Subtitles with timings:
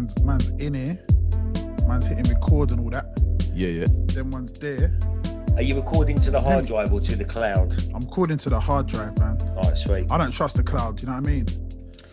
[0.00, 0.98] man's man's in here.
[1.86, 3.06] Man's hitting record and all that.
[3.52, 3.86] Yeah, yeah.
[4.06, 4.98] Then one's there.
[5.56, 7.74] Are you recording to the hard drive or to the cloud?
[7.94, 9.36] I'm recording to the hard drive, man.
[9.56, 10.10] All right, sweet.
[10.10, 11.00] I don't trust the cloud.
[11.02, 11.46] You know what I mean?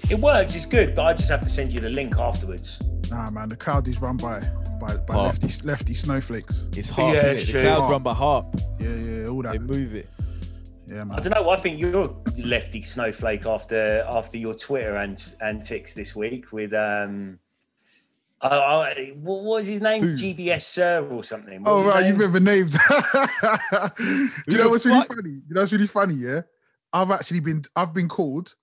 [0.09, 0.55] It works.
[0.55, 2.79] It's good, but I just have to send you the link afterwards.
[3.09, 3.47] Nah, man.
[3.47, 4.39] The cloud is run by
[4.81, 5.41] by, by Harp.
[5.41, 6.65] lefty lefty snowflakes.
[6.75, 7.15] It's hard.
[7.15, 7.33] Yeah, innit?
[7.35, 7.61] it's the true.
[7.61, 7.91] clouds Harp.
[7.91, 8.55] run by harp.
[8.79, 9.51] Yeah, yeah, all that.
[9.53, 10.09] They move it.
[10.87, 11.11] Yeah, man.
[11.17, 11.49] I don't know.
[11.49, 16.73] I think you're a lefty snowflake after after your Twitter ant- antics this week with
[16.73, 17.39] um.
[18.41, 20.03] Uh, uh, what was his name?
[20.03, 20.15] Who?
[20.15, 21.63] GBS Sir or something.
[21.63, 22.19] What Oh was his right, you name?
[22.19, 22.73] remember names.
[23.97, 25.29] Do you know the what's really funny?
[25.29, 26.13] You know what's really funny?
[26.15, 26.41] Yeah,
[26.93, 28.53] I've actually been I've been called,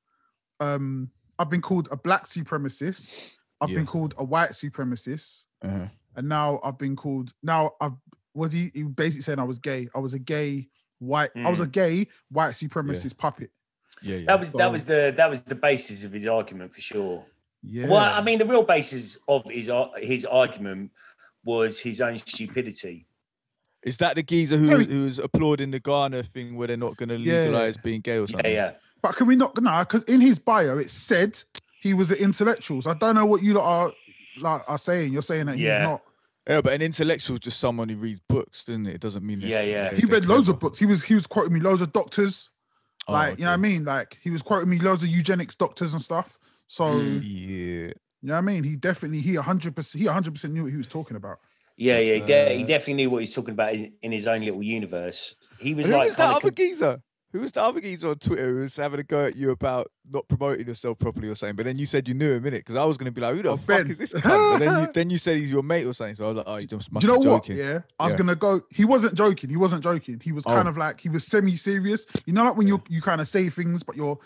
[0.60, 3.36] um, I've been called a black supremacist.
[3.60, 3.78] I've Yeah.
[3.78, 5.88] been called a white supremacist, Uh-huh.
[6.16, 7.32] and now I've been called.
[7.42, 7.92] Now I've
[8.34, 9.88] was he, he basically saying I was gay.
[9.94, 11.30] I was a gay white.
[11.36, 13.50] I was a gay white supremacist puppet.
[14.02, 14.26] Yeah, yeah.
[14.26, 17.24] That was So- that was the that was the basis of his argument for sure.
[17.66, 17.88] Yeah.
[17.88, 20.90] Well, I mean, the real basis of his uh, his argument
[21.44, 23.06] was his own stupidity.
[23.82, 27.10] Is that the geezer who, Very- who's applauding the Ghana thing where they're not going
[27.10, 27.40] to Yeah.
[27.42, 28.50] legalize being gay or something?
[28.50, 28.70] yeah.
[28.70, 28.72] Yeah.
[29.02, 29.60] But can we not?
[29.60, 31.42] Nah, because in his bio it said
[31.80, 32.80] he was an intellectual.
[32.80, 33.92] So I don't know what you lot are
[34.40, 35.12] like are saying.
[35.12, 35.78] You're saying that Yeah.
[35.80, 36.02] he's not.
[36.48, 38.94] Yeah, but an intellectual is just someone who reads books, doesn't it?
[38.96, 39.40] It doesn't mean.
[39.40, 39.94] Yeah, yeah.
[39.94, 40.78] He read loads of books.
[40.78, 42.50] He was he was quoting me loads of doctors.
[43.06, 43.84] Oh, Like, you know what I mean?
[43.84, 46.38] Like he was quoting me loads of eugenics doctors and stuff.
[46.66, 47.92] So yeah, you Yeah.
[48.22, 48.64] know what I mean?
[48.64, 51.38] He definitely he hundred percent he hundred percent knew what he was talking about.
[51.76, 54.12] Yeah, yeah, he, de- he Uh, definitely knew what he was talking about in in
[54.12, 55.34] his own little universe.
[55.58, 57.02] He was Who like, was that kinda other com- geezer?
[57.32, 59.88] Who was the other geezer on Twitter who was having a go at you about
[60.08, 61.56] not promoting yourself properly or something?
[61.56, 62.58] But then you said you knew him, innit?
[62.60, 63.90] Because I was going to be like, who the Oh, fuck Ben.
[63.90, 64.22] is this cunt?
[64.22, 66.14] But then you, then you said he's your mate or something.
[66.14, 67.48] So I was like, oh, you just must Do you know be what?
[67.48, 68.18] Yeah, I was Yeah.
[68.18, 68.60] gonna go.
[68.70, 69.50] He wasn't joking.
[69.50, 70.20] He wasn't joking.
[70.22, 70.70] He was kind Oh.
[70.70, 72.06] of like he was semi-serious.
[72.24, 74.16] You know, like when you you kind of say things, but you're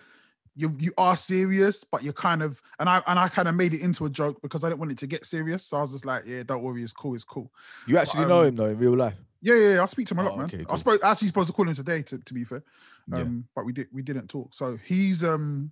[0.59, 3.73] you you are serious, but you're kind of and I and I kind of made
[3.75, 5.65] it into a joke because I didn't want it to get serious.
[5.65, 7.53] So I was just like, yeah, don't worry, it's cool, it's cool.
[7.87, 9.15] You actually know um, him though in real life.
[9.41, 10.47] Yeah, yeah, yeah, I speak to him a Oh, lot, man.
[10.47, 10.77] okay, I cool.
[10.77, 12.65] spoke actually supposed to call him today, to, to be fair.
[13.07, 13.19] Yeah.
[13.19, 14.53] Um, but we did we didn't talk.
[14.53, 15.71] So he's um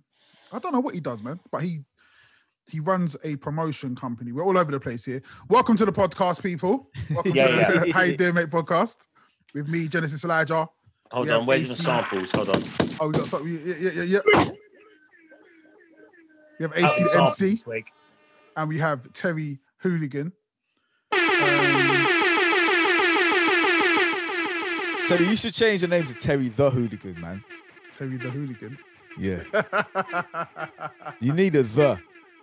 [0.53, 1.79] I don't know what he does, man, but he
[2.69, 4.31] he runs a promotion company.
[4.31, 5.21] We're all over the place here.
[5.49, 6.89] Welcome to the podcast, people.
[7.09, 7.93] Welcome Yeah, to the yeah.
[7.93, 9.05] How You Doing Mate podcast
[9.53, 10.69] with me, Genesis Elijah.
[11.11, 12.31] Hold we on, have where's the samples?
[12.31, 12.63] Hold on.
[13.01, 13.49] Oh, we got something.
[13.65, 14.49] Yeah, yeah, yeah, yeah.
[16.59, 17.63] We have Out the MC
[18.55, 20.31] and we have Terry Hooligan.
[21.11, 21.19] Um,
[25.07, 27.43] Terry, you should change your name to Terry the Hooligan, man.
[27.95, 28.77] Terry the Hooligan.
[29.17, 29.43] Yeah.
[31.19, 31.99] you need a the.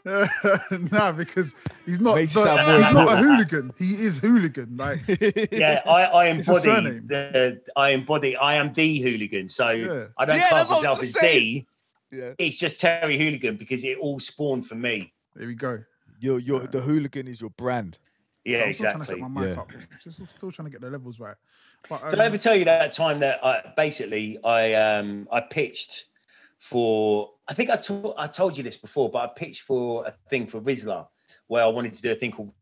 [0.93, 1.55] nah, because
[1.87, 2.15] he's not.
[2.15, 3.73] The- it more he's not a hooligan.
[3.79, 4.77] He is hooligan.
[4.77, 5.01] Like
[5.51, 9.49] Yeah, I, I embody the I embody I am the hooligan.
[9.49, 10.05] So Yeah.
[10.19, 11.13] I don't Yeah, class that's what I'm myself as.
[11.15, 11.67] D.
[12.15, 12.33] Yeah.
[12.39, 15.13] It's just Terry Hooligan because it all spawned from me.
[15.35, 15.83] there we go.
[16.21, 17.99] You're, you're, the hooligan is your brand.
[18.45, 19.21] Yeah, So I'm still trying to exactly.
[19.23, 19.61] set my mic Yeah.
[19.63, 19.71] up.
[20.03, 21.37] Just still trying to get the levels right.
[21.89, 25.41] But, Did I um, ever tell you that time that I basically I um I
[25.41, 26.07] pitched
[26.59, 30.13] for I think I told I told you this before, but I pitched for a
[30.31, 31.09] thing for Rizla
[31.47, 32.53] where I wanted to do a thing called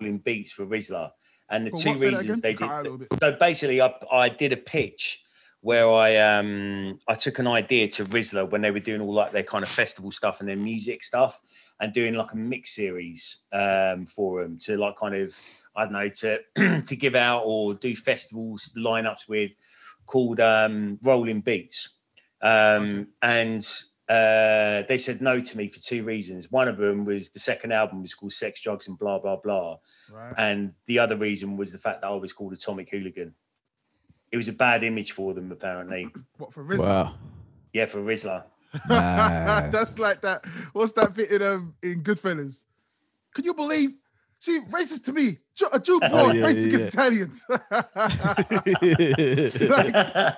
[0.00, 1.10] Rolling Beats for Rizla.
[1.50, 2.00] And the for two what?
[2.00, 5.21] Say that reasons they Cut did so basically I I did a pitch
[5.62, 9.32] where I um I took an idea to Rizla when they were doing all like
[9.32, 11.40] their kind of festival stuff and their music stuff
[11.80, 15.38] and doing like a mix series um for them to like kind of
[15.74, 19.52] I don't know to to give out or do festivals lineups with
[20.04, 21.90] called um Rolling Beats.
[22.42, 23.64] Um and
[24.08, 26.50] uh they said no to me for two reasons.
[26.50, 29.76] One of them was the second album was called Sex, Drugs and Blah Blah Blah.
[30.10, 30.34] Right.
[30.36, 33.36] And the other reason was the fact that I was called Atomic Hooligan.
[34.32, 36.08] It was a bad image for them, apparently.
[36.38, 36.78] What for Riz?
[36.80, 37.14] Wow.
[37.72, 38.44] Yeah, for Rizla.
[38.88, 39.70] Man.
[39.70, 40.44] That's like that.
[40.72, 42.64] What's that bit in um in Goodfellas?
[43.34, 43.90] Can you believe
[44.40, 45.38] she racist to me?
[45.72, 47.44] A Jew born Oh, yeah, racist yeah, against Italians.
[47.48, 47.70] like,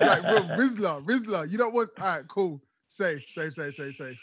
[0.01, 1.51] like bro, Rizla, Rizla.
[1.51, 1.91] You don't want.
[2.01, 2.61] All right, cool.
[2.89, 4.17] Safe, safe, safe, safe, safe.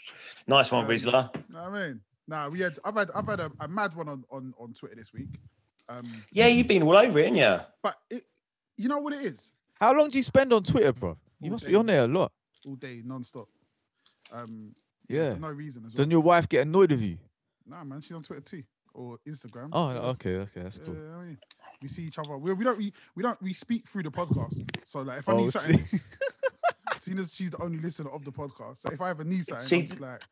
[0.46, 1.34] Nice one, Um, Rizla.
[1.50, 2.00] Know what I mean?
[2.28, 2.78] Nah, we had.
[2.84, 3.10] I've had.
[3.14, 5.28] I've had a, a mad one on on on Twitter this week.
[5.88, 7.60] Um, Yeah, you've been all over it, haven't you?
[7.82, 8.22] but it,
[8.76, 9.52] you know what it is?
[9.82, 11.18] How long do you spend on Twitter, bro?
[11.40, 12.30] You All must be on there a lot.
[12.64, 13.48] All day, non-stop.
[14.30, 14.72] Um,
[15.08, 15.34] Yeah.
[15.34, 15.96] for no reason as well.
[15.96, 17.18] Doesn't your wife get annoyed with you?
[17.66, 18.62] Nah, man, she's on Twitter too
[18.94, 19.70] or Instagram.
[19.72, 20.94] Oh, okay, okay, that's cool.
[20.94, 21.38] Yeah, I mean,
[21.82, 22.38] we see each other.
[22.38, 24.54] We, we don't we, we don't we speak through the podcast.
[24.84, 25.98] So like if I Oh, need something, see.
[27.00, 29.66] seeing as she's the only listener of the podcast, so if I ever need something,
[29.66, 30.22] See, I'm just like,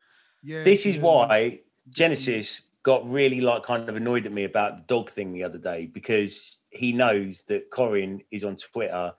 [0.41, 0.63] yeah.
[0.63, 1.59] This is yeah, why
[1.89, 5.57] Genesis got really like kind of annoyed at me about the dog thing the other
[5.57, 9.11] day because he knows that Corinne is on Twitter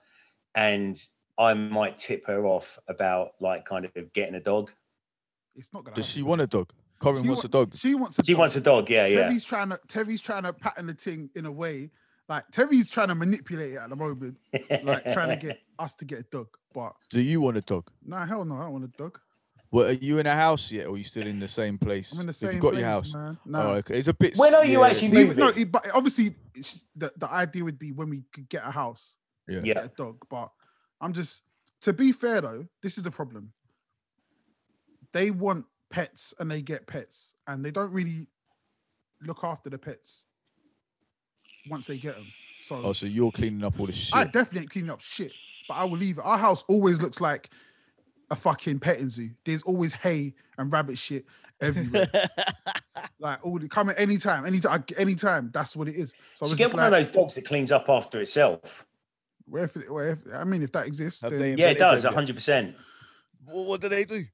[0.55, 1.01] and
[1.37, 4.71] I might tip her off about like kind of getting a dog.
[5.55, 5.95] It's not gonna.
[5.95, 6.71] Does she want a dog?
[6.99, 7.75] Corinne wants wa- a dog.
[7.75, 8.39] She wants a She dog.
[8.39, 8.89] wants a dog.
[8.89, 9.21] Yeah, yeah.
[9.23, 11.89] Terry's trying to Tevi's trying to pattern the thing in a way.
[12.29, 14.37] Like Tevi's trying to manipulate it at the moment,
[14.83, 16.47] like trying to get us to get a dog.
[16.73, 17.89] But Do you want a dog?
[18.05, 19.19] nah, hell no, I don't want a dog.
[19.71, 22.13] Well, are you in a house yet, or are you still in the same place?
[22.13, 23.13] I'm in the Have same you got place, your house?
[23.13, 23.37] man.
[23.55, 23.97] Oh, okay.
[23.97, 24.35] It's a bit.
[24.37, 26.35] When are you yeah, actually Even- no, it- but obviously
[26.95, 29.17] the the idea would be when we could get a house,
[29.47, 29.61] Yeah.
[29.63, 29.73] Yeah.
[29.75, 30.17] get a dog.
[30.29, 30.51] But
[31.01, 31.43] I'm just
[31.81, 33.53] to be fair though, this is the problem.
[35.11, 38.27] They want pets and they get pets, and they don't really
[39.21, 40.25] look after the pets
[41.69, 42.25] once they get them.
[42.61, 44.15] So Oh, so you're cleaning up all the shit.
[44.15, 45.31] I definitely ain't cleaning up shit,
[45.67, 46.21] but I will leave it.
[46.23, 47.49] Our house always looks like
[48.31, 49.29] a fucking petting zoo.
[49.45, 51.25] There's always hay and rabbit shit
[51.61, 52.07] everywhere.
[53.19, 55.51] like all the coming anytime, anytime, anytime.
[55.53, 56.13] That's what it is.
[56.33, 58.85] So You it's get one like, of those dogs that cleans up after itself.
[59.45, 62.03] Where if, where if, I mean, if that exists, then- they Yeah, it does.
[62.03, 62.75] hundred percent.
[63.45, 64.25] Well, what do they do?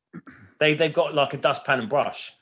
[0.60, 2.34] They they've got like a dustpan and brush,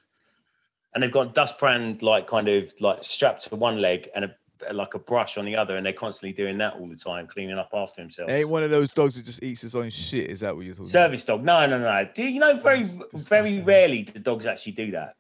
[0.94, 4.36] and they've got dustpan like kind of like strapped to one leg and a
[4.74, 7.58] like a brush on the other, and they're constantly doing that all the time, cleaning
[7.58, 8.34] up after themselves.
[8.34, 10.30] Ain't one of those dogs that just eats its own shit.
[10.30, 10.86] Is that what you're talking?
[10.86, 10.92] about?
[10.92, 11.44] Service dog?
[11.44, 12.10] No, no, no.
[12.14, 15.16] Do you know very very rarely do dogs actually do that.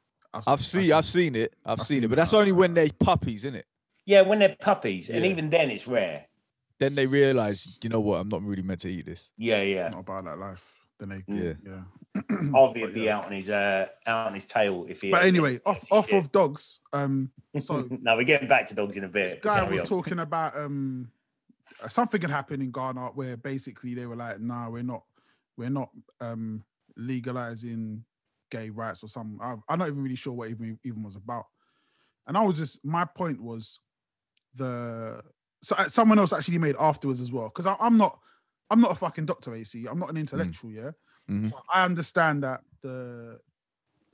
[0.46, 2.90] I've seen, I've seen it, I've, I've seen, seen it, but that's only when they're
[3.00, 3.66] puppies, isn't it?
[4.06, 6.26] Yeah, when they're puppies, and even then it's rare.
[6.80, 9.32] Then they realize, you know what, I'm not really meant to eat this.
[9.38, 9.90] Yeah, yeah.
[9.90, 10.76] not about that life.
[11.00, 11.54] Then they, Yeah.
[11.66, 11.82] yeah.
[12.52, 13.18] Harvey would be yeah.
[13.18, 15.12] out on his uh out on his tail if he.
[15.12, 15.62] But anyway, it.
[15.66, 16.18] off off Yeah.
[16.18, 16.80] of dogs.
[16.94, 19.24] Um, so now we're getting back to dogs in a bit.
[19.24, 19.88] this guy Carry was on.
[19.88, 21.12] talking about um
[21.88, 25.04] something had happened in Ghana where basically they were like, "Nah, we're not,
[25.58, 25.90] we're not
[26.20, 26.64] um
[26.96, 28.04] legalizing
[28.50, 31.46] gay rights or something." I, I'm not even really sure what even even was about.
[32.26, 33.80] And I was just my point was
[34.56, 35.22] the
[35.62, 38.20] so uh, someone else actually made afterwards as well because I'm not
[38.70, 39.86] I'm not a fucking doctor AC.
[39.88, 40.72] I'm not an intellectual.
[40.72, 40.92] Yeah,
[41.30, 41.52] Mhm.
[41.74, 43.40] I understand that the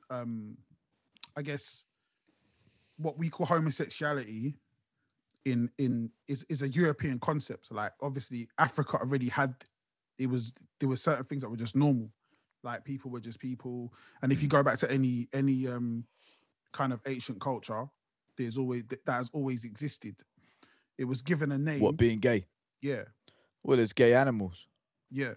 [0.10, 0.58] um
[1.36, 1.86] I guess
[2.98, 4.56] what we call homosexuality
[5.46, 7.72] in in is is a European concept.
[7.72, 9.56] Like obviously Africa already had
[10.18, 12.12] it was there were certain things that were just normal.
[12.64, 13.94] Like people were just people.
[14.22, 16.06] And if you go back to any any um
[16.72, 17.86] kind of ancient culture,
[18.38, 20.16] there's always that has always existed.
[20.98, 21.80] It was given a name.
[21.80, 22.46] What being gay?
[22.82, 23.04] yeah.
[23.64, 24.68] Well, there's gay animals.
[25.10, 25.34] Yeah.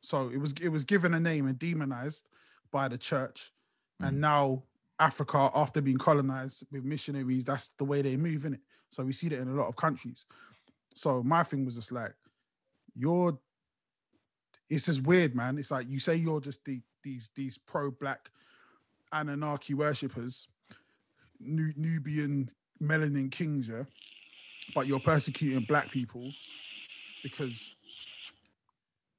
[0.00, 2.28] So it was it was given a name and demonized
[2.70, 3.52] by the church.
[4.00, 4.20] And mm.
[4.20, 4.62] now
[4.98, 8.60] Africa, after being colonized with missionaries, that's the way they move, in it.
[8.90, 10.24] So we see that in a lot of countries.
[10.94, 12.14] So my thing was just like,
[12.94, 13.38] you're
[14.68, 15.58] it's just weird, man.
[15.58, 18.30] It's like you say you're just the, these these pro-black
[19.12, 20.48] Anunnaki worshippers,
[21.38, 22.50] Nubian
[22.82, 23.84] melanin kings, yeah,
[24.74, 26.32] but you're persecuting black people
[27.22, 27.72] because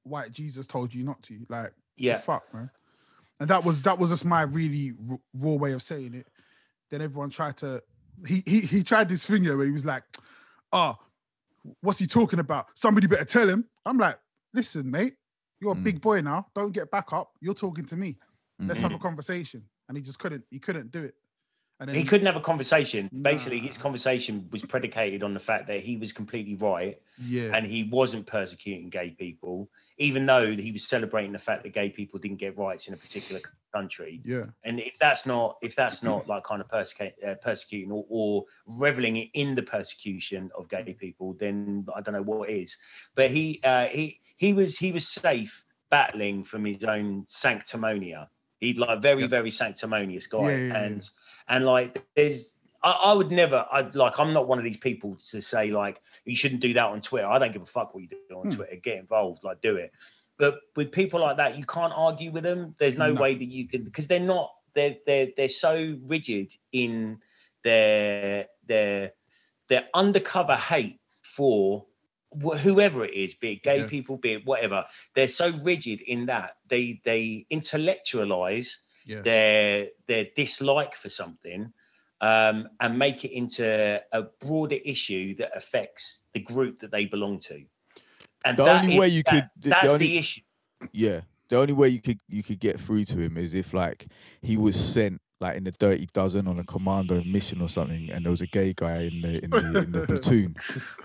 [0.02, 1.46] white Jesus told you not to.
[1.48, 2.18] Like, Yeah.
[2.18, 2.70] fuck, man.
[3.40, 6.28] And that was that was just my really r- raw way of saying it.
[6.90, 7.82] Then everyone tried to
[8.26, 10.04] he he he tried this thing here where he was like,
[10.72, 10.96] "Oh,
[11.80, 12.66] what's he talking about?
[12.74, 14.18] Somebody better tell him." I'm like,
[14.52, 15.14] "Listen, mate,
[15.60, 15.84] you're a Mm.
[15.84, 16.46] big boy now.
[16.54, 17.32] Don't get back up.
[17.40, 18.18] You're talking to me.
[18.60, 18.96] Let's have Mhm.
[18.96, 20.44] a conversation." And he just couldn't.
[20.50, 21.14] He couldn't do it.
[21.80, 23.10] And then He couldn't have a conversation.
[23.20, 27.50] Basically, his conversation was predicated on the fact that he was completely right Yeah.
[27.54, 31.90] and he wasn't persecuting gay people, even though he was celebrating the fact that gay
[31.90, 33.40] people didn't get rights in a particular
[33.72, 34.20] country.
[34.24, 34.44] yeah.
[34.62, 38.44] And if that's not if that's not like kind of persecute, uh, persecuting or, or
[38.68, 42.76] reveling in the persecution of gay people, then I don't know what is.
[43.16, 48.28] But he uh, he he was he was safe battling from his own sanctimonia.
[48.64, 49.30] He'd like very Yep.
[49.30, 50.82] very sanctimonious guy, Yeah, yeah, yeah.
[50.84, 51.10] and
[51.48, 52.52] and like there's.
[52.82, 53.64] I, I would never.
[53.72, 54.18] I like.
[54.18, 57.26] I'm not one of these people to say like you shouldn't do that on Twitter.
[57.26, 58.50] I don't give a fuck what you do on Hmm.
[58.50, 58.76] Twitter.
[58.76, 59.92] Get involved, like do it.
[60.38, 62.74] But with people like that, you can't argue with them.
[62.78, 63.20] There's no, No.
[63.22, 64.50] way that you can because they're not.
[64.74, 67.18] They're they're they're so rigid in
[67.62, 69.12] their their
[69.68, 71.86] their undercover hate for
[72.40, 73.86] whoever it is, be it gay Yeah.
[73.86, 74.84] people, be it whatever.
[75.14, 79.22] They're so rigid in that they they intellectualize Yeah.
[79.22, 81.72] their their dislike for something
[82.20, 87.38] um, and make it into a broader issue that affects the group that they belong
[87.40, 87.64] to.
[88.44, 90.40] And The only is- way you that- could- the- the that's only- the issue.
[90.92, 91.20] Yeah.
[91.48, 94.06] The only way you could you could get through to him is if like
[94.40, 98.24] he was sent like in the dirty dozen on a commando mission or something, and
[98.24, 100.56] there was a gay guy in the in the, in the platoon,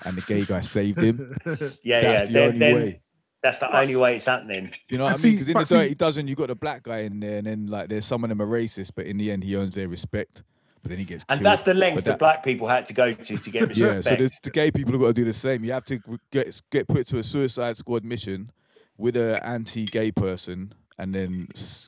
[0.05, 1.36] and the gay guy saved him.
[1.83, 2.25] Yeah, That's yeah.
[2.27, 3.01] the then- only then way.
[3.41, 4.65] That's the only way it's happening.
[4.89, 5.33] Do you know And what I mean?
[5.36, 7.48] Because in but the see- dirty dozen, you got the black guy in there, and
[7.48, 9.88] then like there's some of them are racist, but in the end, he earns their
[9.88, 10.43] respect.
[10.81, 11.45] But then he gets And killed.
[11.45, 13.79] that's the length that, that- black people had to go to to get respect.
[13.95, 15.63] Yeah, so there's, the gay people have got to do the same.
[15.63, 16.00] You have to
[16.31, 18.51] get get put to a suicide squad mission
[18.98, 21.48] with an anti-gay person, and then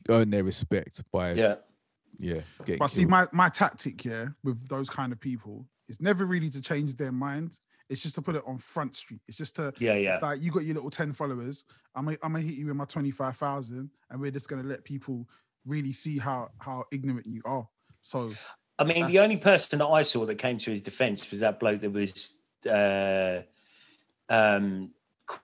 [0.09, 1.55] earn their respect by yeah.
[2.21, 6.25] Yeah, getting But see, my my tactic, yeah, with those kind of people, is never
[6.25, 7.59] really to change their mind.
[7.89, 9.21] It's just to put it on front street.
[9.27, 10.19] It's just to Yeah, yeah.
[10.21, 11.65] like you got your little 10 followers.
[11.95, 15.27] I'm gonna, I'm gonna hit you with my 25,000 and we're just gonna let people
[15.65, 17.67] really see how how ignorant you are.
[17.99, 18.31] So
[18.79, 21.59] I mean, the only person that I saw that came to his defense was that
[21.59, 23.41] bloke that was uh,
[24.29, 24.91] um,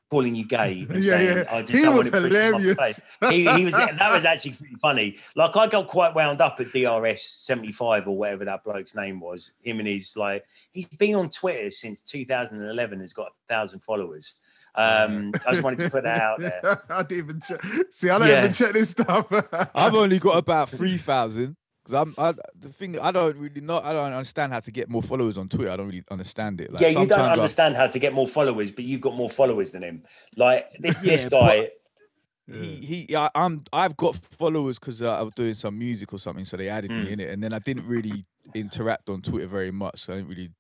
[0.10, 0.86] calling you gay.
[0.90, 1.44] and Yeah, saying, yeah.
[1.56, 3.04] I just He don't was want to push him off the hilarious.
[3.30, 5.18] He, he was that was actually pretty funny.
[5.36, 9.20] Like I got quite wound up at DRS seventy five or whatever that bloke's name
[9.20, 9.54] was.
[9.62, 13.00] Him and his like he's been on Twitter since two thousand and eleven.
[13.02, 14.36] Has got a thousand followers.
[14.76, 16.62] Um, I just wanted to put that out there.
[16.90, 17.62] I didn't even check.
[17.92, 18.40] See, I don't Yeah.
[18.42, 19.26] even check this stuff.
[19.74, 21.56] I've only got about three thousand.
[21.88, 24.90] Because I'm I, the thing I don't really know I don't understand how to get
[24.90, 25.72] more followers on Twitter.
[25.72, 26.72] I don't really understand it.
[26.72, 29.16] Like yeah, you don't sometimes I- understand how to get more followers, but you've got
[29.16, 30.04] more followers than him.
[30.36, 31.70] Like this, this guy.
[32.48, 36.20] he he I, I'm I've got followers because uh, I was doing some music or
[36.20, 37.12] something, so they added me Mm.
[37.12, 38.26] in it, and then I didn't really
[38.56, 40.52] interact on Twitter very much, so I didn't really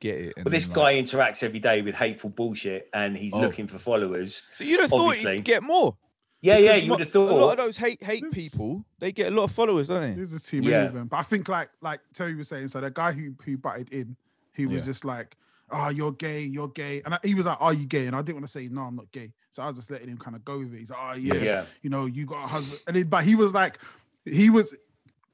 [0.00, 0.32] get it.
[0.36, 3.40] And But this then, guy like- interacts every day with hateful bullshit, and he's Oh.
[3.40, 4.42] looking for followers.
[4.54, 5.96] so you'd have thought he'd get more.
[6.42, 9.12] Yeah, yeah, you mo- would have A lot of those hate hate This- people, they
[9.12, 10.12] get a lot of followers, don't they?
[10.14, 10.82] There's a too many Yeah.
[10.84, 11.06] of them.
[11.06, 14.16] But I think like like Terry was saying, so the guy who who butted in,
[14.52, 14.86] he was Yeah.
[14.86, 15.36] just like,
[15.70, 18.22] "Oh, you're gay, you're gay," and I, he was like, "Are you gay?" And I
[18.22, 20.34] didn't want to say, "No, I'm not gay." So I was just letting him kind
[20.34, 20.78] of go with it.
[20.80, 21.64] He's like, "Oh yeah, Yeah.
[21.80, 23.78] you know, you got a husband," and it, but he was like,
[24.24, 24.74] he was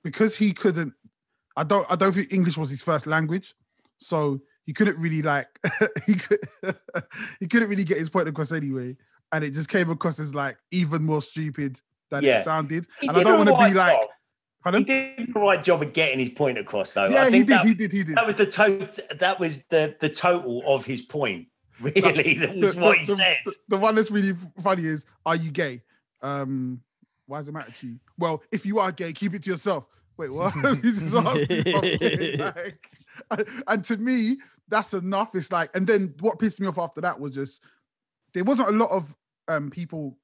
[0.02, 0.92] because he couldn't.
[1.56, 1.86] I don't.
[1.90, 3.54] I don't think English was his first language,
[3.96, 5.48] so he couldn't really like
[6.06, 6.38] he could
[7.40, 8.94] he couldn't really get his point across anyway,
[9.32, 11.80] and it just came across as like even more stupid
[12.10, 12.40] than Yeah.
[12.40, 12.86] it sounded.
[13.00, 14.00] He and I don't want to be like?
[14.74, 17.06] He did the right job of getting his point across, though.
[17.08, 17.46] Yeah, I he did.
[17.48, 17.92] that, he did.
[17.92, 18.16] He did.
[18.16, 18.86] that was the total.
[19.18, 21.48] That was the the total of his point.
[21.80, 23.36] Really, that was The- what the- he said.
[23.46, 25.82] The, the one that's really funny is, "Are you gay?"
[26.22, 26.80] Um,
[27.26, 28.00] why does it matter to you?
[28.18, 29.84] Well, if you are gay, keep it to yourself.
[30.16, 30.52] Wait, what?
[33.30, 35.34] Like- and to me, that's enough.
[35.34, 37.62] It's like, and then what pissed me off after that was just
[38.34, 39.16] there wasn't a lot of
[39.48, 40.18] um people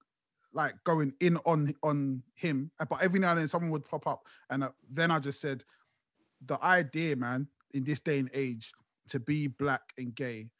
[0.52, 4.26] like going in on on him, but every now and then someone would pop up,
[4.50, 5.64] and uh, then I just said,
[6.44, 8.72] the idea, man, in this day and age,
[9.08, 10.50] to be black and gay,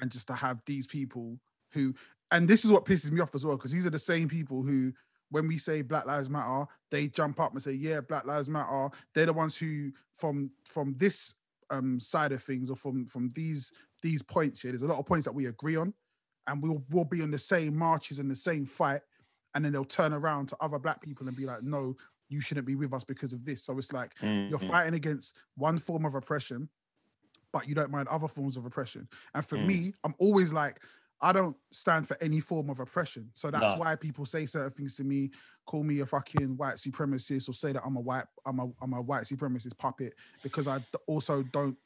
[0.00, 1.38] and just to have these people
[1.72, 1.94] who,
[2.30, 4.62] and this is what pisses me off as well, because these are the same people
[4.62, 4.92] who,
[5.30, 8.90] when we say Black Lives Matter, they jump up and say, "Yeah, Black Lives Matter."
[9.14, 11.34] They're the ones who, from from this
[11.70, 13.72] um side of things, or from from these
[14.02, 15.94] these points here, there's a lot of points that we agree on,
[16.46, 19.02] and we'll we'll be on the same marches and the same fight,
[19.54, 21.94] and then they'll turn around to other black people and be like, "No,
[22.28, 24.16] you shouldn't be with us because of this." So it's like
[24.48, 24.72] you're Mhm.
[24.72, 26.70] fighting against one form of oppression,
[27.52, 29.08] but you don't mind other forms of oppression.
[29.34, 29.56] And for Mm.
[29.58, 30.82] me, I'm always like,
[31.20, 33.30] I don't stand for any form of oppression.
[33.34, 33.76] So that's No.
[33.76, 35.30] why people say certain things to me,
[35.66, 38.92] call me a fucking white supremacist, or say that I'm a white, I'm a, I'm
[38.92, 41.78] a white supremacist puppet, because I also don't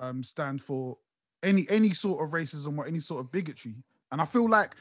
[0.00, 0.98] um, stand for
[1.42, 3.76] any any sort of racism or any sort of bigotry.
[4.12, 4.74] And I feel like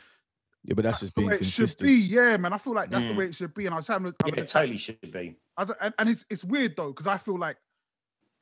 [0.64, 1.94] Yeah, but that's that's just the being way it should be.
[1.94, 2.54] Yeah, man.
[2.54, 3.18] I feel like that's the Mm.
[3.18, 3.66] way it should be.
[3.66, 5.38] And I was having, a- having Yeah, it chat totally should be.
[5.58, 7.58] as a, and, and it's it's weird though because I feel like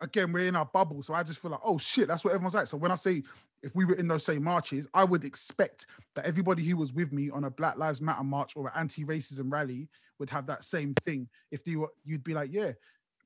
[0.02, 2.56] again we're in our bubble, so I just feel like oh shit, that's what everyone's
[2.56, 2.68] like.
[2.68, 3.24] So when I say
[3.64, 7.12] if we were in those same marches, I would expect that everybody who was with
[7.12, 9.88] me on a Black Lives Matter march or an anti-racism rally
[10.20, 11.28] would have that same thing.
[11.52, 12.74] If you were, you'd be like, yeah,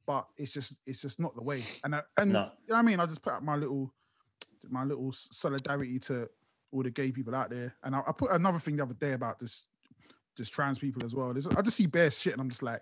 [0.05, 1.61] but it's just it's just not the way.
[1.83, 2.39] And I, and No.
[2.43, 3.93] you know what I mean, I just put up my little
[4.67, 6.29] my little solidarity to
[6.71, 7.75] all the gay people out there.
[7.83, 9.65] And I, I put another thing the other day about this
[10.37, 11.33] just trans people as well.
[11.33, 12.81] There's, I just see bare shit and I'm just like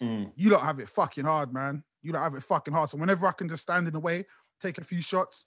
[0.00, 0.30] Mm.
[0.36, 1.82] you don't have it fucking hard, man.
[2.02, 2.88] You don't have it fucking hard.
[2.88, 4.26] So whenever I can just stand in the way,
[4.60, 5.44] take a few shots,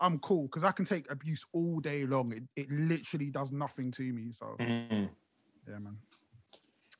[0.00, 2.32] I'm cool because I can take abuse all day long.
[2.32, 4.32] It, it literally does nothing to me.
[4.32, 5.08] So Mm.
[5.66, 5.96] yeah, man.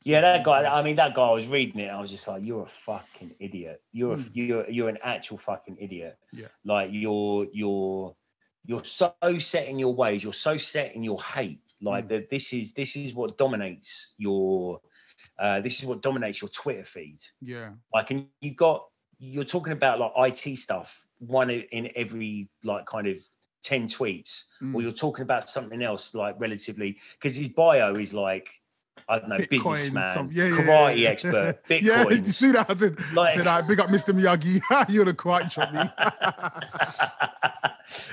[0.05, 0.65] Yeah, that guy.
[0.65, 1.23] I mean, that guy.
[1.27, 1.89] I was reading it.
[1.89, 3.83] I was just like, "You're a fucking idiot.
[3.93, 4.31] You're a, Mm.
[4.35, 6.19] you're you're an actual fucking idiot.
[6.33, 6.49] Yeah.
[6.65, 8.15] Like you're you're
[8.65, 10.23] you're so set in your ways.
[10.23, 11.61] You're so set in your hate.
[11.81, 12.09] Like Mm.
[12.11, 12.31] that.
[12.31, 14.81] This is this is what dominates your.
[15.39, 17.19] Uh, this is what dominates your Twitter feed.
[17.41, 18.87] Yeah, Like, and you got
[19.19, 20.13] you're talking about like
[20.45, 21.07] IT stuff.
[21.19, 23.19] One in every like kind of
[23.63, 24.83] ten tweets, or Mm.
[24.83, 28.61] you're talking about something else like relatively because his bio is like.
[29.09, 31.09] I don't know, Bitcoin, businessman, some- yeah, yeah, karate yeah.
[31.11, 32.09] expert, yeah.
[32.09, 32.69] You see that?
[32.69, 34.13] I said, Like- I said, I big up Mr.
[34.19, 34.61] Miyagi.
[34.93, 35.83] You're the quite shot me.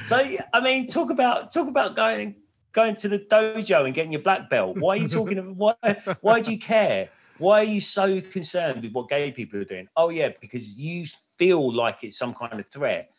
[0.05, 0.17] so
[0.53, 2.35] I mean, talk about talk about going
[2.71, 4.77] going to the dojo and getting your black belt.
[4.77, 7.09] Why are you talking about why why do you care?
[7.39, 9.87] Why are you so concerned with what gay people are doing?
[9.97, 11.05] Oh yeah, because you
[11.37, 13.09] feel like it's some kind of threat.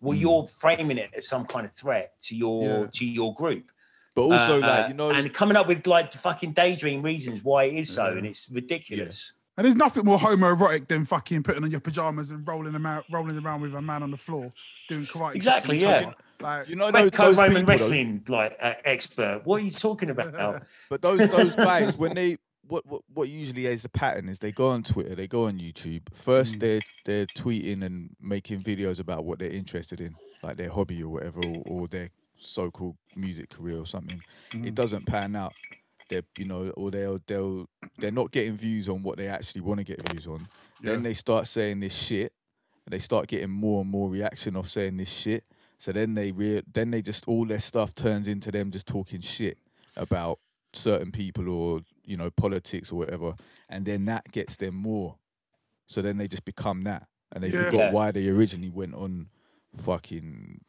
[0.00, 0.20] Well, Mm.
[0.20, 2.86] you're framing it as some kind of threat to your Yeah.
[2.92, 3.70] to your group.
[4.14, 7.64] But also, Uh, like you know, and coming up with like fucking daydream reasons why
[7.64, 8.18] it is so, Yeah.
[8.18, 9.34] and it's ridiculous.
[9.56, 13.36] And there's nothing more homoerotic than fucking putting on your pajamas and rolling around, rolling
[13.38, 14.50] around with a man on the floor
[14.88, 15.34] doing karate.
[15.34, 16.00] Exactly, yeah.
[16.04, 16.14] chucking.
[16.40, 19.42] Like, You know those, those Roman people, though, wrestling like uh, expert.
[19.44, 20.62] What are you talking about?
[20.90, 24.52] But those those guys, when they what, what what usually is the pattern is they
[24.52, 26.02] go on Twitter, they go on YouTube.
[26.14, 26.60] First, Mm.
[26.60, 31.10] they're they're tweeting and making videos about what they're interested in, like their hobby or
[31.10, 32.08] whatever, or, or their
[32.42, 34.20] so-called music career or something.
[34.52, 34.66] Mm.
[34.66, 35.54] It doesn't pan out.
[36.08, 37.68] They're you know, or they'll they'll
[37.98, 40.46] they're not getting views on what they actually want to get views on.
[40.80, 42.32] Then they start saying this shit.
[42.84, 45.44] And they start getting more and more reaction of saying this shit.
[45.78, 49.20] So then they re- then they just all their stuff turns into them just talking
[49.20, 49.56] shit
[49.96, 50.40] about
[50.72, 53.34] certain people or you know politics or whatever,
[53.68, 55.14] and then that gets them more.
[55.86, 57.66] So then they just become that, and they Yeah.
[57.66, 59.28] forgot why they originally went on
[59.76, 60.60] fucking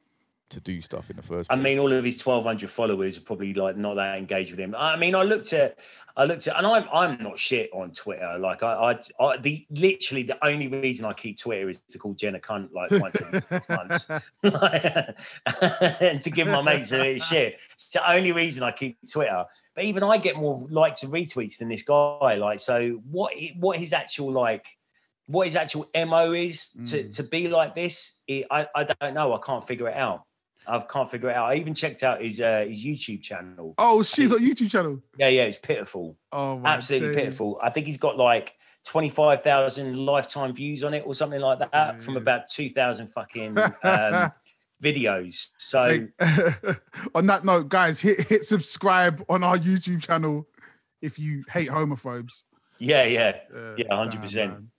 [0.54, 1.64] to do stuff in the first I place.
[1.64, 4.74] mean, all of his twelve hundred followers are probably like not that engaged with him.
[4.78, 5.78] I mean, I looked at,
[6.16, 8.38] I looked at, and I'm I'm not shit on Twitter.
[8.40, 8.74] Like I,
[9.20, 12.72] I, I the literally the only reason I keep Twitter is to call Jenna cunt
[12.74, 14.08] like once every six months,
[16.02, 17.60] and to give my mates a shit.
[17.74, 19.46] It's the only reason I keep Twitter.
[19.76, 22.36] But even I get more likes and retweets than this guy.
[22.36, 23.34] Like, so what?
[23.60, 24.66] What his actual like?
[25.28, 27.16] What his actual mo is to, Mm.
[27.16, 28.20] to be like this?
[28.28, 29.34] It, I I don't know.
[29.34, 30.24] I can't figure it out.
[30.67, 31.50] I can't figure it out.
[31.50, 33.75] I even checked out his uh, his YouTube channel.
[33.77, 35.01] oh, she's on YouTube channel.
[35.17, 36.17] Yeah, yeah, it's pitiful.
[36.32, 37.15] Oh, my Absolutely days.
[37.17, 37.60] pitiful.
[37.62, 38.55] I think he's got like
[38.86, 43.08] twenty five thousand lifetime views on it or something like that from about two thousand
[43.08, 44.32] fucking um,
[44.84, 45.50] videos.
[45.58, 46.75] So Hey,
[47.15, 50.48] on that note, guys, hit hit subscribe on our YouTube channel
[51.01, 52.43] if you hate homophobes.
[52.79, 53.38] yeah, yeah.
[53.53, 54.36] Uh, Yeah, 100%.
[54.36, 54.70] man.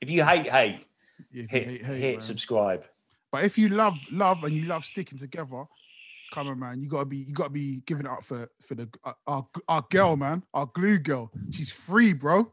[0.00, 0.86] If you hate hate,
[1.32, 2.22] hit hate, hit, hate, man.
[2.22, 2.84] subscribe.
[3.30, 5.64] But if you love love and you love sticking together,
[6.32, 8.88] come on, man, you gotta be you gotta be giving it up for for the
[9.04, 11.30] uh, our our girl, man, our glue girl.
[11.50, 12.50] She's free, bro.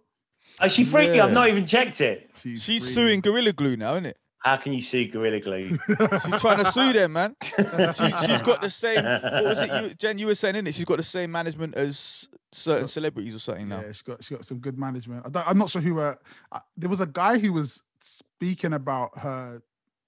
[0.60, 1.16] Oh, she free?
[1.16, 1.26] Yeah.
[1.26, 2.30] I've not even checked it.
[2.36, 2.94] She's, She's free.
[2.94, 4.18] suing Gorilla Glue now, isn't it?
[4.40, 5.70] How can you sue Gorilla Glue?
[5.88, 7.36] She's trying to sue them, man.
[7.42, 9.04] She, she's got the same.
[9.04, 10.20] What was it, you, Jen?
[10.20, 10.76] You were saying, in it?
[10.76, 13.82] She's got the same management as certain celebrities or something now.
[13.82, 15.26] Yeah, she got she got some good management.
[15.26, 16.00] I don't, I'm not sure who.
[16.00, 16.14] Uh,
[16.52, 19.64] uh, there was a guy who was speaking about her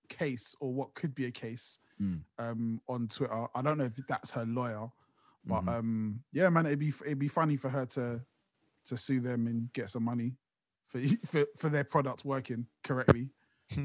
[0.10, 2.22] case or what could be a case Mm.
[2.38, 3.48] um, on Twitter.
[3.56, 4.88] I don't know if that's her lawyer,
[5.46, 5.80] but Mhm.
[5.80, 8.22] um, yeah, man, it'd be it'd be funny for her to
[8.86, 10.36] to sue them and get some money
[10.88, 13.30] for for, for their product working correctly.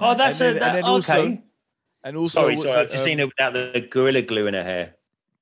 [0.00, 1.42] Oh, that's And a then- and that, then also- okay.
[2.04, 2.74] and also, sorry, what's sorry.
[2.74, 4.94] it, I've just um, seen her without the Gorilla Glue in her hair.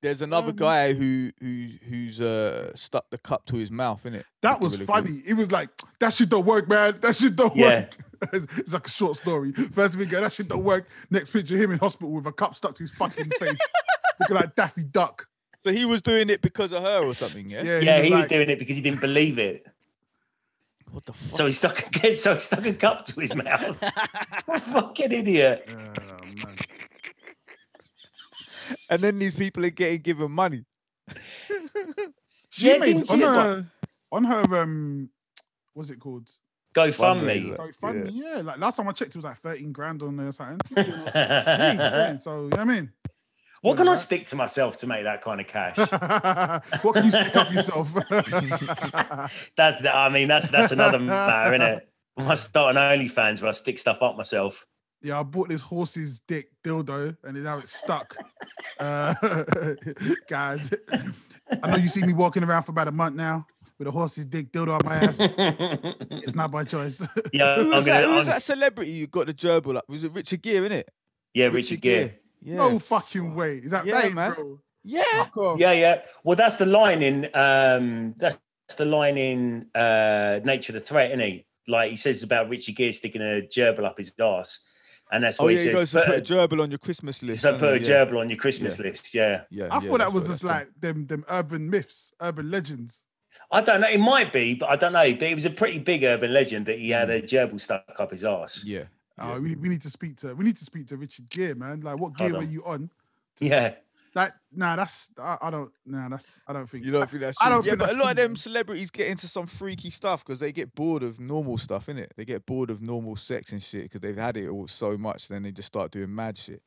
[0.07, 4.23] There's another Um, guy who who who's uh, stuck the cup to his mouth, innit?
[4.43, 5.11] That was Gorilla Glue.
[5.11, 5.23] funny.
[5.27, 6.99] It was like that shit don't work, man.
[7.01, 7.81] That shit don't Yeah.
[7.81, 7.97] work.
[8.33, 9.51] it's, it's like a short story.
[9.53, 10.89] First video, that shit don't work.
[11.11, 13.59] Next picture, him in hospital with a cup stuck to his fucking face,
[14.21, 15.27] looking like Daffy Duck.
[15.65, 17.63] So he was doing it because of her or something, yeah?
[17.65, 19.67] Yeah, Yeah, he was like- doing it because he didn't believe it.
[20.93, 21.37] What the fuck?
[21.37, 23.77] So he stuck a so he stuck a cup to his mouth.
[24.73, 25.65] Fucking idiot.
[25.69, 26.57] Oh, man.
[28.91, 30.65] And then these people are getting given money.
[32.51, 33.23] She Yeah, made didn't on she?
[33.25, 33.67] her
[34.13, 35.11] on her um,
[35.75, 36.31] what's it called?
[36.75, 37.55] GoFundMe.
[37.55, 37.57] Fundraiser.
[37.81, 38.11] GoFundMe.
[38.15, 38.41] Yeah.
[38.43, 40.59] like last time I checked, it was like thirteen grand on there or something.
[40.77, 42.93] Jeez, so you know what I mean.
[43.63, 45.77] What can I stick to myself to make that kind of cash?
[46.83, 47.93] what can you stick up yourself?
[49.57, 51.89] That's the, I mean, that's that's another matter, isn't it?
[52.17, 54.67] I must start an OnlyFans where I stick stuff up myself.
[55.03, 58.17] Yeah, I bought this horse's dick dildo and now it's stuck.
[58.79, 59.15] Uh,
[60.29, 60.73] guys,
[61.63, 63.47] I know you see me walking around for about a month now
[63.79, 65.19] with a horse's dick dildo on my ass.
[66.23, 67.07] It's not by choice.
[67.33, 68.07] Yeah, Who was, that, gonna.
[68.13, 69.89] who was that celebrity you got the gerbil up?
[69.89, 70.85] Was it Richard Gere, innit?
[71.33, 72.19] yeah, Richard Gere.
[72.43, 72.57] Yeah.
[72.57, 73.57] No fucking way.
[73.59, 74.35] Is that Yeah, right, man.
[74.35, 74.61] bro?
[74.85, 75.03] Yeah.
[75.57, 76.03] Yeah, yeah.
[76.23, 78.39] Well, that's the line in um that's
[78.77, 81.47] the line in uh Nature of the Threat, isn't he?
[81.67, 84.61] Like he says about Richard Gere sticking a gerbil up his ass.
[85.13, 86.05] And that's Oh what yeah, he he goes says.
[86.05, 87.43] to put a Put, gerbil on your Christmas list.
[87.43, 88.05] so put a yeah.
[88.05, 88.85] gerbil on your Christmas Yeah.
[88.87, 89.15] list.
[89.15, 89.43] Yeah.
[89.51, 93.01] Yeah, I yeah, thought that was just that's like them them urban myths, urban legends.
[93.53, 93.89] I don't know.
[93.89, 95.13] It might be, but I don't know.
[95.13, 97.29] But it was a pretty big urban legend that he had a mm.
[97.29, 98.61] gerbil stuck up his ass.
[98.61, 98.71] from.
[98.71, 98.85] Yeah.
[99.19, 101.81] Oh, we, we need to speak to we need to speak to Richard Gere, man.
[101.81, 102.91] Like, what gear were you on?
[103.39, 103.75] Yeah.
[104.17, 106.87] Like, nah, that's I, I don't nah, that's I don't think.
[106.87, 108.91] You don't think that's I don't yeah, think but a that's lot of them celebrities
[108.91, 112.09] get into some freaky stuff because they get bored of normal stuff, innit?
[112.17, 115.29] They get bored of normal sex and shit because they've had it all so much,
[115.29, 116.63] then they just start doing mad shit.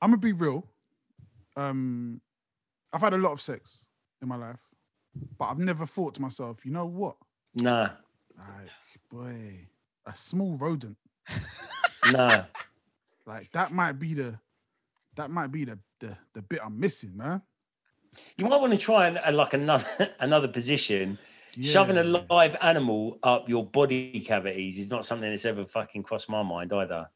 [0.00, 0.64] I'm gonna be real.
[1.54, 2.22] Um,
[2.94, 3.80] I've had a lot of sex
[4.22, 4.66] in my life,
[5.38, 7.16] but I've never thought to myself, you know what?
[7.54, 7.90] Nah.
[8.38, 8.70] Like,
[9.10, 9.68] boy,
[10.06, 10.96] a small rodent.
[12.10, 12.44] Nah.
[13.26, 14.38] Like that might be the
[15.16, 17.42] that might be the the, the bit I'm missing, man.
[18.36, 19.86] You might want to try and uh, like another
[20.20, 21.18] another position
[21.58, 26.28] Shoving a live animal up your body cavities is not something that's ever fucking crossed
[26.28, 27.08] my mind either.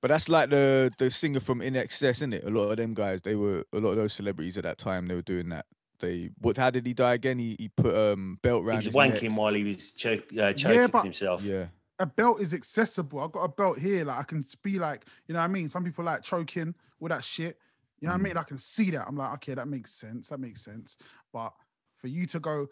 [0.00, 2.44] But that's like the the singer from INXS, isn't it?
[2.44, 5.06] A lot of them guys, they were a lot of those celebrities at that time.
[5.06, 5.66] They were doing that.
[5.98, 6.56] They what?
[6.56, 7.38] How did he die again?
[7.38, 8.82] He he put um belt around.
[8.82, 9.38] He was his wanking neck.
[9.38, 11.44] while he was choke, uh, choking but- himself.
[11.44, 11.66] Yeah,
[11.98, 13.20] a belt is accessible.
[13.20, 14.04] I've got a belt here.
[14.04, 15.68] Like I can be like, you know what I mean?
[15.68, 17.58] Some people like choking with that shit.
[18.00, 18.36] You know what I mean?
[18.36, 19.06] I can see that.
[19.06, 20.28] I'm like, okay, that makes sense.
[20.28, 20.96] That makes sense.
[21.32, 21.52] But
[21.98, 22.68] for you to go,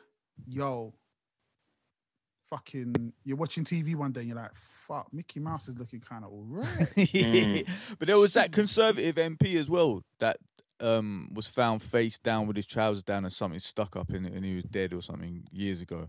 [0.47, 0.95] yo,
[2.49, 6.25] fucking, you're watching TV one day and you're like, fuck, Mickey Mouse is looking kind
[6.25, 6.67] of all right.
[6.97, 7.97] Mm.
[7.99, 10.39] but there was that conservative MP as well that
[10.81, 14.33] um was found face down with his trousers down and something stuck up in it
[14.33, 16.09] and he was dead or something years ago.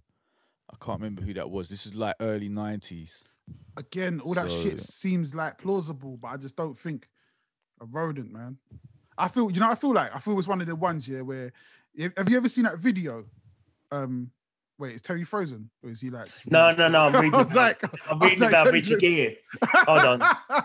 [0.72, 1.68] I can't remember who that was.
[1.70, 3.24] This is like early nineties.
[3.76, 7.10] Again, all that So- shit seems like plausible, but I just don't think
[7.82, 8.58] a rodent, man.
[9.20, 11.24] I feel, you know, I feel like I feel it's one of the ones here
[11.24, 11.52] where
[12.00, 13.26] have have you ever seen that video?
[13.92, 14.32] Um,
[14.78, 15.70] wait, is Terry frozen?
[15.84, 17.08] Or is he like No, no, no.
[17.08, 19.38] I'm reading I was about, like, I'm I was reading like, about Terry Richard Gere.
[19.64, 20.22] Hold on.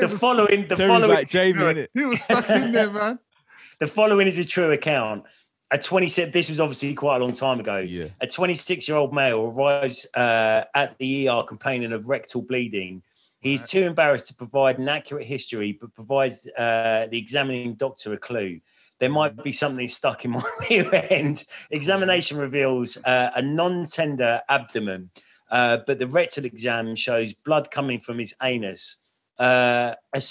[0.00, 1.88] The following, the Terry's following, like Jamie, innit?
[1.94, 3.20] he was stuck in there, man.
[3.78, 5.24] the following is a true account.
[5.70, 6.32] A 26.
[6.32, 7.78] This was obviously quite a long time ago.
[7.78, 8.08] Yeah.
[8.20, 13.02] A 26 year old male arrives uh, at the ER complaining of rectal bleeding.
[13.42, 18.16] He's too embarrassed to provide an accurate history, but provides uh, the examining doctor a
[18.16, 18.60] clue.
[19.00, 21.42] There might be something stuck in my rear end.
[21.72, 25.10] Examination reveals uh, a non tender abdomen,
[25.50, 28.98] uh, but the rectal exam shows blood coming from his anus.
[29.38, 30.22] Uh, a,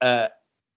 [0.00, 0.28] uh,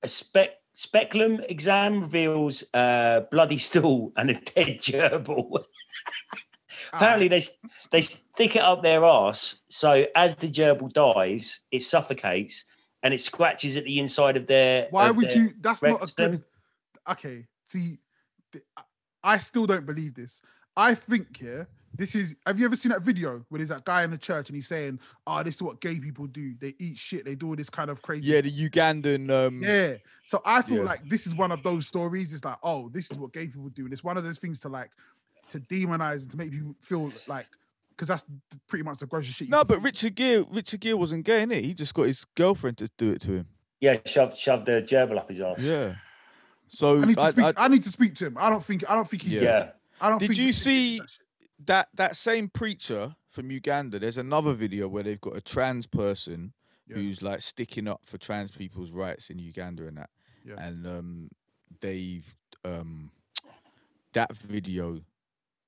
[0.04, 0.52] a spec.
[0.72, 5.64] Speculum exam reveals uh, bloody stool and a dead gerbil.
[6.94, 7.44] Apparently, they
[7.92, 12.66] they stick it up their arse, so as the gerbil dies, it suffocates
[13.04, 14.88] and it scratches at the inside of their.
[14.90, 15.54] Why of would their you?
[15.60, 16.44] That's not a good.
[17.10, 17.98] Okay, see,
[19.24, 20.42] I still don't believe this.
[20.78, 21.64] I think, yeah,
[21.96, 22.36] this is.
[22.46, 24.68] Have you ever seen that video where there's that guy in the church and he's
[24.68, 26.56] saying, "Oh, this is what gay people do.
[26.60, 27.26] They eat shit.
[27.26, 29.96] They do all this kind of crazy." Yeah, the Ugandan um Yeah.
[30.24, 30.84] So I feel Yeah.
[30.84, 32.34] like this is one of those stories.
[32.34, 33.86] It's like, oh, this is what gay people do.
[33.86, 34.92] And it's one of those things to like
[35.50, 37.48] to demonize and to make people feel like
[37.90, 38.24] because that's
[38.68, 39.48] pretty much the grossest shit.
[39.48, 39.82] you No, but.
[39.84, 41.62] Richard Gere Richard Gere wasn't gay, innit?
[41.64, 43.48] He just got his girlfriend to do it to him.
[43.82, 45.62] Yeah, shove shove the gerbil up his ass.
[45.62, 45.96] Yeah.
[46.68, 47.46] So I need to I- speak.
[47.46, 48.38] I- I, need to speak to him.
[48.38, 48.90] I don't think.
[48.90, 49.36] I don't think he.
[49.36, 49.42] Yeah.
[49.42, 49.70] Yeah.
[50.00, 50.20] I don't.
[50.20, 51.08] Did think you see- that
[51.66, 56.54] that that same preacher from Uganda, there's another video where they've got a trans person
[56.88, 56.96] Yeah.
[56.98, 60.10] who's like sticking up for trans people's rights in Uganda and that.
[60.46, 60.56] Yeah.
[60.58, 61.30] And um
[61.82, 62.34] they've
[62.66, 63.12] um
[64.14, 65.02] that video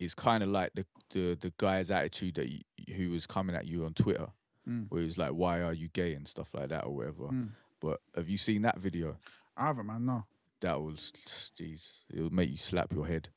[0.01, 2.61] is kind of like the, the the guy's attitude that y
[2.95, 4.27] who was coming at you on Twitter,
[4.67, 4.85] Mm.
[4.89, 7.23] where he was like, "Why are you gay?" and stuff like that or whatever.
[7.29, 7.49] Mm.
[7.79, 9.17] But have you seen that video?
[9.57, 10.05] I haven't, man.
[10.05, 10.25] No,
[10.59, 11.11] That was,
[11.57, 13.29] jeez, it'll make you slap your head.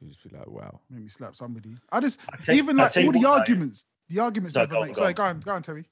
[0.00, 1.76] You just be like, "Wow." make me slap somebody.
[1.90, 3.30] I just I tell- even I like all the what, though.
[3.40, 3.86] arguments.
[4.08, 4.96] The arguments Sorry, never go on, make.
[4.96, 5.84] go Sorry, go on, go on, Terry.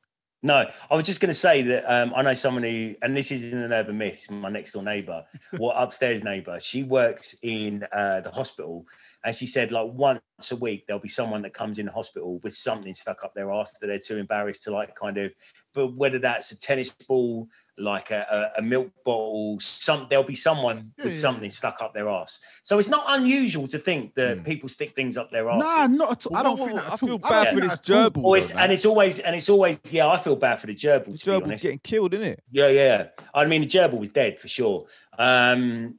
[0.45, 3.31] No, I was just going to say that um, I know someone who, and this
[3.31, 5.25] isn't an urban myth, my next door neighbor,
[5.57, 6.59] what upstairs neighbor.
[6.59, 8.85] She works in uh, the hospital,
[9.25, 12.41] and she said like once a week there'll be someone that comes in the hospital
[12.43, 15.33] with something stuck up their ass that they're too embarrassed to like kind of.
[15.75, 20.35] But whether that's a tennis ball, like a, a, a milk bottle, some there'll be
[20.35, 22.41] someone Yeah, with yeah, something stuck up their ass.
[22.63, 24.45] So it's not unusual to think that Mm.
[24.45, 25.61] people stick things up their ass.
[25.63, 26.37] Nah, not at all.
[26.37, 26.93] I don't well, think that.
[26.93, 28.11] I feel bad don't for this that at all.
[28.11, 28.25] gerbil.
[28.25, 30.07] Or it's, though, and it's always and it's always yeah.
[30.09, 31.13] I feel bad for the gerbil.
[31.13, 31.63] The to be gerbil honest.
[31.63, 32.37] getting killed, innit?
[32.51, 33.07] Yeah, yeah.
[33.35, 34.87] I mean, the gerbil was dead for sure.
[35.19, 35.97] Um,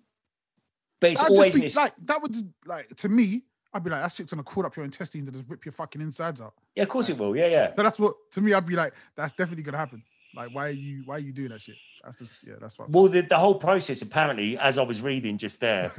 [1.01, 3.43] but it's That'd always be, this, like that would like to me.
[3.73, 6.01] I'd be like, that shit's gonna crawl up your intestines and just rip your fucking
[6.01, 6.53] insides out.
[6.75, 7.35] yeah, of course it will.
[7.35, 7.71] Yeah, yeah.
[7.71, 8.53] So that's what to me.
[8.53, 10.03] I'd be like, that's definitely gonna happen.
[10.35, 11.75] Like, why are you why are you doing that shit?
[12.03, 12.89] That's just yeah, that's what.
[12.89, 15.91] Well, the, the whole process apparently, as I was reading just there,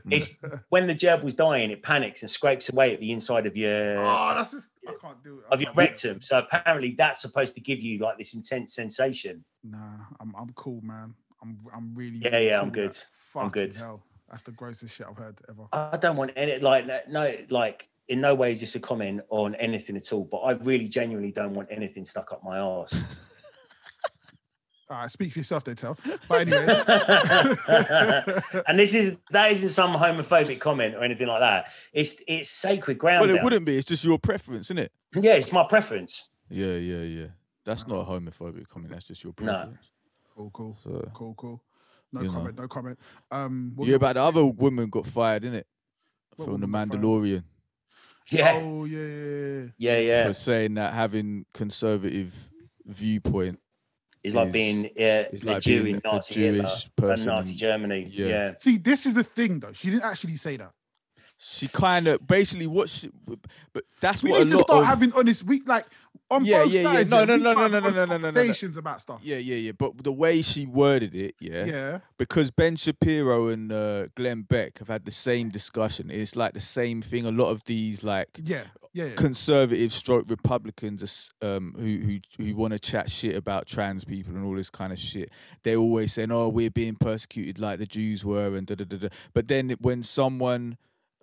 [0.10, 0.34] is
[0.70, 3.96] when the gerb was dying, it panics and scrapes away at the inside of your
[3.98, 5.44] oh, that's just I can't do it.
[5.50, 5.84] I of your can't do it.
[5.84, 6.22] rectum.
[6.22, 9.44] So apparently, that's supposed to give you like this intense sensation.
[9.62, 9.78] Nah,
[10.20, 11.14] I'm I'm cool, man.
[11.42, 12.96] I'm I'm really Yeah, yeah, cool I'm good.
[13.36, 13.74] I'm good.
[13.76, 14.02] Hell.
[14.32, 15.64] That's the grossest shit I've heard ever.
[15.72, 19.54] I don't want any like no like in no way is this a comment on
[19.56, 20.24] anything at all.
[20.24, 22.94] But I really genuinely don't want anything stuck up my arse.
[24.90, 25.96] All right, speak for yourself, they tell.
[26.28, 26.66] But anyway,
[28.66, 31.66] and this is that isn't some homophobic comment or anything like that.
[31.94, 33.22] It's it's sacred ground.
[33.22, 33.44] Well, it down.
[33.44, 33.76] wouldn't be.
[33.76, 34.92] It's just your preference, isn't it?
[35.14, 36.28] Yeah, it's my preference.
[36.50, 37.26] Yeah, yeah, yeah.
[37.64, 38.92] That's not a homophobic comment.
[38.92, 39.44] That's just your No.
[39.46, 39.90] preference.
[40.36, 41.62] cool, cool, So, cool, cool.
[42.12, 42.32] No You know.
[42.34, 42.98] comment, no comment.
[43.30, 45.64] Um, what yeah, we- but the other woman got fired, innit?
[46.36, 47.02] What From the woman fired?
[47.02, 47.44] Mandalorian
[48.30, 49.66] Yeah, Oh yeah, yeah, yeah.
[49.78, 50.26] yeah, yeah.
[50.28, 52.52] for saying that having conservative
[52.86, 53.58] viewpoint
[54.22, 56.96] It's like being yeah, is the like Jew being in a Nazi Hitler Jewish and
[56.96, 58.06] person Nazi Germany.
[58.10, 58.26] yeah.
[58.26, 58.52] Yeah.
[58.58, 59.72] See, this is the thing though.
[59.72, 60.72] She didn't actually say that.
[61.44, 63.10] She kind of basically what she,
[63.72, 65.42] but that's We what need to start of, having honest.
[65.44, 65.84] We like
[66.30, 66.92] on Yeah, both yeah, yeah.
[66.92, 67.10] sides.
[67.10, 68.18] No, yeah, no, we no, no, no, no, no, no, no, no.
[68.32, 69.20] Conversations about stuff.
[69.24, 69.72] yeah, yeah, yeah.
[69.72, 71.98] But the way she worded it, yeah, Yeah.
[72.16, 76.10] because Ben Shapiro and uh, Glenn Beck have had the same discussion.
[76.10, 77.26] It's like the same thing.
[77.26, 78.62] A lot of these like Yeah.
[78.94, 79.06] Yeah.
[79.06, 79.14] yeah.
[79.14, 81.98] conservative stroke Republicans um, who
[82.38, 85.30] who who want to chat shit about trans people and all this kind of shit.
[85.64, 88.96] They're always saying, "Oh, we're being persecuted like the Jews were," and da da da
[88.98, 89.08] da.
[89.34, 90.76] But then when someone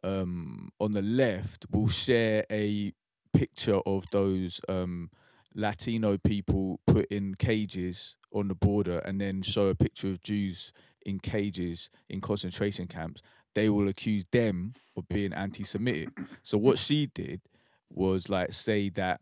[0.03, 2.93] um, on the left will share a
[3.33, 5.09] picture of those um,
[5.55, 10.71] Latino people put in cages on the border, and then show a picture of Jews
[11.05, 13.21] in cages in concentration camps,
[13.55, 16.09] they will accuse them of being anti-Semitic.
[16.43, 17.41] So what she did
[17.89, 19.21] was like say that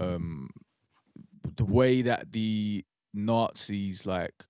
[0.00, 0.50] um
[1.56, 4.44] the way that the Nazis like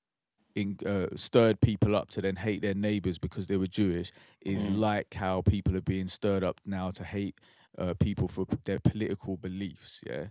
[0.54, 4.66] in, uh, stirred people up to then hate their neighbors because they were Jewish is
[4.66, 4.78] Mhm.
[4.78, 7.40] like how people are being stirred up now to hate
[7.76, 10.00] uh, people for their political beliefs.
[10.06, 10.26] Yeah,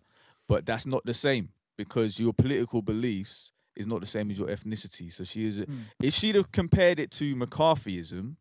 [0.48, 4.48] but that's not the same because your political beliefs is not the same as your
[4.48, 5.12] ethnicity.
[5.12, 5.60] So she is.
[5.60, 5.68] Mm.
[6.02, 8.36] If she'd have compared it to McCarthyism,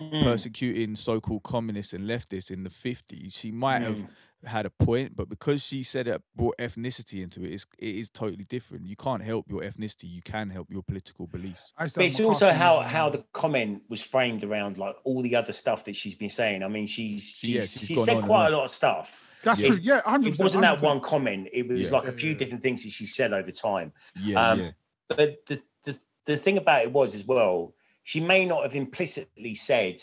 [0.00, 0.22] Mm.
[0.24, 4.08] persecuting so-called communists and leftists in the 50s she might have Mm.
[4.44, 8.10] had a point but because she said it brought ethnicity into it it's, it is
[8.10, 11.94] totally different you can't help your ethnicity you can help your political beliefs I used
[11.94, 12.86] to But it's also how McCarthyism.
[12.88, 16.62] how the comment was framed around like all the other stuff that she's been saying.
[16.62, 19.18] I mean, she's she's, Yeah, she's she said quite a lot of stuff.
[19.44, 19.68] That's Yeah.
[19.68, 19.78] true.
[19.80, 20.44] Yeah, hundred It percent.
[20.44, 21.48] wasn't that one comment.
[21.54, 21.90] It was Yeah.
[21.96, 22.36] like a few yeah.
[22.36, 23.94] different things that she said over time.
[24.20, 24.70] yeah Um, yeah
[25.08, 27.74] But the, the the thing about it was as well,
[28.06, 30.00] she may not have implicitly said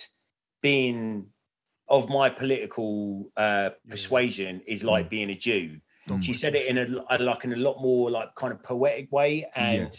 [0.61, 1.27] being
[1.87, 5.79] of my political uh, persuasion is like being a Jew.
[6.09, 6.21] Mm.
[6.21, 9.49] She said it in a, like in a lot more like kind of poetic way,
[9.55, 9.89] and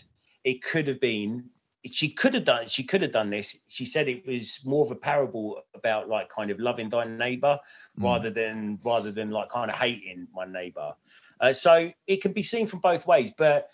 [0.44, 1.46] it could have been.
[1.90, 2.66] She could have done.
[2.66, 3.56] She could have done this.
[3.68, 7.58] She said it was more of a parable about like kind of loving thy neighbor
[7.98, 8.04] Mm.
[8.04, 10.92] rather than rather than like kind of hating my neighbor.
[11.40, 13.32] Uh, so it can be seen from both ways.
[13.38, 13.70] But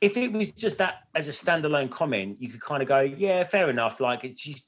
[0.00, 3.42] if it was just that as a standalone comment, you could kind of go, yeah,
[3.44, 4.00] fair enough.
[4.00, 4.64] Like it, she's,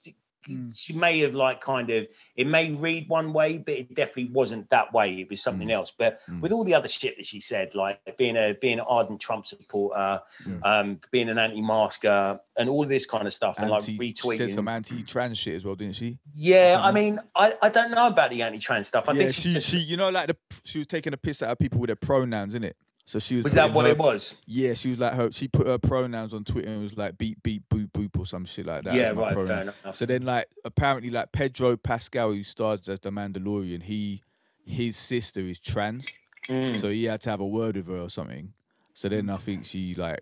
[0.49, 0.77] Mm.
[0.77, 4.69] she may have like kind of it may read one way, but it definitely wasn't
[4.71, 5.21] that way.
[5.21, 5.73] It was something Mm.
[5.75, 5.93] else.
[5.97, 6.41] But Mm.
[6.41, 9.47] with all the other shit that she said, like being a being an ardent Trump
[9.47, 10.21] supporter,
[10.65, 14.37] um, being an anti-masker, and all this kind of stuff, and like Anti, she retweeting.
[14.39, 18.09] said some anti-trans shit as well didn't she yeah, I mean, I, I don't know
[18.09, 19.09] about the anti-trans stuff.
[19.09, 21.41] I yeah think she just- she you know like the she was taking a piss
[21.45, 23.91] out of people with their pronouns in it so she was was that what her-
[23.93, 24.41] it was?
[24.47, 27.43] yeah she was like her she put her pronouns on twitter and was like beep
[27.43, 29.47] beep boop boop or some shit like that yeah, right, pronoun.
[29.47, 29.97] fair enough.
[29.97, 34.23] So then, like, apparently, like Pedro Pascal, who stars as the Mandalorian, he
[34.65, 36.07] his sister is trans,
[36.49, 36.77] Mm.
[36.77, 38.53] so he had to have a word with her or something.
[38.95, 40.21] So then I think she like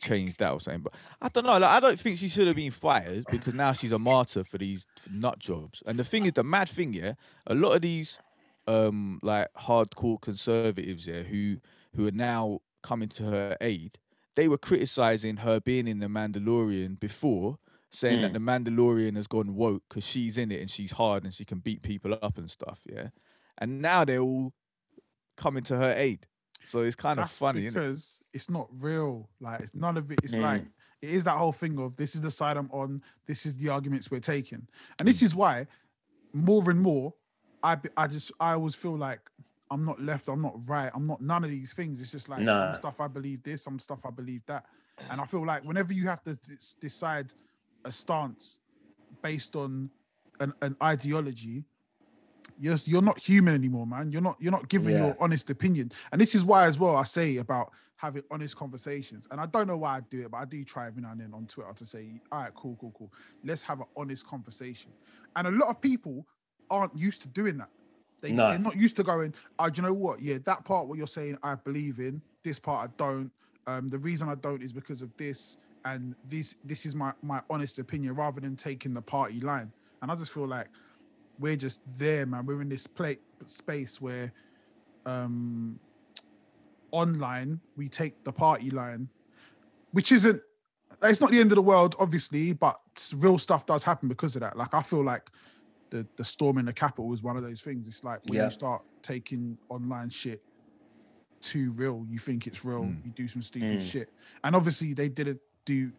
[0.00, 0.82] changed that or something.
[0.82, 1.58] But I don't know.
[1.58, 4.58] Like, I don't think she should have been fired because now she's a martyr for
[4.58, 5.82] these nut jobs.
[5.86, 7.14] And the thing is, the mad thing, yeah,
[7.46, 8.18] a lot of these
[8.68, 11.56] um like hardcore conservatives, yeah, who
[11.94, 13.98] who are now coming to her aid,
[14.34, 17.58] they were criticizing her being in the Mandalorian before,
[17.90, 18.34] saying that Mm.
[18.34, 21.58] the Mandalorian has gone woke because she's in it and she's hard and she can
[21.58, 23.08] beat people up and stuff, yeah.
[23.58, 24.54] And now they're all
[25.36, 26.26] coming to her aid.
[26.64, 27.82] So it's kind of That's funny, isn't it?
[27.82, 29.28] because it's not real.
[29.40, 30.20] Like it's none of it.
[30.22, 30.40] It's Mm.
[30.42, 30.62] like
[31.02, 33.02] it is that whole thing of this is the side I'm on.
[33.26, 34.66] This is the arguments we're taking,
[34.98, 35.10] and Mm.
[35.10, 35.66] this is why
[36.32, 37.12] more and more,
[37.62, 39.20] I I just I always feel like
[39.72, 40.28] I'm not left.
[40.28, 40.90] I'm not right.
[40.94, 42.00] I'm not none of these things.
[42.00, 42.56] It's just like No.
[42.56, 44.66] some stuff I believe this, some stuff I believe that,
[45.10, 47.32] and I feel like whenever you have to d- decide
[47.84, 48.58] a stance
[49.22, 49.90] based on
[50.40, 51.64] an, an ideology,
[52.58, 54.12] you're you're not human anymore, man.
[54.12, 55.06] You're not you're not giving Yeah.
[55.06, 55.90] your honest opinion.
[56.12, 59.26] And this is why as well I say about having honest conversations.
[59.30, 61.20] And I don't know why I do it, but I do try every now and
[61.20, 63.12] then on Twitter to say, all right, cool, cool, cool.
[63.44, 64.90] Let's have an honest conversation.
[65.36, 66.26] And a lot of people
[66.68, 67.68] aren't used to doing that.
[68.22, 68.48] They, No.
[68.48, 70.22] They're not used to going, oh, do you know what?
[70.22, 72.22] Yeah, that part what you're saying I believe in.
[72.42, 73.30] This part I don't.
[73.66, 75.58] Um, the reason I don't is because of this.
[75.84, 79.72] And this this is my my honest opinion rather than taking the party line.
[80.00, 80.68] And I just feel like
[81.40, 82.46] we're just there, man.
[82.46, 84.32] We're in this play space where
[85.04, 85.80] um
[86.92, 89.08] online we take the party line,
[89.90, 90.40] which isn't
[91.02, 92.78] it's not the end of the world, obviously, but
[93.16, 94.56] real stuff does happen because of that.
[94.56, 95.30] Like I feel like
[95.92, 97.86] the the storm in the capital was one of those things.
[97.86, 98.46] It's like when Yeah.
[98.46, 100.40] you start taking online shit
[101.40, 103.04] too real, you think it's real, Mm.
[103.04, 103.90] you do some stupid Mm.
[103.92, 104.08] shit,
[104.44, 105.92] and obviously they didn't do.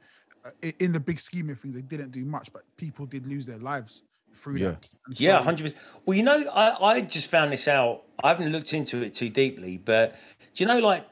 [0.45, 3.45] uh, In the big scheme of things, they didn't do much, but people did lose
[3.45, 4.03] their lives
[4.34, 4.71] through Yeah.
[4.71, 4.89] that.
[5.06, 5.82] And Yeah, so- hundred percent.
[6.06, 8.03] Well, you know, I, I just found this out.
[8.21, 10.17] I haven't looked into it too deeply, but
[10.53, 11.08] do you know, like,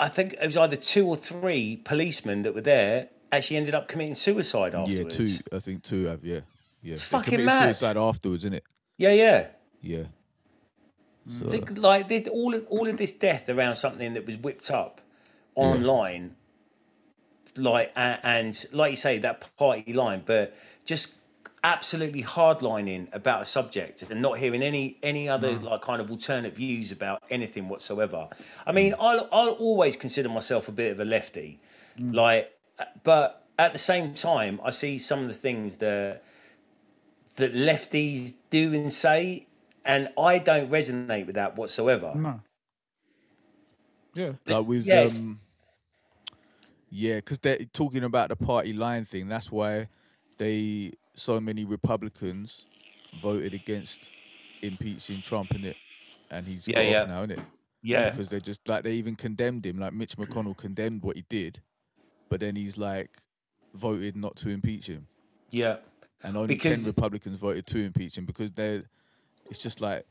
[0.00, 3.86] I think it was either two or three policemen that were there actually ended up
[3.86, 5.18] committing suicide afterwards.
[5.20, 5.56] Yeah, two.
[5.56, 6.24] I think two have.
[6.24, 6.40] Yeah,
[6.84, 6.94] yeah.
[6.94, 7.64] They Fucking mad.
[7.64, 8.64] suicide afterwards, isn't it?
[8.98, 9.46] Yeah, yeah.
[9.80, 10.04] Yeah.
[11.28, 11.38] Mm.
[11.38, 15.00] So, Think, like all of, all of this death around something that was whipped up
[15.54, 16.36] online,
[17.56, 21.14] like a- and like you say that party line, but just
[21.62, 25.62] absolutely hardlining about a subject and not hearing any any other mm.
[25.62, 28.28] like kind of alternate views about anything whatsoever.
[28.66, 28.74] I mm.
[28.74, 31.58] mean, I'll I'll always consider myself a bit of a lefty,
[31.98, 32.52] like,
[33.02, 36.22] but at the same time, I see some of the things that
[37.36, 39.46] that lefties do and say,
[39.84, 42.12] and I don't resonate with that whatsoever.
[42.14, 42.40] No.
[44.14, 44.32] Yeah.
[44.46, 45.18] like with yes.
[45.18, 45.40] um
[46.88, 49.88] yeah because they're talking about the party line thing that's why
[50.38, 52.66] they so many republicans
[53.20, 54.12] voted against
[54.62, 55.76] impeaching trump in it
[56.30, 57.04] and he's Yeah, got yeah.
[57.06, 57.40] now isn't it
[57.82, 61.24] Yeah, because they just like they even condemned him like mitch mcconnell condemned what he
[61.28, 61.60] did
[62.28, 63.10] but then he's like
[63.74, 65.08] voted not to impeach him
[65.50, 65.76] yeah,
[66.24, 68.82] and only Because- 10 republicans voted to impeach him because they're
[69.50, 70.04] it's just like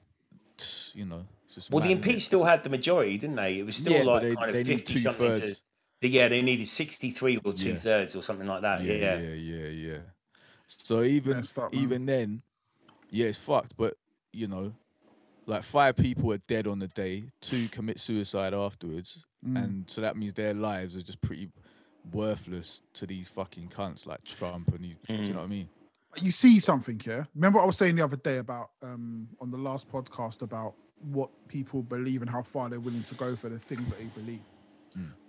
[0.93, 2.07] you know it's just Well, the mad, innit?
[2.07, 3.59] impeach still had the majority, didn't they?
[3.59, 6.07] It was still Yeah, like they- kind of they need fifty something to.
[6.07, 7.75] Yeah, they needed sixty-three or two Yeah.
[7.75, 8.81] thirds or something like that.
[8.83, 9.97] Yeah, yeah, yeah, yeah, yeah.
[10.67, 12.41] So even Messed up, even then,
[13.09, 13.75] yeah, it's fucked.
[13.77, 13.95] But
[14.33, 14.73] you know,
[15.45, 19.63] like five people are dead on the day, two commit suicide afterwards, Mm.
[19.63, 21.49] and so that means their lives are just pretty
[22.11, 25.69] worthless to these fucking cunts like Trump and these, do you know what I mean?
[26.21, 27.27] You see something here.
[27.35, 30.75] Remember, what I was saying the other day about um on the last podcast about
[31.11, 34.05] what people believe and how far they're willing to go for the things that they
[34.21, 34.41] believe.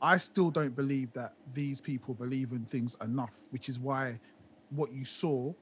[0.03, 4.21] I still don't believe that these people believe in things enough, which is why
[4.69, 5.55] what you saw,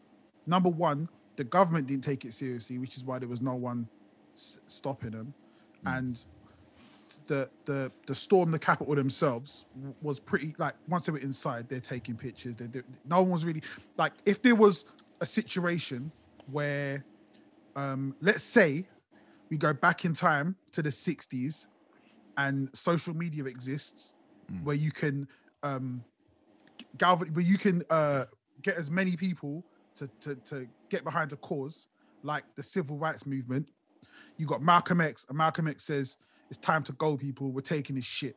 [0.46, 3.88] number one, the government didn't take it seriously, which is why there was no one
[4.34, 5.34] s- stopping them,
[5.86, 6.24] and
[7.26, 9.66] the the the storm the capital themselves
[10.00, 12.66] was pretty like once they were inside they're taking pictures they
[13.04, 13.62] no one was really
[13.98, 14.86] like if there was
[15.22, 16.12] a situation
[16.50, 17.04] where
[17.76, 18.84] um let's say
[19.48, 21.66] we go back in time to the 60s
[22.36, 24.14] and social media exists
[24.62, 25.26] where you can
[25.62, 26.04] um
[26.98, 28.24] galvan where you can uh
[28.62, 31.88] get as many people to, to to get behind a cause
[32.22, 33.68] like the civil rights movement
[34.36, 36.16] you got Malcolm X, and Malcolm X says
[36.48, 37.50] it's time to go, people.
[37.50, 38.36] We're taking this shit.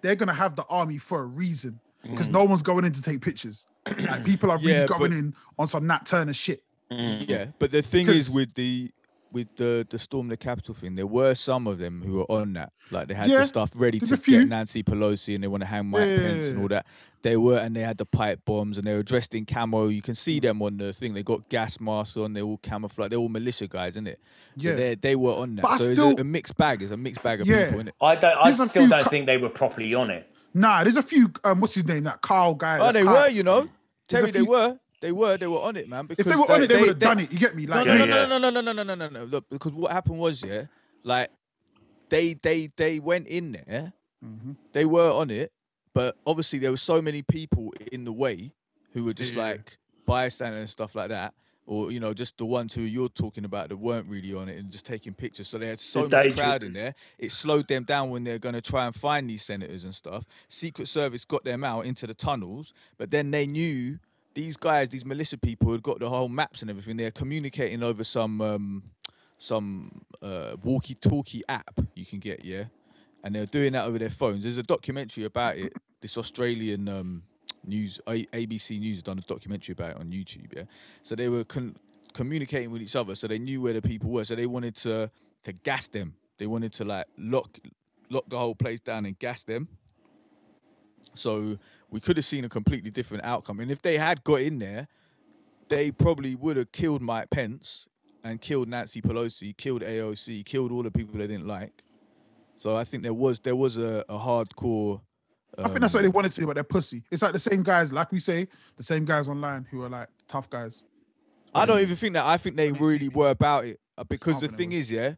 [0.00, 2.32] They're gonna have the army for a reason because mm.
[2.32, 3.66] no one's going in to take pictures.
[3.98, 6.62] Like people are really Yeah, going but- in on some Nat Turner shit.
[6.90, 8.90] Mm, yeah, but the thing is with the
[9.32, 12.52] with the the storm the capital thing, there were some of them who were on
[12.52, 12.72] that.
[12.90, 15.66] Like they had Yeah, the stuff ready to get Nancy Pelosi and they want to
[15.66, 16.86] hang Mike Yeah, Pence and all that.
[17.22, 19.88] They were and they had the pipe bombs and they were dressed in camo.
[19.88, 20.42] You can see mm.
[20.42, 21.14] them on the thing.
[21.14, 22.34] They got gas masks on.
[22.34, 23.08] They're all camouflage.
[23.10, 24.20] They're all militia guys, isn't it?
[24.56, 24.74] Yeah.
[24.76, 25.62] they they were on that.
[25.62, 26.82] But so still- it's a, a mixed bag.
[26.82, 27.64] It's a mixed bag of Yeah.
[27.64, 27.94] people, isn't it?
[28.00, 28.38] I don't.
[28.38, 30.30] I There's still don't cu- think they were properly on it.
[30.54, 31.30] Nah, there's a few.
[31.42, 32.04] Um, what's his name?
[32.04, 32.78] That Carl guy.
[32.80, 33.68] Oh, they Carl- were, you know.
[34.08, 34.78] There's Terry, a they were.
[35.00, 35.36] They were.
[35.36, 36.06] They were on it, man.
[36.06, 37.32] Because If they were on it, they, would have done it.
[37.32, 37.66] You get me?
[37.66, 38.26] No, Like, no, Yeah, no, yeah.
[38.26, 39.24] no, no, no, no, no, no, no, no.
[39.24, 40.64] Look, because what happened was, yeah,
[41.02, 41.30] like
[42.08, 43.92] they they they went in there,
[44.24, 44.52] Mm-hmm.
[44.72, 45.52] they were on it,
[45.92, 48.52] but obviously there were so many people in the way
[48.94, 49.42] who were just Yeah.
[49.42, 51.34] like bystanders and stuff like that.
[51.66, 54.58] Or you know, just the ones who you're talking about that weren't really on it
[54.58, 55.48] and just taking pictures.
[55.48, 56.94] So they had so The much crowd in there.
[57.18, 60.26] It slowed them down when they're going to try and find these senators and stuff.
[60.48, 63.98] Secret Service got them out into the tunnels, but then they knew
[64.34, 66.98] these guys, these militia people, had got the whole maps and everything.
[66.98, 68.82] They're communicating over some um,
[69.38, 72.64] some uh, walkie-talkie app you can get, yeah,
[73.22, 74.42] and they're doing that over their phones.
[74.42, 75.72] There's a documentary about it.
[76.00, 77.22] This Australian um,
[77.66, 80.64] news, ABC News, has done a documentary about it on YouTube, yeah.
[81.02, 81.76] So they were con-
[82.12, 84.24] communicating with each other, so they knew where the people were.
[84.24, 85.10] So they wanted to
[85.44, 86.14] to gas them.
[86.38, 87.58] They wanted to like lock
[88.10, 89.68] lock the whole place down and gas them.
[91.14, 91.58] So
[91.90, 93.60] we could have seen a completely different outcome.
[93.60, 94.88] And if they had got in there,
[95.68, 97.88] they probably would have killed Mike Pence
[98.24, 101.82] and killed Nancy Pelosi, killed AOC, killed all the people they didn't like.
[102.56, 105.02] So I think there was there was a, a hardcore.
[105.58, 107.02] I think that's what um, they wanted to do, but they're pussy.
[107.10, 110.08] It's like the same guys, like we say, the same guys online who are like
[110.28, 110.84] tough guys.
[111.54, 112.24] I don't even think that.
[112.26, 114.90] I think they When you see really were about it Uh, because the thing is,
[114.90, 115.14] yeah,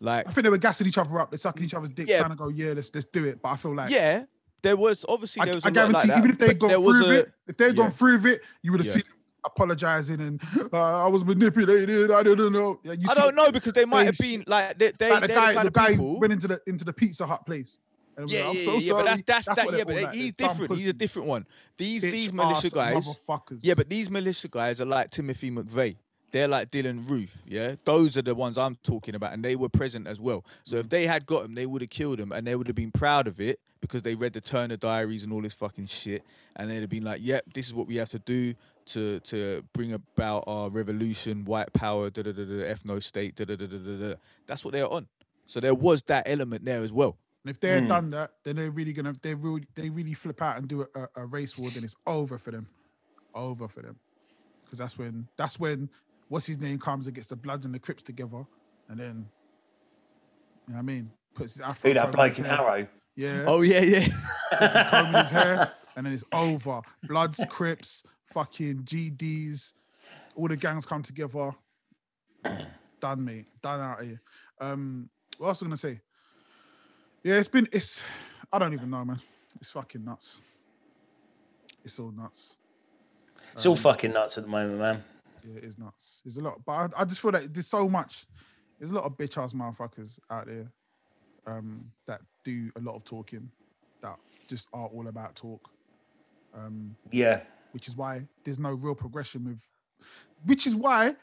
[0.00, 1.30] like I think they were gassing each other up.
[1.30, 2.18] They're sucking each other's dicks, Yeah.
[2.18, 3.40] trying to go, yeah, let's let's do it.
[3.40, 4.24] But I feel like yeah,
[4.62, 6.58] there was obviously I, there was I a lot like guarantee, that, even if they'd
[6.58, 7.72] but gone through a- it, if they'd yeah.
[7.72, 8.92] gone through it, you would have Yeah.
[8.92, 9.14] seen them
[9.46, 10.42] apologizing and
[10.74, 12.10] uh, I was manipulated.
[12.10, 12.78] I don't know.
[12.82, 15.28] Yeah, you I don't know because they might have been like they they Like the
[15.28, 16.20] guy, the kind the of guy people.
[16.20, 17.78] went into the into the Pizza Hut place.
[18.18, 19.04] And Yeah, like, I'm yeah, so yeah, yeah, sorry.
[19.04, 19.78] but that's that's, what that.
[19.78, 20.74] Yeah, but like, he's different.
[20.74, 21.46] He's a different one.
[21.76, 23.16] These Bitch these militia guys.
[23.60, 25.96] Yeah, but these militia guys are like Timothy McVeigh.
[26.32, 27.76] they're like Dylann Roof, yeah.
[27.84, 30.44] Those are the ones I'm talking about, and they were present as well.
[30.64, 30.88] So if mm-hmm.
[30.88, 33.26] they had got him, they would have killed him, and they would have been proud
[33.28, 36.24] of it because they read the Turner Diaries and all this fucking shit,
[36.56, 38.54] and they'd have been like, "Yep, this is what we have to do
[38.86, 43.44] to to bring about our revolution, white power, da da da da, ethno state, da
[43.44, 44.14] da da da da." da.
[44.46, 45.06] That's what they're on.
[45.46, 47.16] So there was that element there as well.
[47.44, 50.42] And if they had done that, then they're really gonna they really they really flip
[50.42, 52.68] out and do a, a, a race war, then it's over for them.
[53.34, 53.96] Over for them.
[54.64, 55.88] Because that's when that's when
[56.28, 58.44] what's his name comes and gets the Bloods and the Crips together,
[58.88, 59.28] and then
[60.66, 61.10] you know what I mean?
[61.34, 62.60] Puts his afro Who that bloke in hair.
[62.60, 62.88] Arrow?
[63.14, 63.44] Yeah.
[63.46, 64.08] Oh yeah, yeah.
[64.90, 66.82] comb in his hair, and then it's over.
[67.04, 69.72] Bloods, Crips, fucking GDs,
[70.34, 71.52] all the gangs come together.
[73.00, 73.46] Done, mate.
[73.62, 74.20] Done out here.
[74.60, 75.08] Um,
[75.38, 76.00] what else was I gonna say?
[77.22, 78.02] Yeah, it's been it's
[78.52, 79.20] I don't even know, man.
[79.60, 80.40] It's fucking nuts.
[81.84, 82.56] It's all nuts.
[83.54, 85.04] It's all fucking nuts at the moment, man.
[85.44, 86.20] Yeah, it is nuts.
[86.24, 88.26] There's a lot, but I, I just feel that there's so much.
[88.78, 90.70] There's a lot of bitch ass motherfuckers out there
[91.46, 93.50] um, that do a lot of talking,
[94.02, 94.16] that
[94.48, 95.68] just are all about talk.
[96.54, 97.40] Um, Yeah.
[97.72, 99.60] which is why there's no real progression with
[100.44, 101.14] which is why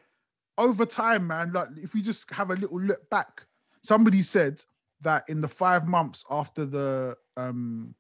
[0.58, 3.48] over time man like if we just have a little look back
[3.82, 4.64] somebody said
[5.06, 7.95] that in the five months after the um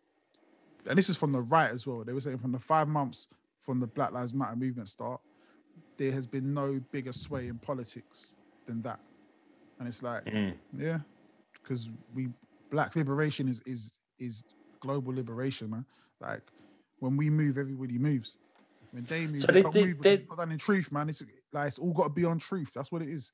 [0.87, 2.03] and this is from the right as well.
[2.03, 3.27] They were saying from the five months
[3.59, 5.21] from the black lives matter movement start
[5.97, 8.33] there has been no bigger sway in politics
[8.67, 8.99] than that.
[9.79, 10.53] And it's like Mm.
[10.77, 10.99] yeah
[11.53, 12.29] because we
[12.69, 14.43] black liberation is is is
[14.79, 15.85] global liberation man.
[16.19, 16.41] Like
[16.99, 18.35] when we move everybody moves.
[18.91, 21.09] When they move So they, they- don't they- they- it's not done in truth man
[21.09, 22.71] it's like it's all got to be on truth.
[22.75, 23.31] That's what it is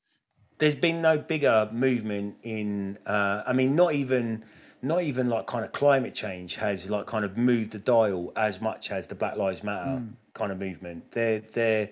[0.58, 2.98] There's been no bigger movement in.
[3.06, 4.44] Uh, I mean, not even,
[4.80, 8.60] not even like kind of climate change has like kind of moved the dial as
[8.60, 10.02] much as the Black Lives Matter
[10.34, 11.12] kind of movement.
[11.12, 11.90] They're they're.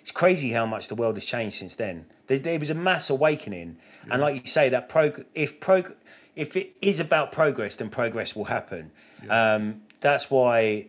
[0.00, 2.06] It's crazy how much the world has changed since then.
[2.26, 3.78] There, there was a mass awakening,
[4.10, 5.94] and like you say, that prog if prog
[6.34, 8.90] if it is about progress, then progress will happen.
[9.28, 10.86] Um, that's why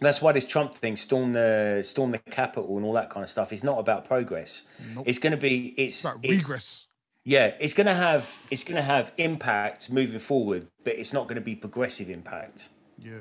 [0.00, 3.30] that's why this Trump thing, storm the storm the Capitol and all that kind of
[3.30, 4.62] stuff, is not about progress.
[5.04, 6.86] It's going to be it's, it's regress.
[7.24, 11.24] Yeah, it's going to have it's going to have impact moving forward, but it's not
[11.24, 12.70] going to be progressive impact.
[12.98, 13.18] yeah.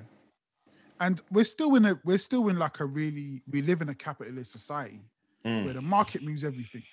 [0.99, 3.93] And we're still in a we're still in like a really we live in a
[3.93, 5.01] capitalist society
[5.45, 5.63] mm.
[5.63, 6.83] where the market moves everything.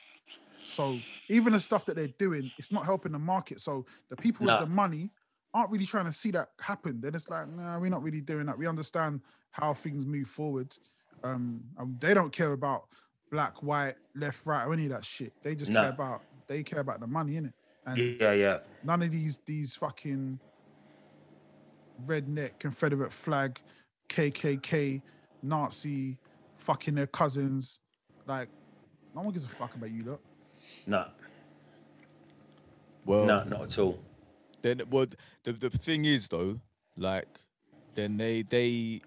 [0.66, 0.98] So
[1.30, 3.60] even the stuff that they're doing it's not helping the market.
[3.60, 4.54] So the people No.
[4.54, 5.10] with the money
[5.54, 7.00] aren't really trying to see that happen.
[7.00, 8.58] Then it's like nah we're not really doing that.
[8.58, 9.22] We understand
[9.54, 10.76] how things move forward
[11.22, 12.82] um and they don't care about
[13.30, 15.80] black white left right or any of that shit they just No.
[15.80, 17.54] care about they care about the money in it
[17.86, 18.58] and Yeah, yeah.
[18.82, 20.38] none of these these fucking
[22.06, 23.60] redneck Confederate flag,
[24.08, 25.00] KKK,
[25.42, 26.18] Nazi,
[26.56, 27.78] fucking their cousins.
[28.26, 28.48] Like,
[29.14, 30.20] no one gives a fuck about you, look.
[30.86, 31.06] No,
[33.04, 34.00] Well, no, not at all.
[34.62, 35.06] Then, well,
[35.44, 36.58] the the thing is though,
[36.96, 37.28] like,
[37.94, 39.00] then they they,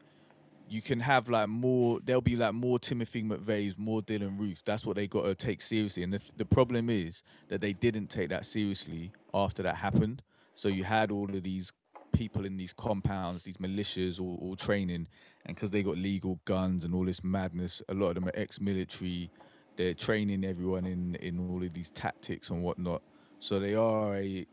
[0.70, 2.00] you can have like more.
[2.04, 4.64] There'll be like more Timothy McVeigh's, more Dylann Roof.
[4.64, 6.04] That's what they got to take seriously.
[6.04, 10.24] And the the problem is that they didn't take that seriously after that happened.
[10.56, 11.72] So you had all of these
[12.12, 15.08] people in these compounds, these militias, all, all training,
[15.46, 18.32] and because they got legal guns and all this madness, a lot of them are
[18.34, 19.30] ex-military.
[19.76, 23.02] They're training everyone in in all of these tactics and whatnot.
[23.40, 24.46] So they are a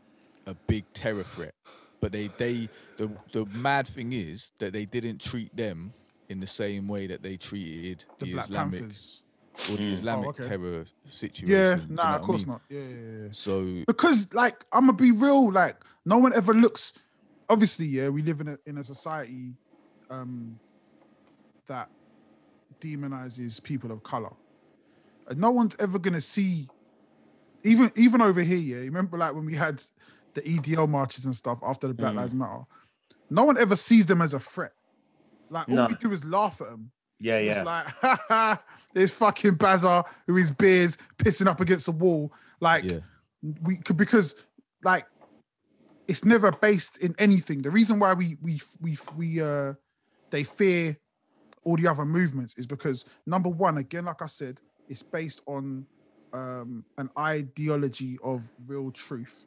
[0.45, 1.55] a big terror threat.
[1.99, 5.93] But they they the the mad thing is that they didn't treat them
[6.29, 9.21] in the same way that they treated The the, Black Islamic Panthers.
[9.69, 10.43] or the Islamic okay.
[10.43, 11.49] terror situation.
[11.55, 12.51] Yeah, Do you know nah, what of I course mean?
[12.53, 12.61] not.
[12.69, 13.27] Yeah, yeah, yeah.
[13.31, 15.51] So Because, like, I'm gonna be real.
[15.51, 16.93] Like, no one ever looks.
[17.49, 19.53] Obviously, yeah, we live in a in a society
[20.09, 20.59] um,
[21.67, 21.89] that
[22.79, 24.33] demonizes people of color.
[25.27, 26.67] And no one's ever gonna see,
[27.63, 28.57] even even over here.
[28.57, 29.81] Yeah, you remember like when we had
[30.33, 32.17] the EDL marches and stuff after the Black Mm.
[32.17, 32.63] Lives Matter.
[33.29, 34.73] No one ever sees them as a threat.
[35.49, 35.87] Like all No.
[35.87, 36.91] we do is laugh at them.
[37.19, 37.63] Yeah, It's yeah.
[37.63, 42.33] like, ha ha, there's fucking Bazar who is beers pissing up against the wall.
[42.59, 42.99] Like yeah,
[43.61, 44.35] we could because
[44.83, 45.05] like
[46.07, 47.61] it's never based in anything.
[47.61, 49.73] The reason why we we we we uh
[50.29, 50.97] they fear
[51.63, 55.85] all the other movements is because number one, again, like I said, it's based on
[56.33, 59.45] um an ideology of real truth.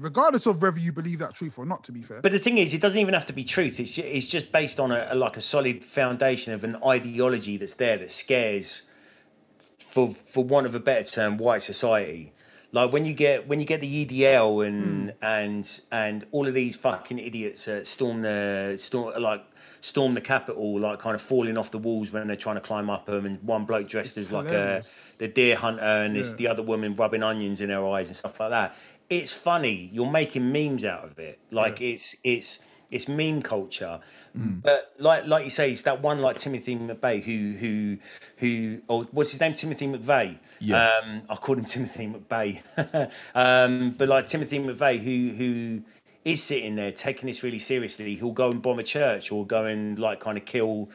[0.00, 2.20] Regardless of whether you believe that truth or not, to be fair.
[2.22, 3.78] But the thing is, it doesn't even have to be truth.
[3.78, 7.74] It's it's just based on a, a like a solid foundation of an ideology that's
[7.74, 8.82] there that scares,
[9.78, 12.32] for for want of a better term, white society.
[12.72, 16.76] Like when you get when you get the EDL and and and all of these
[16.76, 19.44] fucking idiots uh, storm the storm like
[19.80, 22.88] storm the Capitol, like kind of falling off the walls when they're trying to climb
[22.88, 24.82] up them, and one bloke dressed It's as like a
[25.18, 28.38] the deer hunter, and this the other woman rubbing onions in her eyes and stuff
[28.38, 28.76] like that.
[29.10, 29.90] It's funny.
[29.92, 31.40] You're making memes out of it.
[31.50, 34.00] Like it's it's it's meme culture.
[34.36, 34.62] Mm.
[34.62, 37.98] But like like you say, it's that one like Timothy McVeigh who who
[38.38, 39.54] who or what's his name?
[39.54, 40.38] Timothy McVeigh.
[40.60, 40.90] Yeah.
[41.02, 43.10] Um, I called him Timothy McVeigh.
[43.34, 45.82] um, but like Timothy McVeigh who who
[46.24, 48.14] is sitting there taking this really seriously.
[48.14, 50.88] He'll go and bomb a church or go and like kind of kill.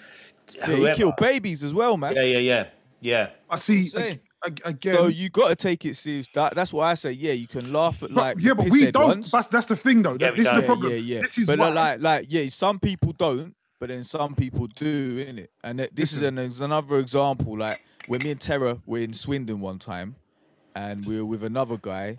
[0.54, 0.96] Yeah, he whoever.
[0.96, 2.16] killed babies as well, man.
[2.16, 2.66] Yeah, yeah, yeah,
[3.02, 3.30] yeah.
[3.50, 4.12] I see I'm saying.
[4.14, 4.22] ag- ag-
[4.64, 4.96] again.
[4.96, 6.28] So you got to take it serious.
[6.34, 8.92] That, that's why I say, yeah, you can laugh at but- like yeah, but we
[8.92, 9.08] don't.
[9.08, 9.32] ones.
[9.32, 10.18] That's that's the thing, though.
[10.20, 10.92] Yeah, this is the problem.
[10.92, 11.22] yeah, yeah.
[11.22, 11.70] This is but why.
[11.70, 15.48] like, like, yeah, some people don't, but then some people do, innit?
[15.64, 17.58] And that- this is an, is another example.
[17.58, 20.16] Like when me and Terry were in Swindon one time,
[20.76, 22.18] and we were with another guy,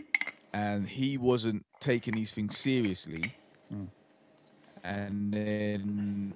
[0.53, 3.35] and he wasn't taking these things seriously,
[3.73, 3.89] mm.
[4.83, 6.35] and then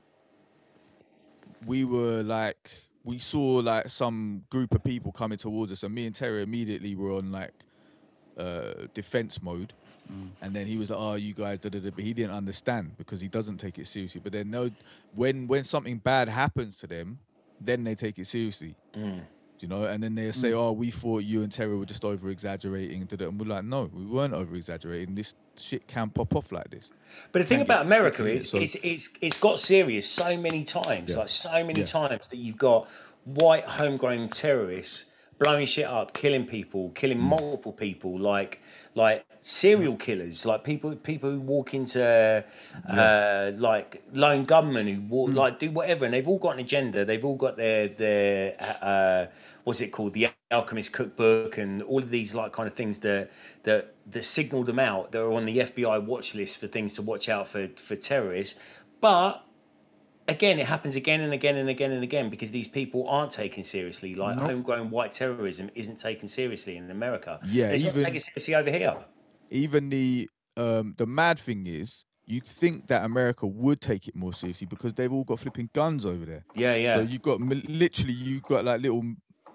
[1.67, 2.71] we were like,
[3.11, 6.95] we saw like some group of people coming towards us, and me and Terry immediately
[6.95, 7.53] were on like
[8.39, 9.73] uh, defense mode.
[10.43, 12.97] And then he was like, "Oh, you guys," da, da, da, but he didn't understand
[12.99, 14.21] because he doesn't take it seriously.
[14.23, 14.71] But then, no,
[15.15, 17.19] when when something bad happens to them,
[17.61, 18.75] then they take it seriously.
[19.63, 22.31] You know, and then they say, "Oh, we thought you and Terry were just over
[22.31, 25.15] exaggerating," and we're like, "No, we weren't over exaggerating.
[25.15, 26.91] This shit can pop off like this."
[27.33, 31.11] But the thing about America is so- it's it's it's got serious so many times,
[31.11, 31.19] Yeah.
[31.19, 31.87] like so many Yeah.
[31.87, 32.89] times that you've got
[33.25, 35.05] white homegrown terrorists
[35.39, 37.23] blowing shit up, killing people, killing Mm.
[37.39, 38.61] multiple people, like
[38.95, 42.45] like serial killers, like people people who walk into
[42.89, 45.35] uh, like lone gunmen who walk, Mm.
[45.37, 47.05] like do whatever, and they've all got an agenda.
[47.05, 49.27] They've all got their their uh,
[49.65, 53.31] what's it called, the Alchemist Cookbook, and all of these like kind of things that
[53.65, 55.13] that that signal them out.
[55.13, 58.59] That are on the FBI watch list for things to watch out for for terrorists,
[59.01, 59.45] but
[60.29, 63.65] again, it happens again and again and again and again because these people aren't taken
[63.65, 64.15] seriously.
[64.15, 67.41] Like homegrown white terrorism isn't taken seriously in America.
[67.47, 68.97] Yeah, it's even- not taken seriously over here.
[69.51, 74.33] Even the um, the mad thing is, you'd think that America would take it more
[74.33, 76.45] seriously because they've all got flipping guns over there.
[76.55, 76.95] Yeah, yeah.
[76.95, 79.03] So you've got literally you've got like little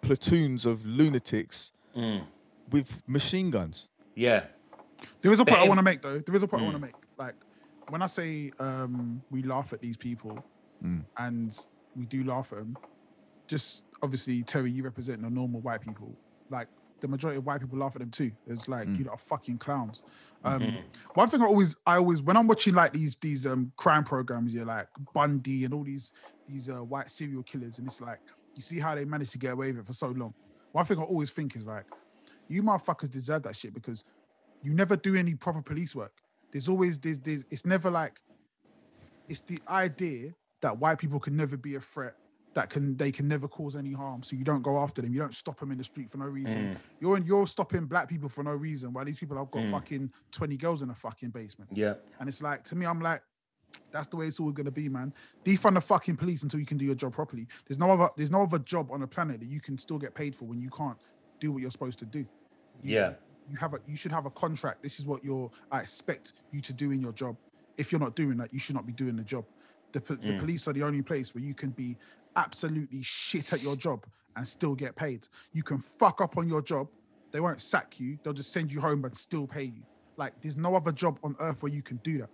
[0.06, 2.26] platoons of lunatics Mm.
[2.72, 3.88] with machine guns.
[4.16, 4.46] yeah.
[5.22, 6.20] There is a point I want to make though.
[6.20, 6.70] There is a point I Mm.
[6.72, 6.96] want to make.
[7.18, 7.36] Like
[7.90, 10.38] when I say um, we laugh at these people,
[10.84, 11.06] Mm.
[11.18, 12.78] and we do laugh at them.
[13.48, 16.16] Just obviously, Terry, you represent the normal white people.
[16.50, 16.68] Like
[17.02, 18.32] the majority of white people laugh at them too.
[18.48, 18.98] It's like Mm.
[19.00, 20.02] you lot are fucking clowns.
[20.44, 20.78] Um, Mm-hmm.
[21.14, 24.54] One thing I always, I always, when I'm watching like these these um crime programs,
[24.54, 26.14] you're like Bundy and all these
[26.48, 28.20] these uh, white serial killers, and it's like
[28.56, 30.34] you see how they managed to get away with it for so long.
[30.72, 31.86] One thing I always think is like,
[32.48, 34.04] you motherfuckers deserve that shit because
[34.62, 36.14] you never do any proper police work.
[36.52, 38.22] There's always there's there's it's never like
[39.28, 42.16] it's the idea that white people can never be a threat
[42.54, 45.20] that can they can never cause any harm so you don't go after them you
[45.20, 46.78] don't stop them in the street for no reason mm.
[47.00, 49.72] you're you're stopping black people for no reason while these people have got mm.
[49.72, 51.96] fucking 20 girls in a fucking basement Yeah.
[52.20, 53.22] and it's like to me i'm like
[53.92, 55.14] that's the way it's always going to be man
[55.44, 58.32] defund the fucking police until you can do your job properly there's no other there's
[58.32, 60.70] no other job on the planet that you can still get paid for when you
[60.70, 60.98] can't
[61.40, 62.20] do what you're supposed to do
[62.82, 63.14] You- Yeah.
[63.50, 64.82] you have a you should have a contract.
[64.82, 67.38] This is what you're I expect you to do in your job.
[67.78, 69.46] If you're not doing that, you should not be doing the job.
[69.92, 70.40] The, the mm.
[70.40, 71.98] police are the only place where you can be
[72.36, 74.06] absolutely shit at your job
[74.36, 75.28] and still get paid.
[75.54, 76.90] You can fuck up on your job,
[77.32, 78.18] they won't sack you.
[78.24, 79.84] They'll just send you home but still pay you.
[80.18, 82.30] Like there's no other job on earth where you can do that.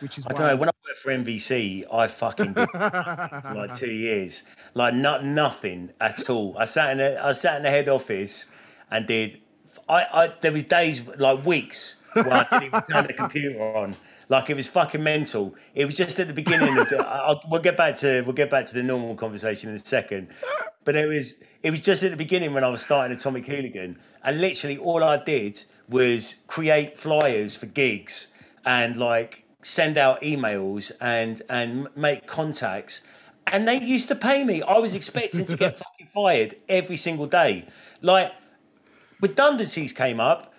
[0.00, 0.56] Which is I why don't know.
[0.56, 4.42] When I for MVC, I fucking did like two years,
[4.74, 6.56] like not nothing at all.
[6.58, 8.46] I sat in the, I sat in the head office
[8.90, 9.40] and did.
[9.88, 13.96] I, I there was days like weeks where I didn't even turn the computer on.
[14.28, 15.54] Like it was fucking mental.
[15.74, 16.76] It was just at the beginning.
[16.76, 19.76] Of the, I'll, we'll get back to we'll get back to the normal conversation in
[19.76, 20.28] a second.
[20.84, 23.98] But it was it was just at the beginning when I was starting Atomic Hooligan,
[24.22, 28.28] and literally all I did was create flyers for gigs
[28.64, 33.02] and like send out emails and and make contacts.
[33.46, 34.62] And they used to pay me.
[34.62, 37.66] I was expecting to get fucking fired every single day.
[38.02, 38.32] Like
[39.20, 40.54] redundancies came up.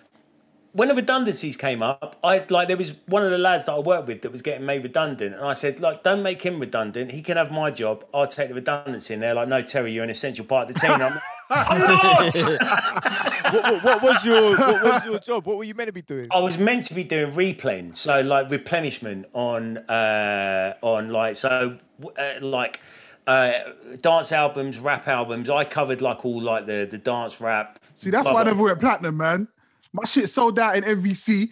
[0.72, 3.80] When the redundancies came up, I like there was one of the lads that I
[3.80, 7.10] worked with that was getting made redundant, and I said, "Like, don't make him redundant.
[7.10, 8.04] He can have my job.
[8.14, 10.80] I'll take the redundancy." And they're like, "No, Terry, you're an essential part of the
[10.80, 11.20] team."
[11.50, 12.34] And I'm not.
[13.52, 15.46] what, what, what was your what was your job?
[15.46, 16.28] What were you meant to be doing?
[16.30, 21.78] I was meant to be doing replen, so like replenishment on uh on like so
[22.16, 22.80] uh, like
[23.26, 23.52] uh
[24.00, 25.50] dance albums, rap albums.
[25.50, 27.80] I covered like all like the the dance rap.
[27.94, 29.48] See, that's blah, why I never went platinum, man.
[29.92, 31.50] My shit sold out in MVC.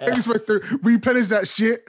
[0.00, 1.84] They was supposed to replenish that shit.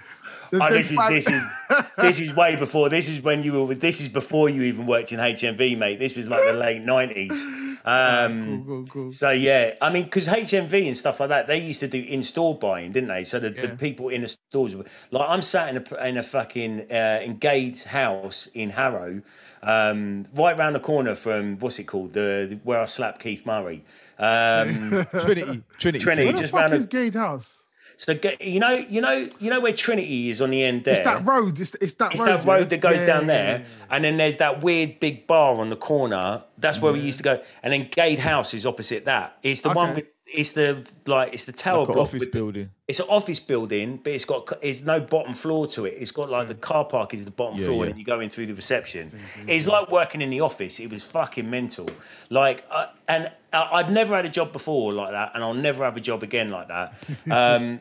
[0.53, 1.43] Oh, this is this is
[1.97, 2.89] this is way before.
[2.89, 3.75] This is when you were.
[3.75, 5.99] This is before you even worked in HMV, mate.
[5.99, 7.45] This was like the late nineties.
[7.83, 9.11] Um, Cool, cool, cool.
[9.11, 12.59] So yeah, I mean, because HMV and stuff like that, they used to do in-store
[12.59, 13.23] buying, didn't they?
[13.23, 16.21] So the, the people in the stores, were- like I'm sat in a in a
[16.21, 19.23] fucking uh, engaged house in Harrow,
[19.63, 23.47] um, right round the corner from what's it called, the, the- where I slapped Keith
[23.47, 23.83] Murray.
[24.19, 26.25] Um, Trinity, Trinity, Trinity.
[26.25, 27.61] Where the just fuck round is Gate House?
[28.03, 30.95] So you know, you know, you know where Trinity is on the end there.
[30.95, 31.59] It's that road.
[31.59, 32.11] It's, it's that road.
[32.13, 32.27] It's road.
[32.27, 32.65] that road yeah?
[32.65, 35.69] that goes Yeah, down yeah, there, yeah, and then there's that weird big bar on
[35.69, 36.43] the corner.
[36.57, 39.37] That's where we used to go, and then Gade House is opposite that.
[39.43, 42.31] It's the one with it's the like it's the tower like an block office with-
[42.31, 42.69] building.
[42.87, 45.93] It's an office building, but it's got it's no bottom floor to it.
[45.99, 47.91] It's got like the car park is the bottom Yeah, floor, yeah.
[47.91, 49.11] and you go in through the reception.
[49.47, 50.79] It's like working in the office.
[50.79, 51.87] It was fucking mental.
[52.29, 55.83] Like, uh, and I- I'd never had a job before like that, and I'll never
[55.85, 56.93] have a job again like that.
[57.31, 57.79] Um,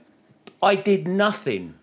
[0.62, 1.74] I did nothing.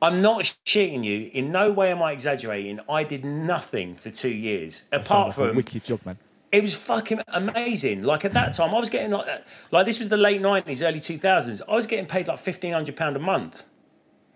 [0.00, 1.30] I'm not shitting you.
[1.32, 2.78] In no way am I exaggerating.
[2.88, 6.18] I did nothing for two years, apart Sounds like a from wicked job, man.
[6.52, 8.02] it was fucking amazing.
[8.02, 9.26] Like at that time, I was getting like
[9.72, 11.62] like this was the late nineties, early two thousands.
[11.68, 13.64] I was getting paid like fifteen hundred pound a month.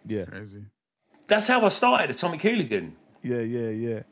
[0.04, 0.64] Yeah, Crazy.
[1.28, 2.96] That's how I started Atomic Hooligan.
[3.22, 4.02] yeah, yeah, yeah.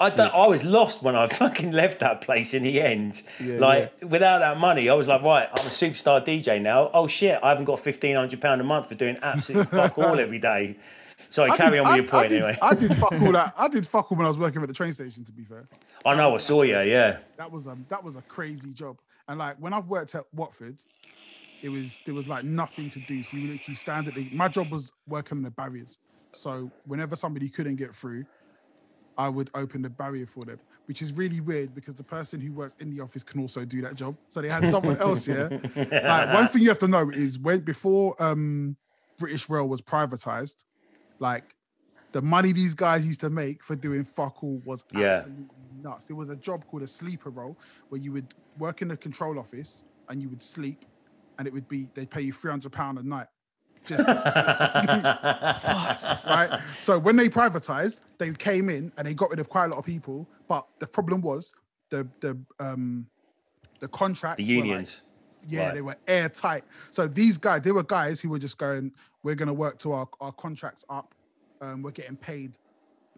[0.00, 3.22] I, don't, I was lost when I fucking left that place in the end.
[3.42, 6.90] Yeah, like without that money, I was like, right, I'm a superstar DJ now.
[6.94, 10.18] Oh shit, I haven't got fifteen hundred pound a month for doing absolutely fuck all
[10.18, 10.76] every day.
[11.30, 12.58] Sorry, I carry did- on with I- your point I did, anyway.
[12.62, 13.54] I did fuck all that.
[13.58, 15.24] I did fuck all when I was working at the train station.
[15.24, 15.68] To be fair,
[16.06, 16.78] I know, I saw you.
[16.78, 18.98] Yeah, that was a that was a crazy job.
[19.28, 20.76] And like when I've worked at Watford,
[21.60, 23.22] it was there was like nothing to do.
[23.22, 24.28] So you literally stand at the.
[24.32, 25.98] My job was working on the barriers.
[26.32, 28.24] So whenever somebody couldn't get through,
[29.18, 32.52] I would open the barrier for them, which is really weird because the person who
[32.52, 34.16] works in the office can also do that job.
[34.28, 35.50] So they had someone else here.
[35.74, 38.76] Like one thing you have to know is when before um,
[39.18, 40.64] British Rail was privatized,
[41.18, 41.56] like
[42.12, 45.16] the money these guys used to make for doing fuck all was Yeah.
[45.16, 45.46] absolutely
[45.82, 46.06] nuts.
[46.06, 47.58] There was a job called a sleeper role
[47.88, 50.84] where you would work in the control office and you would sleep,
[51.38, 53.26] and it would be they'd pay you three hundred pound a night.
[53.88, 54.06] Just
[56.26, 56.60] right.
[56.78, 59.78] So when they privatized, they came in and they got rid of quite a lot
[59.78, 60.28] of people.
[60.48, 61.54] But the problem was
[61.90, 63.06] the the um
[63.80, 64.36] the contracts.
[64.38, 65.02] the were like- unions.
[65.46, 65.74] yeah, Right.
[65.74, 66.64] they were airtight.
[66.90, 69.92] So these guys, they were guys who were just going, we're going to work to
[69.92, 71.14] our, our contracts up.
[71.60, 72.58] Um, we're getting paid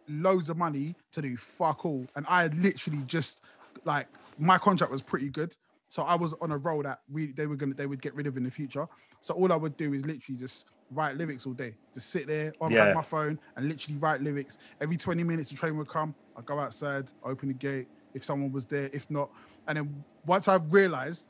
[0.09, 2.07] loads of money to do fuck all.
[2.17, 3.41] And I had literally just,
[3.85, 4.07] like,
[4.39, 5.57] my contract was pretty good.
[5.89, 8.27] So I was on a roll that we, they were to, they would get rid
[8.27, 8.87] of in the future.
[9.21, 11.75] So all I would do is literally just write lyrics all day.
[11.95, 12.93] Just sit there, I'd Yeah.
[12.95, 14.59] my phone and literally write lyrics.
[14.81, 16.15] Every 20 minutes, the train would come.
[16.37, 19.31] I'd go outside, open the gate if someone was there, if not.
[19.69, 21.27] And then once I realized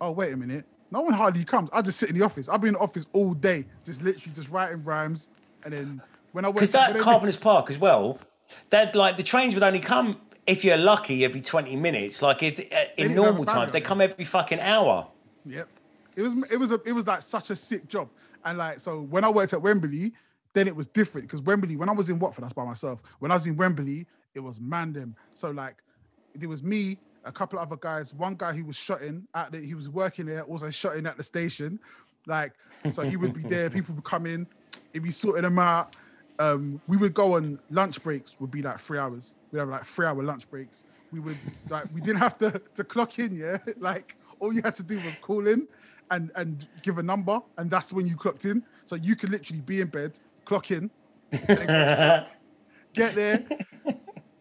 [0.00, 1.70] oh wait a minute, no one hardly comes.
[1.72, 2.48] I just sit in the office.
[2.48, 5.28] I'll be in the office all day, just literally just writing rhymes.
[5.64, 6.02] And then
[6.32, 8.18] when I went Because to that when they- Carpenders Park as well,
[8.70, 12.20] that like the trains would only come if you're lucky every 20 minutes.
[12.20, 15.06] Like if uh, in normal times they come every fucking hour.
[15.46, 15.68] Yep.
[16.16, 18.08] It was it was a it was like such a sick job.
[18.44, 20.12] And like so when I worked at Wembley,
[20.52, 23.02] then it was different because Wembley, when I was in Watford, that's by myself.
[23.18, 25.14] When I was in Wembley, it was mandem.
[25.34, 25.76] So like
[26.40, 29.58] it was me, a couple of other guys, one guy who was shotting at the
[29.58, 31.78] he was working there, also shotting at the station.
[32.26, 32.52] Like,
[32.92, 34.46] so he would be there, people would come in,
[34.92, 35.96] he'd be sorting them out.
[36.38, 39.32] Um, we would go on lunch breaks, would be like three hours.
[39.50, 40.84] We'd have like three hour lunch breaks.
[41.12, 41.36] We would
[41.68, 43.58] like we didn't have to to clock in, yeah.
[43.78, 45.68] Like all you had to do was call in
[46.12, 48.62] and and give a number, and that's when you clocked in.
[48.84, 50.12] So you could literally be in bed,
[50.44, 50.90] clock in,
[51.32, 52.28] and then go to work,
[52.94, 53.44] get there,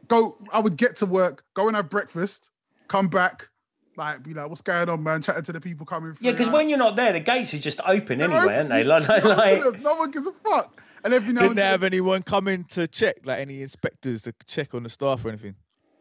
[0.08, 0.38] go.
[0.54, 2.52] I would get to work, go and have breakfast,
[2.88, 3.50] come back,
[3.98, 6.26] like be like, "What's going on, man?" Chatting to the people coming through.
[6.28, 8.70] Yeah, because when you're not there, the gates are just open they're anyway, open, aren't
[8.70, 8.82] they?
[8.82, 10.82] you- Like, like, like- no one gives a fuck.
[11.04, 14.22] And every now Didn't and they then, have anyone coming to check, like any inspectors
[14.24, 15.56] to check on the staff or anything?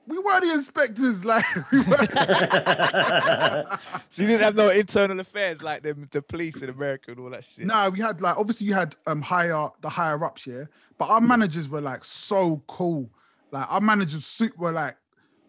[0.06, 1.24] We were the inspectors.
[1.30, 1.82] Like, we
[4.08, 7.30] So you didn't have no internal affairs like them, the police in America and all
[7.30, 7.66] that shit.
[7.66, 10.64] No, we had like obviously you had um higher the higher ups, yeah.
[10.98, 13.10] But our managers were like so cool.
[13.52, 14.96] Like our managers su- were like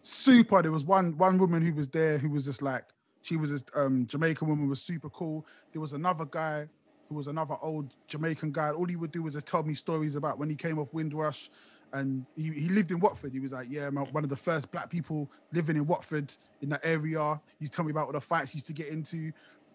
[0.02, 0.62] super.
[0.62, 2.84] There was one one woman who was there who was just like
[3.22, 5.46] she was this um Jamaican woman was super cool.
[5.72, 6.68] There was another guy
[7.08, 8.70] who was another old Jamaican guy.
[8.70, 11.50] All he would do was just tell me stories about when he came off Windrush.
[11.92, 13.32] And he, he lived in Watford.
[13.32, 16.32] He was like, yeah, man, one of the first black people living in Watford
[16.62, 17.40] in that area.
[17.58, 19.32] He's telling me about all the fights he used to get into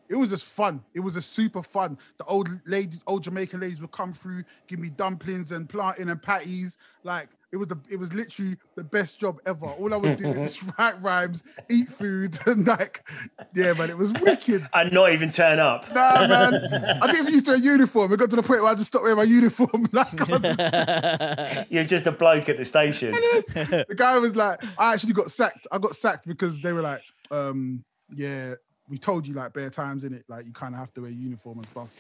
[0.10, 0.84] it was just fun.
[0.94, 1.98] It was just super fun.
[2.18, 6.22] The old ladies, old Jamaican ladies would come through, give me dumplings and plantain and
[6.22, 6.78] patties.
[7.04, 9.68] Like It was the it was literally the best job ever.
[9.68, 13.08] All I would do is write rhymes, eat food, and like,
[13.56, 14.68] yeah, man, it was wicked.
[14.74, 15.88] And not even turn up.
[15.94, 18.12] Nah, man, I didn't even used to wear a uniform.
[18.12, 19.88] It got to the point where I just stopped wearing my uniform.
[19.94, 23.12] Like, was- You're just a bloke at the station.
[23.14, 25.68] the guy was like, I actually got sacked.
[25.72, 27.84] I got sacked because they were like, um,
[28.14, 28.56] yeah,
[28.90, 31.12] we told you like bare times in it, like you kind of have to wear
[31.12, 31.96] uniform and stuff.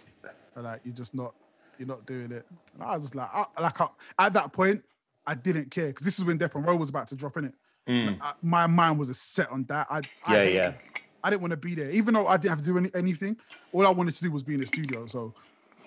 [0.53, 1.33] But like you're just not,
[1.77, 2.45] you're not doing it.
[2.73, 3.87] And I was just like, I, like I,
[4.19, 4.83] at that point,
[5.27, 7.45] I didn't care because this is when Depp and Row was about to drop in
[7.45, 7.53] it.
[7.89, 9.87] I, my mind was set on that.
[9.89, 10.33] I, I Mm.
[10.33, 10.73] Yeah, yeah.
[11.23, 13.37] I didn't want to be there, even though I didn't have to do any, anything.
[13.73, 15.05] All I wanted to do was be in the studio.
[15.07, 15.33] So,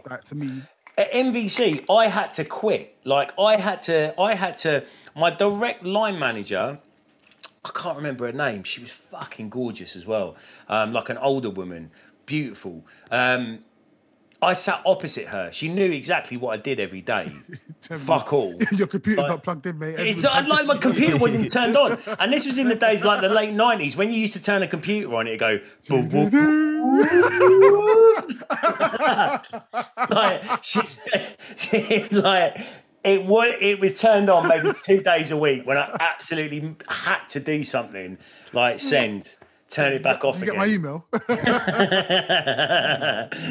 [0.09, 0.63] like to me,
[0.99, 2.97] At MVC, I had to quit.
[3.05, 4.85] Like I had to, I had to.
[5.17, 6.79] My direct line manager,
[7.65, 8.65] I can't remember her name.
[8.65, 10.37] She was fucking gorgeous as well,
[10.69, 11.91] um, like an older woman,
[12.27, 12.85] beautiful.
[13.11, 13.61] Um,
[14.43, 15.51] I sat opposite her.
[15.53, 17.33] She knew exactly what I did every day.
[17.81, 18.55] Fuck all.
[18.73, 19.97] your computer's Like- not plugged in, mate.
[19.99, 23.21] It's not, like my computer wasn't turned on, and this was in the days like
[23.21, 26.31] the late nineties when you used to turn a computer on, it go boom, boom,
[30.11, 30.81] like she,
[31.57, 32.61] she- like
[33.05, 37.27] it was it was turned on maybe two days a week when I absolutely had
[37.31, 38.19] to do something
[38.53, 39.37] like send,
[39.71, 40.55] turn it back off you again.
[40.55, 41.05] get my email?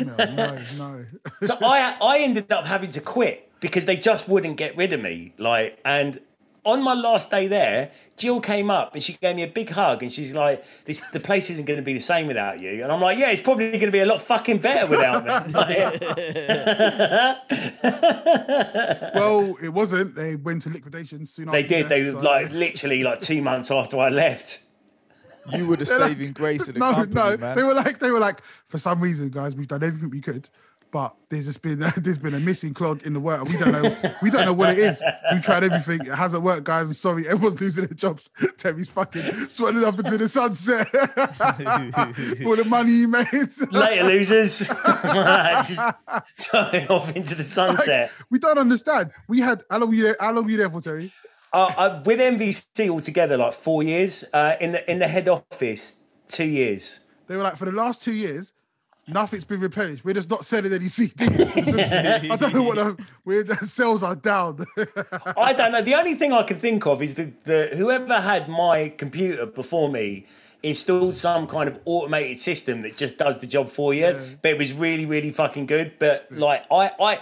[0.06, 1.06] no, no, no.
[1.44, 5.02] so I I ended up having to quit because they just wouldn't get rid of
[5.02, 5.34] me.
[5.38, 6.20] Like, and
[6.66, 10.04] on my last day there, Jill came up and she gave me a big hug
[10.04, 12.92] and she's like, "This the place isn't going to be the same without you." And
[12.92, 15.54] I'm like, "Yeah, it's probably going to be a lot fucking better without me."
[19.16, 20.16] Well, it wasn't.
[20.16, 21.62] They went to liquidation soon after.
[21.62, 21.86] they did.
[21.86, 24.62] that, They were so- like literally like two months after I left.
[25.56, 27.38] You were the saving grace of the no, company, no.
[27.38, 27.56] man.
[27.56, 30.50] They were like, they were like, for some reason, guys, we've done everything we could,
[30.92, 33.44] but there's just been there's been a missing clog in the work.
[33.46, 33.96] We don't know.
[34.22, 35.04] we don't know what it is.
[35.32, 36.08] We've tried everything.
[36.08, 36.88] It hasn't worked, guys.
[36.88, 37.28] I'm sorry.
[37.28, 38.32] Everyone's losing their jobs.
[38.58, 40.88] Terry's fucking sweating up into the sunset.
[42.46, 43.26] All the money he made.
[43.72, 44.60] Later, losers.
[44.60, 45.82] Just
[46.52, 48.12] going off into the sunset.
[48.30, 49.12] we don't understand.
[49.28, 50.18] We had how long were you there?
[50.20, 51.12] How long were you there for, Terry?
[51.52, 54.24] Uh, uh, with MVC altogether, like four years.
[54.34, 55.98] Uh, in the in the head office,
[56.28, 57.02] two years.
[57.28, 58.54] They were like, for the last two years,
[59.08, 60.04] nothing's been replenished.
[60.04, 62.30] We're just not selling any CDs.
[62.32, 64.66] I don't know what the, we're, the sales are down.
[65.38, 65.82] I don't know.
[65.82, 69.90] The only thing I can think of is that the whoever had my computer before
[69.90, 70.26] me
[70.62, 74.20] installed some kind of automated system that just does the job for you.
[74.42, 75.94] But it was really, really fucking good.
[76.00, 77.20] But like I, I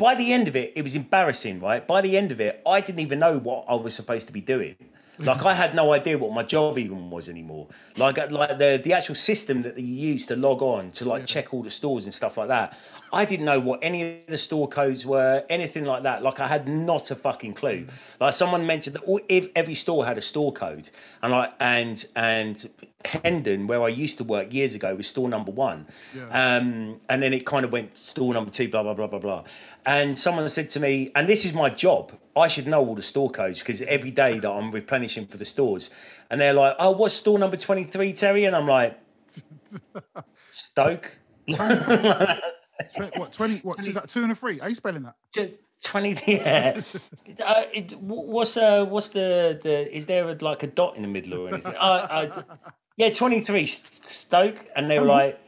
[0.00, 1.86] by the end of it, it was embarrassing, right?
[1.86, 4.40] By the end of it, I didn't even know what I was supposed to be
[4.40, 4.76] doing.
[5.18, 7.66] Like I had no idea what my job even was anymore.
[7.98, 11.26] Like uh, like the the actual system that you use to log on to like
[11.26, 12.78] check all the stores and stuff like that.
[13.12, 16.22] I didn't know what any of the store codes were, anything like that.
[16.22, 17.86] Like I had not a fucking clue.
[18.20, 20.90] Like someone mentioned that all, if every store had a store code,
[21.22, 22.68] and like and and
[23.04, 25.86] Hendon, where I used to work years ago, was store number one,
[26.30, 29.44] um, and then it kind of went store number two, blah blah blah blah blah.
[29.84, 32.12] And someone said to me, and this is my job.
[32.36, 35.44] I should know all the store codes because every day that I'm replenishing for the
[35.44, 35.90] stores,
[36.30, 38.98] and they're like, "Oh, what's store number twenty three, Terry?" And I'm like,
[40.52, 41.18] "Stoke."
[43.16, 43.58] What twenty?
[43.58, 44.08] What is that?
[44.08, 44.60] Two and a three?
[44.60, 45.14] Are you spelling that?
[45.82, 46.78] 20 yeah
[47.42, 51.08] uh, it, what's uh what's the the is there a, like a dot in the
[51.08, 52.42] middle or anything uh,
[52.98, 55.40] yeah 23 stoke and they were like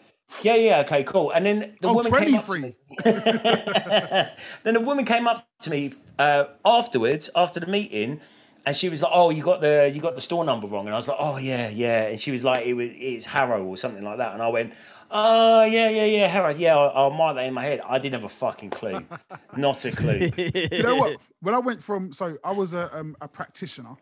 [0.42, 2.74] yeah yeah okay cool and then the Oh, woman came up to me
[3.04, 8.20] then the woman came up to me uh, afterwards after the meeting
[8.64, 10.94] and she was like oh you got the you got the store number wrong and
[10.94, 13.76] i was like oh yeah yeah and she was like it was it's harrow or
[13.76, 14.72] something like that and i went
[15.14, 16.54] Oh yeah, yeah, yeah, Harrow.
[16.54, 17.82] Yeah, I'll, I'll mark that in my head.
[17.86, 19.04] I didn't have a fucking clue,
[19.56, 20.30] not a clue.
[20.38, 21.18] you know what?
[21.40, 23.94] When I went from so I was a um, a practitioner,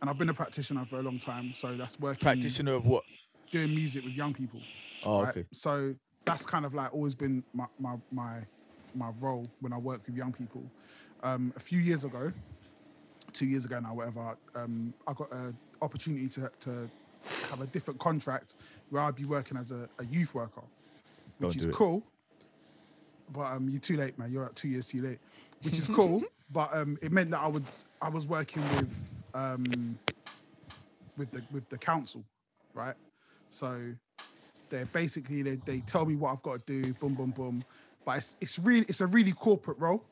[0.00, 1.54] and I've been a practitioner for a long time.
[1.56, 3.02] So that's working Practitioner of what?
[3.50, 4.60] doing music with young people.
[5.04, 5.30] Oh, right?
[5.30, 5.44] okay.
[5.52, 8.38] So that's kind of like always been my my my
[8.94, 10.62] my role when I work with young people.
[11.24, 12.32] Um, a few years ago,
[13.32, 16.88] two years ago now, whatever, um, I got an opportunity to to
[17.50, 18.54] have a different contract
[18.90, 20.62] where I'd be working as a, a youth worker,
[21.38, 22.02] which Don't is cool.
[23.32, 24.32] But um, you're too late, man.
[24.32, 25.18] You're at two years too late,
[25.62, 26.22] which is cool.
[26.50, 27.64] but um, it meant that I would
[28.00, 29.98] I was working with um,
[31.16, 32.24] with the with the council,
[32.74, 32.94] right?
[33.50, 33.92] So
[34.70, 37.64] they basically they, they tell me what I've got to do, boom, boom, boom.
[38.04, 40.02] But it's it's really it's a really corporate role.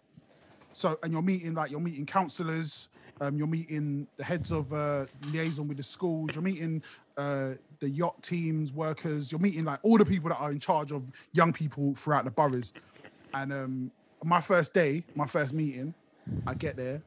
[0.72, 2.88] So and you're meeting like you're meeting councillors,
[3.20, 6.82] um, you're meeting the heads of uh, liaison with the schools, you're meeting
[7.16, 10.92] uh, the YOT teams, workers, you're meeting like all the people that are in charge
[10.92, 12.72] of young people throughout the boroughs.
[13.34, 13.90] And um,
[14.24, 15.94] my first day, my first meeting,
[16.46, 17.02] I get there,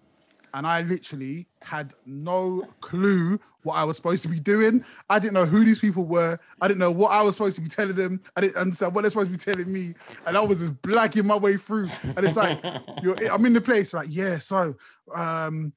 [0.54, 4.84] and I literally had no clue what I was supposed to be doing.
[5.10, 6.40] I didn't know who these people were.
[6.62, 8.22] I didn't know what I was supposed to be telling them.
[8.36, 9.96] I didn't understand what they're supposed to be telling me.
[10.26, 11.90] And I was just blacking my way through.
[12.04, 12.64] And it's like,
[13.04, 14.76] you're, I'm in the place, like, yeah, so,
[15.14, 15.74] um,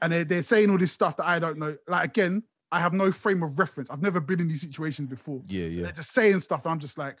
[0.00, 1.76] and they're, they're saying all this stuff that I don't know.
[1.88, 2.44] Like, again,
[2.74, 3.88] I have no frame of reference.
[3.88, 5.40] I've never been in these situations before.
[5.46, 5.82] Yeah, So yeah.
[5.84, 7.18] they're just saying stuff, and I'm just like,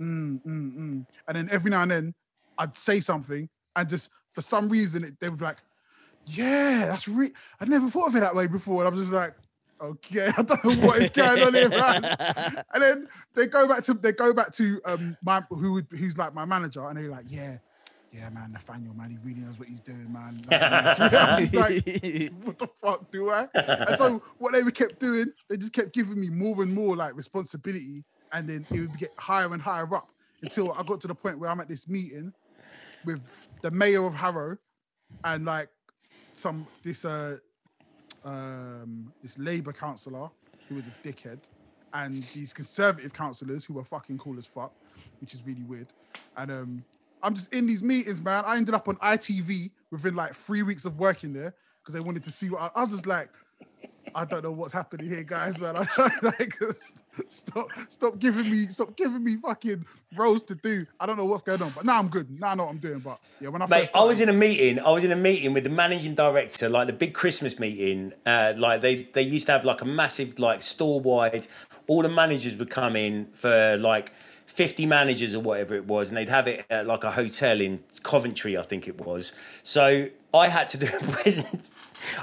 [0.00, 1.06] mm, mm, mm.
[1.26, 2.14] And then every now and then,
[2.56, 5.58] I'd say something, and just for some reason, it, they would be like,
[6.24, 7.30] "Yeah, that's re
[7.60, 9.34] I never thought of it that way before." And I'm just like,
[9.78, 12.16] "Okay, I don't know what is going on here, man."
[12.72, 16.16] And then they go back to they go back to um my who would who's
[16.16, 17.58] like my manager, and they're like, "Yeah."
[18.10, 20.42] Yeah, man, Nathaniel, man, he really knows what he's doing, man.
[20.50, 20.60] Like,
[21.52, 23.48] like, what the fuck do I?
[23.54, 27.14] And so what they kept doing, they just kept giving me more and more like
[27.14, 30.10] responsibility, and then it would get higher and higher up
[30.42, 32.32] until I got to the point where I'm at this meeting
[33.04, 33.22] with
[33.62, 34.56] the mayor of Harrow
[35.24, 35.68] and like
[36.34, 37.36] some this uh
[38.24, 40.30] um this Labour councillor
[40.68, 41.40] who was a dickhead,
[41.92, 44.72] and these conservative councillors who were fucking cool as fuck,
[45.20, 45.88] which is really weird.
[46.36, 46.84] And um
[47.22, 48.44] I'm just in these meetings, man.
[48.46, 52.24] I ended up on ITV within like three weeks of working there because they wanted
[52.24, 53.30] to see what I, I was just like,
[54.14, 55.76] I don't know what's happening here, guys, man.
[55.76, 55.86] I
[56.22, 56.58] like
[57.28, 59.84] stop, stop giving me, stop giving me fucking
[60.16, 60.86] roles to do.
[60.98, 62.40] I don't know what's going on, but now I'm good.
[62.40, 63.00] Now I know what I'm doing.
[63.00, 64.80] But yeah, when I Mate, first I was in a meeting.
[64.80, 68.12] I was in a meeting with the managing director, like the big Christmas meeting.
[68.24, 71.46] Uh, like they they used to have like a massive like store wide.
[71.86, 74.12] All the managers would come in for like
[74.58, 77.78] fifty managers or whatever it was, and they'd have it at like a hotel in
[78.02, 79.32] Coventry, I think it was.
[79.62, 81.70] So I had to do a present.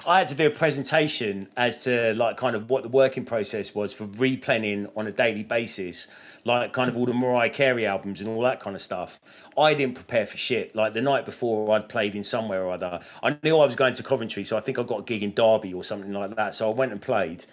[0.05, 3.73] I had to do a presentation as to like kind of what the working process
[3.73, 6.07] was for replanning on a daily basis,
[6.43, 9.17] like kind of all the Mariah Carey albums and all that kind of stuff.
[9.57, 10.75] I didn't prepare for shit.
[10.75, 12.99] Like the night before, I'd played in somewhere or other.
[13.23, 15.33] I knew I was going to Coventry, so I think I got a gig in
[15.33, 16.53] Derby or something like that.
[16.53, 17.45] So I went and played.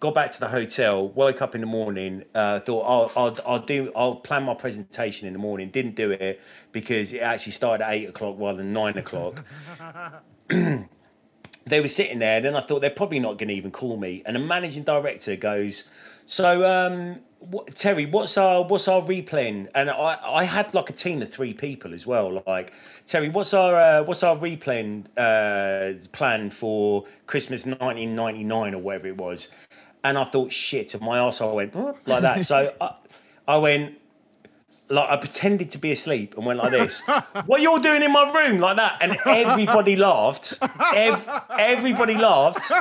[0.00, 3.58] Got back to the hotel, woke up in the morning, uh, thought I'll, I'll, I'll
[3.58, 5.70] do, I'll plan my presentation in the morning.
[5.70, 6.40] Didn't do it
[6.70, 9.44] because it actually started at eight o'clock rather than nine o'clock
[11.68, 13.96] they were sitting there, and then I thought they're probably not going to even call
[13.96, 14.22] me.
[14.26, 15.88] And the managing director goes,
[16.26, 20.92] "So, um, what, Terry, what's our what's our replaying?" And I, I had like a
[20.92, 22.42] team of three people as well.
[22.46, 22.72] Like
[23.06, 28.78] Terry, what's our uh, what's our replaying uh, plan for Christmas nineteen ninety nine or
[28.78, 29.48] whatever it was?
[30.04, 31.74] And I thought, shit, and my arsehole went
[32.06, 32.44] like that.
[32.44, 32.94] So I,
[33.46, 33.98] I went
[34.90, 37.02] like I pretended to be asleep and went like this.
[37.46, 38.98] what are you all doing in my room like that?
[39.00, 40.58] And everybody laughed.
[40.94, 41.28] Ev-
[41.58, 42.72] everybody laughed.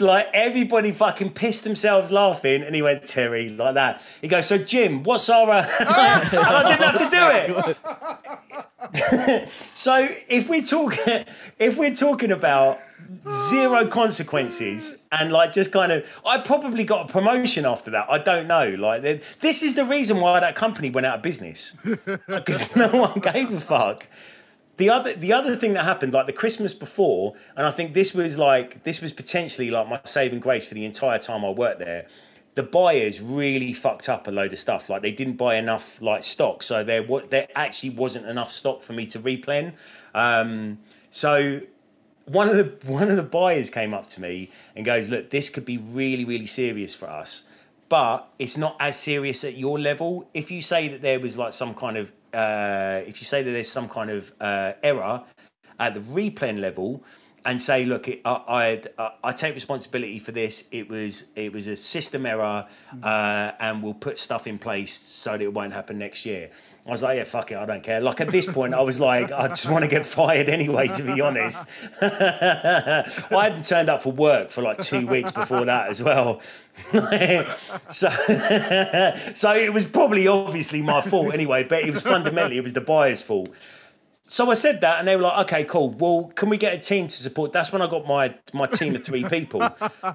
[0.00, 4.00] Like everybody fucking pissed themselves laughing, and he went Terry like that.
[4.20, 5.66] He goes, "So Jim, what's our?" Uh...
[5.80, 7.82] and I didn't have to do
[9.42, 9.48] it.
[9.74, 11.24] so if we're talking,
[11.58, 12.78] if we're talking about
[13.48, 18.06] zero consequences and like just kind of i probably got a promotion after that.
[18.10, 18.70] I don't know.
[18.70, 21.76] Like th- this is the reason why that company went out of business.
[22.26, 24.06] Because no one gave a fuck.
[24.76, 28.14] The other the other thing that happened like the christmas before and i think this
[28.14, 31.80] was like this was potentially like my saving grace for the entire time i worked
[31.80, 32.06] there
[32.58, 34.90] the buyers really fucked up a load of stuff.
[34.90, 36.64] Like they didn't buy enough like stock.
[36.64, 39.74] So there what there actually wasn't enough stock for me to replen.
[40.12, 40.78] Um
[41.08, 41.60] so
[42.28, 45.48] one of the one of the buyers came up to me and goes, "Look, this
[45.50, 47.44] could be really really serious for us,
[47.88, 50.28] but it's not as serious at your level.
[50.34, 53.50] If you say that there was like some kind of uh, if you say that
[53.50, 55.24] there's some kind of uh, error
[55.78, 57.02] at the replen level."
[57.44, 60.64] And say, look, it, I, I I take responsibility for this.
[60.70, 62.66] It was it was a system error,
[63.02, 66.50] uh, and we'll put stuff in place so that it won't happen next year.
[66.88, 68.00] I was like, yeah, fuck it, I don't care.
[68.00, 71.02] Like at this point, I was like, I just want to get fired anyway, to
[71.02, 71.62] be honest.
[72.00, 76.40] I hadn't turned up for work for like two weeks before that as well.
[77.90, 78.08] so,
[79.34, 82.80] so it was probably obviously my fault anyway, but it was fundamentally, it was the
[82.80, 83.50] buyer's fault.
[84.26, 85.90] So I said that, and they were like, "Okay, cool.
[85.90, 88.94] Well, can we get a team to support?" That's when I got my my team
[88.94, 89.66] of three people.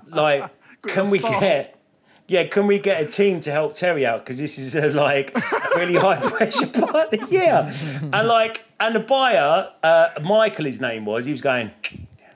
[0.07, 0.51] Like,
[0.83, 1.82] can we get?
[2.27, 4.23] Yeah, can we get a team to help Terry out?
[4.23, 5.35] Because this is a like
[5.75, 7.73] really high pressure part of the year.
[8.13, 11.71] And like, and the buyer, uh, Michael, his name was, he was going,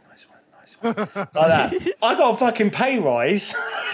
[0.09, 0.95] nice one, nice one.
[1.15, 1.73] Like that.
[2.01, 3.55] I got a fucking pay rise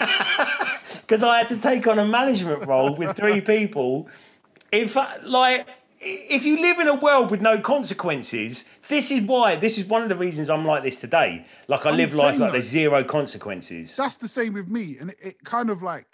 [1.02, 4.08] because I had to take on a management role with three people.
[4.72, 5.68] In fact, like,
[6.00, 10.02] if you live in a world with no consequences, this is why, this is one
[10.02, 11.44] of the reasons I'm like this today.
[11.68, 12.52] Like, I I'm live life like though.
[12.52, 13.96] there's zero consequences.
[13.96, 16.06] that's the same with me, and it, it kind of like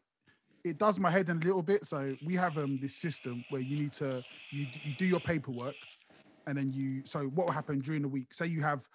[0.62, 1.84] it does my head in a little bit.
[1.86, 5.76] So we have um this system where you need to you you do your paperwork,
[6.46, 7.02] and then you.
[7.04, 8.34] So what will happen during the week?
[8.34, 8.88] Say you have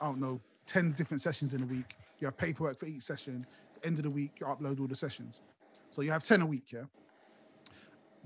[0.00, 1.94] I don't know, 10 different sessions in a week.
[2.20, 3.46] You have paperwork for each session.
[3.84, 5.40] End of the week, you upload all the sessions.
[5.90, 6.84] So you have 10 a week, yeah?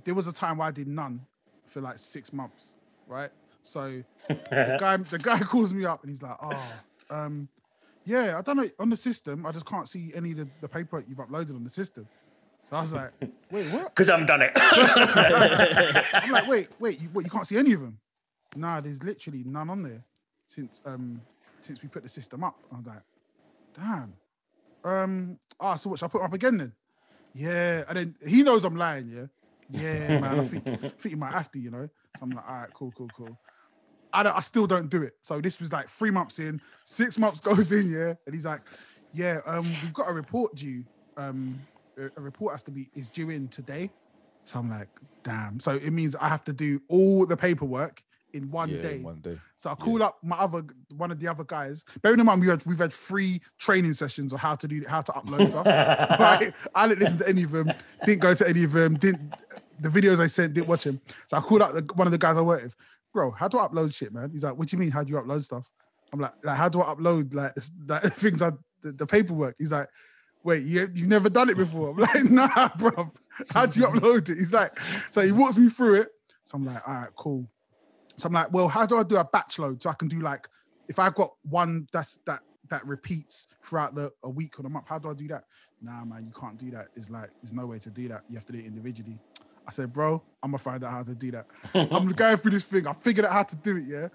[0.04, 1.20] There was a time where I did none
[1.66, 2.72] for like six months,
[3.06, 3.30] right?
[3.64, 6.62] So the guy, the guy calls me up and he's like, oh,
[7.10, 7.48] um,
[8.04, 8.68] yeah, I don't know.
[8.78, 11.64] On the system, I just can't see any of the, the paperwork you've uploaded on
[11.64, 12.06] the system.
[12.68, 13.10] So I was like,
[13.50, 13.84] wait, what?
[13.94, 14.52] Because I haven't done it.
[16.14, 17.98] I'm like, wait, wait, you, what, you can't see any of them?
[18.56, 20.04] Nah, there's literally none on there
[20.46, 21.20] since um
[21.60, 22.56] since we put the system up.
[22.72, 23.02] I was like,
[23.74, 24.14] damn.
[24.84, 26.72] Um, ah, so what should I put up again then?
[27.32, 29.26] Yeah, and then he knows I'm lying, yeah.
[29.70, 30.40] Yeah, man.
[30.40, 31.88] I think, I think you might have to, you know.
[32.18, 33.36] So I'm like, all right, cool, cool, cool.
[34.14, 35.14] I, don't, I still don't do it.
[35.22, 38.14] So this was like three months in, six months goes in, yeah.
[38.26, 38.62] And he's like,
[39.12, 40.84] yeah, um, we've got a report due.
[41.16, 41.60] Um,
[41.98, 43.90] a, a report has to be is due in today.
[44.44, 44.88] So I'm like,
[45.22, 45.60] damn.
[45.60, 48.02] So it means I have to do all the paperwork
[48.34, 48.94] in one yeah, day.
[48.96, 49.38] in one day.
[49.56, 50.64] So I called up my other
[50.96, 51.84] one of the other guys.
[52.02, 55.00] Bearing in mind we had we've had three training sessions on how to do how
[55.02, 55.66] to upload stuff.
[56.18, 56.52] right?
[56.74, 57.72] I didn't listen to any of them,
[58.04, 59.32] didn't go to any of them, didn't
[59.80, 61.00] the videos I sent, didn't watch them.
[61.26, 62.76] So I called up the, one of the guys I work with.
[63.14, 64.30] Bro, how do I upload shit, man?
[64.30, 64.90] He's like, what do you mean?
[64.90, 65.70] How do you upload stuff?
[66.12, 68.50] I'm like, like how do I upload like, this, like things I
[68.82, 69.54] the, the paperwork?
[69.56, 69.88] He's like,
[70.42, 71.90] wait, you, you've never done it before?
[71.90, 73.10] I'm like, nah, bro.
[73.50, 74.36] How do you upload it?
[74.36, 74.78] He's like,
[75.10, 76.08] so he walks me through it.
[76.42, 77.48] So I'm like, all right, cool.
[78.16, 79.80] So I'm like, well, how do I do a batch load?
[79.80, 80.48] So I can do like,
[80.88, 82.40] if I got one that's that
[82.70, 85.44] that repeats throughout the a week or a month, how do I do that?
[85.80, 86.88] Nah, man, you can't do that.
[86.96, 88.22] It's like there's no way to do that.
[88.28, 89.18] You have to do it individually.
[89.66, 91.46] I said, bro, I'm gonna find out how to do that.
[91.74, 92.86] I'm going through this thing.
[92.86, 93.84] I figured out how to do it.
[93.86, 94.08] Yeah,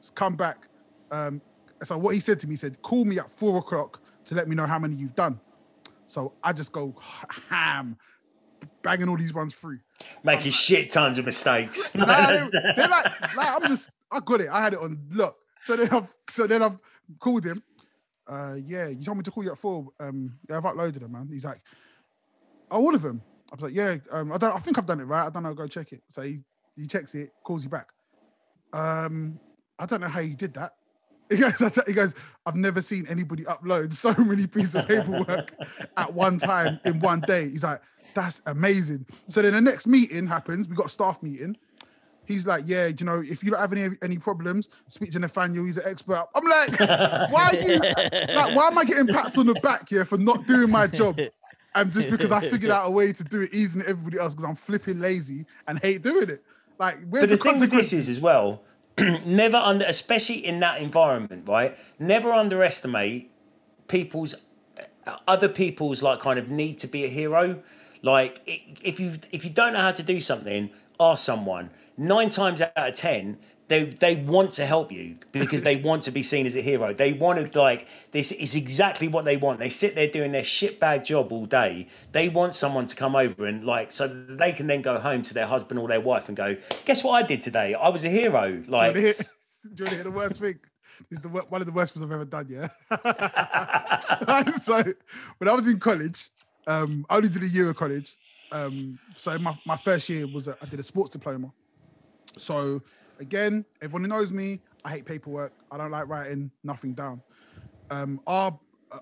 [0.00, 0.68] just come back.
[1.10, 1.40] Um,
[1.82, 4.48] so what he said to me he said, call me at four o'clock to let
[4.48, 5.40] me know how many you've done.
[6.06, 6.94] So I just go
[7.48, 7.96] ham,
[8.82, 9.80] banging all these ones through.
[10.22, 11.94] Making shit tons of mistakes.
[11.96, 14.48] Nah, they, they're like, like, I'm just, I got it.
[14.50, 15.36] I had it on look.
[15.62, 16.78] So then I've, so then I've
[17.18, 17.62] called him.
[18.26, 19.88] Uh, yeah, you told me to call you at four.
[19.98, 21.28] Um, yeah, I've uploaded them, man.
[21.30, 21.60] He's like,
[22.70, 23.22] oh, all of them.
[23.52, 25.26] I was like, yeah, um, I don't, I think I've done it right.
[25.26, 25.52] I don't know.
[25.52, 26.02] Go check it.
[26.08, 26.40] So he,
[26.74, 27.88] he checks it, calls you back.
[28.72, 29.38] Um,
[29.78, 30.72] I don't know how you did that.
[31.32, 35.50] He goes, he goes, I've never seen anybody upload so many pieces of paperwork
[35.96, 37.48] at one time in one day.
[37.48, 37.80] He's like,
[38.12, 39.06] that's amazing.
[39.28, 40.68] So then the next meeting happens.
[40.68, 41.56] We got a staff meeting.
[42.26, 45.64] He's like, yeah, you know, if you don't have any any problems, speak to Nathaniel.
[45.64, 46.26] He's an expert.
[46.34, 46.78] I'm like,
[47.32, 50.46] why are you like, why am I getting pats on the back here for not
[50.46, 51.18] doing my job?
[51.74, 54.34] And just because I figured out a way to do it easier than everybody else
[54.34, 56.42] because I'm flipping lazy and hate doing it.
[56.78, 58.62] Like, where's But the the, thing with this is as well,
[59.24, 61.76] never under, especially in that environment, right?
[61.98, 63.30] Never underestimate
[63.88, 64.34] people's
[65.26, 67.62] other people's like kind of need to be a hero.
[68.02, 71.70] Like if you if you don't know how to do something, ask someone.
[71.96, 73.38] Nine times out of ten,
[73.72, 76.92] they they want to help you because they want to be seen as a hero.
[76.92, 79.60] They want to like this is exactly what they want.
[79.60, 81.88] They sit there doing their shitbag job all day.
[82.12, 85.22] They want someone to come over and like so that they can then go home
[85.22, 87.72] to their husband or their wife and go, guess what I did today?
[87.72, 88.50] I was a hero.
[88.50, 89.14] Do you Like wanna hear,
[89.78, 90.58] wanna hear the worst thing?
[91.08, 92.68] This is the one of the worst things I've ever done, yeah.
[94.58, 94.82] so
[95.38, 96.30] when I was in college,
[96.66, 98.16] um, I only did a year of college.
[98.52, 101.50] Um, so my, my first year was a, I did a sports diploma.
[102.36, 102.82] So
[103.18, 105.52] again, everyone who knows me, I hate paperwork.
[105.70, 107.22] I don't like writing nothing down.
[107.90, 108.58] Um, our
[108.90, 108.98] uh,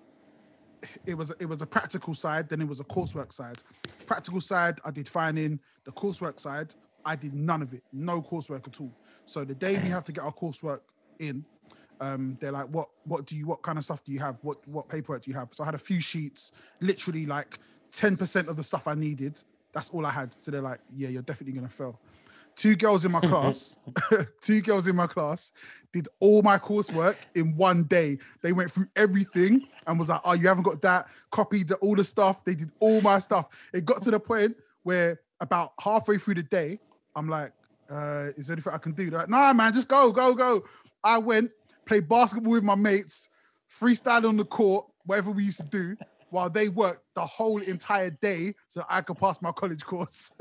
[1.06, 3.58] it was it was a practical side, then it was a coursework side.
[4.06, 5.60] Practical side, I did fine in.
[5.84, 8.92] The coursework side, I did none of it, no coursework at all.
[9.26, 10.80] So the day we have to get our coursework
[11.18, 11.44] in,
[12.00, 14.38] um, they're like, "What what do you what kind of stuff do you have?
[14.42, 17.58] What what paperwork do you have?" So I had a few sheets, literally like
[17.92, 19.42] ten percent of the stuff I needed.
[19.72, 20.34] That's all I had.
[20.40, 22.00] So they're like, "Yeah, you're definitely gonna fail."
[22.60, 23.78] Two girls in my class,
[24.42, 25.50] two girls in my class
[25.94, 28.18] did all my coursework in one day.
[28.42, 31.94] They went through everything and was like, "Oh, you haven't got that." Copied the, all
[31.94, 32.44] the stuff.
[32.44, 33.48] They did all my stuff.
[33.72, 36.78] It got to the point where about halfway through the day,
[37.16, 37.54] I'm like,
[37.88, 40.62] uh, "Is there anything I can do?" They're like, "Nah, man, just go, go, go."
[41.02, 41.52] I went,
[41.86, 43.30] played basketball with my mates,
[43.74, 45.96] freestyle on the court, whatever we used to do,
[46.30, 50.32] while they worked the whole entire day so I could pass my college course.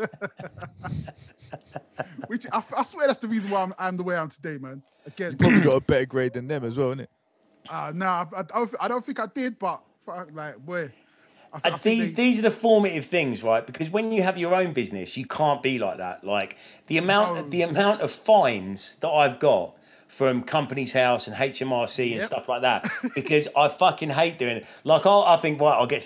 [2.27, 4.81] Which I, I swear that's the reason why I'm, I'm the way I'm today, man.
[5.05, 7.07] Again, you Probably got a better grade than them as well, innit?
[7.69, 10.91] uh, no, I, I, don't, I don't think I did, but fuck, like, boy.
[11.51, 13.65] I, I And these they- these are the formative things, right?
[13.65, 16.23] Because when you have your own business, you can't be like that.
[16.23, 17.49] Like the amount No.
[17.49, 19.75] the amount of fines that I've got
[20.09, 22.23] from Companies House and HMRC and Yep.
[22.25, 24.65] stuff like that, because I fucking hate doing it.
[24.83, 26.03] Like I, I think, right, I'll get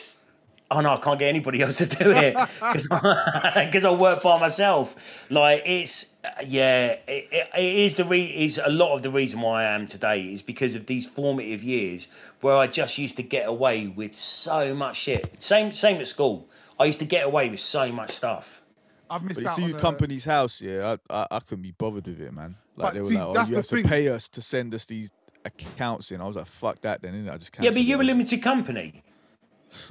[0.71, 4.95] oh no, I can't get anybody else to do it because I work by myself.
[5.29, 6.13] Like it's
[6.45, 9.73] yeah, it, it, it is the re- is a lot of the reason why I
[9.75, 12.07] am today is because of these formative years
[12.41, 15.41] where I just used to get away with so much shit.
[15.41, 16.47] Same same at school.
[16.79, 18.61] I used to get away with so much stuff.
[19.09, 21.39] I've missed But you out see on your the- company's house, yeah, I, I I
[21.39, 22.55] couldn't be bothered with it, man.
[22.75, 24.73] Like But they were see, like, oh, you the have to pay us to send
[24.73, 25.11] us these
[25.45, 26.21] accounts in.
[26.21, 27.31] I was like, fuck that, then innit?
[27.31, 27.65] I just can't.
[27.65, 29.03] Yeah, but you're a limited company.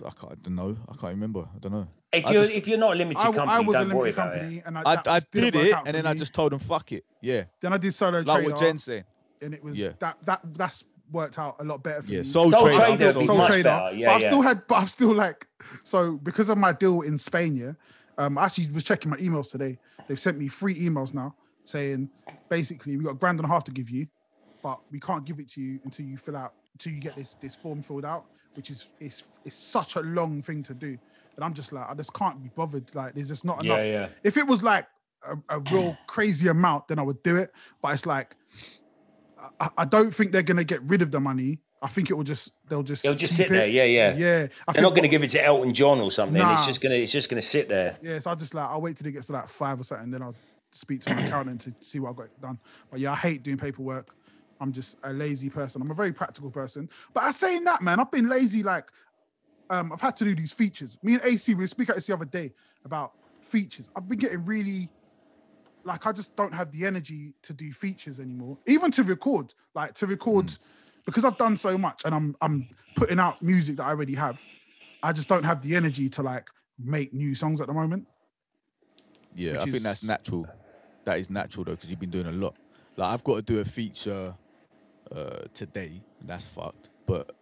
[0.04, 0.76] I can't, I don't know.
[0.88, 1.40] I can't remember.
[1.54, 1.88] I don't know.
[2.12, 4.10] If you're just- if you're not a limited I, company, I was a don't worry
[4.12, 4.62] limited about company, it.
[4.66, 6.58] and I, I, I didn't did work it, and for then I just told them,
[6.58, 7.04] fuck it.
[7.20, 7.44] Yeah.
[7.60, 9.04] then I did solo Like trader, what Jen's saying.
[9.40, 9.90] and it was Yeah.
[10.00, 12.24] that that that's worked out a lot better for Yeah, me.
[12.24, 12.78] Soul Sole Trader.
[12.78, 13.62] Trader would be Soul Trader.
[13.64, 13.96] better.
[13.96, 14.28] Yeah, but I've yeah.
[14.28, 15.46] still had, but I've still like,
[15.84, 17.72] so because of my deal in Spain, yeah.
[18.18, 19.78] Um, I actually was checking my emails today.
[20.06, 22.10] They've sent me three emails now saying
[22.48, 24.06] basically we got a grand and a half to give you,
[24.62, 27.34] but we can't give it to you until you fill out until you get this
[27.34, 30.98] this form filled out, which is it's it's such a long thing to do.
[31.36, 32.94] And I'm just like, I just can't be bothered.
[32.94, 33.78] Like, there's just not enough.
[33.78, 34.08] yeah.
[34.22, 34.86] If it was like
[35.26, 37.50] a, a real crazy amount, then I would do it.
[37.80, 38.36] But it's like,
[39.58, 41.60] I, I don't think they're gonna get rid of the money.
[41.80, 43.66] I think it will just they'll just they'll just sit there.
[43.66, 44.14] Yeah, yeah.
[44.14, 46.40] Yeah, I They're think not going to what- give it to Elton John or something.
[46.40, 47.98] It's just gonna it's just gonna sit there.
[48.02, 50.10] Yeah, so I just like I'll wait till it gets to like five or something,
[50.12, 50.36] then I'll
[50.72, 52.58] speak to my accountant to see what I got done.
[52.90, 54.14] But yeah, I hate doing paperwork.
[54.60, 55.82] I'm just a lazy person.
[55.82, 56.88] I'm a very practical person.
[57.12, 58.62] But I saying that, man, I've been lazy.
[58.62, 58.90] Like,
[59.70, 60.98] um, I've had to do these features.
[61.02, 62.52] Me and AC, we speak at this the other day
[62.84, 63.90] about features.
[63.96, 64.88] I've been getting really
[65.84, 68.58] like I just don't have the energy to do features anymore.
[68.66, 70.56] Even to record, like to record,
[71.04, 74.40] because I've done so much and I'm I'm putting out music that I already have.
[75.02, 76.48] I just don't have the energy to like
[76.78, 78.06] make new songs at the moment.
[79.34, 80.46] Yeah, I think that's natural.
[81.04, 82.54] That is natural though, because you've been doing a lot.
[82.96, 84.34] Like I've got to do a feature
[85.14, 86.90] uh, today, and that's fucked.
[87.06, 87.34] But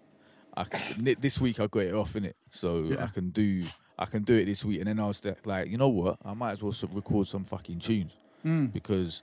[0.57, 3.05] I can, this week I got it off in it, so Yeah.
[3.05, 3.65] I can do
[3.99, 4.79] I can do it this week.
[4.79, 6.17] And then I was th- like, you know what?
[6.25, 8.73] I might as well record some fucking tunes Mm.
[8.73, 9.23] because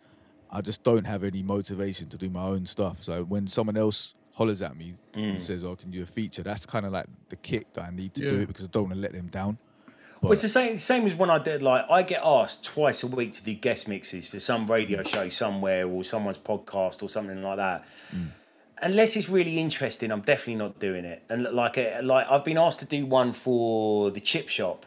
[0.52, 3.00] I just don't have any motivation to do my own stuff.
[3.00, 6.44] So when someone else hollers at me and says, "Oh, can you do a feature?"
[6.44, 8.84] That's kind of like the kick that I need to do it because I don't
[8.84, 9.58] want to let them down.
[10.22, 13.08] Well, it's the same same as when I did like I get asked twice a
[13.08, 17.42] week to do guest mixes for some radio show somewhere or someone's podcast or something
[17.44, 17.86] like that.
[18.82, 21.24] Unless it's really interesting, I'm definitely not doing it.
[21.30, 24.86] And like uh, like I've been asked to do one for the chip shop.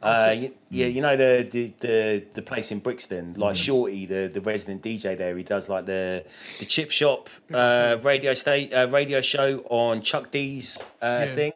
[0.00, 4.30] Uh, y- yeah, you know the, the the the place in Brixton, like Shorty, the,
[4.32, 5.36] the resident DJ there.
[5.36, 6.24] He does like the
[6.60, 11.34] the chip shop uh, radio state uh, radio show on Chuck D's uh, Yeah.
[11.34, 11.52] thing.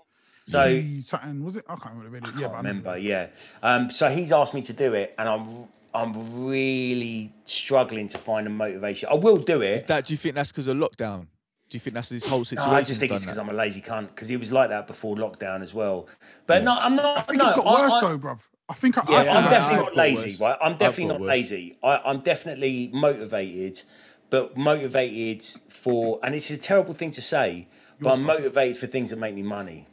[0.48, 1.64] So He- something was it?
[1.68, 2.10] I can't remember.
[2.28, 2.32] Really.
[2.40, 2.98] Yeah, can't but I remember.
[2.98, 3.26] Yeah.
[3.62, 8.46] Um, so he's asked me to do it, and I'm I'm really struggling to find
[8.46, 9.08] a motivation.
[9.10, 9.86] I will do Is it.
[9.88, 10.06] that?
[10.06, 11.26] Do you think that's because of lockdown?
[11.68, 12.72] Do you think that's this whole No, situation?
[12.74, 13.38] I just think it's because?
[13.38, 14.08] I'm a lazy cunt.
[14.08, 16.08] Because he was like that before lockdown as well.
[16.46, 17.18] But no, I'm not.
[17.18, 18.46] I think no, it's got I- worse I- though, bruv.
[18.68, 20.40] I think I, Yeah, I feel I'm definitely not lazy, worse.
[20.40, 20.58] right?
[20.62, 21.28] I'm definitely not worse.
[21.28, 21.76] lazy.
[21.82, 23.82] I, I'm definitely motivated,
[24.30, 27.68] but motivated for, and it's a terrible thing to say,
[27.98, 28.26] but Your I'm stuff.
[28.38, 29.86] motivated for things that make me money.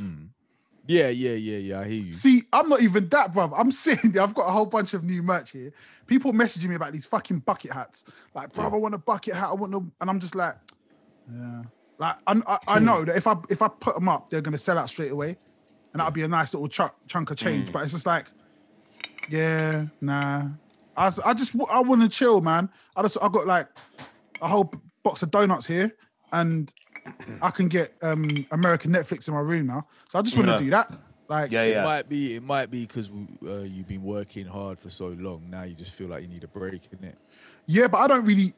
[0.00, 0.28] Mm.
[0.86, 1.80] Yeah, yeah, yeah, yeah.
[1.80, 2.12] I hear you.
[2.12, 3.52] See, I'm not even that, bruv.
[3.56, 4.22] I'm sitting there.
[4.22, 5.72] I've got a whole bunch of new merch here.
[6.06, 8.04] People messaging me about these fucking bucket hats.
[8.34, 9.50] Like, bruv, I want a bucket hat.
[9.50, 10.56] I want them, and I'm just like,
[11.32, 11.62] yeah.
[11.98, 14.58] Like, I, I, I know that if I if I put them up, they're gonna
[14.58, 15.36] sell out straight away,
[15.92, 17.68] and that'll be a nice little chunk chunk of change.
[17.68, 17.72] Mm.
[17.72, 18.26] But it's just like,
[19.28, 20.48] yeah, nah.
[20.96, 22.68] I, I just I want to chill, man.
[22.96, 23.68] I just I got like
[24.40, 24.72] a whole
[25.02, 25.92] box of donuts here,
[26.32, 26.72] and
[27.42, 29.86] I can get um American Netflix in my room now.
[30.08, 30.58] So I just want to Yeah.
[30.58, 30.92] do that.
[31.28, 31.82] Like, Yeah, yeah.
[31.82, 32.34] It might be.
[32.36, 33.08] It might be because
[33.46, 35.48] uh, you've been working hard for so long.
[35.48, 37.18] Now you just feel like you need a break, isn't it?
[37.66, 38.52] Yeah, but I don't really.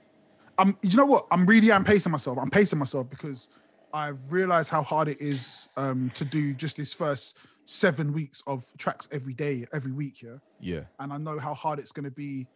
[0.57, 0.77] I'm.
[0.83, 1.27] You know what?
[1.31, 1.71] I'm really.
[1.71, 2.39] I'm pacing myself.
[2.39, 3.49] I'm pacing myself because
[3.93, 8.65] I've realized how hard it is um, to do just this first seven weeks of
[8.79, 10.23] tracks every day, every week.
[10.23, 10.81] Yeah, Yeah.
[10.99, 12.49] and I know how hard it's going to be.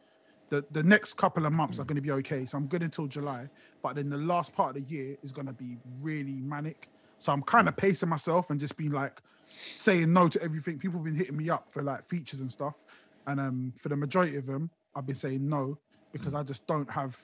[0.48, 3.06] The the next couple of months are going to be okay, so I'm good until
[3.06, 3.48] July.
[3.82, 6.88] But then the last part of the year is going to be really manic.
[7.18, 10.78] So I'm kind of pacing myself and just being like saying no to everything.
[10.78, 12.84] People have been hitting me up for like features and stuff,
[13.26, 15.78] and um, for the majority of them, I've been saying no
[16.12, 17.18] because I just don't have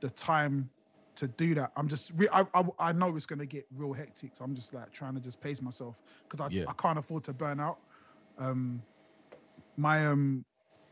[0.00, 0.70] the time
[1.16, 1.72] to do that.
[1.76, 4.74] I'm just, re- I, I, I know it's gonna get real hectic, so I'm just
[4.74, 6.64] like trying to just pace myself because I, Yeah.
[6.66, 7.78] I can't afford to burn out.
[8.38, 8.82] Um,
[9.76, 10.44] my um,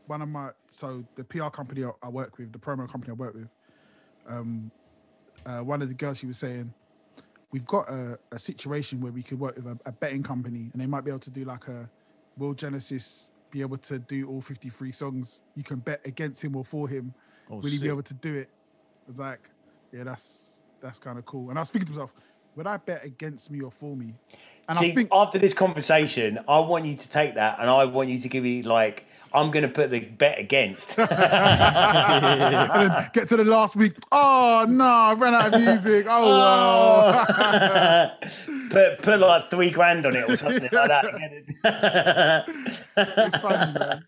[0.07, 3.33] one of my so the PR company I, work with, the promo company I work
[3.33, 3.49] with,
[4.27, 4.71] um,
[5.45, 6.73] uh, one of the girls she was saying,
[7.51, 10.81] we've got a, a situation where we could work with a, a betting company and
[10.81, 11.89] they might be able to do like a
[12.37, 15.41] will Genesis be able to do all 53 songs?
[15.55, 17.13] You can bet against him or for him.
[17.49, 18.49] Oh, Will he be able to do it?
[19.05, 19.49] I was like,
[19.91, 21.49] yeah, that's that's kind of cool.
[21.49, 22.13] And I was thinking to myself,
[22.55, 24.15] would I bet against me or for me?
[24.69, 27.83] And See, I think after this conversation, I want you to take that and I
[27.85, 30.95] want you to give me like I'm going to put the bet against.
[30.95, 31.15] get to
[33.37, 33.93] the last week.
[34.11, 36.05] Oh no, I ran out of music.
[36.07, 38.17] Oh well.
[38.69, 41.05] put put like three grand on it or something like that.
[42.97, 44.05] it's funny, man.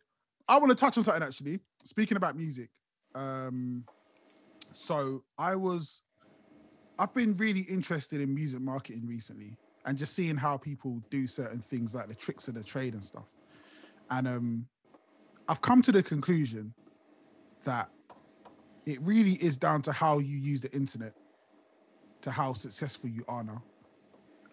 [0.48, 1.60] I want to touch on something actually.
[1.84, 2.70] Speaking about music,
[3.16, 3.84] um,
[4.72, 6.02] so I was,
[7.00, 11.60] I've been really interested in music marketing recently, and just seeing how people do certain
[11.60, 13.26] things, like the tricks of the trade and stuff.
[14.10, 14.66] And um,
[15.48, 16.74] I've come to the conclusion
[17.64, 17.90] that
[18.86, 21.14] it really is down to how you use the internet,
[22.22, 23.64] to how successful you are now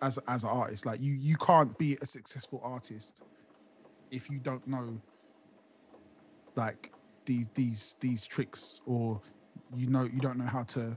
[0.00, 0.86] as as an artist.
[0.86, 3.22] Like you you can't be a successful artist
[4.10, 5.00] if you don't know
[6.54, 6.92] like
[7.24, 9.20] these these these tricks or
[9.74, 10.96] you know you don't know how to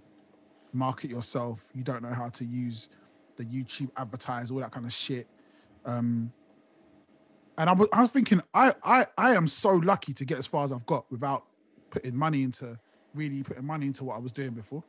[0.74, 2.90] market yourself you don't know how to use
[3.38, 5.28] the youtube advertise all that kind of shit
[5.86, 6.32] um
[7.57, 10.48] and I was, I was thinking I, I i am so lucky to get as
[10.48, 11.45] far as i've got without
[11.90, 12.78] putting money into
[13.14, 14.84] really putting money into what i was doing before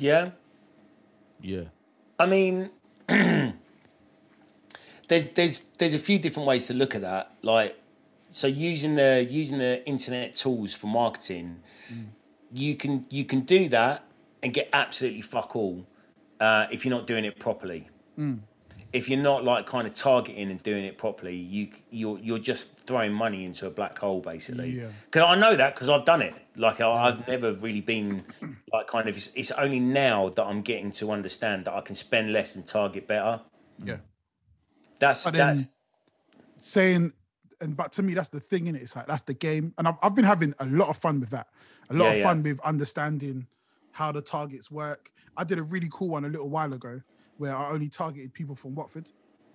[0.00, 0.30] yeah.
[1.40, 1.64] Yeah.
[2.18, 2.70] I mean,
[3.08, 3.54] there's
[5.08, 7.32] there's there's a few different ways to look at that.
[7.42, 7.78] Like,
[8.30, 11.60] so using the using the internet tools for marketing,
[12.52, 14.04] you can you can do that
[14.42, 15.86] and get absolutely fuck all
[16.40, 17.88] uh, if you're not doing it properly.
[18.92, 22.72] If you're not like kind of targeting and doing it properly, you you're you're just
[22.76, 24.70] throwing money into a black hole basically.
[24.80, 24.88] Yeah.
[25.04, 26.34] Because I know that because I've done it.
[26.56, 28.24] Like I, I've never really been
[28.72, 29.16] like kind of.
[29.16, 32.66] It's, it's only now that I'm getting to understand that I can spend less and
[32.66, 33.40] target better.
[33.84, 33.98] yeah
[34.98, 35.70] That's But that's
[36.56, 37.12] saying
[37.60, 39.86] and but to me that's the thing in it it's like that's the game and
[39.88, 41.46] I've, I've been having a lot of fun with that
[41.90, 42.22] a lot Yeah, of yeah.
[42.24, 43.46] fun with understanding
[43.92, 45.10] how the targets work.
[45.36, 47.00] I did a really cool one a little while ago
[47.38, 49.08] where i only targeted people from watford.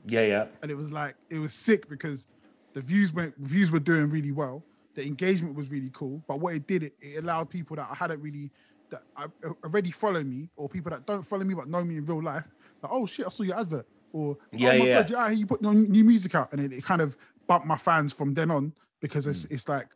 [0.07, 0.45] Yeah yeah.
[0.61, 2.27] And it was like it was sick because
[2.73, 4.63] the views went views were doing really well.
[4.95, 6.23] The engagement was really cool.
[6.27, 8.51] But what it did it, it allowed people that i hadn't really
[8.89, 11.97] that I, uh, already follow me or people that don't follow me but know me
[11.97, 12.45] in real life
[12.83, 13.87] like oh shit i saw your advert.
[14.11, 15.01] Or oh Yeah, oh my yeah.
[15.01, 16.51] god yeah you put new music out.
[16.53, 17.17] And it, it kind of
[17.47, 19.51] bumped my fans from then on because it's mm.
[19.51, 19.89] it's like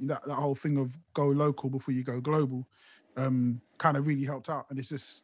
[0.00, 2.66] that, that whole thing of go local before you go global
[3.18, 5.22] um kind of really helped out and it's just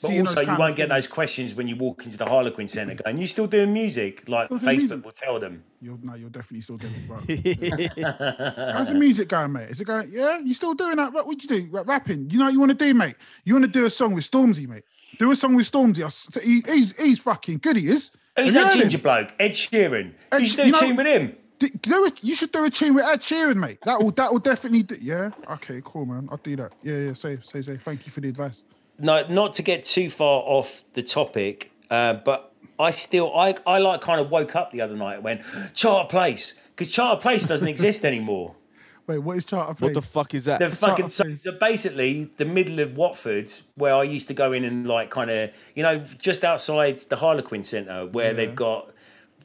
[0.00, 2.66] But seeing also, those you won't get those questions when you walk into the Harlequin
[2.68, 4.28] Centre going, you're still doing music?
[4.28, 5.04] Like Still doing Facebook music.
[5.04, 5.64] will tell them.
[5.80, 7.18] You're no, you're definitely still doing it, bro.
[8.72, 9.70] How's the music going, mate?
[9.70, 10.08] Is it going?
[10.10, 11.12] Yeah, you're still doing that?
[11.12, 11.68] What would you do?
[11.70, 12.30] Rapping?
[12.30, 13.16] You know what you want to do, mate?
[13.44, 14.84] You want to do a song with Stormzy, mate?
[15.18, 16.02] Do a song with Stormzy.
[16.42, 17.76] He, he's he's fucking good.
[17.76, 18.10] He is.
[18.36, 18.80] Who's that heard him?
[18.82, 19.28] ginger bloke?
[19.38, 20.14] Ed Sheeran.
[20.32, 21.36] Ed you Sh- should do you a know- tune with him.
[21.62, 23.78] D- do it- you should do a tune with Ed Sheeran, mate.
[23.84, 24.82] That will that will definitely.
[24.82, 25.30] Do, yeah.
[25.50, 25.80] Okay.
[25.84, 26.28] Cool, man.
[26.30, 26.72] I'll do that.
[26.82, 26.96] Yeah.
[26.96, 27.12] Yeah.
[27.12, 27.76] Say say say.
[27.76, 28.64] Thank you for the advice.
[28.98, 33.78] No, not to get too far off the topic, uh, but I still, I, I
[33.78, 35.42] like kind of woke up the other night and went,
[35.74, 36.60] Charter Place.
[36.70, 38.54] Because Charter Place doesn't exist anymore.
[39.06, 39.18] Wait.
[39.18, 39.88] What is charter place?
[39.88, 40.60] What the fuck is that?
[40.60, 44.64] The fucking so, so basically the middle of Watford, where I used to go in
[44.64, 48.92] and like kind of you know just outside the Harlequin Centre, where they've got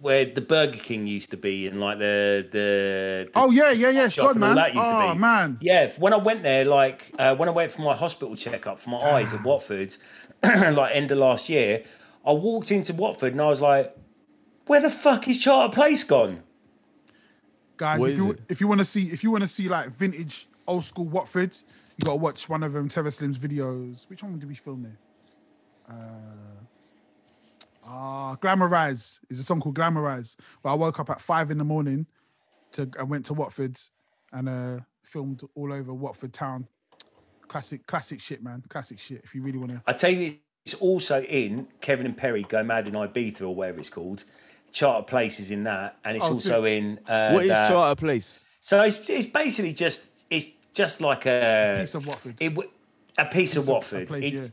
[0.01, 2.57] where the Burger King used to be and like the the,
[3.25, 4.05] the oh yeah, yeah, yeah.
[4.05, 4.55] It's shop gone, man.
[4.55, 5.19] that used to Oh be.
[5.19, 5.57] man.
[5.61, 8.89] Yeah, when I went there, like uh, when I went for my hospital checkup for
[8.89, 9.95] my eyes at Watford,
[10.43, 11.83] like end of last year,
[12.25, 13.95] I walked into Watford and I was like,
[14.67, 16.43] "Where the fuck is Charter Place gone?"
[17.77, 18.39] Guys, What if you it?
[18.49, 21.55] if you want to see if you want to see like vintage old school Watford,
[21.95, 24.09] you gotta watch one of them Terror Slim's videos.
[24.09, 24.97] Which one did we film there?
[25.89, 26.56] Uh,
[27.87, 30.35] ah, Glamorize is a song called Glamorize.
[30.61, 32.05] Where I woke up at five in the morning
[32.73, 33.77] to I went to Watford
[34.33, 36.67] and uh filmed all over Watford town.
[37.47, 38.61] Classic, classic shit, man.
[38.67, 39.21] Classic shit.
[39.23, 40.35] If you really want to, I tell you,
[40.65, 44.25] it's also in Kevin and Perry Go Mad in Ibiza or whatever it's called.
[44.73, 46.73] Charter Place is in that, and it's Oh, also sick.
[46.77, 46.99] in.
[47.07, 48.37] Uh, what is that- Charter Place?
[48.59, 52.35] So it's, it's basically just it's just like a piece of Watford.
[52.41, 52.69] It, w-
[53.17, 54.09] a piece of Watford.
[54.09, 54.47] place, It- yeah.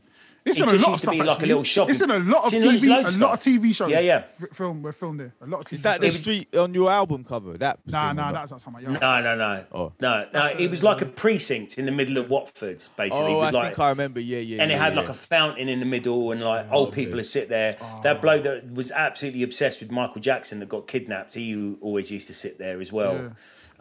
[0.45, 1.15] It's in a lot of stuff.
[1.15, 3.39] like a little shopping- It's in a lot of It's TV, a of lot of.
[3.39, 3.89] TV shows.
[3.89, 4.23] Yeah, yeah.
[4.27, 5.33] f- film, we're filmed there.
[5.41, 5.73] A lot of TV.
[5.73, 7.57] Is that the street on your album cover?
[7.57, 8.85] That Nah, thing nah, that's not something.
[8.91, 9.93] Like, No, no, no, Oh.
[9.99, 10.51] no, no.
[10.57, 13.09] It was like a precinct in the middle of Watford, basically.
[13.11, 14.19] Oh, I with like, think I remember.
[14.19, 14.61] Yeah, yeah.
[14.61, 14.99] and it had yeah.
[14.99, 17.05] like a fountain in the middle, and like oh, old okay.
[17.05, 17.77] people would sit there.
[18.03, 18.19] That oh.
[18.19, 22.33] bloke that was absolutely obsessed with Michael Jackson that got kidnapped, he always used to
[22.35, 23.15] sit there as well.
[23.15, 23.29] Yeah.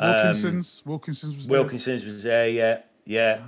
[0.00, 0.82] Wilkinson's.
[0.84, 1.58] Um, Wilkinson's was there.
[1.58, 3.40] Wilkinson's was there, yeah, yeah.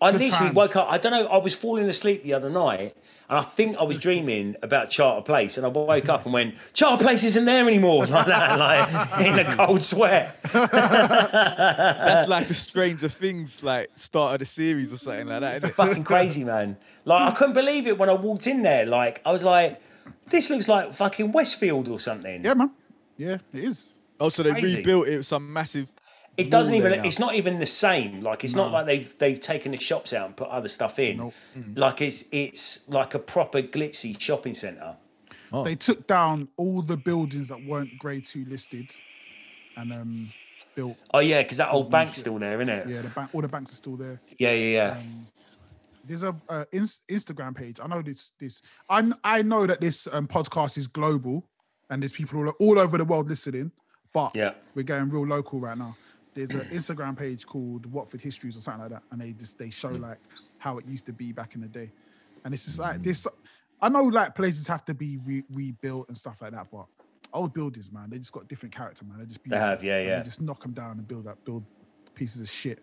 [0.00, 0.54] I Good literally times.
[0.56, 0.88] woke up.
[0.90, 1.26] I don't know.
[1.26, 2.94] I was falling asleep the other night,
[3.30, 6.56] and I think I was dreaming about Charter Place, and I woke up and went,
[6.74, 10.36] "Charter Place isn't there anymore." Like that, like in a cold sweat.
[10.52, 15.74] That's like a Stranger Things like start of the series or something like that.
[15.74, 16.76] Fucking crazy, man.
[17.04, 18.84] Like I couldn't believe it when I walked in there.
[18.86, 19.80] Like I was like,
[20.28, 22.70] "This looks like fucking Westfield or something." Yeah, man.
[23.16, 23.88] Yeah, it is.
[24.20, 24.76] Oh, so they Crazy.
[24.76, 25.90] rebuilt it with some massive.
[26.36, 26.90] It doesn't even.
[26.90, 27.06] there now.
[27.08, 28.20] It's not even the same.
[28.22, 31.16] Like it's not like they've they've taken the shops out and put other stuff in.
[31.18, 31.34] Nope.
[31.74, 34.96] Like it's it's like a proper glitzy shopping centre.
[35.52, 35.64] Oh.
[35.64, 38.90] They took down all the buildings that weren't grade two listed,
[39.76, 40.32] and um,
[40.74, 40.96] built.
[41.14, 42.20] Oh yeah, because that old bank's shit.
[42.20, 42.88] still there, isn't it?
[42.88, 43.30] Yeah, the bank.
[43.32, 44.20] All the banks are still there.
[44.38, 45.02] Yeah, yeah, yeah.
[46.04, 47.78] There's a uh, ins- Instagram page.
[47.82, 48.32] I know this.
[48.38, 48.60] This.
[48.90, 51.48] I I know that this um, podcast is global,
[51.90, 53.72] and there's people all, all over the world listening.
[54.12, 54.52] But Yeah.
[54.74, 55.96] we're getting real local right now.
[56.36, 59.70] There's an Instagram page called Watford Histories or something like that, and they just they
[59.70, 60.18] show like
[60.58, 61.90] how it used to be back in the day,
[62.44, 63.26] and it's just like this.
[63.80, 66.84] I know like places have to be re- rebuilt and stuff like that, but
[67.32, 69.18] old buildings, man, they just got different character, man.
[69.18, 70.18] They just be They have, yeah, yeah.
[70.18, 71.64] They just knock them down and build up, build
[72.14, 72.82] pieces of shit.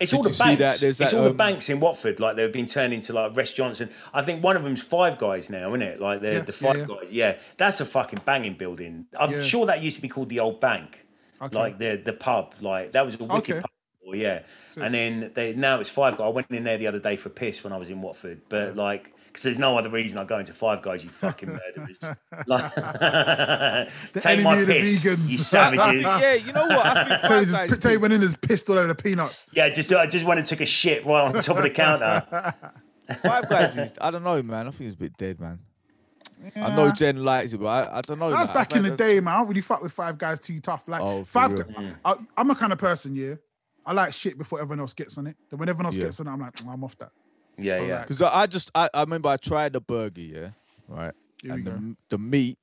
[0.00, 0.58] It's Did all the banks.
[0.58, 0.80] that?
[0.80, 2.18] There's it's that, all the um, banks in Watford.
[2.18, 5.50] Like they've been turned into like restaurants, and I think one of them's Five Guys
[5.50, 6.00] now, isn't it?
[6.00, 6.86] Like the Yeah, the yeah, Five yeah.
[6.96, 7.12] Guys.
[7.12, 9.06] Yeah, that's a fucking banging building.
[9.18, 9.40] I'm Yeah.
[9.42, 11.01] sure that used to be called the Old Bank,
[11.42, 11.56] Okay.
[11.56, 12.54] like the the pub.
[12.60, 13.60] Like that was a wicked Okay.
[13.60, 13.70] pub.
[14.00, 14.82] before, Yeah, Sick.
[14.82, 16.24] and then they now it's Five Guys.
[16.26, 18.42] I went in there the other day for a piss when I was in Watford,
[18.48, 19.12] but like.
[19.26, 21.98] Because there's no other reason I go into Five Guys, you fucking murderers.
[22.46, 22.74] Like,
[24.12, 25.30] take my enemy of the piss, vegans.
[25.30, 26.04] you savages.
[26.20, 26.84] Yeah, you know what?
[26.86, 28.94] I think Tell you Five just Guys tell went in and pissed all over the
[28.94, 29.46] peanuts.
[29.52, 32.26] Yeah, just I just went and took a shit right on top of the counter.
[33.22, 34.66] Five Guys is, I don't know, man.
[34.66, 35.60] I think it's a bit dead, man.
[36.56, 38.30] I know Jen likes it, but I, I don't know.
[38.30, 39.34] That was like, back in the day, man.
[39.34, 40.88] I don't really fuck with five guys too tough.
[40.88, 41.62] Like Oh, for five, real?
[41.64, 43.34] Gu- I, I'm a kind of person, yeah.
[43.84, 45.36] I like shit before everyone else gets on it.
[45.50, 46.04] Then when everyone else Yeah.
[46.04, 47.10] gets on it, I'm like, mm, I'm off that.
[47.58, 48.00] Yeah, So, yeah.
[48.02, 50.48] Because I, I just, I, I remember I tried the burger, yeah,
[50.88, 51.12] right,
[51.42, 51.76] Here and the, go.
[51.76, 52.58] m- the meat,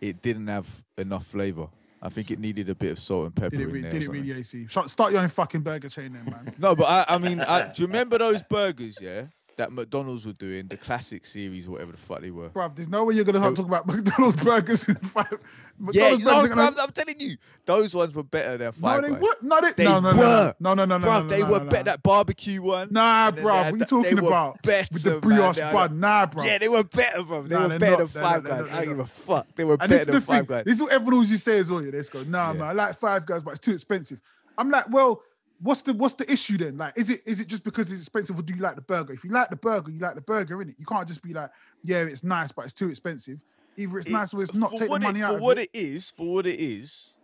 [0.00, 1.68] it didn't have enough flavor.
[2.02, 3.90] I think it needed a bit of salt and pepper did it, in re- there.
[3.90, 4.22] did or it something.
[4.26, 4.66] really, AC?
[4.86, 6.54] Start your own fucking burger chain, then, man.
[6.58, 9.24] No, but I, I mean, I, do you remember those burgers, yeah,
[9.60, 12.48] that McDonald's were doing, the classic series, whatever the fuck they were?
[12.50, 15.26] Bruv, there's no way you're gonna talk about McDonald's burgers in five.
[15.30, 15.38] Yeah,
[15.78, 18.72] McDonald's no, burgers are gonna- bruv, I'm telling you, those ones were better than no,
[18.72, 19.20] Five they Guys.
[19.20, 19.36] were.
[19.42, 20.54] No, they, They no, no, were.
[20.60, 21.76] no, no, no, no, no, Bruv, no, they no, were no, better.
[21.84, 21.90] no.
[21.92, 22.88] That barbecue one.
[22.90, 24.62] Nah, bruv, they what had you talking they about?
[24.62, 26.44] Better, With the brioche They had bun, nah, bruv.
[26.46, 27.42] Yeah, they were better, bro.
[27.42, 27.98] They Nah, were better not.
[27.98, 28.60] than Five Guys.
[28.70, 29.46] I don't give a fuck.
[29.54, 30.20] They were better than.
[30.20, 30.64] Five Guys.
[30.64, 31.82] This is what everyone always say as well.
[31.82, 32.22] Yeah, let's go.
[32.24, 34.20] Nah, man, I like Five Guys, but it's too expensive.
[34.58, 35.22] I'm like, well,
[35.60, 36.76] what's the what's the issue then?
[36.78, 39.12] Like, is it is it just because it's expensive, or do you like the burger?
[39.12, 40.74] If you like the burger, you like the burger, innit?
[40.78, 41.50] You can't just be like,
[41.82, 43.42] yeah, it's nice, but it's too expensive.
[43.76, 44.72] Either it's It- nice or it's not.
[44.76, 45.70] Take the money it, out for of what it.
[45.72, 46.10] it is.
[46.10, 47.14] For what it is,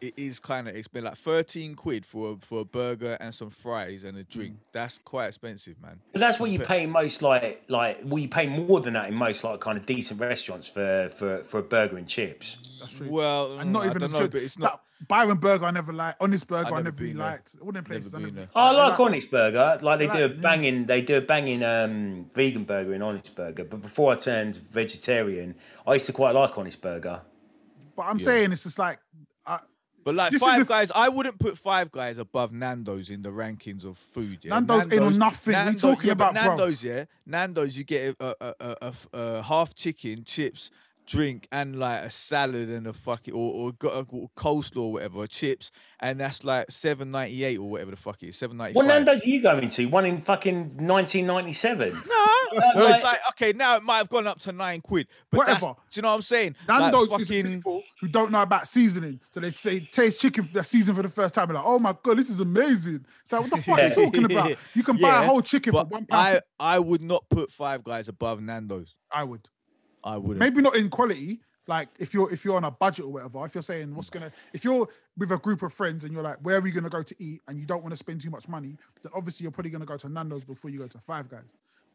[0.00, 1.04] it is kind of expensive.
[1.04, 4.56] Like thirteen quid for a, for a burger and some fries and a drink.
[4.72, 6.00] That's quite expensive, man.
[6.12, 9.08] But that's what you pay in most like like well you pay more than that
[9.08, 12.78] in most like kind of decent restaurants for for for a burger and chips.
[12.80, 13.08] That's true.
[13.10, 14.32] Well, and not mm, I even don't as know, good.
[14.32, 14.82] but it's That not.
[15.08, 16.18] Byron Burger, I never liked.
[16.20, 17.56] Honest Burger, I never never really liked.
[17.62, 18.36] All them places, I been never.
[18.40, 18.48] there.
[18.54, 19.78] Oh, I like like- Onyx Burger.
[19.80, 20.42] Like they I do a like- mm.
[20.42, 23.64] banging, they do a banging um, vegan burger in Onyx Burger.
[23.64, 25.54] But before I turned vegetarian,
[25.86, 27.22] I used to quite like Onyx Burger.
[27.96, 28.24] But I'm Yeah.
[28.24, 28.98] saying it's just like.
[29.46, 29.60] I,
[30.04, 33.22] But like This is Five the- Guys, I wouldn't put Five Guys above Nando's in
[33.22, 34.38] the rankings of food.
[34.42, 34.54] Yeah?
[34.54, 35.54] Nando's ain't nothing.
[35.66, 36.56] You talking yeah, but about, bruv?
[36.58, 37.04] Nando's, yeah.
[37.26, 40.70] Nando's, you get a, a, a, a, a half chicken, chips,
[41.10, 44.92] drink, and like a salad and a fucking or, or got a uh, coleslaw or
[44.92, 48.56] whatever, chips, and that's like seven ninety eight or whatever the fuck it is, seven
[48.56, 48.86] ninety What.
[48.86, 49.86] Nando's are you going to?
[49.86, 52.02] One in fucking 1997.
[52.52, 55.06] Uh, no, like- it's like okay, now it might have gone up to nine quid,
[55.30, 56.56] but that's, do you know what I'm saying?
[56.66, 59.20] Nando's like is people who don't know about seasoning.
[59.30, 61.46] So they say taste chicken for the season for the first time.
[61.46, 63.06] They're like, oh my god, this is amazing.
[63.22, 64.56] So what the fuck are you talking about?
[64.74, 66.40] You can buy a whole chicken for one pound.
[66.58, 68.96] I I would not put Five Guys above Nando's.
[69.12, 69.48] I would.
[70.04, 70.38] I wouldn't.
[70.38, 71.40] Maybe not in quality.
[71.66, 74.32] Like if you're if you're on a budget or whatever, if you're saying what's gonna
[74.52, 77.02] if you're with a group of friends and you're like, where are we gonna go
[77.02, 79.70] to eat and you don't want to spend too much money, then obviously you're probably
[79.70, 81.44] gonna go to Nando's before you go to Five Guys.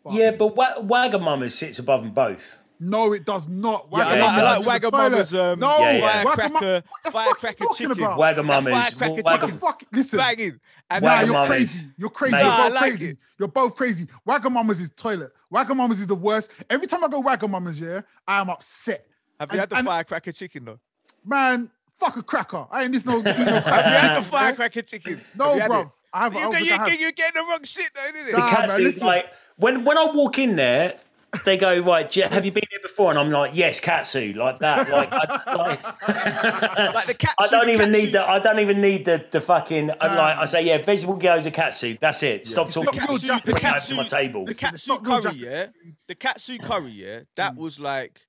[0.03, 2.59] But Yeah, but Wa- Wagamama sits above them both.
[2.79, 3.87] No, it does not.
[3.91, 6.23] Yeah, I like, I Wagamama's like Wagamama's um, no, Yeah, yeah.
[6.23, 8.03] Firecracker, what the fuck firecracker you talking chicken.
[8.03, 8.19] about?
[8.19, 9.57] Wagamama's- That firecracker Wa- chicken.
[9.57, 9.83] fuck?
[9.91, 10.59] Listen, Banging.
[10.89, 11.87] And Nah, you're crazy.
[11.97, 12.31] You're crazy.
[12.33, 12.41] Mate.
[12.41, 13.09] You're Nah, I both like crazy.
[13.09, 13.17] it.
[13.39, 14.07] You're both crazy.
[14.27, 15.31] Wagamama's is toilet.
[15.53, 16.51] Wagamama's is the worst.
[16.69, 19.05] Every time I go Wagamama's, yeah, I am upset.
[19.39, 20.79] Have you had the and- firecracker chicken though?
[21.25, 22.67] Man, fuck a cracker.
[22.71, 23.51] I ain't this no eat no Have you
[23.97, 25.21] had the firecracker chicken?
[25.35, 25.91] No, Have you had bruv.
[26.13, 26.37] I haven't.
[26.37, 26.87] I You, don't think you, I have.
[26.89, 28.37] you, you're getting the wrong shit though, isn't it?
[28.37, 29.07] Nah, Cats man, listen.
[29.07, 29.25] like
[29.57, 30.97] when when I walk in there,
[31.43, 32.13] they go right.
[32.15, 34.89] You- Have you been here before, and I'm like, yes, katsu, like that.
[34.89, 35.83] Like, I, like,
[36.95, 37.35] Like the katsu.
[37.39, 38.29] I don't even katsu- need the.
[38.29, 39.91] I don't even need the the fucking.
[39.99, 41.97] I like I say, yeah, vegetable gyoza katsu.
[41.99, 42.45] That's it.
[42.45, 42.97] Stop talking.
[42.99, 43.41] not real shit, Japanese.
[43.43, 44.45] bring it over katsu- to my table.
[44.45, 45.67] The katsu it's not real curry, yeah.
[46.07, 46.63] The katsu mm.
[46.63, 47.19] curry, yeah.
[47.35, 47.57] That mm.
[47.57, 48.25] was like,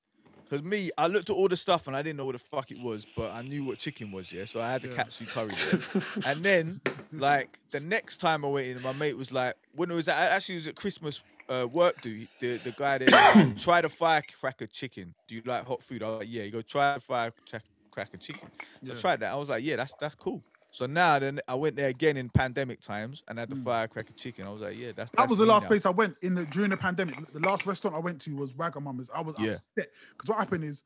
[0.49, 2.71] because me, I looked at all the stuff and I didn't know what the fuck
[2.71, 4.45] it was, but I knew what chicken was, yeah.
[4.45, 6.31] So I had the katsu curry, yeah.
[6.31, 6.81] and then,
[7.13, 10.31] like the next time I went in, my mate was like, when it was at,
[10.31, 12.29] actually it was at Christmas uh, work, dude.
[12.41, 15.15] The the guy that try to the firecracker chicken.
[15.29, 16.03] Do you like hot food?
[16.03, 16.43] I was like, yeah.
[16.43, 18.49] You go try the firecracker chicken.
[18.85, 19.33] So I tried that.
[19.33, 20.43] I was like, yeah, that's that's cool.
[20.71, 24.47] So now then I went there again in pandemic times and had the firecracker chicken.
[24.47, 25.69] I was like, yeah, that's That was the last now.
[25.69, 27.15] place I went in the during the pandemic.
[27.33, 29.09] The last restaurant I went to was Wagamama's.
[29.15, 29.53] I was Yeah.
[29.53, 30.83] upset because what happened is,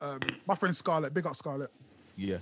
[0.00, 1.70] um, my friend Scarlett, big up Scarlett.
[2.16, 2.38] Yeah.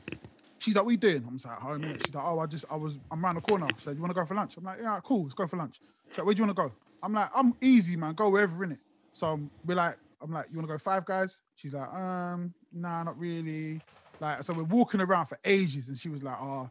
[0.61, 2.47] She's like, "What are you doing?" I'm just like, "Home." innit?" She's like, "Oh, I
[2.47, 4.57] just, I was, I'm around the corner." She's like, "You want to go for lunch?"
[4.57, 6.63] I'm like, "Yeah, cool, let's go for lunch." She's like, "Where do you want to
[6.63, 6.73] go?"
[7.03, 8.15] I'm like, "I'm easy, man.
[8.15, 8.81] Go wherever in it."
[9.13, 12.55] So um, we're like, I'm like, "You want to go Five Guys?" She's like, "Um,
[12.73, 13.81] nah, not really."
[14.21, 16.71] Like, so we're walking around for ages, and she was like, "Oh,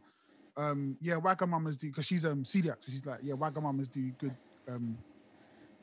[0.58, 4.36] um, yeah, Wagamama's do," because she's um celiac, so she's like, "Yeah, Wagamama's do good
[4.68, 4.98] um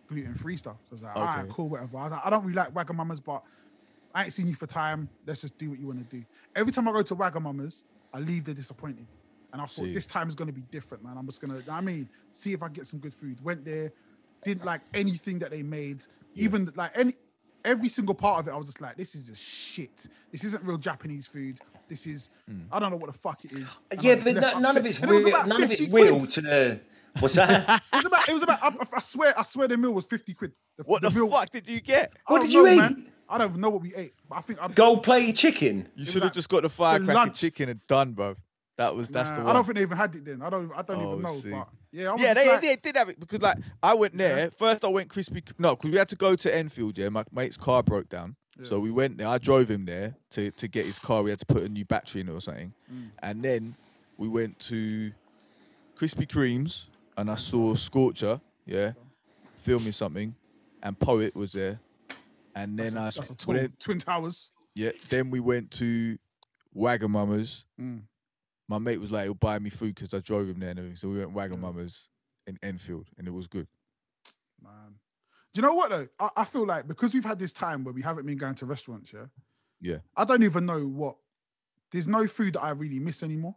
[0.09, 2.31] gluten free stuff." So I was like, "All right, cool, whatever." I was like, "I
[2.31, 3.43] don't really like Wagamama's, but."
[4.17, 5.11] I ain't seen you for time.
[5.27, 6.25] Let's just do what you want to do.
[6.55, 9.09] Every time I go to Wagamama's, I leave there disappointed.
[9.53, 9.93] And I thought See.
[9.93, 11.17] this time is going to be different, man.
[11.19, 13.43] I'm just going to, I mean, see if I get some good food.
[13.43, 13.93] Went there,
[14.45, 16.05] didn't like anything that they made.
[16.35, 17.15] Even like any,
[17.65, 20.07] every single part of it, I was just like, this is just shit.
[20.33, 21.61] This isn't real Japanese food.
[21.89, 22.65] This is, mm.
[22.73, 23.79] I don't know what the fuck it is.
[23.91, 25.29] And Yeah, but no, none of it's And it real.
[25.29, 26.31] about None of it's 50 real quid.
[26.31, 26.81] to the.
[27.21, 27.83] What's that?
[27.93, 30.35] It was about, it was about, I, I swear, I swear the meal was 50
[30.35, 30.53] quid.
[30.85, 32.13] What the, meal- fuck did you get?
[32.27, 32.77] What don't did you know, eat?
[32.79, 33.11] man.
[33.29, 35.89] I don't even know what we ate, but I think I'm Gold plated chicken.
[35.95, 38.37] You should have like just got the firecracker chicken and done, bro.
[38.77, 40.43] That was that's Nah, the I don't think they even had it then.
[40.43, 40.71] I don't.
[40.75, 41.33] I don't Oh, even know.
[41.35, 41.51] see.
[41.51, 44.51] But yeah, I yeah, they, like, they did have it because like I went there
[44.51, 44.85] first.
[44.85, 45.43] I went crispy.
[45.59, 46.99] No, because we had to go to Enfield.
[46.99, 48.35] Yeah, my mate's car broke down,
[48.65, 49.29] so we went there.
[49.29, 51.23] I drove him there to to get his car.
[51.23, 53.11] We had to put a new battery in it or something, Mm.
[53.23, 53.75] and then
[54.19, 55.13] we went to
[55.97, 56.87] Krispy Kremes
[57.17, 58.41] and I saw Scorcher.
[58.67, 58.93] Yeah,
[59.55, 60.35] filming something,
[60.83, 61.79] and Poet was there,
[62.57, 64.51] and then I That's a twin, twin towers.
[64.75, 64.91] Yeah.
[65.11, 66.19] Then we went to
[66.77, 67.65] Wagamama's.
[67.81, 68.01] Mm.
[68.69, 70.97] My mate was like, he'll buy me food because I drove him there and everything.
[70.97, 72.09] So we went wagon Wagamama's
[72.47, 73.67] in Enfield and it was good.
[74.63, 74.95] Man,
[75.53, 76.07] do you know what though?
[76.19, 78.67] I, I feel like because we've had this time where we haven't been going to
[78.67, 79.13] restaurants.
[79.13, 79.27] Yeah,
[79.81, 79.99] Yeah.
[80.17, 81.17] I don't even know what.
[81.93, 83.57] There's no food that I really miss anymore.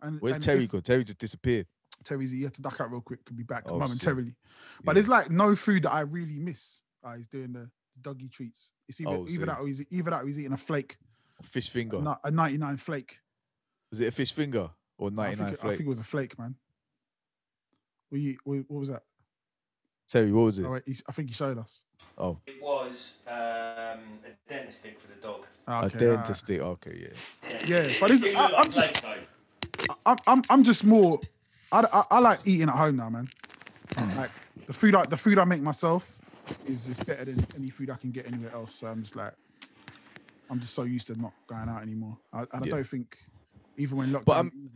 [0.00, 0.82] And Where's and Terry if- gone?
[0.82, 1.66] Terry just disappeared.
[2.04, 3.24] Terry's he had to duck out real quick.
[3.24, 4.34] Could be back Oh, momentarily.
[4.84, 4.94] But Yeah.
[4.94, 6.82] there's like no food that I really miss.
[7.04, 7.70] Uh, he's doing the
[8.00, 8.70] doggy treats.
[8.88, 10.96] It's either, Oh, either that or he's either that or he's eating a flake,
[11.42, 11.96] Fish finger.
[11.98, 13.20] a, a 99 flake.
[13.90, 16.04] Was it a fish finger or I 99 think, it, I think it was a
[16.04, 16.54] flake, man.
[18.10, 19.02] What, you, what, what was that?
[20.08, 20.64] Terry, what was it?
[20.64, 21.84] Oh, wait, he's- I think he showed us.
[22.16, 23.98] Oh, It was um, a
[24.48, 25.44] dentist stick for the dog.
[25.66, 26.36] Ah, a okay, dentist alright.
[26.36, 26.60] stick.
[26.60, 27.10] Okay,
[27.42, 27.58] yeah.
[27.66, 29.04] Yeah, but it's, I, I'm just,
[30.06, 31.20] I'm, I'm, I'm just more.
[31.70, 33.28] I, I, I like eating at home now, man.
[33.96, 34.16] Hmm.
[34.16, 34.30] Like
[34.66, 36.18] the food, I, the food I make myself
[36.66, 38.76] is is better than any food I can get anywhere else.
[38.76, 39.34] So I'm just like,
[40.48, 42.16] I'm just so used to not going out anymore.
[42.32, 42.70] I, and I Yeah.
[42.76, 43.18] don't think
[43.78, 44.24] even when lockdown.
[44.26, 44.70] But I'm-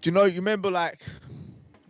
[0.00, 1.02] Do you know, you remember like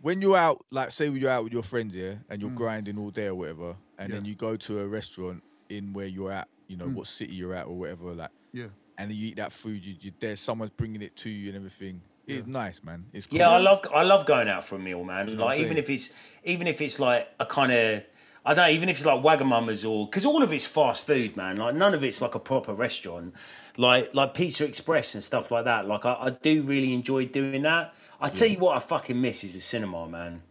[0.01, 3.09] when you're out, like say you're out with your friends, yeah, and you're grinding all
[3.09, 4.27] day or whatever, and then Mm.
[4.27, 6.93] You go to a restaurant in where you're at, you know, Mm.
[6.95, 10.11] what city you're at or whatever, like, yeah, and you eat that food, you, you
[10.19, 12.01] there's someone's bringing it to you and everything.
[12.27, 13.05] It's nice, man.
[13.11, 13.37] It's cool.
[13.39, 15.25] Yeah, I love I love going out for a meal, man.
[15.35, 16.11] know Like even if it's
[16.43, 18.03] even if it's like a kind of
[18.45, 21.37] I don't know, even if it's like Wagamama's or because all of it's fast food,
[21.37, 21.57] man.
[21.57, 23.33] Like none of it's like a proper restaurant,
[23.77, 25.87] like like Pizza Express and stuff like that.
[25.87, 27.93] Like I, I do really enjoy doing that.
[28.19, 30.41] I tell you what, I fucking miss is the cinema, man.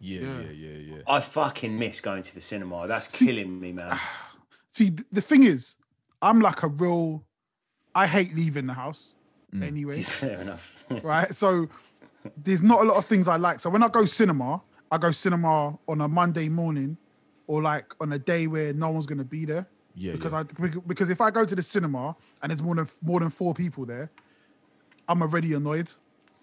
[0.00, 0.40] Yeah, Yeah.
[0.40, 1.02] yeah, yeah, yeah.
[1.06, 2.86] I fucking miss going to the cinema.
[2.88, 3.96] That's See- killing me, man.
[4.70, 5.76] See, the thing is,
[6.22, 7.24] I'm like a real.
[7.94, 9.14] I hate leaving the house
[9.54, 9.62] Mm.
[9.66, 10.00] anyway.
[10.02, 10.76] Fair enough.
[11.02, 11.34] right?
[11.34, 11.68] So
[12.36, 13.58] there's not a lot of things I like.
[13.58, 14.60] So when I go cinema,
[14.90, 16.96] I go cinema on a Monday morning
[17.46, 19.66] or like on a day where no one's gonna be there.
[19.94, 20.40] Yeah, Because yeah.
[20.40, 23.54] I because if I go to the cinema and there's more than more than four
[23.54, 24.10] people there,
[25.08, 25.92] I'm already annoyed.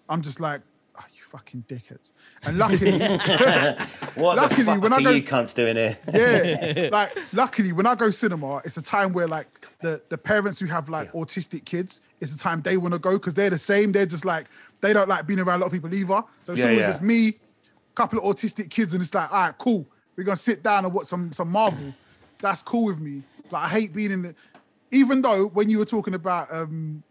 [0.08, 0.60] I'm just like,
[0.98, 2.12] oh, you fucking dickheads.
[2.44, 2.98] And luckily,
[4.14, 5.96] What Luckily, the when I go- you cunts doing here?
[6.12, 10.60] yeah, like luckily when I go cinema, it's a time where like the the parents
[10.60, 13.58] who have like autistic kids, it's a time they want to go because they're the
[13.58, 13.92] same.
[13.92, 14.46] They're just like
[14.80, 16.22] they don't like being around a lot of people either.
[16.42, 16.86] So it's Yeah, someone's yeah.
[16.88, 17.34] just me,
[17.98, 19.84] couple of autistic kids, and it's like, all right, cool,
[20.16, 21.92] we're gonna sit down and watch some some Marvel.
[22.40, 23.22] That's cool with me.
[23.50, 24.34] Like I hate being in the.
[24.90, 27.02] Even though when you were talking about um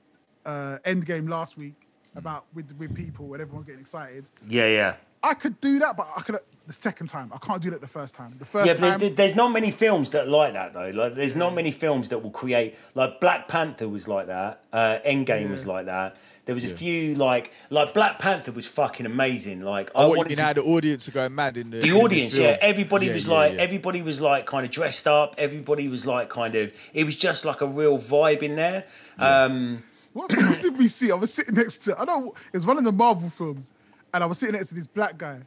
[0.45, 1.75] uh Endgame last week
[2.15, 4.95] about with with people when everyone's getting excited, Yeah, yeah.
[5.21, 6.37] I could do that, but I could
[6.67, 7.31] the second time.
[7.33, 8.35] I can't do that the first time.
[8.37, 8.91] The first Yeah, time.
[8.91, 10.89] but there- there's not many films that are like that though.
[10.93, 14.61] Like, there's not many films that will create like Black Panther was like that.
[14.73, 16.17] Uh, Endgame was like that.
[16.45, 19.61] There was a few like like Black Panther was fucking amazing.
[19.61, 20.37] Like I Oh, what you wanted mean?
[20.37, 22.47] to- How the audience are going mad in the the in audience, film?
[22.47, 23.61] yeah, everybody Yeah, was yeah, like, yeah.
[23.61, 25.35] everybody was like kind of dressed up.
[25.37, 28.85] Everybody was like kind of, it was just like a real vibe in there.
[29.19, 29.83] Um,
[30.13, 31.11] What film did we see?
[31.11, 31.99] I was sitting next to.
[31.99, 33.71] I know it's one of the Marvel films,
[34.13, 35.39] and I was sitting next to this black guy,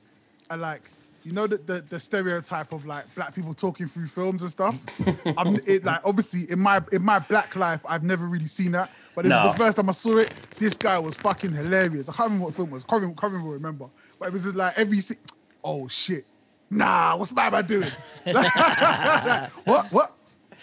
[0.50, 0.82] and like
[1.24, 4.76] you know the the, the stereotype of like black people talking through films and stuff.
[5.36, 8.90] I'm it like obviously in my in my black life I've never really seen that,
[9.14, 9.44] but it No.
[9.46, 10.32] was the first time I saw it.
[10.58, 12.08] This guy was fucking hilarious.
[12.08, 12.84] I can't remember what film it was.
[12.84, 13.86] Can't remember, can't remember
[14.18, 15.16] but it was just like every se-
[15.64, 16.24] oh shit,
[16.70, 17.90] nah, what's my man doing?
[19.64, 20.12] what what?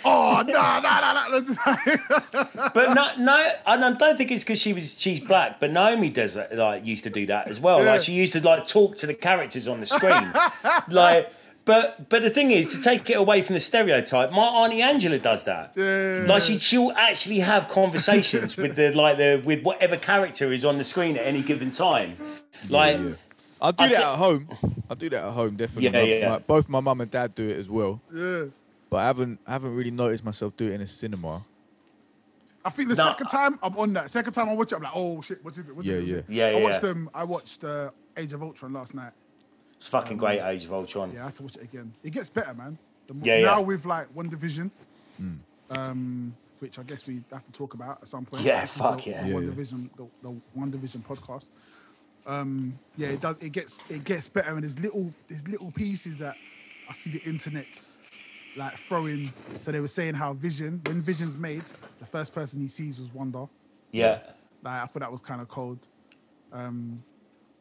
[0.09, 2.69] Oh nah nah nah nah.
[2.73, 5.59] but no, no, and I don't think it's because she was she's black.
[5.59, 7.83] But Naomi does that, like used to do that as well.
[7.83, 7.91] Yeah.
[7.91, 10.31] Like she used to like talk to the characters on the screen,
[10.89, 11.31] like.
[11.65, 14.31] But but the thing is to take it away from the stereotype.
[14.31, 15.73] My auntie Angela does that.
[15.75, 16.23] Yeah.
[16.25, 20.77] Like she she'll actually have conversations with the like the with whatever character is on
[20.77, 22.15] the screen at any given time.
[22.69, 23.09] Like Yeah.
[23.61, 24.47] I'll do I that thi- at home.
[24.89, 25.83] I'll do that at home, definitely.
[25.89, 26.29] Yeah, My- yeah.
[26.29, 28.43] my- both my mum and dad do it as well, yeah.
[28.89, 31.43] But I haven't I haven't really noticed myself do it in a cinema.
[32.63, 34.09] I think the No, second time I'm on that.
[34.11, 35.73] Second time I watch it, I'm like, oh shit, what's it?
[35.73, 36.03] What's Yeah, it?
[36.27, 36.51] yeah.
[36.51, 36.89] Yeah, I watched yeah.
[36.89, 37.09] them.
[37.13, 39.13] I watched uh, Age of Ultron last night.
[39.77, 41.13] it's fucking great Age of Ultron.
[41.13, 41.93] Yeah, I had to watch it again.
[42.03, 42.77] It gets better, man.
[43.07, 43.59] The mo- Yeah, now yeah.
[43.59, 44.69] with like WandaVision,
[45.17, 45.33] Hmm.
[45.69, 48.43] um, which I guess we have to talk about at some point.
[48.43, 49.21] Yeah, fuck the, yeah.
[49.23, 49.49] The Yeah, One yeah.
[49.49, 51.45] Division, the, the WandaVision podcast.
[52.25, 53.37] Um, yeah, it does.
[53.41, 56.35] It gets it gets better, and there's little there's little pieces that
[56.89, 57.97] I see the internet's
[58.55, 59.33] like throwing.
[59.59, 61.63] So they were saying how Vision, when Vision's made,
[61.99, 63.47] the first person he sees was Wanda.
[63.91, 64.19] Yeah.
[64.63, 65.87] Like, I thought that was kind of cold.
[66.51, 67.03] Um,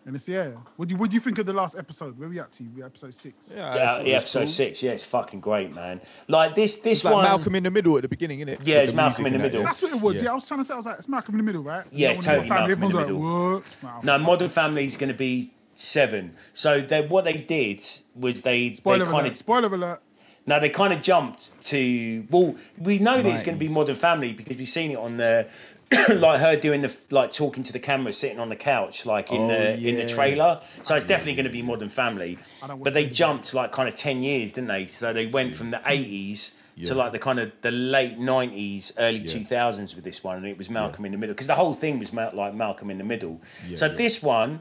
[0.06, 0.50] and it's yeah.
[0.76, 2.16] What do you what do you think of the last episode?
[2.16, 2.62] Where we at to?
[2.76, 3.52] We episode six.
[3.52, 4.46] Yeah, I Yeah, yeah, episode cool.
[4.46, 4.80] six.
[4.80, 6.00] Yeah, it's fucking great, man.
[6.28, 7.24] Like this, this It's like one.
[7.24, 8.60] Malcolm in the Middle at the beginning, isn't it?
[8.62, 9.64] Yeah, With it's Malcolm in the and that, Middle.
[9.64, 10.16] That's what it was.
[10.16, 10.22] Yeah.
[10.22, 10.30] Yeah.
[10.30, 11.84] I was trying to say, I was like, it's Malcolm in the Middle, right?
[11.90, 14.04] Yeah, when totally you've Malcolm in the everyone's like, what?
[14.04, 16.36] No, Modern Family is going to be seven.
[16.52, 17.84] So they, what they did
[18.14, 19.30] was they Spoiler they kind alert.
[19.32, 20.02] of Spoiler alert.
[20.46, 23.96] Now they kind of jumped to well, we know that it's going to be Modern
[23.96, 25.48] Family because we've seen it on the
[26.08, 29.42] like her doing the like talking to the camera, sitting on the couch, like in
[29.42, 30.60] Oh, the in the trailer.
[30.82, 32.38] So it's definitely going to be Modern Family.
[32.62, 34.86] I don't watch But they jumped like kind of ten years, didn't they?
[34.86, 36.52] So they went from the eighties.
[36.78, 36.88] Yeah.
[36.88, 40.46] To like the kind of the late nineties, early two thousands with this one, and
[40.46, 43.04] it was Malcolm in the Middle because the whole thing was like Malcolm in the
[43.04, 43.40] Middle.
[43.66, 43.94] Yeah, so yeah.
[43.94, 44.60] this one,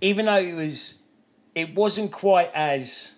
[0.00, 1.02] even though it was
[1.54, 3.16] it wasn't quite as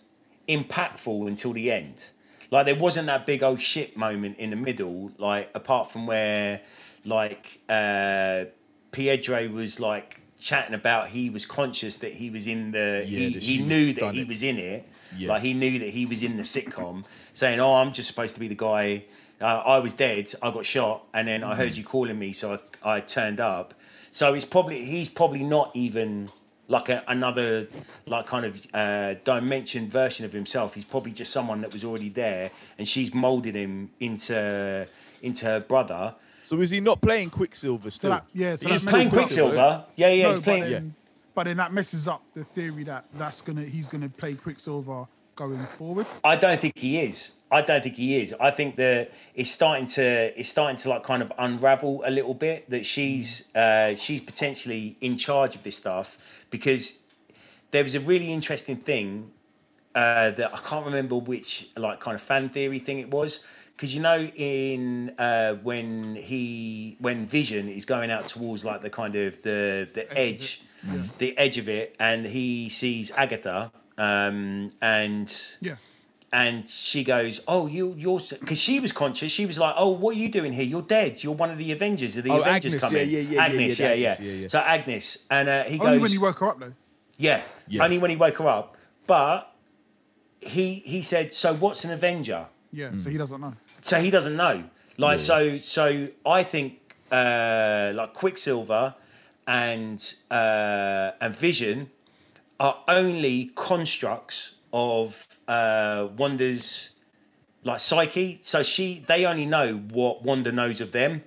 [0.48, 2.06] impactful until the end.
[2.50, 6.60] Like there wasn't that big old shit moment in the middle, like apart from where
[7.04, 8.44] like uh
[8.92, 13.38] Pietro was like chatting about he was conscious that he was in the Yeah, he,
[13.40, 14.28] he knew that he it.
[14.28, 14.88] was in it.
[15.16, 15.30] Yeah.
[15.30, 18.40] Like he knew that he was in the sitcom, saying, "Oh, I'm just supposed to
[18.40, 19.04] be the guy.
[19.40, 20.32] Uh, I was dead.
[20.42, 21.56] I got shot, and then I Mm.
[21.56, 23.74] heard you calling me, so I, I turned up."
[24.10, 26.28] So it's probably he's probably not even
[26.68, 27.68] like a, another
[28.06, 30.74] like kind of uh, dimension version of himself.
[30.74, 34.86] He's probably just someone that was already there, and she's molded him into
[35.22, 36.14] into her brother.
[36.44, 38.10] So is he not playing Quicksilver So still?
[38.10, 39.84] that, yeah, so He's playing messes up- Quicksilver.
[39.96, 40.62] Yeah, yeah, No, he's playing.
[40.62, 40.94] But then,
[41.34, 45.66] but then that messes up the theory that that's gonna he's gonna play Quicksilver going
[45.78, 46.06] forward.
[46.22, 47.32] I don't think he is.
[47.50, 48.34] I don't think he is.
[48.40, 52.34] I think that it's starting to it's starting to like kind of unravel a little
[52.34, 56.18] bit that she's uh, she's potentially in charge of this stuff
[56.50, 56.98] because
[57.70, 59.30] there was a really interesting thing
[59.94, 63.44] uh, that I can't remember which like kind of fan theory thing it was
[63.76, 68.90] because you know in uh, when he when Vision is going out towards like the
[68.90, 70.62] kind of the the edge
[71.18, 75.30] the edge of it and he sees Agatha um, and
[75.60, 75.76] Yeah.
[76.32, 79.30] and she goes, "Oh, you, you're," because she was conscious.
[79.30, 80.64] She was like, "Oh, what are you doing here?
[80.64, 81.22] You're dead.
[81.22, 82.16] You're one of the Avengers.
[82.18, 84.26] Are the Oh, Avengers Agnes, coming?" yeah, yeah, yeah, yeah, Agnes, yeah, yeah, yeah, Agnes,
[84.26, 84.46] yeah, yeah.
[84.48, 86.72] So Agnes, and uh, he Only goes, when he woke her up though.
[87.18, 87.84] yeah, Yeah.
[87.84, 88.76] only when he woke her up.
[89.06, 89.54] But
[90.40, 93.00] he he said, "So what's an Avenger?" Yeah, Mm.
[93.02, 93.54] so he doesn't know.
[93.82, 94.64] So he doesn't know.
[94.98, 95.24] Like Yeah.
[95.24, 96.80] so so I think
[97.12, 98.94] uh like Quicksilver
[99.46, 100.00] and
[100.30, 101.90] uh and Vision
[102.60, 106.90] are only constructs of uh Wanda's
[107.64, 108.38] like psyche.
[108.42, 111.22] So she they only know what Wanda knows of them.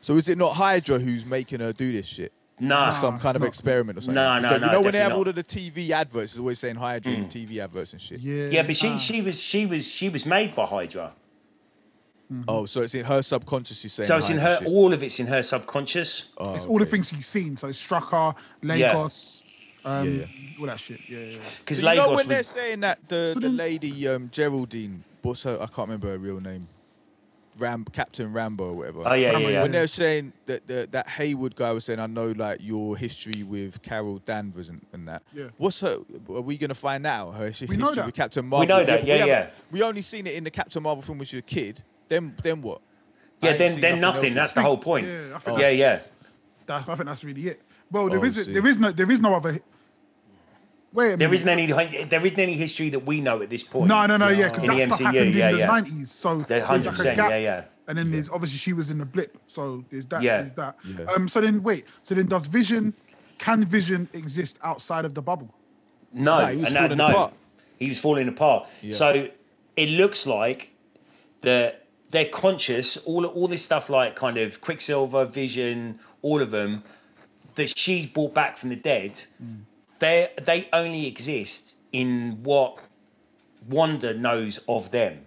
[0.00, 2.32] So is it not Hydra who's making her do this shit?
[2.60, 2.90] Nah.
[2.90, 3.48] Some kind of not.
[3.48, 4.14] experiment or something.
[4.16, 5.18] No, 'Cause no, no, You know when they have not.
[5.18, 8.18] all of the TV adverts, it's always saying Hydra in TV adverts and shit.
[8.20, 8.48] Yeah.
[8.48, 8.98] Yeah, but she ah.
[8.98, 11.12] she was she was she was made by Hydra.
[12.46, 13.80] Oh, so it's in her subconscious.
[13.80, 14.06] She's saying.
[14.06, 14.66] So it's in her shit.
[14.66, 16.26] all of it's in her subconscious.
[16.36, 16.90] Oh, It's all the okay.
[16.90, 17.56] things he's seen.
[17.56, 19.37] So Strucker, Lagos,
[19.88, 20.24] Um, Yeah,
[20.60, 21.00] all that shit.
[21.08, 21.24] Yeah, yeah.
[21.32, 21.38] yeah.
[21.60, 25.04] Because So you know Lagos when they're was saying that the, the lady um, Geraldine,
[25.22, 25.54] what's her?
[25.60, 26.68] I can't remember her real name.
[27.58, 29.02] Ram Captain Rambeau or whatever.
[29.04, 29.62] oh yeah yeah yeah.
[29.62, 33.42] When they're saying that the, that Hayward guy was saying, I know like your history
[33.42, 35.24] with Carol Danvers and, and that.
[35.34, 35.48] Yeah.
[35.56, 35.98] What's her?
[36.28, 38.06] Are we gonna find out her history We that.
[38.06, 38.60] with Captain Marvel?
[38.60, 39.50] We know that, but yeah, we yeah.
[39.72, 41.82] We only seen it in the Captain Marvel film when she was a kid.
[42.06, 42.80] Then then what?
[43.42, 44.26] Yeah, then then nothing.
[44.26, 44.34] else.
[44.34, 45.08] That's the whole point.
[45.08, 45.86] Yeah, I think yeah, yeah.
[45.96, 46.12] that's-
[46.66, 47.60] That's, I think that's really it.
[47.90, 48.52] Well, there Oh, is see.
[48.52, 49.58] there is no there is no other.
[50.98, 51.18] Wait a minute.
[51.20, 51.66] There isn't any
[52.06, 53.86] there isn't any history that we know at this point.
[53.86, 56.10] No, no, no, yeah, because In the that stuff MCU, happened yeah, in the nineties.
[56.10, 57.30] So They're there's like a 100%, gap.
[57.30, 57.64] yeah, yeah.
[57.86, 60.22] And then there's obviously she was in the blip, so there's that.
[60.22, 60.38] Yeah.
[60.38, 60.76] There's that.
[60.98, 61.04] Yeah.
[61.14, 61.28] Um.
[61.28, 61.84] So then wait.
[62.02, 62.94] So then does Vision?
[63.38, 65.54] Can Vision exist outside of the bubble?
[66.12, 67.34] No, No, he was and that, falling no, apart.
[67.78, 68.68] he was falling apart.
[68.82, 68.94] Yeah.
[68.96, 69.28] So
[69.76, 70.74] it looks like
[71.42, 72.96] that they're conscious.
[72.96, 76.82] All all this stuff, like kind of Quicksilver, Vision, all of them,
[77.54, 79.12] that she's brought back from the dead.
[79.40, 79.60] Mm.
[79.98, 82.78] They they only exist in what
[83.68, 85.24] Wanda knows of them,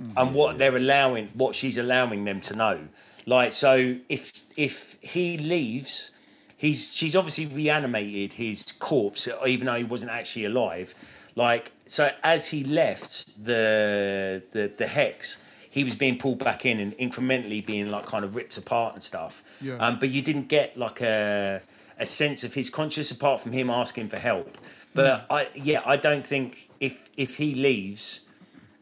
[0.00, 0.12] Mm.
[0.16, 2.88] and what they're allowing, what she's allowing them to know.
[3.26, 6.10] Like so, if if he leaves
[6.56, 10.94] he's she's obviously reanimated his corpse even though he wasn't actually alive
[11.34, 15.38] like so as he left the the the hex
[15.68, 19.02] he was being pulled back in and incrementally being like kind of ripped apart and
[19.02, 19.74] stuff Yeah.
[19.84, 21.60] um but you didn't get like a
[21.98, 24.58] a sense of his conscious apart from him asking for help
[24.94, 25.34] but mm.
[25.34, 28.20] i yeah i don't think if if he leaves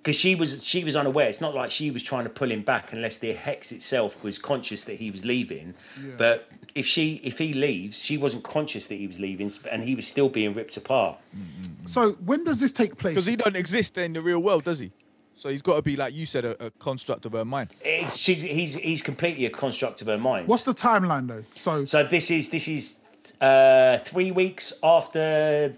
[0.03, 1.29] because she was she was unaware.
[1.29, 4.39] It's not like she was trying to pull him back unless the hex itself was
[4.39, 5.75] conscious that he was leaving.
[6.03, 6.11] Yeah.
[6.19, 9.95] But if she if he leaves, she wasn't conscious that he was leaving, and he
[9.95, 11.19] was still being ripped apart.
[11.37, 11.87] Mm-hmm.
[11.87, 13.15] So when does this take place?
[13.15, 14.91] Because he don't exist in the real world, does he?
[15.37, 17.71] So he's got to be like you said, a, a construct of her mind.
[17.83, 20.49] It's she's he's he's completely a construct of her mind.
[20.49, 21.45] What's the timeline though?
[21.55, 22.99] So so this is this is
[23.41, 25.73] uh, three weeks after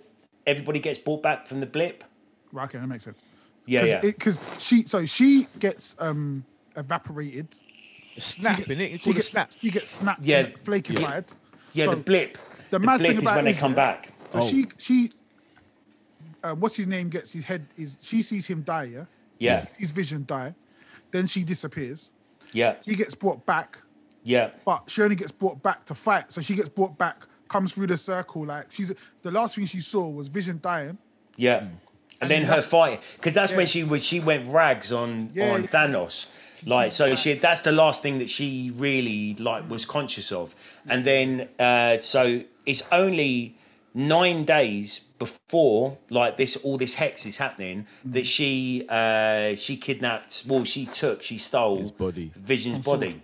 [0.47, 2.05] everybody gets brought back from the blip.
[2.53, 3.23] right, okay, that makes sense.
[3.67, 4.01] Yeah, yeah.
[4.01, 6.45] Because she, so she gets um
[6.77, 7.49] evaporated.
[8.17, 8.69] Snap, She innit?
[8.69, 9.51] gets, It's she called a gets, snap.
[9.61, 10.21] she gets snapped.
[10.23, 10.41] Yeah.
[10.43, 11.35] Yeah, flakified.
[11.73, 12.39] yeah, So the blip.
[12.71, 14.13] The, The mad blip thing is about when it they come yeah, back.
[14.33, 14.47] So Oh.
[14.49, 15.11] she she
[16.45, 19.05] uh, what's his name gets his head is she sees him die, yeah?
[19.39, 20.55] Yeah, His vision die.
[21.11, 22.13] Then she disappears.
[22.53, 23.79] yeah, He gets brought back,
[24.23, 24.51] yeah.
[24.65, 26.33] but she only gets brought back to fight.
[26.33, 28.43] So she gets brought back, comes through the circle.
[28.55, 28.91] Like she's
[29.27, 30.97] the last thing she saw was Vision dying.
[31.37, 31.61] Yeah.
[32.21, 33.59] And then her that's- fight, because that's Yeah.
[33.61, 35.69] when she was she went rags on Yeah, on yeah.
[35.75, 36.17] Thanos,
[36.75, 38.51] like so she that's the last thing that she
[38.87, 39.21] really
[39.51, 40.47] like was conscious of,
[40.93, 42.23] and then uh, so
[42.71, 43.35] it's only
[44.17, 45.83] nine days before
[46.21, 51.23] like this all this hex is happening that she uh, she kidnapped well she took
[51.29, 52.27] she stole His body.
[52.53, 53.15] Vision's body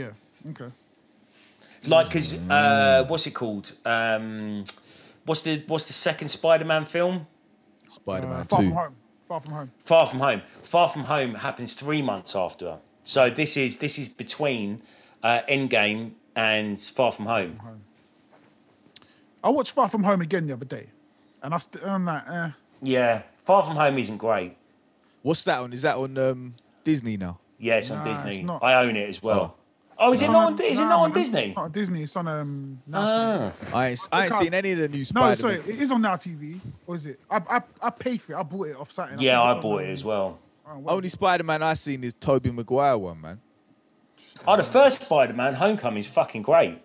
[0.00, 0.10] Yeah.
[0.50, 0.70] Okay.
[1.86, 4.64] Like because uh, what's it called um,
[5.24, 7.26] what's the what's the second Spider-Man film.
[7.88, 8.66] Spider-Man Uh, far two.
[8.68, 8.94] from home.
[9.26, 9.70] Far from home.
[9.78, 10.42] Far from home.
[10.62, 12.78] Far from home happens three months after.
[13.04, 14.82] So this is this is between
[15.22, 17.60] uh, Endgame and Far from Home.
[19.42, 20.88] I watched Far From Home again the other day,
[21.42, 22.50] and I st- I'm like, eh.
[22.82, 24.56] Yeah, Far from Home isn't great.
[25.22, 25.72] What's that on?
[25.72, 26.54] Is that on um,
[26.84, 27.38] Disney now?
[27.58, 28.42] Yeah, it's on Nah, it's Disney.
[28.44, 28.62] not.
[28.62, 29.56] I own it as well.
[29.56, 29.59] Oh,
[30.12, 30.52] is it not?
[30.52, 31.48] On, is it not on man, Disney?
[31.54, 32.02] Not on Disney.
[32.02, 32.80] It's on um.
[32.86, 35.30] Now Ah, I ain't, I ain't can't- seen any of the new No, Spider-Man.
[35.30, 36.58] No, sorry, it is on Now TV.
[36.86, 37.20] Or is it?
[37.30, 38.36] I I, I paid for it.
[38.36, 39.20] I bought it off something.
[39.20, 40.38] yeah, think I bought it as well.
[40.66, 43.40] oh, Only Spider-Man I seen is Tobey Maguire one, man.
[44.46, 46.80] Oh, the first Spider-Man, Homecoming, is fucking great.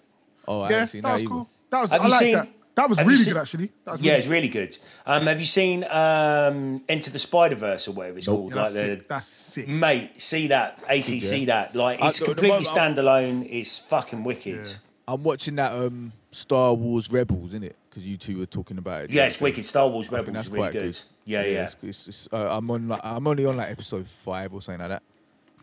[0.48, 1.30] Oh, I yeah, ain't seen that that, was either.
[1.30, 1.50] cool.
[1.70, 1.92] That was.
[1.92, 2.50] Have I you like seen- that.
[2.76, 3.72] That was have really seen- good, actually.
[3.86, 4.78] Was Yeah, really it's really good.
[5.06, 8.38] Um, have you seen um, Enter the Spider Verse or whatever it's Nope.
[8.38, 8.56] called?
[8.56, 9.08] Yeah, that's, like the sick.
[9.08, 9.68] that's sick.
[9.68, 11.46] mate, see that ACC yeah.
[11.46, 13.48] that like it's the completely moment standalone.
[13.50, 14.66] It's fucking wicked.
[14.66, 14.72] Yeah.
[15.08, 17.76] I'm watching that um, Star Wars Rebels, isn't it?
[17.90, 19.10] Because you two were talking about it.
[19.12, 19.64] Yeah, it's wicked.
[19.66, 20.82] Star Wars I Rebels that's is really quite good.
[20.84, 21.00] good.
[21.28, 24.54] Yeah, yeah, It's, it's, it's, uh, I'm on like I'm only on like episode five
[24.54, 25.04] or something like that.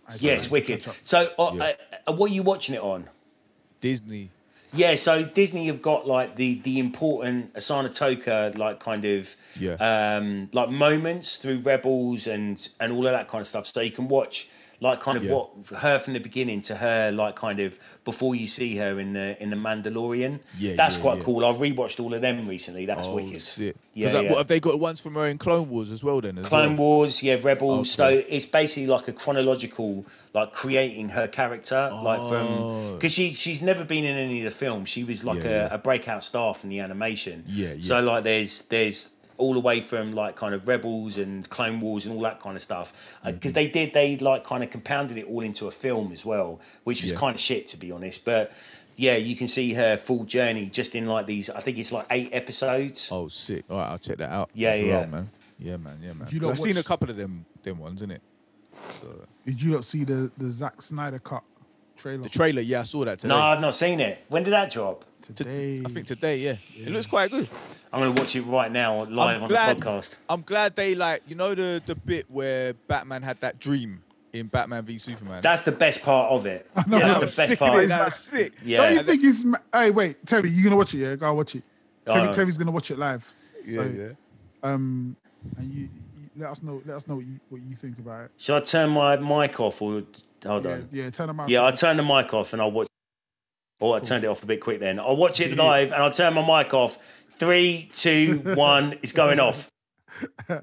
[0.08, 0.32] I yeah.
[0.32, 0.84] It's wicked.
[1.02, 1.72] So, uh,
[2.06, 3.08] uh, what are you watching it on?
[3.80, 4.30] Disney.
[4.74, 9.74] Yeah, so Disney have got like the the important Ahsoka Tano like kind of Yeah.
[10.16, 13.66] um like moments through Rebels and and all of that kind of stuff.
[13.66, 14.48] So you can watch
[14.82, 15.32] like kind of Yeah.
[15.32, 19.12] what her from the beginning to her like kind of before you see her in
[19.12, 20.40] the in the Mandalorian.
[20.58, 21.24] Yeah, that's yeah, quite yeah.
[21.24, 21.46] cool.
[21.46, 22.84] I rewatched all of them recently.
[22.84, 23.40] That's oh, wicked.
[23.42, 23.76] shit.
[23.94, 24.30] Yeah, like, yeah.
[24.30, 26.20] What have they got ones from her in Clone Wars as well?
[26.20, 26.86] Then as Clone well?
[26.88, 27.90] Wars, yeah, Rebels.
[27.90, 30.04] So it's basically like a chronological,
[30.34, 32.94] like creating her character, like from Oh.
[32.94, 34.88] because she she's never been in any of the films.
[34.88, 37.44] She was like a, a breakout star from the animation.
[37.46, 37.80] Yeah, yeah.
[37.80, 42.06] So like there's there's all the way from like kind of Rebels and Clone Wars
[42.06, 42.92] and all that kind of stuff
[43.24, 43.54] because Mm-hmm.
[43.54, 47.02] they did they like kind of compounded it all into a film as well, which
[47.02, 47.18] was Yeah.
[47.18, 48.24] kind of shit to be honest.
[48.24, 48.52] But
[48.96, 51.48] yeah, you can see her full journey just in like these.
[51.50, 53.08] I think it's like eight episodes.
[53.10, 53.64] Oh, sick.
[53.70, 54.50] All right, I'll check that out.
[54.54, 54.98] Yeah, yeah.
[55.00, 55.30] well, man.
[55.58, 55.98] Yeah, man.
[56.02, 56.28] Yeah, man.
[56.30, 58.18] You 'Cause lot I've seen a couple of them, them ones, innit?
[59.00, 61.42] So, Did you not see the the Zack Snyder cut
[61.96, 63.32] trailer the trailer, yeah, I saw that today.
[63.34, 64.24] no, I've not seen it.
[64.28, 65.04] When did that drop?
[65.22, 65.80] Today?
[65.86, 66.56] I think today, yeah.
[66.76, 67.48] It looks quite good.
[67.92, 70.16] I'm gonna watch it right now live I'm on glad, the podcast.
[70.28, 74.02] I'm glad they like, you know, the the bit where Batman had that dream
[74.32, 75.42] in Batman v Superman.
[75.42, 76.66] That's the best part of it.
[76.88, 77.72] know, yeah, that that's the best sick, part.
[77.84, 77.88] innit?
[77.88, 78.52] That sick.
[78.64, 78.78] Yeah.
[78.78, 79.44] Don't you think it's?
[79.44, 80.98] ma- Hey, wait, Terry, you gonna watch it?
[80.98, 81.62] Yeah, go watch it.
[82.10, 82.32] Terry, Oh.
[82.32, 83.30] Terry's gonna watch it live.
[83.64, 84.08] Yeah, so, yeah.
[84.62, 85.16] Um,
[85.58, 86.80] and you, you let us know.
[86.86, 88.30] Let us know what you what you think about it.
[88.38, 90.02] Should I turn my mic off or
[90.46, 90.88] hold Yeah, on?
[90.90, 91.10] yeah.
[91.10, 91.48] Turn them out.
[91.50, 92.88] Yeah, I'll turn the mic off and I'll watch.
[93.80, 94.98] Oh, I turned it off a bit quick then.
[95.00, 95.62] I'll watch it Yeah.
[95.62, 96.98] live and I'll turn my mic off.
[97.42, 98.92] Three, two, one.
[99.02, 99.68] It's going off.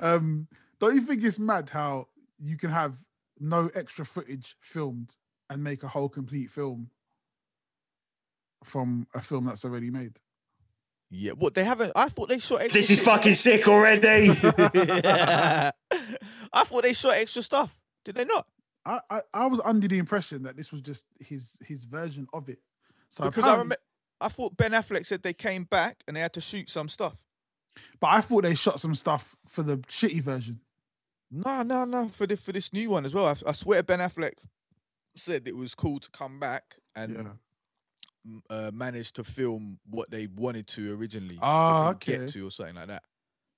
[0.00, 0.46] Um,
[0.78, 2.06] don't you think it's mad how
[2.38, 2.94] you can have
[3.40, 5.16] no extra footage filmed
[5.50, 6.90] and make a whole complete film
[8.62, 10.18] from a film that's already made?
[11.10, 11.92] Yeah, what they haven't?
[11.96, 12.60] I thought they shot.
[12.62, 13.06] Extra This is shit.
[13.06, 14.28] fucking sick already.
[14.40, 15.72] I
[16.64, 17.80] thought they shot extra stuff.
[18.04, 18.46] Did they not?
[18.84, 22.48] I, I, I was under the impression that this was just his his version of
[22.48, 22.58] it.
[23.08, 23.76] So Because I apparently- remember,
[24.20, 27.22] I thought Ben Affleck said they came back and they had to shoot some stuff.
[28.00, 30.60] but I thought they shot some stuff for the shitty version.
[31.30, 32.08] No, no, no.
[32.08, 33.26] For the for this new one as well.
[33.26, 34.32] I, I swear Ben Affleck
[35.14, 38.34] said it was cool to come back and Yeah.
[38.50, 41.38] uh, manage to film what they wanted to originally.
[41.40, 43.02] Ah, didn't get to or something like that.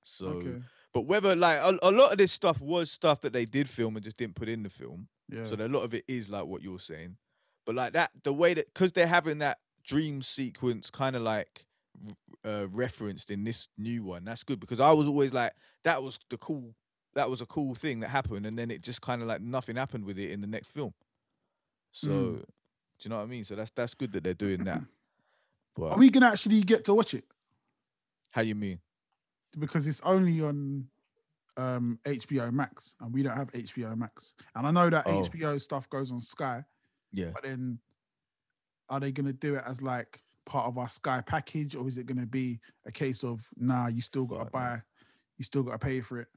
[0.02, 0.62] So, Okay.
[0.92, 3.96] but whether like a, a lot of this stuff was stuff that they did film
[3.96, 5.08] and just didn't put in the film.
[5.28, 5.44] Yeah.
[5.44, 7.16] So a lot of it is like what you're saying,
[7.66, 11.66] but like that the way that because they're having that dream sequence kind of like
[12.44, 14.24] uh, referenced in this new one.
[14.24, 15.52] That's good because I was always like
[15.84, 16.74] that was the cool
[17.14, 19.76] that was a cool thing that happened, and then it just kind of like nothing
[19.76, 20.94] happened with it in the next film.
[21.92, 22.36] So Mm.
[22.38, 22.44] do
[23.02, 23.44] you know what I mean?
[23.44, 24.82] So that's that's good that they're doing that.
[25.76, 27.24] But Are we gonna actually get to watch it?
[28.32, 28.80] how you mean?
[29.58, 30.88] Because it's only on
[31.56, 34.34] um HBO Max, and we don't have HBO Max.
[34.54, 35.22] And I know that Oh.
[35.22, 36.64] HBO stuff goes on Sky,
[37.12, 37.30] Yeah.
[37.32, 37.78] but then
[38.90, 42.06] are they gonna do it as like part of our Sky package, or is it
[42.06, 44.82] gonna be a case of nah, you still gotta Right, buy,
[45.38, 46.28] you still gotta pay for it?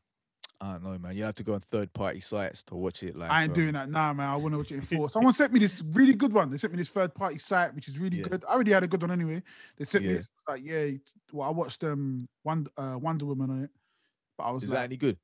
[0.62, 1.16] I don't know, man.
[1.18, 3.16] You have to go on third party sites to watch it.
[3.16, 4.30] Like I ain't um, doing that now, man.
[4.30, 5.10] I want to watch it in four.
[5.10, 6.50] Someone sent me this really good one.
[6.50, 8.24] They sent me this third party site, which is really Yeah.
[8.30, 8.44] good.
[8.46, 9.42] I already had a good one anyway.
[9.78, 10.90] They sent me this, like, yeah,
[11.32, 13.72] well, I watched um Wonder, uh, Wonder Woman on it,
[14.38, 15.18] but I was Is that like, any good?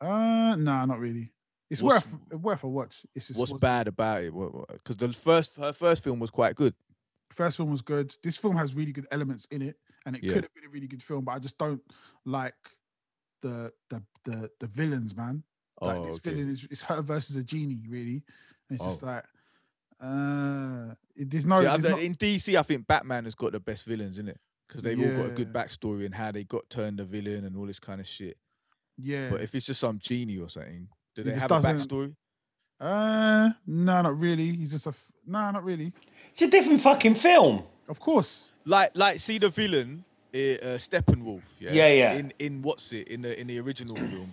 [0.00, 1.32] uh, nah, not really.
[1.70, 3.04] It's What's- worth worth a watch.
[3.14, 4.32] It's just What's was- bad about it?
[4.72, 6.74] Because the first her first film was quite good.
[7.30, 8.14] First film was good.
[8.22, 9.76] This film has really good elements in it,
[10.06, 10.32] and it Yeah.
[10.34, 11.82] could have been a really good film, but I just don't
[12.24, 12.54] like
[13.42, 15.44] the the the the villains, man.
[15.80, 16.30] Like oh, this okay.
[16.30, 18.24] villain is it's her versus a genie, really.
[18.70, 19.06] And it's just Oh.
[19.06, 19.24] like,
[20.00, 21.58] uh, it, there's no.
[21.58, 24.28] See, there's th- not- in DC, I think Batman has got the best villains in
[24.28, 27.44] it because they've all got a good backstory and how they got turned a villain
[27.44, 28.36] and all this kind of shit.
[28.96, 29.30] yeah.
[29.30, 30.88] But if it's just some genie or something,
[31.18, 32.14] do He they just have a doesn't- backstory?
[32.80, 34.52] Uh, no, not really.
[34.56, 35.92] He's just a f- no, not really.
[36.30, 37.64] It's a different fucking film.
[37.88, 41.42] Of course, Like, like, see the villain, uh, uh, Steppenwolf.
[41.58, 42.12] Yeah, Yeah, yeah.
[42.14, 44.32] In in what's it in the in the original film,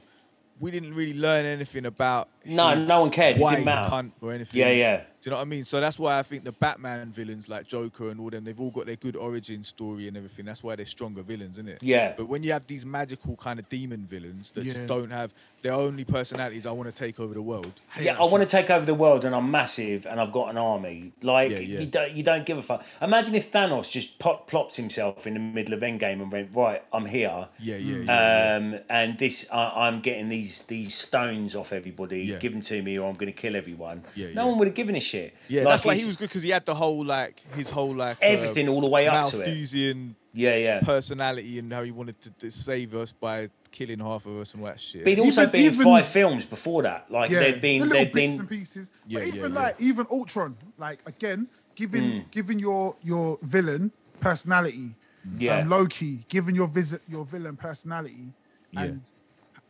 [0.60, 2.28] we didn't really learn anything about.
[2.45, 3.38] No, his- no one cared.
[3.38, 3.90] It Why didn't matter.
[3.90, 4.60] cunt or anything.
[4.60, 5.02] Yeah, yeah.
[5.26, 5.65] Do you know what I mean?
[5.65, 8.69] So that's why I think the Batman villains like Joker and all them, they've all
[8.69, 10.45] got their good origin story and everything.
[10.45, 11.80] That's why they're stronger villains, isn't it?
[11.81, 12.14] Yeah.
[12.15, 14.73] But when you have these magical kind of demon villains that Yeah.
[14.73, 15.34] just don't have
[15.64, 17.72] their only personalities, I want to take over the world.
[17.93, 20.31] Hate Yeah, that I want to take over the world, and I'm massive, and I've
[20.31, 21.11] got an army.
[21.23, 21.80] Like Yeah, yeah.
[21.80, 22.85] you don't, you don't give a fuck.
[23.02, 26.84] Imagine if Thanos just pop, plopped himself in the middle of Endgame and went, "Right,
[26.93, 28.57] I'm here." Yeah, yeah, yeah.
[28.57, 32.26] Um, and this, I I'm getting these these stones off everybody.
[32.26, 32.38] Yeah.
[32.38, 34.03] Give them to me, or I'm going to kill everyone.
[34.15, 34.49] Yeah, no yeah.
[34.49, 35.15] one would have given a shit.
[35.48, 37.94] Yeah, Like, that's why he was good because he had the whole like his whole
[37.94, 39.98] like uh, Everything all the way up to it.
[40.38, 40.82] Yeah, yeah.
[40.82, 44.62] personality and how he wanted to, to save us by killing half of us and
[44.64, 45.06] all that shit.
[45.06, 47.10] But he'd also Even- been even- five films before that.
[47.10, 48.40] Like Yeah, there'd been, the little there'd bits been.
[48.42, 48.92] and pieces.
[49.08, 49.60] Yeah, but yeah, even yeah.
[49.60, 52.28] like even Ultron, like again, giving Hmm.
[52.32, 54.96] giving your your villain personality.
[55.40, 55.60] Yeah.
[55.60, 58.34] Um, Loki, giving your visit your villain personality,
[58.72, 58.84] Yeah.
[58.84, 59.12] and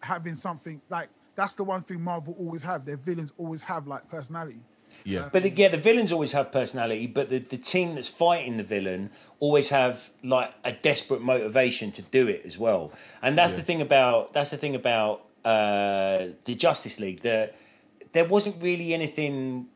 [0.02, 2.86] having something like that's the one thing Marvel always have.
[2.86, 4.62] Their villains always have like personality.
[5.06, 8.64] Yeah, But yeah, the villains always have personality, but the, the team that's fighting the
[8.64, 12.91] villain always have like a desperate motivation to do it as well.
[13.22, 17.22] And that's the thing about that's the thing about uh, the Justice League.
[17.22, 17.56] That
[18.14, 19.68] there wasn't really anything.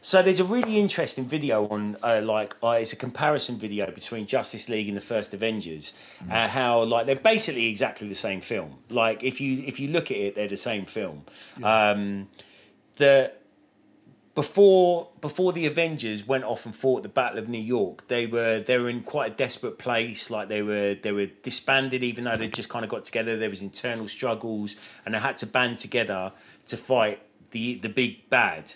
[0.00, 4.26] So there's a really interesting video on uh, like uh, it's a comparison video between
[4.26, 5.92] Justice League and the first Avengers,
[6.30, 8.78] uh, how like they're basically exactly the same film.
[8.90, 11.24] Like if you if you look at it, they're the same film.
[11.64, 12.28] Um,
[12.98, 13.32] the
[14.38, 18.60] before before the Avengers went off and fought the Battle of New York, they were
[18.60, 20.30] they were in quite a desperate place.
[20.30, 23.36] Like they were they were disbanded, even though they just kind of got together.
[23.36, 26.30] There was internal struggles, and they had to band together
[26.66, 27.20] to fight
[27.50, 28.74] the the big bad.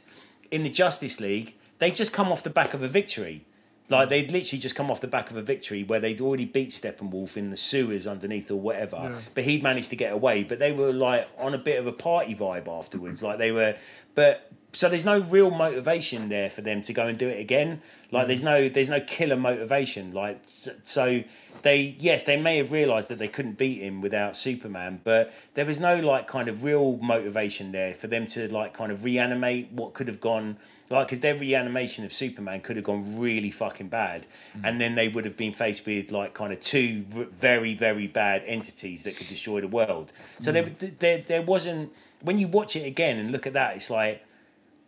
[0.51, 3.45] In the Justice League, they just come off the back of a victory.
[3.89, 6.71] Like they'd literally just come off the back of a victory where they'd already beat
[6.71, 9.19] Steppenwolf in the sewers underneath or whatever, Yeah.
[9.35, 10.43] but he'd managed to get away.
[10.43, 13.23] But they were like on a bit of a party vibe afterwards.
[13.23, 13.77] Like they were,
[14.17, 17.83] but so there's no real motivation there for them to go and do it again.
[18.11, 20.13] Like there's no there's no killer motivation.
[20.13, 20.43] Like
[20.83, 21.23] so
[21.63, 25.67] they yes they may have realised that they couldn't beat him without Superman, but there
[25.67, 29.71] was no like kind of real motivation there for them to like kind of reanimate
[29.73, 30.57] what could have gone
[30.91, 34.27] like because their reanimation of Superman could have gone really fucking bad,
[34.57, 34.63] mm.
[34.65, 38.43] and then they would have been faced with like kind of two very very bad
[38.47, 40.13] entities that could destroy the world.
[40.39, 40.79] So mm.
[40.79, 41.93] there, there there wasn't
[42.23, 44.25] when you watch it again and look at that, it's like,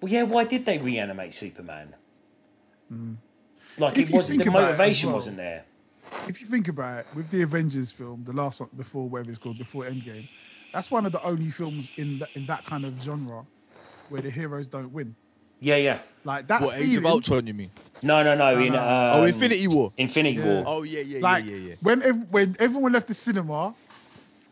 [0.04, 1.94] well, yeah, why did they reanimate Superman?
[3.78, 5.64] Like If it wasn't the about it as motivation well- wasn't there.
[6.28, 9.38] if you think about it, with the Avengers film, the last one before whatever it's
[9.38, 10.28] called, before Endgame,
[10.72, 13.46] that's one of the only films in that, in that kind of genre
[14.10, 15.16] where the heroes don't win.
[15.60, 15.98] Yeah, yeah.
[16.24, 17.46] Like that What Age of Ultron?
[17.46, 17.70] You mean?
[18.02, 18.58] No, no, no.
[18.60, 19.92] in um, oh, Infinity War.
[19.96, 20.44] Infinity Yeah.
[20.46, 20.64] War.
[20.66, 21.74] Oh yeah, yeah, like yeah, yeah, yeah.
[21.80, 23.74] when ev- when everyone left the cinema,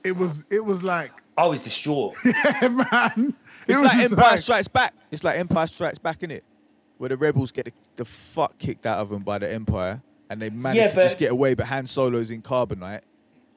[0.03, 2.15] it was it was like, I was distraught.
[2.24, 3.35] yeah, man.
[3.68, 4.94] It It's was like Empire like, Strikes Back.
[5.10, 6.44] It's like Empire Strikes Back, in it,
[6.98, 10.40] where the rebels get the, the fuck kicked out of them by the Empire, and
[10.40, 11.55] they manage Yeah, to but- just get away.
[11.55, 13.02] But Han Solo's in carbonite,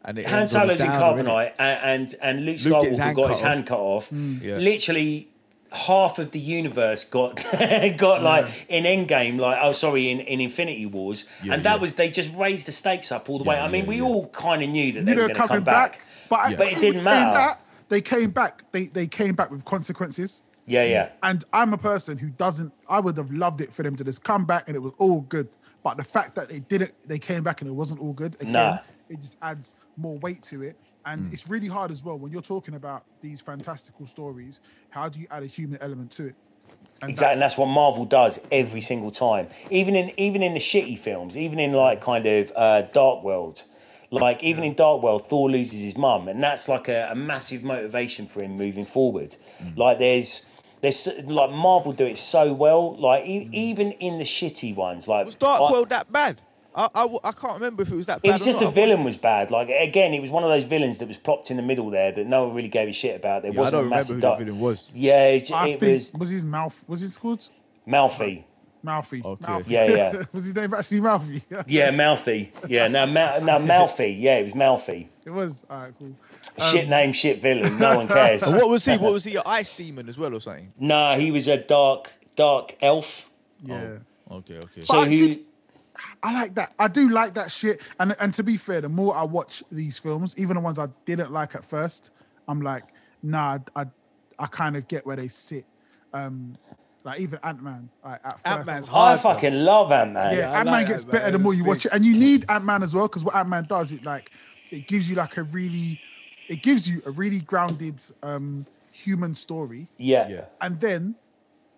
[0.03, 1.79] and it Han Solo's in carbonite, and,
[2.11, 3.45] and and Luke Luke Skywalker got his off.
[3.47, 4.09] hand cut off.
[4.09, 4.39] Mm.
[4.39, 4.43] Mm.
[4.43, 4.57] Yeah.
[4.57, 5.29] Literally,
[5.71, 7.35] half of the universe got
[7.97, 11.81] got like in Endgame, like oh sorry, in, in Infinity Wars, Yeah, and that yeah.
[11.81, 13.57] was they just raised the stakes up all the way.
[13.59, 14.03] I mean, yeah, we yeah.
[14.03, 16.01] all kind of knew that you they were going to come back.
[16.29, 16.57] But, Yeah.
[16.57, 17.33] But it didn't matter.
[17.37, 18.63] That, they came back.
[18.71, 20.41] They they came back with consequences.
[20.67, 21.09] Yeah, yeah.
[21.21, 22.73] And I'm a person who doesn't.
[22.89, 25.21] I would have loved it for them to just come back and it was all
[25.21, 25.49] good.
[25.83, 28.35] But the fact that they didn't, they came back and it wasn't all good.
[28.41, 28.77] Again, Nah.
[29.07, 30.75] it just adds more weight to it.
[31.05, 34.59] And it's really hard as well when you're talking about these fantastical stories.
[34.89, 36.35] How do you add a human element to it?
[37.01, 39.49] And Exactly, and that's what Marvel does every single time.
[39.69, 43.65] Even in even in the shitty films, even in like kind of uh, Dark World,
[44.11, 47.63] like even in Dark World, Thor loses his mum, and that's like a, a massive
[47.63, 49.35] motivation for him moving forward.
[49.63, 49.77] Mm.
[49.77, 50.45] Like there's
[50.81, 52.95] there's like Marvel do it so well.
[52.97, 53.53] Like e- mm.
[53.53, 56.41] even in the shitty ones, like Was Dark I- World that bad?
[56.77, 56.89] I
[57.23, 58.27] I can't remember if it was that bad.
[58.29, 59.49] It was just the villain was bad.
[59.49, 62.11] Like again, it was one of those villains that was plopped in the middle there
[62.11, 63.43] that no one really gave a shit about.
[63.43, 64.91] There Yeah, wasn't don't a remember massive who dark- villain was.
[64.93, 66.83] Yeah, it, I it think was was his mouth.
[66.89, 67.47] Was his called
[67.85, 68.45] Mouthy.
[68.85, 69.21] Mouthy?
[69.25, 69.45] Okay.
[69.51, 69.71] Mouthy.
[69.73, 70.23] Yeah, yeah.
[70.31, 71.41] was his name actually Mouthy?
[71.67, 72.53] Yeah, Mouthy.
[72.67, 74.13] Yeah, now Mou- now Mouthy.
[74.13, 75.09] Yeah, it was Mouthy.
[75.25, 75.63] it was.
[75.69, 76.15] All right, cool.
[76.71, 77.77] shit name, shit villain.
[77.77, 78.43] No one cares.
[78.47, 78.97] And what was he?
[78.97, 79.35] What was he?
[79.35, 80.71] An ice demon as well, or something?
[80.79, 83.29] nah, he was a dark, dark elf.
[83.63, 83.97] Yeah.
[84.31, 84.81] Okay, okay.
[84.81, 85.27] So I who?
[85.27, 85.39] did-
[86.21, 86.73] I like that.
[86.77, 87.81] I do like that shit.
[87.99, 90.87] And and to be fair, the more I watch these films, even the ones I
[91.05, 92.11] didn't like at first,
[92.47, 92.83] I'm like,
[93.23, 93.85] nah, I
[94.37, 95.65] I kind of get where they sit.
[96.13, 96.57] Um,
[97.05, 97.89] like even Ant Man.
[98.03, 99.19] Like Ant-Man's I I hard.
[99.21, 100.35] fucking love Ant Man.
[100.35, 101.21] Yeah, I Ant Man like gets Ant-Man.
[101.21, 103.23] better the more you It's watch it, and you need Ant Man as well because
[103.23, 104.31] what Ant Man does, it like
[104.71, 106.01] it gives you like a really,
[106.49, 110.27] it gives you a really grounded um human story, Yeah.
[110.27, 110.45] Yeah.
[110.61, 111.15] and then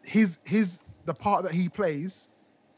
[0.03, 2.29] his his the part that he plays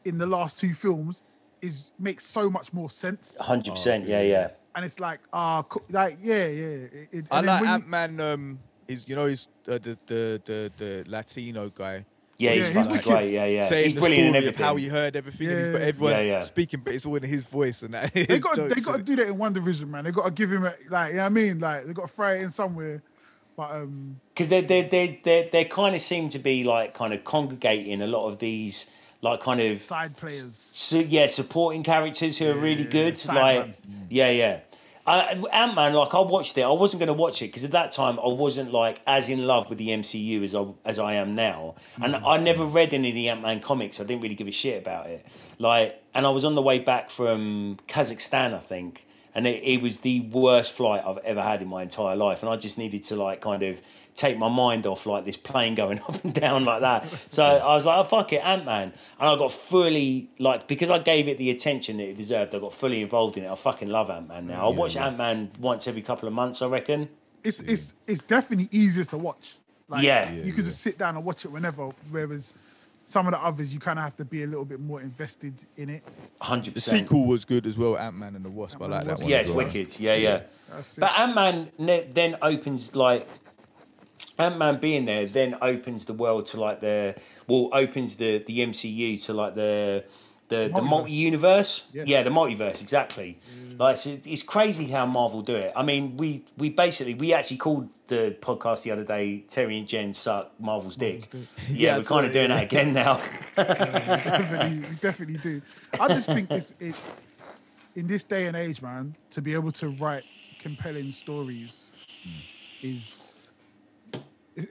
[0.04, 1.22] in the last two films
[1.62, 4.04] is makes so much more sense, hundred percent.
[4.06, 4.48] Oh, Yeah, yeah.
[4.74, 6.66] and it's like ah, co- like yeah, yeah.
[6.66, 8.20] It, it- I and then like Ant Man.
[8.20, 8.58] Um,
[8.88, 12.04] is you know he's uh, the, the the the Latino guy.
[12.40, 13.08] Yeah, he's Yeah, he's fucking wicked.
[13.08, 13.30] great.
[13.32, 13.66] Yeah, yeah.
[13.66, 14.64] saying he's the brilliant in story of everything.
[14.66, 15.86] how he heard everything, and he's got Yeah.
[15.86, 16.44] everyone Yeah, yeah.
[16.44, 18.12] speaking, but it's all in his voice and that.
[18.14, 20.04] they got they got to do that in WandaVision, man.
[20.04, 22.08] They got to give him a, like you know what I mean, like they got
[22.08, 23.02] to throw it in somewhere.
[23.56, 27.12] But um, because they they they they they kind of seem to be like kind
[27.12, 28.86] of congregating a lot of these
[29.22, 30.54] like kind of side players.
[30.56, 33.18] so, yeah supporting characters who are really good.
[33.18, 34.06] side Like man.
[34.08, 34.60] yeah, yeah.
[35.52, 36.62] Ant Man, like I watched it.
[36.62, 39.46] I wasn't going to watch it because at that time I wasn't like as in
[39.46, 42.26] love with the MCU as I as I am now, and hmm.
[42.26, 44.00] I never read any of the Ant Man comics.
[44.00, 45.26] I didn't really give a shit about it.
[45.58, 49.82] Like, and I was on the way back from Kazakhstan, I think, and it, it
[49.82, 53.02] was the worst flight I've ever had in my entire life, and I just needed
[53.04, 53.80] to like kind of
[54.20, 57.08] take my mind off like this plane going up and down like that.
[57.28, 60.90] So I was like, oh fuck it, Ant Man, and I got fully like because
[60.90, 62.54] I gave it the attention that it deserved.
[62.54, 63.50] I got fully involved in it.
[63.50, 64.66] I fucking love Ant Man now.
[64.66, 67.08] I watch Ant Man once every couple of months, I reckon.
[67.42, 69.56] it's it's it's definitely easier to watch.
[69.88, 70.30] Like, Yeah.
[70.30, 71.90] you could just sit down and watch it whenever.
[72.10, 72.52] Whereas
[73.06, 75.54] some of the others, you kind of have to be a little bit more invested
[75.76, 76.04] in it.
[76.40, 77.08] Hundred The percent.
[77.08, 78.76] sequel was good as well, Ant Man and the Wasp.
[78.80, 79.30] I Ant-Man like that the one.
[79.32, 79.66] Yeah, it's well.
[79.66, 79.98] wicked.
[79.98, 80.42] Yeah, yeah.
[80.70, 81.00] That's it.
[81.00, 83.26] But Ant Man ne- then opens like
[84.38, 88.60] Ant Man being there then opens the world to like the well opens the the
[88.60, 90.04] MCU to like the
[90.48, 90.88] the the Multiverse.
[90.88, 91.90] multi universe.
[91.92, 92.02] Yeah.
[92.06, 92.22] Yeah.
[92.24, 93.38] the multiverse exactly.
[93.68, 93.78] Mm.
[93.78, 95.72] Like it's, it's crazy how Marvel do it.
[95.76, 99.44] I mean, we we basically we actually called the podcast the other day.
[99.48, 101.28] Terry and Jen suck Marvel's dick.
[101.32, 101.40] Yeah,
[101.70, 102.56] Yeah, we're kind of doing yeah.
[102.56, 103.14] that again now.
[103.56, 105.62] definitely, we definitely do.
[105.98, 107.08] I just think it's it's
[107.94, 110.24] in this day and age, man, to be able to write
[110.58, 111.90] compelling stories
[112.26, 112.42] mm.
[112.82, 113.29] is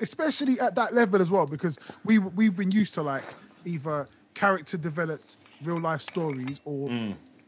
[0.01, 3.23] especially at that level as well, because we we've been used to like
[3.65, 6.89] either character developed real life stories or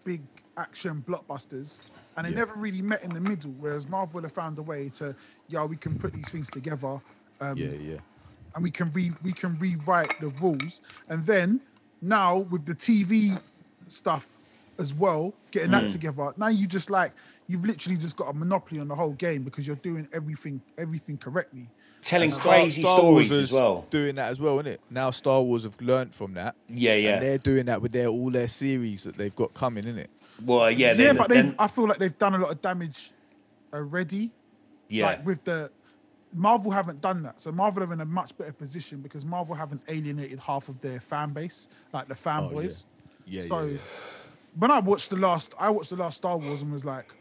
[0.03, 0.23] big
[0.57, 1.79] action blockbusters.
[2.17, 2.37] And they Yeah.
[2.37, 5.15] never really met in the middle, whereas Marvel have found a way to,
[5.47, 6.99] yeah, we can put these things together.
[7.39, 7.97] Um, Yeah, yeah.
[8.53, 10.81] and we can re we can rewrite the rules.
[11.07, 11.61] And then
[12.01, 13.39] now with the TV
[13.87, 14.39] stuff
[14.77, 15.81] as well, getting Mm.
[15.83, 17.13] that together, now you just like
[17.47, 21.17] you've literally just got a monopoly on the whole game because you're doing everything everything
[21.17, 21.69] correctly.
[22.01, 23.85] Telling Star- crazy Star Wars stories as well.
[23.91, 24.81] Doing that as well, isn't it?
[24.89, 26.55] Now Star Wars have learnt from that.
[26.67, 27.13] Yeah, yeah.
[27.13, 30.09] And they're doing that with their all their series that they've got coming, isn't it?
[30.43, 32.61] Well, yeah, Yeah, then, but then, they've, I feel like they've done a lot of
[32.61, 33.11] damage
[33.73, 34.31] already.
[34.89, 35.05] yeah.
[35.07, 35.69] Like with the
[36.33, 39.81] Marvel haven't done that, so Marvel are in a much better position because Marvel haven't
[39.89, 42.85] alienated half of their fan base, like the oh, fanboys.
[43.27, 43.77] Yeah, So yeah, yeah.
[44.57, 47.13] when I watched the last, I watched the last Star Wars and was like,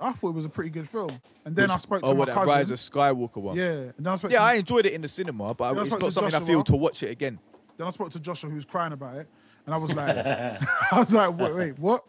[0.00, 1.20] I thought it was a pretty good film.
[1.44, 2.48] And then I spoke oh, to oh, my that cousin.
[2.48, 3.56] Rise of Skywalker one.
[3.56, 4.30] yeah, and then I spoke.
[4.30, 6.40] Yeah, to, I enjoyed it in the cinema, but Yeah, I it's not something I
[6.44, 7.38] feel to watch it again.
[7.76, 9.28] Then I spoke to Joshua who was crying about it,
[9.66, 10.16] and I was like,
[10.92, 12.02] I was like, wait, wait, what?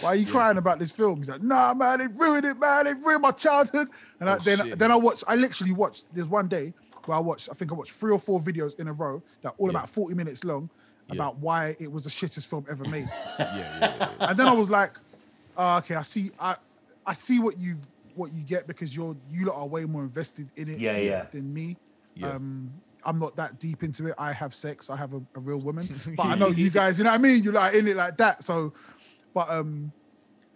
[0.00, 1.18] Why are you crying about this film?
[1.18, 2.86] He's like, Nah, man, it ruined it, man.
[2.88, 3.88] It ruined my childhood.
[4.20, 4.78] And I, Oh, then, shit.
[4.78, 5.22] then I watched.
[5.28, 6.06] I literally watched.
[6.12, 7.48] There's one day where I watched.
[7.50, 9.78] I think I watched three or four videos in a row that all Yeah.
[9.78, 10.68] about 40 minutes long
[11.06, 11.14] Yeah.
[11.14, 13.08] about why it was the shittest film ever made.
[13.38, 13.96] Yeah, yeah, yeah.
[14.20, 14.30] yeah.
[14.30, 14.98] and then I was like,
[15.56, 16.30] oh, okay, I see.
[16.40, 16.56] I
[17.08, 17.76] I see what you
[18.14, 21.26] what you get because you're you lot are way more invested in it Yeah, yeah.
[21.32, 21.76] than me.
[22.14, 22.30] Yeah.
[22.32, 22.72] Um,
[23.04, 24.14] I'm not that deep into it.
[24.18, 24.90] I have sex.
[24.90, 26.98] I have a, a real woman, but I know you guys.
[26.98, 27.42] You know what I mean?
[27.44, 28.42] You're like in it like that.
[28.42, 28.72] So,
[29.32, 29.92] but um,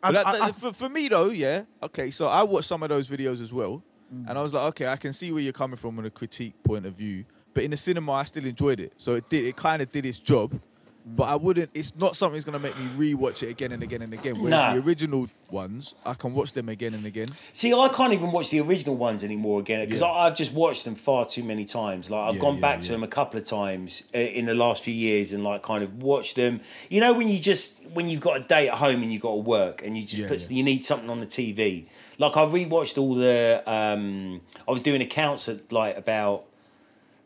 [0.03, 1.63] I, But that- I- I- for, for me though, yeah.
[1.83, 4.29] Okay, so I watched some of those videos as well, Mm.
[4.29, 6.55] and I was like, okay, I can see where you're coming from on a critique
[6.65, 7.25] point of view.
[7.55, 8.93] But in the cinema, I still enjoyed it.
[8.99, 9.47] So it did.
[9.47, 10.61] It kind of did its job.
[11.05, 11.71] But I wouldn't.
[11.75, 14.37] It's not something that's gonna make me rewatch it again and again and again.
[14.37, 14.73] Whereas Nah.
[14.75, 17.27] the original ones, I can watch them again and again.
[17.53, 20.07] See, I can't even watch the original ones anymore again because Yeah.
[20.13, 22.09] I've just watched them far too many times.
[22.09, 24.55] Like I've Yeah, gone yeah, back to them a couple of times uh, in the
[24.55, 26.61] last few years and like kind of watched them.
[26.89, 29.33] You know, when you just when you've got a day at home and you've got
[29.33, 31.89] to work and you just put you need something on the TV.
[32.19, 33.63] Like I rewatched all the.
[33.67, 36.45] um I was doing accounts at like about.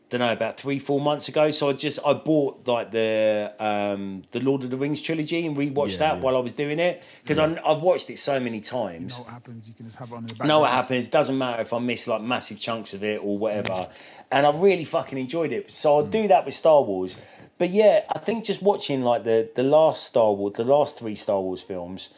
[0.09, 4.23] Don't know about three four months ago, so I just I bought like the um
[4.31, 6.21] the Lord of the Rings trilogy and rewatched Yeah, that yeah.
[6.21, 9.33] while I was doing it because I've watched it so many you times know what
[9.33, 9.67] happens.
[9.67, 10.47] You can just have it on the back.
[10.47, 11.09] know what happens.
[11.09, 13.89] Doesn't matter if I miss like massive chunks of it or whatever.
[14.31, 15.69] And I've really fucking enjoyed it.
[15.71, 17.17] So I'll do that with Star Wars.
[17.57, 21.15] But yeah, I think just watching like the the last Star Wars, the last three
[21.15, 22.09] Star Wars films.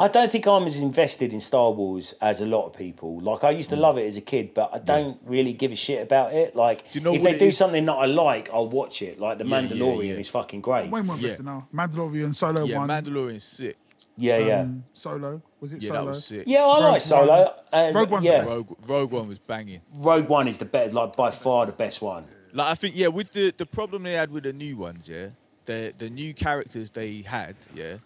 [0.00, 3.18] I don't think I'm as invested in Star Wars as a lot of people.
[3.20, 5.76] Like I used to love it as a kid, but I don't really give a
[5.76, 6.54] shit about it.
[6.54, 7.56] Like Do you know if they do is?
[7.56, 9.18] something that I like, I'll watch it.
[9.18, 10.20] Like the Yeah, yeah, Mandalorian yeah.
[10.20, 10.88] is fucking great.
[10.90, 11.22] Way more Yeah.
[11.22, 11.66] invested now.
[11.74, 12.68] Mandalorian Solo One.
[12.68, 12.88] Yeah, one.
[12.88, 13.76] Mandalorian's sick.
[14.16, 14.60] Yeah, yeah.
[14.60, 16.00] um, Solo was it Yeah, Solo?
[16.00, 16.44] that was sick.
[16.46, 17.42] yeah, I Rogue like Solo.
[17.42, 17.48] One.
[17.72, 18.44] Uh, Rogue One's yeah.
[18.44, 19.80] Rogue, Rogue One was banging.
[19.94, 22.24] Rogue One is the best, like by far the best one.
[22.52, 25.28] Like I think, yeah, with the the problem they had with the new ones, yeah,
[25.66, 27.96] the the new characters they had, yeah,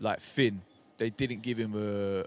[0.00, 0.62] like Finn,
[1.00, 2.24] they didn't give him a,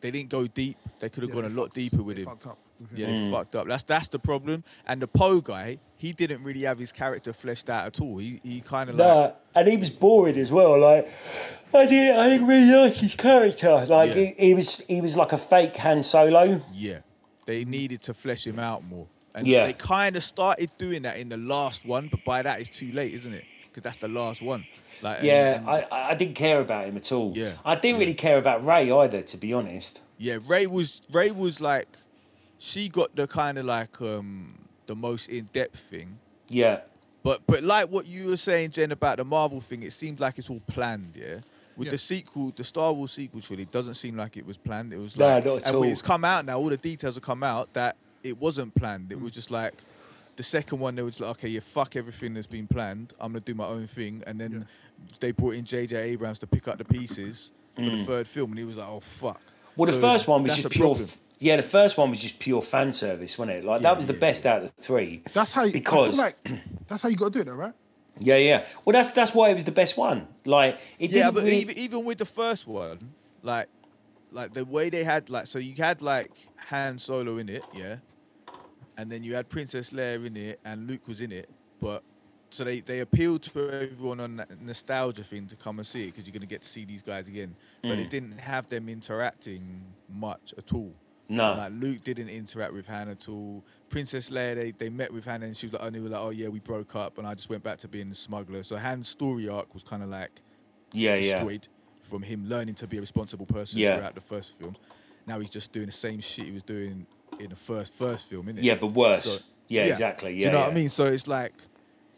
[0.00, 0.76] they didn't go deep.
[1.00, 2.24] They could have Yeah, gone a they lot deeper with him.
[2.26, 2.58] fucked up.
[2.94, 3.30] Yeah, they Mm.
[3.30, 3.66] fucked up.
[3.68, 4.64] That's that's the problem.
[4.86, 8.18] And the Poe guy, he didn't really have his character fleshed out at all.
[8.18, 10.80] He he kind of like Nah, and he was boring as well.
[10.80, 11.06] Like
[11.74, 13.72] I didn't, I didn't really like his character.
[13.88, 14.14] Like Yeah.
[14.14, 16.60] he, he was, he was like a fake Han Solo.
[16.74, 16.98] yeah,
[17.46, 19.06] they needed to flesh him out more.
[19.34, 19.64] And Yeah.
[19.66, 22.90] they kind of started doing that in the last one, but by that it's too
[22.92, 23.44] late, isn't it?
[23.68, 24.66] Because that's the last one.
[25.02, 27.32] Like Yeah, and- I, I I didn't care about him at all.
[27.36, 27.98] Yeah, I didn't yeah.
[28.00, 30.00] really care about Rey either, to be honest.
[30.18, 31.88] Yeah, Rey was Rey was like
[32.58, 36.18] she got the kind of like um the most in depth thing.
[36.48, 36.80] Yeah,
[37.22, 40.38] But but like what you were saying, Jen, about the Marvel thing, it seems like
[40.38, 41.36] it's all planned, yeah.
[41.76, 41.92] With Yeah.
[41.92, 44.92] the sequel, the Star Wars sequel, truly doesn't seem like it was planned.
[44.92, 45.82] It was Nah, like, not at and all.
[45.84, 46.58] it's come out now.
[46.58, 49.10] All the details have come out that it wasn't planned.
[49.10, 49.72] It was just like
[50.36, 50.94] the second one.
[50.96, 53.14] They was like, okay, yeah, fuck everything that's been planned.
[53.18, 54.22] I'm gonna do my own thing.
[54.26, 54.66] And then
[55.20, 55.96] they brought in J.J.
[55.96, 59.00] Abrams to pick up the pieces for the third film, and he was like, oh
[59.00, 59.38] fuck.
[59.38, 59.40] Mm.
[59.76, 60.94] Well, the So first one was just pure.
[60.94, 63.64] f- Yeah, the first one was just pure fan service, wasn't it?
[63.64, 64.52] Like Yeah, that was the best yeah.
[64.54, 65.22] out of the three.
[65.32, 66.36] That's how you, Because- like
[66.88, 67.72] that's how you got to do it, though, right?
[68.18, 68.66] Yeah, yeah.
[68.84, 70.28] Well, that's that's why it was the best one.
[70.44, 73.68] Like it Yeah, didn't but really- even, even with the first one, like,
[74.30, 76.30] like the way they had like, so you had like
[76.68, 77.96] Han Solo in it, yeah,
[78.98, 81.48] and then you had Princess Leia in it, and Luke was in it.
[81.80, 82.02] But
[82.52, 86.06] so they they appealed to everyone on that nostalgia thing to come and see it
[86.06, 87.54] because you're gonna get to see these guys again.
[87.82, 88.04] But Mm.
[88.04, 90.92] it didn't have them interacting much at all.
[91.28, 91.54] No.
[91.54, 93.64] Like Luke didn't interact with Han at all.
[93.88, 96.48] Princess Leia, they, they met with Han and she was like, oh, like, oh yeah,
[96.48, 98.62] we broke up, and I just went back to being the smuggler.
[98.62, 100.30] So Han's story arc was kind of like
[100.92, 101.32] yeah, yeah.
[101.32, 101.68] destroyed
[102.00, 103.96] from him learning to be a responsible person Yeah.
[103.96, 104.76] throughout the first film.
[105.26, 107.06] Now he's just doing the same shit he was doing
[107.38, 108.64] in the first first film, isn't it?
[108.64, 109.24] Yeah, but worse.
[109.24, 109.92] So- yeah, yeah.
[109.92, 110.32] exactly.
[110.34, 110.64] Yeah, Do you know yeah.
[110.64, 110.88] what I mean?
[110.90, 111.54] So it's like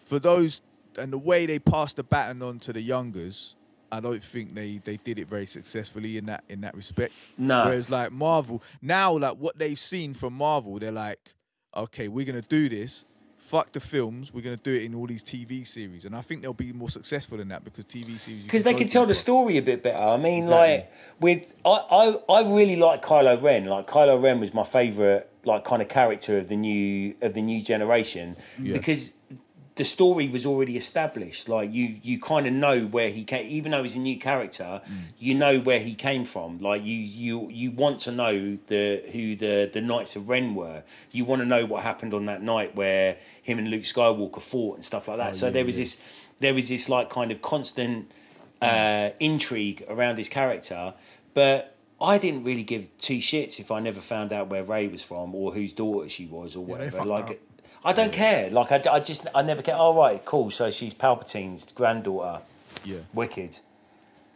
[0.05, 0.63] for those
[0.99, 3.57] and the way they passed the baton on to the youngers,
[3.91, 7.13] I don't think they they did it very successfully in that in that respect.
[7.39, 7.65] No.
[7.67, 11.35] Whereas like Marvel now, like what they've seen from Marvel, they're like,
[11.77, 13.05] okay, we're gonna do this.
[13.37, 14.33] Fuck the films.
[14.33, 16.89] We're gonna do it in all these TV series, and I think they'll be more
[16.89, 19.99] successful in that because TV series because they can tell the story a bit better.
[19.99, 20.77] I mean, Exactly.
[20.77, 21.69] like with I,
[22.29, 23.67] I I really like Kylo Ren.
[23.67, 27.43] Like Kylo Ren was my favorite like kind of character of the new of the
[27.43, 28.73] new generation Yeah.
[28.73, 29.13] because
[29.77, 31.49] the story was already established.
[31.49, 34.81] Like you you kind of know where he came, even though he's a new character,
[34.85, 34.93] Mm.
[35.19, 36.59] you know where he came from.
[36.61, 40.85] Like you you you want to know the who the the Knights of Ren were.
[41.11, 44.77] You want to know what happened on that night where him and Luke Skywalker fought
[44.77, 45.35] and stuff like that.
[45.35, 45.83] so Oh, yeah, there was yeah.
[45.85, 45.97] this
[46.41, 48.13] there was this like kind of constant
[48.63, 50.95] uh, intrigue around his character,
[51.35, 55.03] but I didn't really give two shits if I never found out where Rey was
[55.03, 56.97] from or whose daughter she was or whatever.
[56.99, 57.37] fucked like, up.
[57.85, 58.51] I don't care.
[58.51, 59.77] Like, I, I just I never care.
[59.77, 60.51] Oh right, cool.
[60.51, 62.43] So she's Palpatine's granddaughter.
[62.85, 62.99] Yeah.
[63.13, 63.59] Wicked.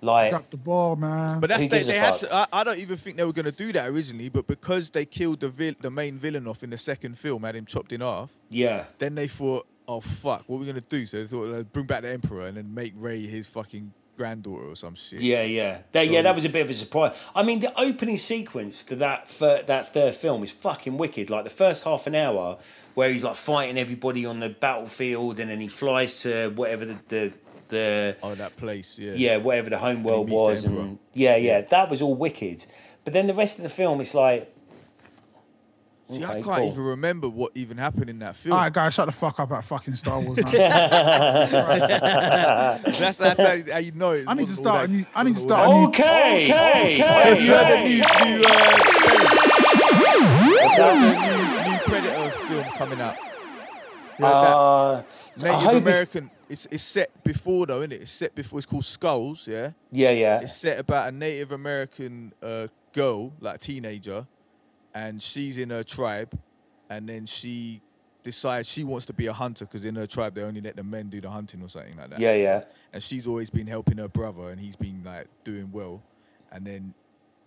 [0.01, 1.41] Like, Drop the ball, man.
[1.41, 2.21] But that's they, gives they had fuck?
[2.21, 2.35] to.
[2.35, 5.41] I, I don't even think they were gonna do that originally, but because they killed
[5.41, 8.31] the vil- the main villain off in the second film, had him chopped in half.
[8.49, 11.05] yeah, Then they thought, oh fuck, what are we gonna do?
[11.05, 14.67] So they thought, let's bring back the emperor and then make Rey his fucking granddaughter
[14.67, 15.21] or some shit.
[15.23, 15.79] yeah, yeah.
[15.93, 17.17] That, yeah, that was a bit of a surprise.
[17.35, 21.31] I mean, the opening sequence to that fir- that third film is fucking wicked.
[21.31, 22.59] Like the first half an hour
[22.95, 26.99] where he's like fighting everybody on the battlefield, and then he flies to whatever the
[27.09, 27.33] the,
[27.69, 28.99] the Oh, that place.
[28.99, 29.13] Yeah.
[29.15, 32.67] yeah, whatever the home world was, and yeah, yeah, that was all wicked.
[33.05, 34.53] But then the rest of the film, it's like,
[36.11, 36.69] See, I okay, can't cool.
[36.73, 38.55] even remember what even happened in that film.
[38.55, 40.39] All right, guys, shut the fuck up at fucking Star Wars.
[40.43, 40.53] Man.
[42.83, 44.13] that's that's how, how you know.
[44.13, 45.05] It I need to wasn't start all a that- new.
[45.15, 45.89] I need to wasn't all start a new.
[45.89, 47.99] okay, okay, Have you heard the new,
[48.39, 48.49] new, uh,
[50.63, 51.67] What's the that?
[51.67, 53.17] new, new Predator film coming out?
[54.19, 54.57] You heard that?
[54.57, 55.03] Uh, I
[55.43, 56.31] Native hope it's- American.
[56.51, 58.01] It's, it's set before though, isn't it?
[58.01, 58.59] It's set before.
[58.59, 59.47] It's called Skulls.
[59.47, 59.73] Yeah.
[59.93, 60.41] yeah, yeah.
[60.41, 64.27] It's set about a Native American uh, girl, like a teenager,
[64.99, 66.37] and she's in her tribe,
[66.91, 67.81] and then she
[68.25, 70.83] decides she wants to be a hunter because in her tribe they only let the
[70.83, 72.19] men do the hunting or something like that.
[72.19, 72.65] Yeah, yeah.
[72.93, 76.03] And she's always been helping her brother, and he's been like doing well,
[76.51, 76.95] and then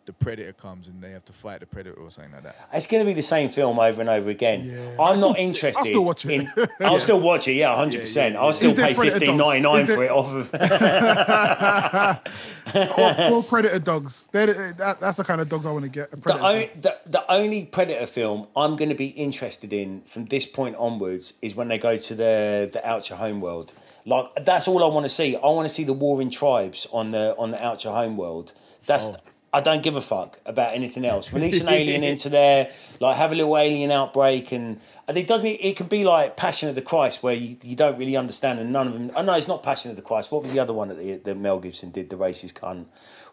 [0.05, 2.55] the predator comes and they have to fight the predator or something like that.
[2.73, 4.63] It's going to be the same film over and over again.
[4.65, 4.91] Yeah.
[4.93, 5.79] I'm I'll not interested.
[5.79, 6.31] I'll still watch it.
[6.31, 6.51] In,
[6.81, 7.53] I'll still watch it.
[7.53, 8.35] Yeah, hundred percent.
[8.35, 9.93] I'll still Is pay Predator fifteen ninety nine dogs?
[9.93, 12.21] For there- it off of.
[12.73, 14.25] Or, or Predator dogs.
[14.31, 16.09] The- that, that's the kind of dogs I want to get.
[16.11, 20.25] The, Predator only, the, the only Predator film I'm going to be interested in from
[20.27, 23.73] this point onwards is when they go to the the Outer Homeworld.
[24.05, 25.35] Like that's all I want to see.
[25.35, 28.53] I want to see the warring tribes on the on the Outer Homeworld.
[28.87, 29.15] That's Oh.
[29.53, 31.33] I don't give a fuck about anything else.
[31.33, 35.47] Release an alien into there, like have a little alien outbreak, and and it doesn't.
[35.47, 38.71] It can be like Passion of the Christ, where you, you don't really understand, and
[38.71, 39.11] none of them.
[39.15, 40.31] Oh no, it's not Passion of the Christ.
[40.31, 42.09] What was the other one that, the, that Mel Gibson did?
[42.09, 42.85] The racist cunt,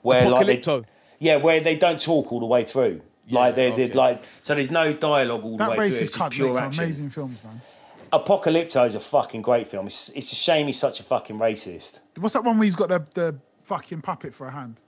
[0.03, 0.85] where like they, Apocalypto.
[1.21, 3.03] yeah, where they don't talk all the way through.
[3.31, 3.99] like they did, okay.
[3.99, 4.57] like so.
[4.57, 5.85] There's no dialogue all the way through.
[5.87, 6.83] racist just cunt pure action.
[6.83, 7.61] amazing films, man.
[8.13, 9.87] Apocalypto is a fucking great film.
[9.87, 12.01] It's, it's a shame he's such a fucking racist.
[12.19, 14.81] What's that one where he's got the, the fucking puppet for a hand?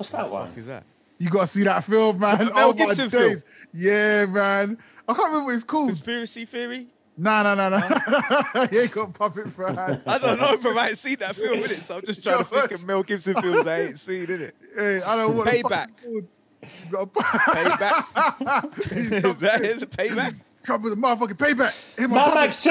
[0.00, 0.48] What's that one?
[0.48, 0.84] Fuck is that?
[1.18, 2.38] You got to see that film, man.
[2.38, 3.36] Mel oh Gibson my film?
[3.74, 4.78] Yeah, man.
[5.06, 5.88] I can't remember what it's called.
[5.88, 6.86] Conspiracy theory?
[7.18, 8.66] Nah, nah, nah, nah.
[8.68, 10.00] he ain't got puppet for a hand.
[10.06, 12.38] I don't know if I ain't seen that film in it, so I'm just trying
[12.38, 14.56] to think of Mel Gibson films I ain't seen in it.
[14.74, 15.88] Hey, I don't know what the Payback.
[16.62, 18.74] it's got a Payback.
[18.94, 20.34] He's Is got that is a payback?
[20.62, 21.98] come with a motherfucking payback.
[21.98, 22.40] Hit my Mad puppet.
[22.40, 22.62] Max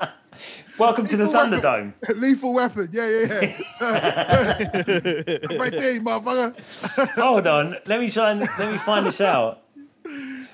[0.00, 0.10] 2.
[0.76, 1.92] Welcome to the Thunderdome.
[2.16, 2.88] Lethal weapon.
[2.90, 3.56] Yeah, yeah, yeah.
[5.58, 7.08] right there, motherfucker.
[7.14, 7.76] Hold on.
[7.86, 9.62] Let me try and let me find this out.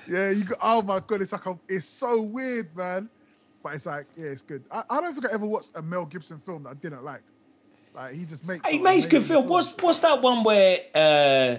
[0.07, 0.59] Yeah, you got.
[0.61, 3.09] Oh my god, it's like a, it's so weird, man.
[3.63, 4.63] But it's like, yeah, it's good.
[4.71, 7.21] I, I don't think I ever watched a Mel Gibson film that I didn't like.
[7.95, 8.69] Like he just makes.
[8.69, 9.47] He makes good film.
[9.47, 11.57] What's what's that one where uh,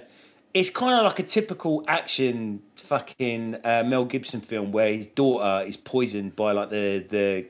[0.54, 5.66] it's kind of like a typical action fucking uh, Mel Gibson film where his daughter
[5.66, 7.46] is poisoned by like the the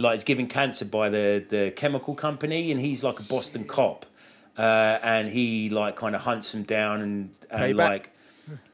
[0.00, 4.06] like is given cancer by the the chemical company and he's like a Boston cop
[4.58, 7.88] uh, and he like kind of hunts them down and, and Payback?
[7.90, 8.10] like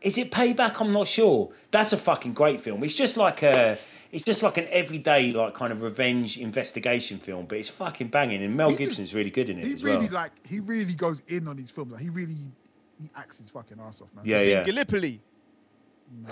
[0.01, 0.81] Is it Payback?
[0.81, 1.51] I'm not sure.
[1.70, 2.82] That's a fucking great film.
[2.85, 3.78] It's just like a.
[4.12, 8.43] It's just like an everyday, like kind of revenge investigation film, but it's fucking banging.
[8.43, 10.23] And Mel He just- Gibson's really good in it He as really well.
[10.23, 11.93] like he really goes in on his films.
[11.93, 12.36] Like he really
[13.03, 14.24] he acts his fucking ass off, man.
[14.24, 14.62] Yeah, Seen yeah.
[14.65, 15.20] Gallipoli.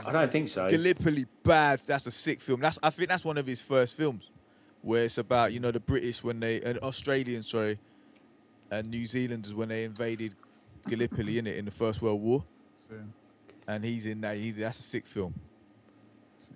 [0.07, 0.71] I don't think so.
[0.71, 1.81] Gallipoli, bad.
[1.81, 2.61] That's a sick film.
[2.61, 4.31] That's I think that's one of his first films,
[4.85, 7.79] where it's about you know the British when they and Australians sorry,
[8.71, 10.35] and New Zealanders when they invaded
[10.89, 12.45] Gallipoli in it in the First World War,
[12.91, 12.97] So,
[13.67, 14.37] and he's in that.
[14.37, 15.35] He's that's a sick film.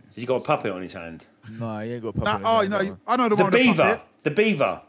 [0.06, 1.26] Has he got a puppet on his hand?
[1.50, 2.46] No, he ain't got a Nah, puppet.
[2.46, 2.96] oh, in no, that.
[3.06, 3.52] I know the, The one.
[3.52, 3.82] with beaver.
[3.82, 4.02] puppet.
[4.22, 4.82] The beaver.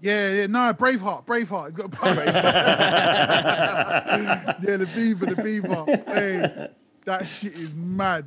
[0.00, 1.68] Yeah, yeah, no, Braveheart, Braveheart.
[1.68, 2.26] He's got a puppet.
[3.46, 5.84] yeah, the beaver, the beaver.
[6.06, 6.68] Hey,
[7.04, 8.26] that shit is mad.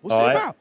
[0.00, 0.36] What's Alright.
[0.36, 0.56] it about?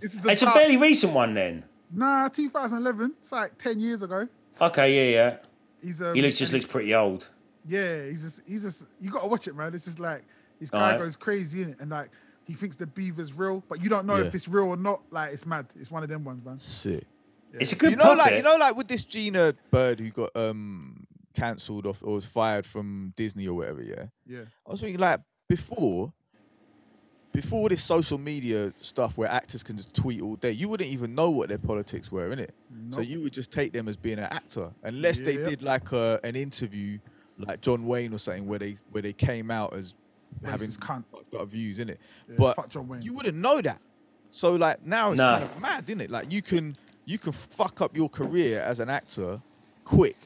[0.00, 1.64] This is a It's a fairly recent one then.
[1.92, 3.14] Nah, 2011.
[3.20, 4.28] It's like 10 years ago.
[4.60, 5.36] Okay, yeah, yeah.
[5.82, 7.28] He's um, He looks just looks pretty old.
[7.68, 9.74] Yeah, he's just he's just you gotta watch it, man.
[9.74, 10.22] It's just like
[10.60, 11.00] this guy Alright.
[11.00, 12.10] goes crazy in it, and like
[12.46, 14.24] he thinks the beaver's real, but you don't know Yeah.
[14.24, 15.02] if it's real or not.
[15.10, 15.66] Like it's mad.
[15.78, 16.58] It's one of them ones, man.
[16.58, 17.04] Sick.
[17.52, 18.18] It's a good You know, puppet.
[18.18, 22.24] like you know, like with this Gina Bird who got um cancelled off or was
[22.26, 23.82] fired from Disney or whatever.
[23.82, 26.12] Yeah, Yeah, I was thinking like before,
[27.36, 31.14] before this social media stuff where actors can just tweet all day, you wouldn't even
[31.14, 32.50] know what their politics were, innit?
[32.90, 35.48] So you would just take them as being an actor, unless they Yeah.
[35.50, 36.98] did like a, an interview,
[37.38, 39.94] like John Wayne or something, where they where they came out as
[40.44, 41.04] having cunt.
[41.12, 41.98] fucked up views, innit?
[42.28, 43.02] Yeah, but fuck John Wayne.
[43.02, 43.80] you wouldn't know that.
[44.30, 45.38] So like now it's Nah.
[45.38, 46.10] kind of mad, isn't it?
[46.10, 49.40] Like you can you can fuck up your career as an actor
[49.84, 50.16] quick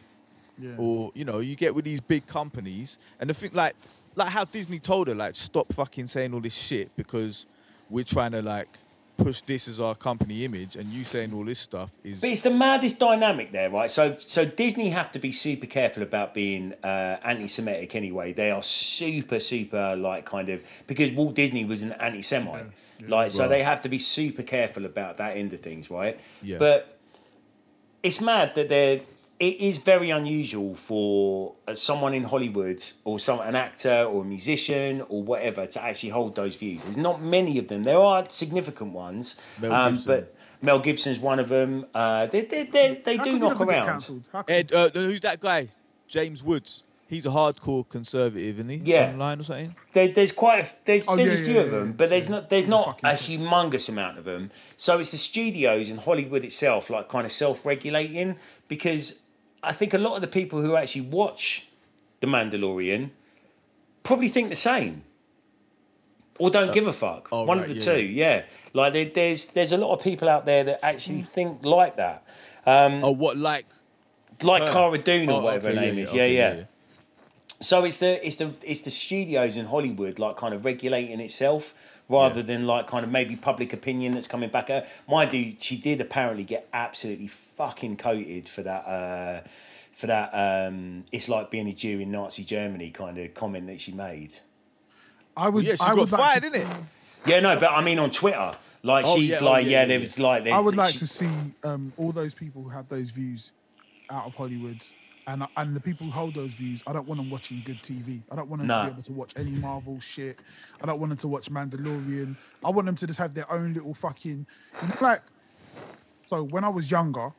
[0.58, 0.70] yeah.
[0.78, 3.74] or you know you get with these big companies and the thing like
[4.20, 7.46] like how disney told her like stop fucking saying all this shit because
[7.88, 8.68] we're trying to like
[9.16, 12.40] push this as our company image and you saying all this stuff is But it's
[12.40, 13.90] the maddest dynamic there, right?
[13.90, 18.32] So, so Disney have to be super careful about being uh, anti-Semitic anyway.
[18.32, 22.66] They are super, super like kind of because Walt Disney was an anti-Semite,
[23.08, 26.18] like so Well- they have to be super careful about that end of things, right?
[26.42, 26.56] Yeah.
[26.58, 26.98] But
[28.02, 29.00] it's mad that they're.
[29.40, 34.24] It is very unusual for uh, someone in Hollywood or some an actor or a
[34.26, 36.82] musician or whatever to actually hold those views.
[36.84, 37.84] There's not many of them.
[37.84, 40.12] There are significant ones, Mel um, Gibson.
[40.12, 41.86] but Mel Gibson's one of them.
[41.94, 43.86] Uh, they they, they, they do knock around.
[43.86, 44.24] cancelled?
[44.30, 45.68] How come- ed uh, who's that guy
[46.06, 49.10] james woods he's a hardcore conservative isn't he Yeah.
[49.12, 51.70] online or something There, there's quite a, there's, Oh, there's yeah, a few yeah, of
[51.70, 52.30] them, yeah, but there's yeah.
[52.36, 53.40] not there's not a sick.
[53.40, 54.50] humongous amount of them.
[54.76, 58.36] So it's the studios and Hollywood itself, like kind of self-regulating,
[58.68, 59.20] because
[59.62, 61.68] I think a lot of the people who actually watch
[62.20, 63.10] The Mandalorian
[64.02, 65.02] probably think the same,
[66.38, 67.28] or don't give a fuck.
[67.32, 68.42] oh, One right, of the yeah, two, yeah.
[68.72, 72.26] Like there, there's there's a lot of people out there that actually think like that,
[72.66, 73.66] um, oh what like
[74.42, 74.72] like her?
[74.72, 76.08] Cara Dune or Oh, whatever okay, her name is.
[76.10, 76.64] okay, yeah, yeah.
[77.60, 81.74] So it's the it's the it's the studios in Hollywood like kind of regulating itself
[82.08, 82.46] rather Yeah.
[82.46, 84.90] than like kind of maybe public opinion that's coming back at her.
[85.06, 87.26] My dude, she did apparently get absolutely
[87.60, 89.46] fucking coated for that uh
[89.92, 93.80] for that um it's like being a Jew in Nazi Germany kind of comment that
[93.82, 94.38] she made.
[95.36, 95.64] I would.
[95.66, 96.76] yeah she I got would like fired to- didn't it
[97.26, 98.52] Yeah, no, but I mean on Twitter.
[98.82, 100.04] Like Oh, she yeah, oh, like yeah, yeah, yeah, there yeah.
[100.06, 101.28] was like I would like she- to see
[101.64, 103.52] um, all those people who have those views
[104.08, 104.80] out of Hollywood,
[105.26, 106.82] and and the people who hold those views.
[106.86, 108.22] I don't want them watching good TV.
[108.32, 108.84] I don't want them Nah.
[108.84, 110.38] to be able to watch any Marvel shit.
[110.82, 112.36] I don't want them to watch Mandalorian.
[112.64, 114.46] I want them to just have their own little fucking,
[114.82, 115.20] you know, like.
[116.26, 117.32] So when I was younger,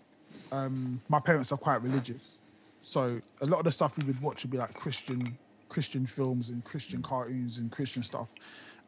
[0.51, 2.37] um, my parents are quite religious,
[2.81, 5.37] so a lot of the stuff we would watch would be like Christian
[5.69, 8.33] Christian films and Christian cartoons and Christian stuff,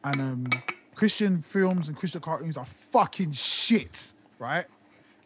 [0.03, 0.47] and um,
[0.95, 4.65] Christian films and Christian cartoons are fucking shit, right?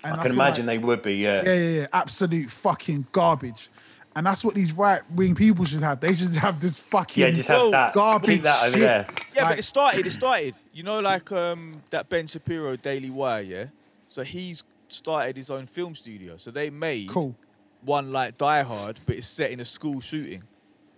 [0.04, 1.44] And I can feel imagine like- they would be, yeah.
[1.46, 3.70] yeah, yeah, yeah, absolute fucking garbage.
[4.16, 6.00] And that's what these right wing people should have.
[6.00, 7.94] They should have this fucking Yeah, just have that.
[7.94, 8.80] garbage Keep that over shit.
[8.82, 9.08] there.
[9.36, 13.12] yeah Like- but it started it started you know like um that ben shapiro daily
[13.12, 13.66] wire yeah
[14.08, 17.36] so he's started his own film studio so they made Cool.
[17.82, 20.44] one like Die Hard, but it's set in a school shooting.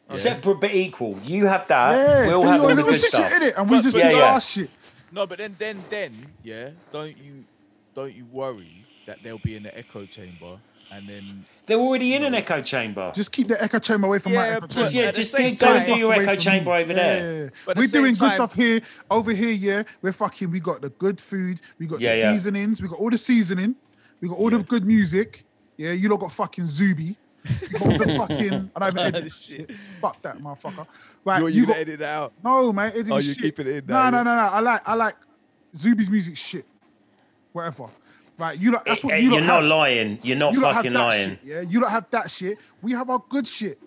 [0.09, 1.19] Separate but equal.
[1.23, 1.91] You have that.
[1.91, 3.31] Yeah, we'll have all the good shit stuff.
[3.35, 4.33] in it, and we just but- do Yeah, yeah.
[4.33, 4.69] our shit.
[5.11, 6.13] No, but then, then, then,
[6.43, 6.69] yeah.
[6.91, 7.43] Don't you,
[7.95, 10.59] don't you worry that they'll be in the echo chamber,
[10.91, 13.11] and then They're already in an echo chamber.
[13.13, 14.81] Just keep the echo chamber away from my Yeah, echo but- chamber.
[14.83, 16.81] Just, yeah, just same go and time- do your echo chamber me.
[16.81, 17.33] over Yeah, there.
[17.37, 17.49] yeah, yeah.
[17.65, 18.81] But We're the same doing good time- stuff here.
[19.11, 19.83] Over here, yeah.
[20.01, 20.49] We're fucking.
[20.51, 21.61] We got the good food.
[21.77, 22.33] We got Yeah, the yeah.
[22.33, 22.81] seasonings.
[22.81, 23.75] We got all the seasoning.
[24.21, 25.45] We got all the good music.
[25.77, 27.15] Yeah, you lot got fucking Zuby.
[27.61, 28.71] You got all the fucking.
[28.75, 29.69] I don't even edit This shit.
[29.69, 29.75] shit.
[30.01, 30.85] Fuck that, motherfucker.
[31.23, 32.33] Right, you're, you you're got, gonna edit that out.
[32.43, 32.91] No, man.
[32.95, 33.41] It is Oh, you're shit.
[33.43, 34.49] keeping it in No, no, no, no.
[34.51, 35.15] I like, I like
[35.77, 36.35] Zuby's music.
[36.35, 36.65] Shit,
[37.53, 37.85] whatever.
[38.39, 38.85] Right, you lot.
[38.85, 39.69] That's what Hey, you you're not have.
[39.69, 40.19] lying.
[40.23, 41.29] You're not you fucking lying.
[41.31, 41.39] shit.
[41.43, 42.57] Yeah, you don't have that shit.
[42.81, 43.77] We have our good shit.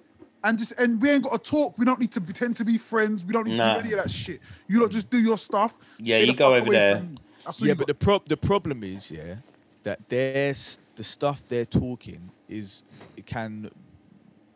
[0.44, 1.78] and just and we ain't got to talk.
[1.78, 3.24] We don't need to pretend to be friends.
[3.24, 3.74] We don't need Nah.
[3.76, 4.40] to do any of that shit.
[4.68, 5.78] You lot just do your stuff.
[5.98, 6.96] Yeah, Stay you the go over there.
[6.98, 7.18] from me.
[7.60, 7.86] Yeah, you but got.
[7.86, 9.36] the prob the problem is, yeah,
[9.84, 12.82] that there's the stuff they're talking is
[13.16, 13.70] it can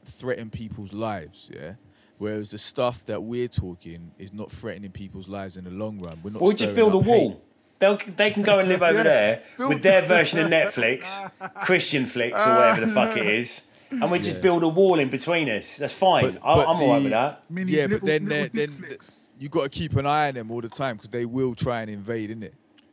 [0.05, 1.74] threaten people's lives, yeah.
[2.18, 6.18] Whereas the stuff that we're talking is not threatening people's lives in the long run.
[6.23, 6.43] We're not.
[6.43, 7.31] Or just build a wall.
[7.31, 7.39] hate.
[7.78, 11.31] They'll, they can go and live over Yeah, there build- with their version of Netflix,
[11.65, 14.43] Christian flicks or whatever the fuck it is, and we just Yeah.
[14.43, 15.77] build a wall in between us.
[15.77, 16.32] That's fine.
[16.32, 17.43] But- I, but I'm alright with that.
[17.51, 19.20] Mini yeah, little, but then little they're- then flicks.
[19.39, 21.82] you got to keep an eye on them all the time because they will try
[21.82, 22.53] and invade, innit?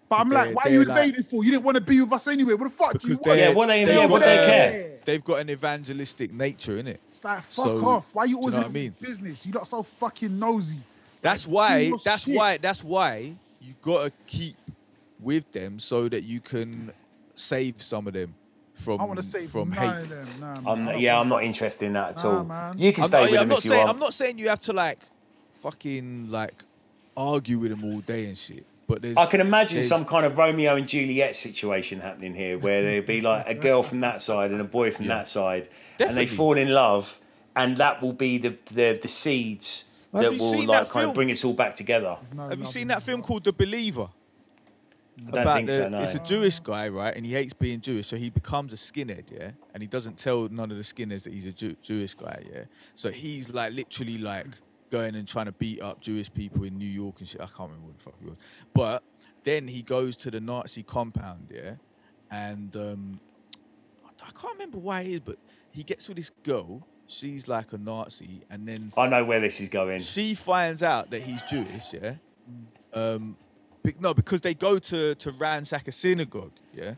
[0.09, 1.43] But I'm like, why are you they're like- invading for?
[1.43, 2.53] You didn't want to be with us anyway.
[2.53, 3.39] What the fuck do you want?
[3.39, 4.89] Yeah, what they- they've yeah, what got they a- care.
[5.05, 6.97] They've got an evangelistic nature, innit?
[7.11, 8.09] It's like fuck So, off.
[8.13, 8.95] Why you do you always know in I mean?
[9.01, 9.45] business?
[9.45, 10.77] You lot so fucking nosy.
[11.21, 11.91] That's Like, why.
[12.03, 12.35] That's shit.
[12.35, 12.57] why.
[12.57, 14.55] That's why you gotta keep
[15.23, 16.91] with them so that you can
[17.35, 18.35] save some of them
[18.73, 19.87] from I want to say from hate.
[19.87, 20.27] of them.
[20.39, 20.63] Nah, man.
[20.67, 22.43] I'm not, yeah, I'm not interested in that at Nah, all.
[22.43, 22.77] man.
[22.77, 23.85] You can I'm stay not, with yeah, them I'm not if you saying.
[23.85, 23.95] want.
[23.95, 24.99] I'm not saying you have to like
[25.61, 26.63] fucking like
[27.15, 28.65] argue with them all day and shit.
[28.87, 29.15] But there's.
[29.17, 33.05] I can imagine there's- some kind of Romeo and Juliet situation happening here, where there'd
[33.05, 35.15] be like a girl from that side and a boy from Yeah.
[35.19, 35.69] that side,
[35.99, 37.19] and they fall in love,
[37.55, 41.15] and that will be the the, the seeds Have that will like that kind of
[41.15, 42.17] bring us all back together.
[42.35, 44.07] No, Have you seen that film called The Believer?
[45.31, 45.89] Don't think so.
[45.89, 46.01] No.
[46.01, 47.15] It's a Jewish guy, right?
[47.15, 49.51] And he hates being Jewish, so he becomes a skinhead, yeah.
[49.73, 52.63] And he doesn't tell none of the skinheads that he's a Jew- Jewish guy, yeah.
[52.95, 54.47] So he's like literally like
[54.89, 57.41] going and trying to beat up Jewish people in New York and shit.
[57.41, 58.37] I can't remember what the fuck he was,
[58.73, 59.03] but
[59.43, 61.73] then he goes to the Nazi compound, yeah,
[62.31, 63.19] and um,
[64.05, 65.37] I can't remember why it is, but
[65.71, 66.87] he gets with this girl.
[67.05, 69.99] She's like a Nazi, and then I know where this is going.
[69.99, 72.15] she finds out that he's Jewish, yeah.
[72.93, 73.35] Um,
[73.83, 76.93] be- no, because they go to to ransack a synagogue, yeah.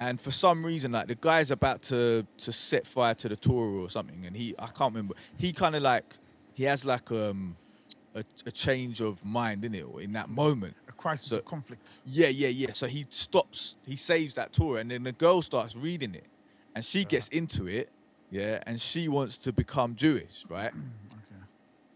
[0.00, 3.80] And for some reason, like the guy's about to to set fire to the Torah
[3.82, 5.14] or something, and he I can't remember.
[5.38, 6.04] He kind of like
[6.54, 7.56] he has like um
[8.14, 10.74] a, a change of mind in it or in that moment.
[10.88, 11.98] A crisis So- of conflict.
[12.06, 12.72] Yeah, yeah, yeah.
[12.72, 16.26] So he stops, he saves that Torah, and then the girl starts reading it,
[16.74, 17.88] and she gets into it,
[18.30, 20.72] yeah, and she wants to become Jewish, right?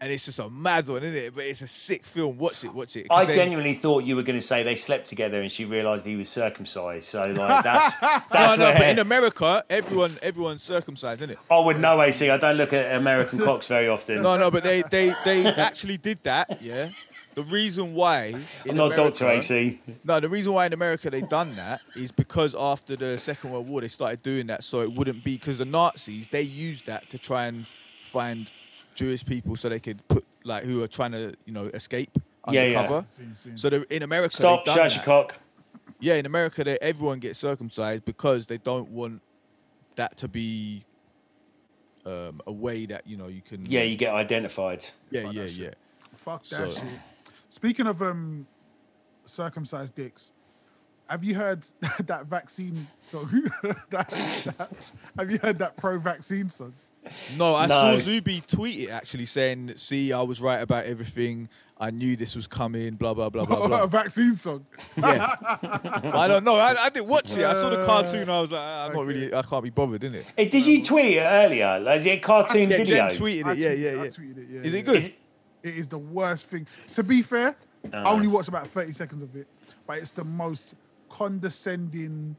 [0.01, 1.35] And it's just a mad one, isn't it?
[1.35, 2.37] But it's a sick film.
[2.37, 3.07] Watch it, watch it.
[3.09, 6.05] I then- genuinely thought you were going to say they slept together and she realised
[6.05, 7.05] he was circumcised.
[7.09, 7.95] So like that's
[8.31, 11.39] that's No, no, but in America, everyone, everyone's circumcised, isn't it?
[11.51, 12.29] I would know AC.
[12.29, 14.21] I don't look at American cocks very often.
[14.21, 16.61] No, no, but they, they, they actually did that.
[16.61, 16.89] Yeah.
[17.35, 18.35] The reason why
[18.65, 19.79] in I'm not Doctor AC.
[20.03, 23.69] No, the reason why in America they done that is because after the Second World
[23.69, 27.09] War they started doing that so it wouldn't be because the Nazis they used that
[27.11, 27.65] to try and
[28.01, 28.51] find
[28.99, 32.17] Jewish people so they could put like who are trying to you know escape
[32.51, 32.77] Yeah, yeah.
[32.79, 33.05] undercover.
[33.09, 33.55] Seen, seen.
[33.57, 35.35] So the, in America, Stop, they've done shut your cock.
[36.01, 39.21] Yeah, in America, they, everyone gets circumcised because they don't want
[39.95, 40.83] that to be
[42.05, 43.65] um, a way that you know you can.
[43.65, 44.85] Yeah, you get identified.
[45.11, 45.69] yeah, Fuck yeah, that yeah.
[46.17, 46.83] Fuck that So- shit.
[47.47, 48.47] Speaking of um
[49.25, 50.31] circumcised dicks,
[51.09, 51.65] have you heard
[52.05, 53.29] that vaccine song?
[53.89, 54.09] That-
[54.57, 54.71] that-
[55.17, 56.73] have you heard that pro-vaccine song?
[57.37, 57.95] No, I No.
[57.95, 61.49] saw Zuby tweet it actually saying, "See, I was right about everything.
[61.81, 62.95] I knew this was coming.
[62.95, 63.83] Blah blah blah blah blah.
[63.83, 64.65] a vaccine song.
[64.97, 66.55] yeah, I don't know.
[66.57, 67.45] I, I didn't watch it.
[67.45, 68.29] I saw the cartoon.
[68.29, 69.33] I was like, I'm not really.
[69.33, 70.25] I can't be bothered, innit?
[70.35, 71.79] Hey, did you tweet it earlier?
[71.79, 73.07] Like, is it a cartoon Yeah, video?
[73.07, 73.57] Jen tweeted it.
[73.57, 74.09] Yeah, tweeted- yeah, I yeah.
[74.09, 74.79] tweeted it, yeah, Is yeah.
[74.79, 74.95] it good?
[74.97, 75.19] Is it-
[75.63, 76.67] It is the worst thing.
[76.95, 77.55] To be fair,
[77.93, 78.11] I Uh.
[78.13, 79.47] only watched about 30 seconds of it,
[79.87, 80.75] but it's the most
[81.09, 82.35] condescending,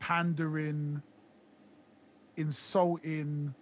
[0.00, 1.02] pandering,
[2.36, 3.54] insulting.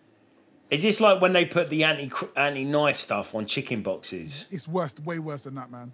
[0.70, 4.46] Is this like when they put the anti anti knife stuff on chicken boxes?
[4.50, 5.92] It's worse, way worse than that, man.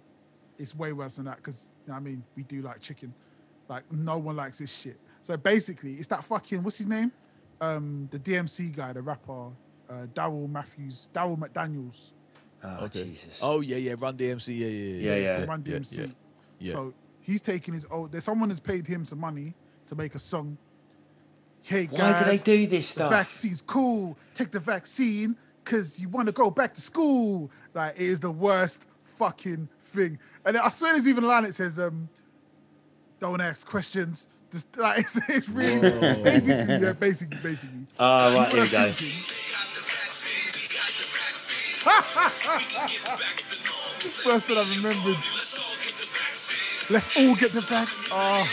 [0.59, 3.13] It's way worse than that because, I mean, we do like chicken.
[3.67, 4.97] Like, no one likes this shit.
[5.21, 7.11] So basically, it's that fucking, what's his name?
[7.59, 9.47] Um, the DMC guy, the rapper,
[9.89, 12.11] uh, Daryl Matthews, Darryl McDaniels.
[12.63, 13.03] Oh Okay.
[13.03, 13.41] Jesus!
[13.43, 13.95] Oh yeah, yeah.
[13.99, 14.57] Run DMC.
[14.57, 15.45] Yeah, yeah, Yeah, yeah.
[15.45, 15.97] Run DMC.
[15.97, 16.05] Yeah,
[16.59, 16.71] yeah.
[16.71, 18.11] So he's taking his old.
[18.11, 19.53] There's someone has paid him some money
[19.87, 20.57] to make a song.
[21.67, 23.11] Hey guys, Why do they do this the stuff?
[23.11, 24.17] vaccine's cool.
[24.33, 27.51] Take the vaccine because you want to go back to school.
[27.73, 30.17] Like it is the worst fucking thing.
[30.45, 32.07] And I swear there's even a line that says, um,
[33.19, 35.81] "Don't ask questions." Just like it's, it's really
[36.23, 37.85] basically, yeah, basically, basically.
[37.99, 38.83] Oh, right, here we go.
[44.23, 45.17] First thing I remembered.
[46.89, 48.11] Let's all get the vaccine.
[48.13, 48.47] Oh,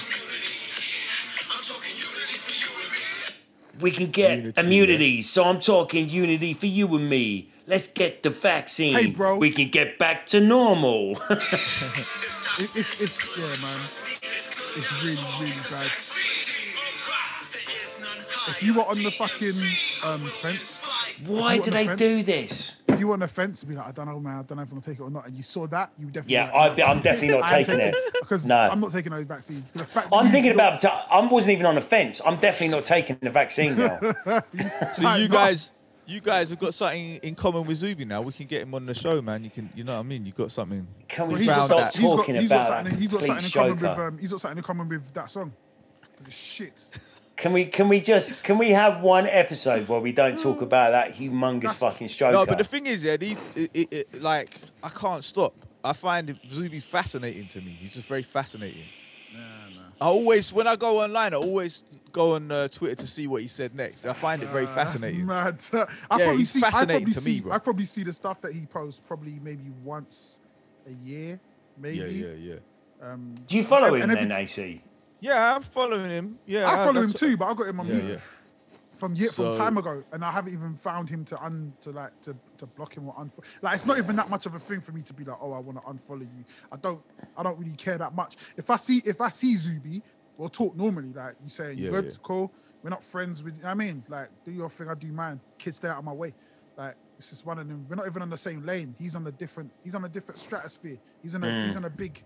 [3.80, 7.48] We can get Unity, immunity, so I'm talking unity for you and me.
[7.66, 8.94] Let's get the vaccine.
[8.94, 9.36] Hey, bro.
[9.36, 11.12] We can get back to normal.
[11.12, 13.80] it, it's, it's, yeah, man.
[13.80, 15.90] It's really, really bad.
[18.46, 22.82] If you were on the fucking um, fence Why do they the do this?
[22.94, 24.38] If you were on the fence, be like, I don't know, man.
[24.38, 25.26] I don't know if I'm gonna take it or not.
[25.26, 26.34] And you saw that, you would definitely.
[26.34, 27.94] Yeah, like, I, I'm definitely not taking it.
[28.20, 28.56] because No.
[28.56, 29.64] I'm not taking those vaccines.
[29.74, 30.84] The I'm thinking about.
[30.84, 32.20] I wasn't even on the fence.
[32.24, 33.98] I'm definitely not taking the vaccine now.
[34.94, 35.72] So you guys,
[36.06, 38.22] you guys have got something in common with Zuby now.
[38.22, 39.42] We can get him on the show, man.
[39.44, 40.24] You can, you know what I mean.
[40.26, 40.86] You got something.
[41.08, 43.22] Can we Well, stop got, he's got, talking he's got about something, that he's got
[43.22, 44.06] something in common with joker?
[44.08, 45.52] um, he's got something in common with that song.
[46.18, 46.90] 'Cause it's shit.
[47.36, 47.66] Can we?
[47.66, 48.44] Can we just?
[48.44, 52.32] Can we have one episode where we don't talk about that humongous fucking stroker?
[52.32, 55.52] No, but the thing is, yeah, these, it, it, it, like, I can't stop.
[55.82, 57.76] I find Zuby's fascinating to me.
[57.80, 58.84] He's just very fascinating.
[60.00, 61.82] I always, when I go online, I always
[62.12, 64.04] go on uh, Twitter to see what he said next.
[64.06, 65.26] I find it very Uh, fascinating.
[65.26, 65.88] That's mad.
[66.10, 67.52] I Yeah, probably he's see, I fascinating probably to see, me, bro.
[67.52, 70.40] I probably see the stuff that he posts probably maybe once
[70.88, 71.38] a year,
[71.78, 71.98] maybe.
[71.98, 72.54] Yeah, yeah,
[73.02, 73.08] yeah.
[73.12, 74.82] Um, Do you follow and him every- then, AC?
[75.24, 76.38] Yeah, I'm following him.
[76.44, 78.16] Yeah, I follow him too, but I got him on Yeah, mute yeah.
[78.96, 81.90] from year, So- from time ago, and I haven't even found him to un to
[81.92, 83.42] like to, to block him or unfollow.
[83.62, 85.52] Like it's not even that much of a thing for me to be like, oh,
[85.52, 86.44] I want to unfollow you.
[86.70, 87.02] I don't,
[87.38, 88.36] I don't really care that much.
[88.58, 90.02] If I see if I see Zuby,
[90.36, 91.12] we'll talk normally.
[91.14, 92.10] Like you saying, Yeah, you good, yeah.
[92.22, 92.52] cool.
[92.82, 93.64] We're not friends with.
[93.64, 95.40] I mean, like do your thing, I do mine.
[95.56, 96.34] Kids, stay out of my way.
[96.76, 97.86] Like it's just one of them.
[97.88, 98.94] We're not even on the same lane.
[98.98, 99.70] He's on a different.
[99.82, 100.98] He's on a different stratosphere.
[101.22, 101.46] He's in a.
[101.46, 101.66] Mm.
[101.68, 102.22] He's in a big.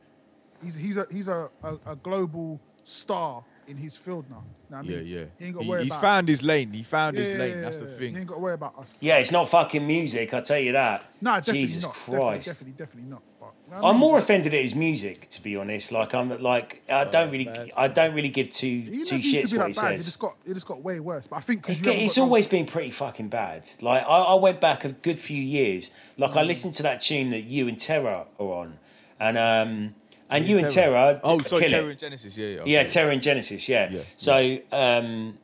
[0.65, 4.37] He's he's a he's a, a, a global star in his field now.
[4.71, 5.07] Know what I Yeah, mean?
[5.07, 5.25] yeah.
[5.39, 6.01] He ain't got to He- worry he's about.
[6.01, 6.73] found his lane.
[6.73, 7.51] He found Yeah, his yeah, lane.
[7.57, 7.91] yeah, That's the yeah.
[7.99, 8.15] thing.
[8.15, 8.97] He ain't got to worry about us.
[9.01, 10.33] Yeah, it's not fucking music.
[10.33, 11.05] I tell you that.
[11.21, 11.93] No, definitely Jesus not.
[11.93, 12.47] Christ.
[12.47, 13.23] Definitely, definitely, definitely not.
[13.39, 14.01] But, you know I I'm mean?
[14.01, 15.93] more offended at his music, to be honest.
[15.93, 17.71] Like I'm like I don't really, man.
[17.77, 19.83] I don't really give two He two never used shits to be what he that
[19.83, 19.93] bad.
[19.93, 20.05] It says.
[20.07, 21.27] just got it just got way worse.
[21.27, 23.69] But I think It it's always been pretty fucking bad.
[23.83, 25.91] Like I, I went back a good few years.
[26.17, 26.39] Like Mm.
[26.39, 28.79] I listened to that tune that you and Terra are on,
[29.21, 29.95] and um,
[30.31, 31.21] and you and Terra.
[31.25, 31.71] Oh, sorry, kill.
[31.71, 32.37] Terra and Genesis.
[32.37, 32.63] Yeah, yeah.
[32.65, 32.83] Yeah.
[32.85, 33.69] Terra and Genesis.
[33.69, 33.91] Yeah.
[33.91, 35.39] Yeah, So um,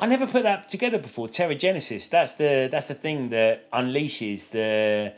[0.00, 1.28] I never put that together before.
[1.28, 2.08] Terra Genesis.
[2.08, 5.14] That's the that's the thing that unleashes the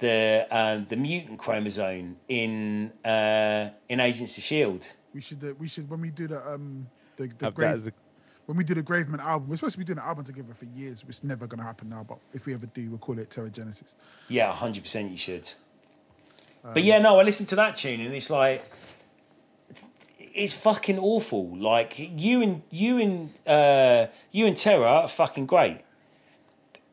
[0.00, 4.92] the um, the mutant chromosome in uh, in Agents of Shield.
[5.14, 6.86] we should uh, we should when we do the um
[7.16, 7.92] the, the Have that grave, as a
[8.46, 10.66] when we do the Graveman album, we're supposed to be doing an album together for
[10.66, 11.02] years.
[11.08, 12.04] It's never gonna happen now.
[12.06, 13.94] But if we ever do, we'll call it Terra Genesis.
[14.28, 15.10] Yeah, hundred percent.
[15.10, 15.48] You should.
[16.72, 18.64] But yeah, no, I listened to that tune and it's like.
[20.36, 21.56] It's fucking awful.
[21.56, 25.82] Like you and you and uh, you and Terra are fucking great.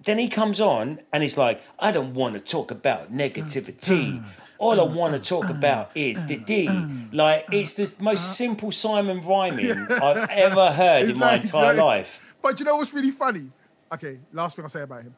[0.03, 4.23] Then he comes on and he's like, I don't want to talk about negativity.
[4.59, 6.69] All I want to talk about is the D.
[7.11, 12.35] Like it's the most simple Simon rhyming I've ever heard in my entire life.
[12.43, 13.49] But you know what's really funny?
[13.91, 15.15] Okay, last thing I'll say about him,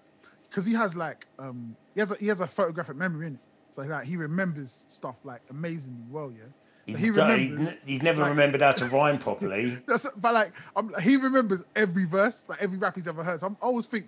[0.49, 3.39] because he has like um he has a, he has a photographic memory in it,
[3.73, 6.31] so like he remembers stuff like amazingly well.
[6.31, 7.71] Yeah, so he remembers.
[7.71, 9.77] he- he's never like- remembered how to rhyme properly.
[9.87, 13.39] That's, but like, I'm, he remembers every verse, like every rap he's ever heard.
[13.39, 14.07] So I'm, I always think,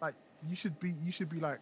[0.00, 0.14] like,
[0.48, 1.58] you should be, you should be like,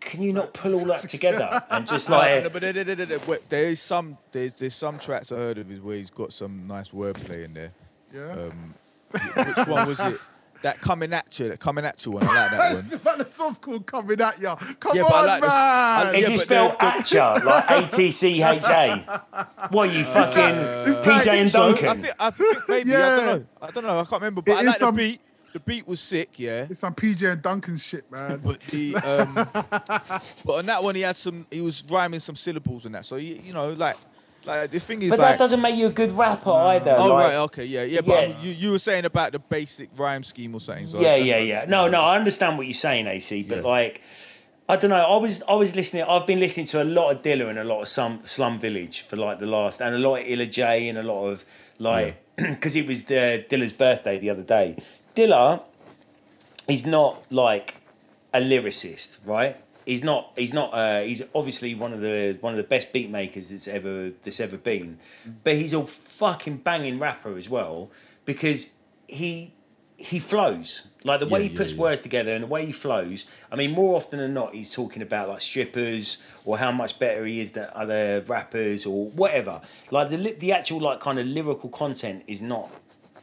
[0.00, 3.06] Can you not pull all that together and just like no, but there, there, there,
[3.06, 6.10] there, wait, there is some there's there's some tracks I heard of his where he's
[6.10, 7.72] got some nice wordplay in there.
[8.12, 8.32] yeah.
[8.32, 8.74] Um,
[9.12, 10.18] which one was it?
[10.62, 12.22] That coming at you, that coming at you one.
[12.24, 13.00] I like that one.
[13.04, 16.04] but the song's called "Coming at Ya." Come Yeah, but I on, like this- I-
[16.04, 16.14] man.
[16.14, 19.22] Is Yeah, it spelled the- Atcha, like A T C H A?
[19.70, 21.88] What are you fucking It's PJ and Duncan?
[21.88, 23.16] I think I think maybe I Yeah.
[23.16, 23.46] don't know.
[23.60, 23.98] I don't know.
[24.00, 24.42] I can't remember.
[24.42, 25.20] But It I like some- the beat.
[25.52, 26.66] The beat was sick, yeah.
[26.70, 28.40] It's some PJ and Duncan shit, man.
[28.42, 29.34] But the um,
[30.46, 31.46] but on that one he had some.
[31.50, 33.04] He was rhyming some syllables and that.
[33.04, 33.96] So you, you know, like,
[34.46, 35.30] like the thing is but like.
[35.32, 36.94] that doesn't make you a good rapper either.
[36.98, 38.00] Oh like- right, okay, yeah, yeah.
[38.00, 38.34] But Yeah.
[38.36, 40.86] um, you, you were saying about the basic rhyme scheme or something.
[40.86, 41.64] So Yeah, yeah, yeah.
[41.68, 43.62] No, no, I understand what you're saying, AC, but Yeah.
[43.68, 44.00] like,
[44.68, 44.96] I don't know.
[44.96, 46.04] I was, I was listening.
[46.08, 49.02] I've been listening to a lot of Dilla and a lot of some Slum Village
[49.02, 51.44] for like the last, and a lot of Illa J and a lot of
[51.78, 54.76] like, because it was the Dilla's birthday the other day.
[55.14, 55.62] Dilla,
[56.66, 57.74] he's not like
[58.32, 59.56] a lyricist, right?
[59.86, 60.32] He's not.
[60.36, 60.72] He's not.
[60.72, 64.40] Uh, he's obviously one of the one of the best beat makers that's ever that's
[64.40, 64.98] ever been,
[65.44, 67.90] but he's a fucking banging rapper as well
[68.24, 68.70] because
[69.08, 69.52] he
[69.98, 71.78] he flows like the way Yeah, he puts yeah.
[71.80, 73.26] words together and the way he flows.
[73.52, 77.24] I mean, more often than not, he's talking about like strippers or how much better
[77.24, 79.60] he is than other rappers or whatever.
[79.90, 82.70] Like the the actual like kind of lyrical content is not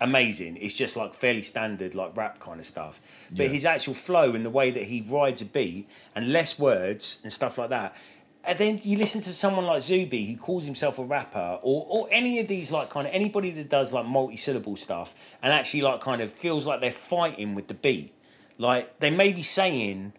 [0.01, 0.57] amazing.
[0.57, 3.01] It's just like fairly standard like rap kind of stuff.
[3.29, 3.51] But Yeah.
[3.51, 7.31] his actual flow and the way that he rides a beat and less words and
[7.33, 7.95] stuff like that.
[8.43, 12.07] And then you listen to someone like Zuby who calls himself a rapper, or or
[12.11, 15.13] any of these like kind of anybody that does like multi-syllable stuff
[15.43, 18.13] and actually like kind of feels like they're fighting with the beat.
[18.57, 20.13] Like they may be saying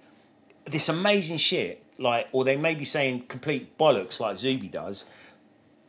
[0.66, 5.04] this amazing shit, like, or they may be saying complete bollocks like Zuby does,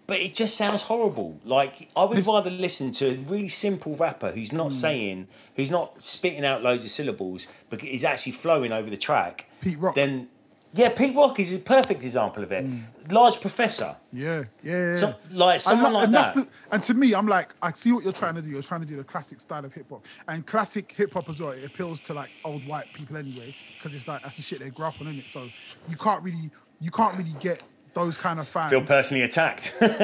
[0.08, 1.40] but it just sounds horrible.
[1.46, 4.78] Like I would This- rather listen to a really simple rapper who's not hmm.
[4.78, 9.46] saying, who's not spitting out loads of syllables, but is actually flowing over the track.
[9.62, 9.96] Pete Rock.
[9.96, 10.28] Then,
[10.74, 12.66] yeah, Pete Rock is a perfect example of it.
[12.66, 12.80] Hmm.
[13.10, 14.96] Large Professor, Yeah, yeah, yeah.
[14.96, 16.34] so, like someone that- like and that.
[16.34, 18.50] the and to me, I'm like, I see what you're trying to do.
[18.50, 21.42] You're trying to do the classic style of hip hop, and classic hip hop as
[21.42, 21.52] well.
[21.52, 24.70] It appeals to like old white people anyway, because it's like that's the shit they
[24.70, 25.30] grew up on, isn't it?
[25.30, 25.50] So
[25.90, 26.50] you can't really,
[26.80, 28.72] you can't really get those kind of fans.
[28.72, 29.76] Feel personally attacked.
[29.82, 29.96] you know,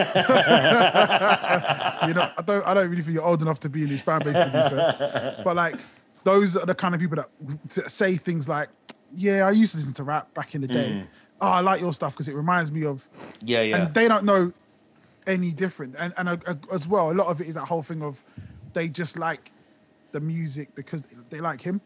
[2.37, 4.33] I don't, I don't really think you're old enough to be in this fan base
[4.33, 5.41] to be fair.
[5.43, 5.75] But like,
[6.23, 7.29] those are the kind of people that
[7.89, 8.69] say things like,
[9.13, 11.05] "Yeah, I used to listen to rap back in the day.
[11.39, 13.07] Oh, I like your stuff because it reminds me of."
[13.41, 13.77] yeah, yeah.
[13.77, 14.51] And they don't know
[15.25, 15.95] any different.
[15.97, 18.23] And and uh, uh, as well, a lot of it is that whole thing of
[18.73, 19.51] they just like
[20.11, 21.79] the music because they like him.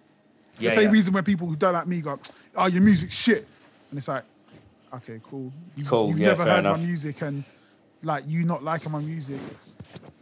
[0.60, 0.92] yeah, the same yeah.
[0.92, 2.20] reason when people who don't like me go,
[2.56, 3.48] "Oh, your music's shit,"
[3.92, 4.24] and it's like,
[4.96, 5.52] okay, cool.
[5.76, 6.80] You, Cool, You've yeah, never fair heard enough.
[6.80, 7.44] my music, and
[8.04, 9.40] like you not liking my music.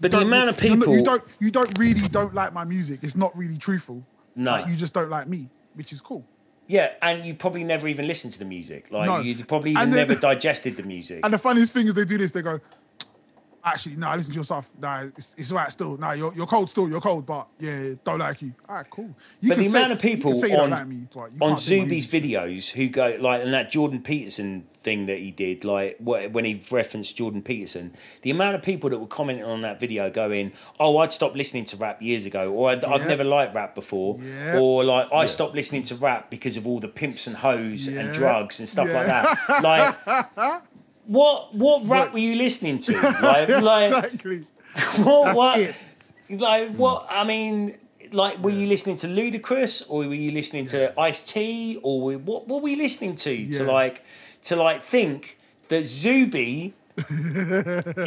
[0.02, 2.64] But the don't- amount of you're people, you don't you don't really don't like my
[2.64, 3.00] music.
[3.04, 4.04] It's not really truthful.
[4.36, 4.52] No.
[4.52, 6.26] Like, you just don't like me, which is cool.
[6.68, 8.92] yeah, and you probably never even listened to the music.
[8.92, 9.20] Like No.
[9.20, 11.20] you probably even then- never digested the music.
[11.24, 12.32] And the funniest thing is they do this.
[12.32, 12.60] They go,
[13.64, 14.70] actually, no, listen to your stuff.
[14.80, 15.98] Nah, it's, it's all right still.
[15.98, 16.88] Nah, you're, you're cold still.
[16.90, 18.54] You're cold, but yeah, don't like you.
[18.68, 19.14] All right, cool.
[19.42, 21.32] You but can the say- amount of people say you on don't like me, but
[21.34, 25.08] you on can't do my Zuby's videos who go like and that Jordan Peterson thing
[25.08, 27.92] that he did like when he referenced Jordan Peterson
[28.22, 31.66] the amount of people that were commenting on that video going oh I'd stopped listening
[31.66, 34.58] to rap years ago or I'd, I've never liked rap before Yeah.
[34.58, 38.00] or like I stopped listening to rap because of all the pimps and hoes Yeah.
[38.00, 40.62] and drugs and stuff like that like
[41.10, 42.14] what what rap Look.
[42.14, 44.38] were you listening to like like exactly.
[44.98, 45.76] what, That's what it.
[46.30, 46.78] like mm.
[46.78, 47.78] what I mean
[48.12, 52.18] like were you listening to Ludacris or were you listening to Ice T or were,
[52.20, 54.04] what what were you listening to to like
[54.44, 56.76] to like think that Zuby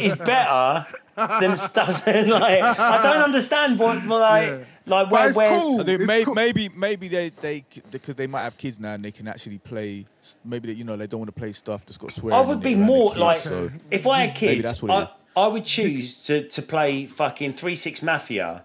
[0.01, 4.63] is better than stuff like I don't understand what like Yeah.
[4.85, 5.81] like But where, it's where cool.
[5.81, 6.33] I think It's may, cool.
[6.35, 10.05] maybe maybe they they because they might have kids now and they can actually play.
[10.43, 12.37] Maybe they, you know they don't want to play stuff that's got swearing.
[12.37, 14.91] I would be more kids, like so- if I had Maybe kids, that's what.
[15.35, 18.63] I, I would choose to, to play fucking three six mafia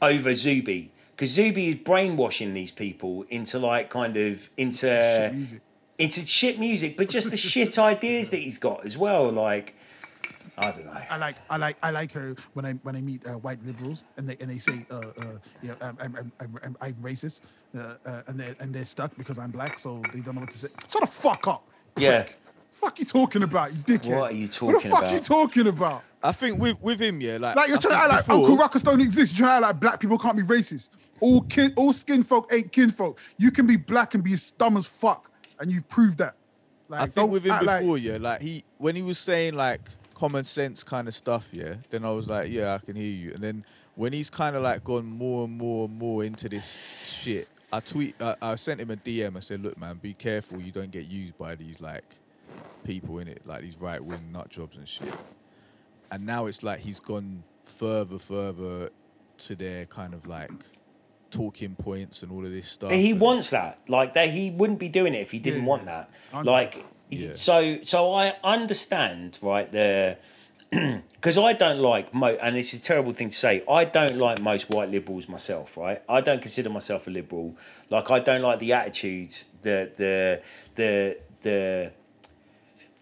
[0.00, 5.60] over Zuby because Zuby is brainwashing these people into like kind of into Shit music.
[6.02, 9.30] Into shit music, but just the shit ideas that he's got as well.
[9.30, 9.74] Like
[10.58, 10.92] I don't know.
[11.10, 14.04] I like I like I like her when I when I meet uh, white liberals
[14.16, 15.24] and they and they say uh, uh,
[15.62, 17.40] yeah I'm, I'm, I'm, I'm, I'm, I'm racist
[17.76, 20.50] uh, uh, and they and they're stuck because I'm black so they don't know what
[20.50, 20.68] to say.
[20.90, 21.66] Shut the fuck up.
[21.96, 22.22] Yeah.
[22.24, 22.38] prick.
[22.70, 24.18] Fuck you talking about, you dickhead.
[24.18, 25.12] What are you What talking the fuck about?
[25.12, 26.02] you talking about?
[26.22, 28.26] I think with with him, yeah, like Like you're I trying to think act like
[28.26, 29.38] before- Uncle Ruckus don't exist.
[29.38, 30.90] You're trying to act like black people can't be racist.
[31.20, 33.20] All kin, all skin folk ain't kin folk.
[33.38, 35.30] You can be black and be as dumb as fuck,
[35.62, 36.34] and you've proved that.
[36.88, 39.54] Like, I think with him act like- before, yeah, like he when he was saying
[39.54, 39.80] like
[40.14, 43.32] common sense kind of stuff, yeah, then I was like, yeah, I can hear you.
[43.32, 43.64] And then
[43.94, 47.80] when he's kind of like gone more and more and more into this shit, I
[47.80, 49.36] tweet, I, I sent him a DM.
[49.36, 52.04] I said, look, man, be careful, you don't get used by these like
[52.84, 55.14] people in it, like these right wing nut jobs and shit.
[56.10, 58.90] And now it's like he's gone further, further
[59.38, 60.50] to their kind of like
[61.32, 62.90] talking points and all of this stuff.
[62.90, 63.78] But he and- wants that.
[63.88, 65.66] Like that, he wouldn't be doing it if he didn't Yeah.
[65.68, 66.10] want that.
[66.32, 67.30] I- Like Yeah.
[67.34, 70.18] so, so I understand right the
[70.70, 73.62] because I don't like mo and it's a terrible thing to say.
[73.68, 75.76] I don't like most white liberals myself.
[75.76, 77.56] Right, I don't consider myself a liberal.
[77.90, 80.40] Like I don't like the attitudes, the the
[80.76, 81.92] the the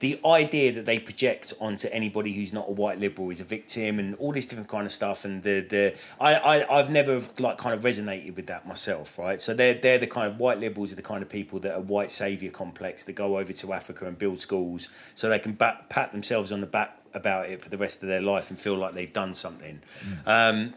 [0.01, 3.99] the idea that they project onto anybody who's not a white liberal is a victim
[3.99, 7.59] and all this different kind of stuff and the the I, I I've never like
[7.59, 9.41] kind of resonated with that myself right?
[9.41, 11.81] So they're they're the kind of white liberals are the kind of people that are
[11.81, 15.89] white savior complex that go over to Africa and build schools so they can bat,
[15.91, 18.77] pat themselves on the back about it for the rest of their life and feel
[18.77, 19.83] like they've done something.
[20.27, 20.75] Um,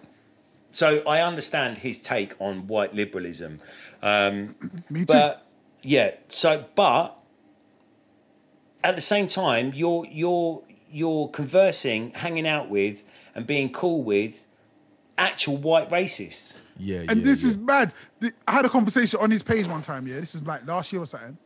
[0.72, 3.62] so I understand his take on white liberalism.
[4.02, 4.56] Um,
[4.90, 5.06] Me too.
[5.06, 5.46] but
[5.84, 7.16] yeah, so but
[8.84, 13.04] at the same time, you're you're you're conversing, hanging out with,
[13.34, 14.46] and being cool with
[15.18, 16.58] actual white racists.
[16.78, 17.50] yeah, And yeah, this yeah.
[17.50, 17.94] is mad.
[18.48, 20.20] I had a conversation on his page one time, yeah.
[20.20, 21.38] This is like last year or something.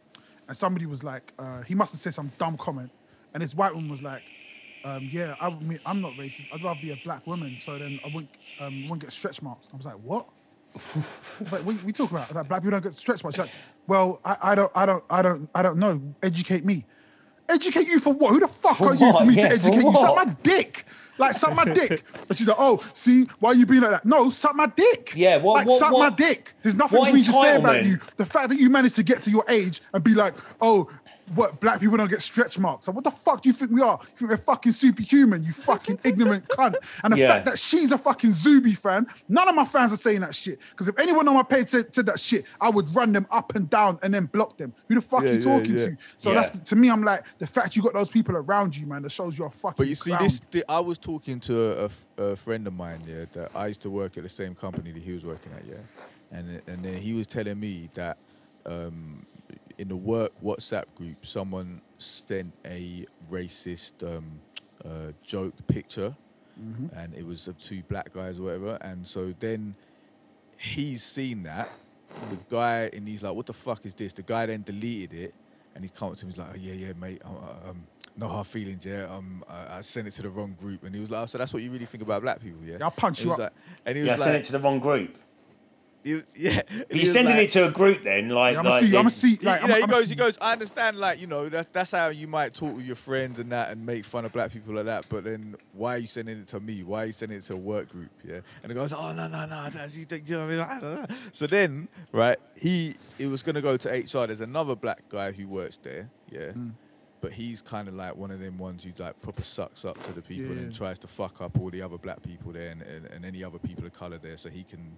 [0.47, 2.91] And somebody was like, uh, he must have said some dumb comment.
[3.33, 4.23] And this white woman was like,
[4.85, 6.47] um, yeah, I, mean, I'm not racist.
[6.53, 9.67] I'd rather be a black woman so then I wouldn't, um, wouldn't get stretch marks.
[9.73, 10.27] I was like, what?
[11.49, 13.35] But we, we talk about I like black people don't get stretch marks.
[13.35, 13.53] She's like,
[13.87, 16.01] well, I, I don't, I don't, I don't, I don't know.
[16.21, 16.85] Educate me.
[17.49, 18.31] Educate you for what?
[18.33, 19.19] Who the fuck For are you what?
[19.19, 19.93] for me Yeah, to educate you?
[19.95, 20.85] Suck my dick.
[21.17, 22.03] Like suck my dick.
[22.29, 24.05] And she's like, oh, see, why are you being like that?
[24.05, 25.13] No, suck my dick.
[25.15, 26.53] Yeah, what- like what- suck what- my dick.
[26.61, 27.97] There's nothing for me to say about you.
[28.17, 30.89] The fact that you managed to get to your age and be like, oh,
[31.35, 32.85] what black people don't get stretch marks.
[32.85, 33.99] So what the fuck do you think we are?
[34.01, 35.43] You think we're fucking superhuman?
[35.43, 36.75] You fucking ignorant cunt.
[37.03, 37.33] And the Yeah.
[37.33, 40.59] fact that she's a fucking Zuby fan, none of my fans are saying that shit.
[40.71, 43.55] Because if anyone on my page said, said that shit, I would run them up
[43.55, 44.73] and down and then block them.
[44.87, 45.85] Who the fuck Yeah, you talking yeah.
[45.85, 45.97] to?
[46.17, 46.35] So Yeah.
[46.41, 46.89] that's to me.
[46.89, 49.01] I'm like the fact you got those people around you, man.
[49.03, 49.75] That shows you're a fucking.
[49.77, 50.23] But you see, clown.
[50.23, 53.67] this thi- I was talking to a, f- a friend of mine, yeah, that I
[53.67, 55.75] used to work at the same company that he was working at, yeah,
[56.31, 58.17] and and then he was telling me that
[58.65, 59.25] um,
[59.77, 64.39] in the work WhatsApp group, someone sent a racist um,
[64.83, 66.15] uh, joke picture,
[66.95, 69.75] and it was of two black guys or whatever, and so then
[70.57, 71.69] he's seen that.
[72.29, 75.35] The guy and he's like, "What the fuck is this?" The guy then deleted it,
[75.75, 76.29] and he's come up to him.
[76.31, 77.21] He's like, oh, "Yeah, yeah, mate.
[77.23, 77.83] uh, Um,
[78.19, 78.83] no hard feelings.
[78.83, 81.25] Yeah, um, I, I sent it to the wrong group." And he was like, oh,
[81.27, 83.33] "So that's what you really think about black people, yeah?" Yeah, I'll punch And you
[83.33, 83.39] up.
[83.39, 83.51] Like,
[83.85, 85.17] and he was Yeah, like, send it to the wrong group.
[86.03, 86.61] He yeah.
[86.69, 88.97] and he you're sending like- it to a group then, like, Yeah, I'ma like see-
[88.97, 90.37] I'ma see- He- like, you know, I'm- he I'm goes, a- he goes.
[90.41, 93.51] I understand, like you know, that's that's how you might talk with your friends and
[93.51, 95.05] that, and make fun of black people like that.
[95.09, 96.83] But then, why are you sending it to me?
[96.83, 98.11] Why are you sending it to a work group?
[98.23, 100.95] Yeah, and he goes, oh no, no, no, that's, you think, you know what I
[100.95, 101.05] mean?
[101.33, 104.27] So then, right, he it was gonna go to HR.
[104.27, 106.09] There's another black guy who works there.
[106.31, 106.51] Yeah.
[106.51, 106.69] Hmm.
[107.19, 110.13] But he's kind of like one of them ones who like proper sucks up to
[110.13, 110.77] the people and Yeah.
[110.77, 113.57] tries to fuck up all the other black people there and, and, and any other
[113.57, 114.95] people of color there, so he can,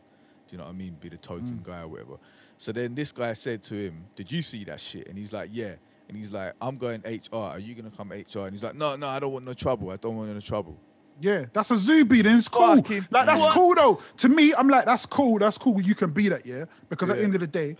[0.50, 1.64] do you know what I mean, be the token Mm.
[1.64, 2.18] guy or whatever.
[2.58, 5.50] So then this guy said to him, "Did you see that shit?" And he's like,
[5.54, 5.76] "Yeah."
[6.08, 7.36] And he's like, "I'm going HR.
[7.54, 9.92] Are you gonna come HR?" And he's like, "No, no, I don't want no trouble.
[9.92, 10.76] I don't want no trouble."
[11.22, 12.22] Yeah, that's a Zuby.
[12.22, 12.78] Then it's cool.
[12.78, 13.54] Fucking like that's what?
[13.54, 14.02] cool though.
[14.18, 15.38] To me, I'm like, that's cool.
[15.38, 15.80] That's cool.
[15.82, 16.66] You can be that, yeah.
[16.90, 17.76] Because at the end of the day,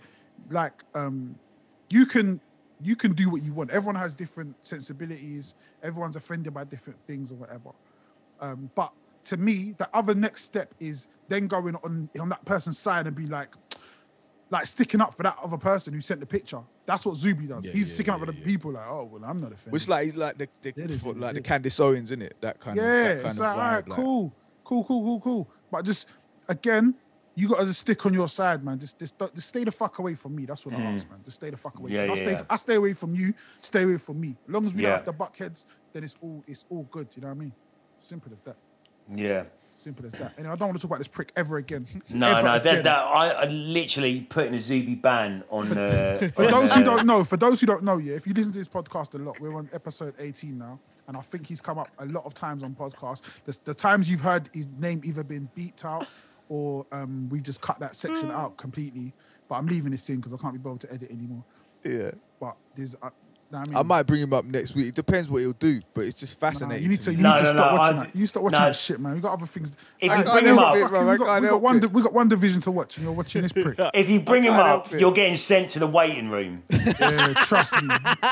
[0.50, 1.34] like, um,
[1.90, 2.40] you can
[2.82, 3.70] you can do what you want.
[3.70, 5.54] Everyone has different sensibilities.
[5.82, 7.70] Everyone's offended by different things or whatever.
[8.40, 8.92] Um, but
[9.24, 13.14] to me, the other next step is then going on on that person's side and
[13.14, 13.54] be like,
[14.50, 16.60] like sticking up for that other person who sent the picture.
[16.86, 17.64] That's what Zuby does.
[17.64, 18.72] Yeah, He's yeah, sticking up yeah, for the people.
[18.72, 19.72] Like, oh well, I'm not offended.
[19.72, 21.48] Which like he's like the, the Yeah, they for- like they the.
[21.48, 22.36] Candace Owens, isn't it?
[22.40, 23.72] That kind yeah, of that kind it's of like, all vibe.
[23.72, 24.32] right, like- cool,
[24.64, 25.50] cool, cool, cool, cool.
[25.70, 26.08] But just
[26.48, 26.94] again,
[27.36, 28.78] you got to just stick on your side, man.
[28.78, 30.46] Just, just, just stay the fuck away from me.
[30.46, 30.96] That's what I hmm.
[30.96, 31.20] ask, man.
[31.24, 31.92] Just stay the fuck away.
[31.92, 32.42] Yeah, I yeah, stay, yeah.
[32.50, 33.32] I stay away from you.
[33.60, 34.36] Stay away from me.
[34.46, 34.88] As long as we Yeah.
[34.88, 37.08] don't have the buck heads, then it's all, it's all good.
[37.14, 37.52] You know what I mean?
[37.98, 38.56] Simple as that.
[39.14, 39.44] Yeah.
[39.74, 40.34] Simple as that.
[40.36, 41.86] And I don't want to talk about this prick ever again.
[42.10, 42.74] No, Ever no, again.
[42.76, 45.76] that, that I, I literally putting a Zuby ban on.
[45.76, 48.26] Uh, For on, those who uh, don't know, for those who don't know, yeah, if
[48.26, 50.78] you listen to this podcast a lot, we're on episode 18 now,
[51.08, 53.22] and I think he's come up a lot of times on podcasts.
[53.46, 56.06] The, the times you've heard his name either been beeped out
[56.50, 59.14] or um, we just cut that section out completely.
[59.48, 61.44] But I'm leaving this in because I can't be bothered to edit anymore.
[61.84, 62.10] Yeah.
[62.38, 63.76] But there's, uh, know what I, mean?
[63.76, 64.86] I might bring him up next week.
[64.88, 66.82] It depends what he'll do, but it's just Nah, fascinating.
[66.84, 67.16] you need to, me.
[67.16, 68.16] you No, need to stop no, watching I- that.
[68.16, 68.64] You stop watching no.
[68.66, 69.14] that shit, man.
[69.14, 69.76] We got other things.
[70.00, 71.80] If I- you bring him we up- got- bro, we got, we got one.
[71.92, 73.78] We got one division to watch, and you're watching this prick.
[73.94, 75.00] If you bring him up, it.
[75.00, 76.62] you're getting sent to the waiting room.
[76.70, 77.88] yeah, trust me.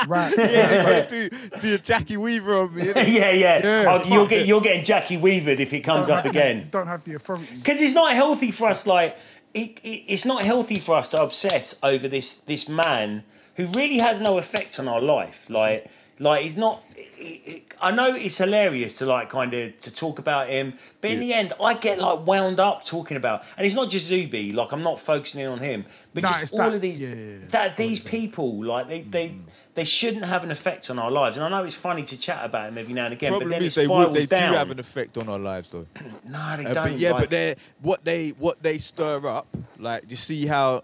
[0.07, 0.33] Right.
[0.37, 1.29] yeah, do,
[1.61, 2.85] do a Jackie Weaver on me.
[2.87, 2.99] yeah,
[3.31, 3.31] yeah.
[3.31, 4.47] Yeah, Oh, you're, fuck get, it.
[4.47, 6.67] you're getting Jackie Weavered if it comes Don't up have- again.
[6.71, 7.47] Don't have the authority.
[7.55, 8.87] Because it's not healthy for us.
[8.87, 9.17] Like
[9.53, 13.23] it, it, it's not healthy for us to obsess over this this man
[13.59, 15.49] who really has no effect on our life.
[15.49, 15.89] Like
[16.21, 16.83] like he's not.
[16.95, 21.11] It, it, I know it's hilarious to like kind of to talk about him, but
[21.11, 23.43] in the end, I get like wound up talking about.
[23.57, 24.51] And it's not just Zuby.
[24.51, 27.09] Like I'm not focusing in on him, but Nah, just all that- of these yeah,
[27.09, 27.37] yeah, yeah.
[27.49, 29.35] that these people like they they.
[29.75, 32.43] They shouldn't have an effect on our lives, and I know it's funny to chat
[32.43, 33.31] about him every now and again.
[33.31, 34.51] Problem but then is it they would, they down.
[34.51, 35.85] do have an effect on our lives though.
[36.25, 36.83] no, they Uh, don't.
[36.89, 40.81] but yeah, like- but they what they what they stir up, like you see how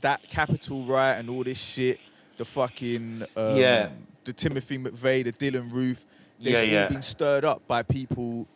[0.00, 2.00] that Capitol Riot and all this shit,
[2.40, 3.90] the fucking um, Yeah.
[4.24, 6.06] the Timothy McVeigh, the Dylann Roof,
[6.40, 6.88] they've Yeah, all yeah.
[6.88, 8.46] been stirred up by people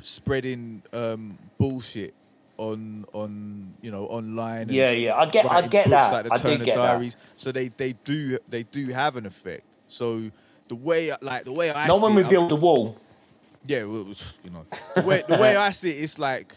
[0.00, 2.14] spreading um, bullshit
[2.56, 4.62] on on you know online.
[4.62, 6.12] and Yeah, yeah, I get- I get that.
[6.12, 6.86] Like the I do Turner get that.
[6.92, 7.16] Diaries.
[7.36, 9.64] So they they do they do have an effect.
[9.88, 10.30] So
[10.68, 12.96] the way like the way I no see when we it, build a wall.
[13.66, 14.64] yeah, well, it was, you know,
[14.96, 16.54] the way, the way I see it, it's like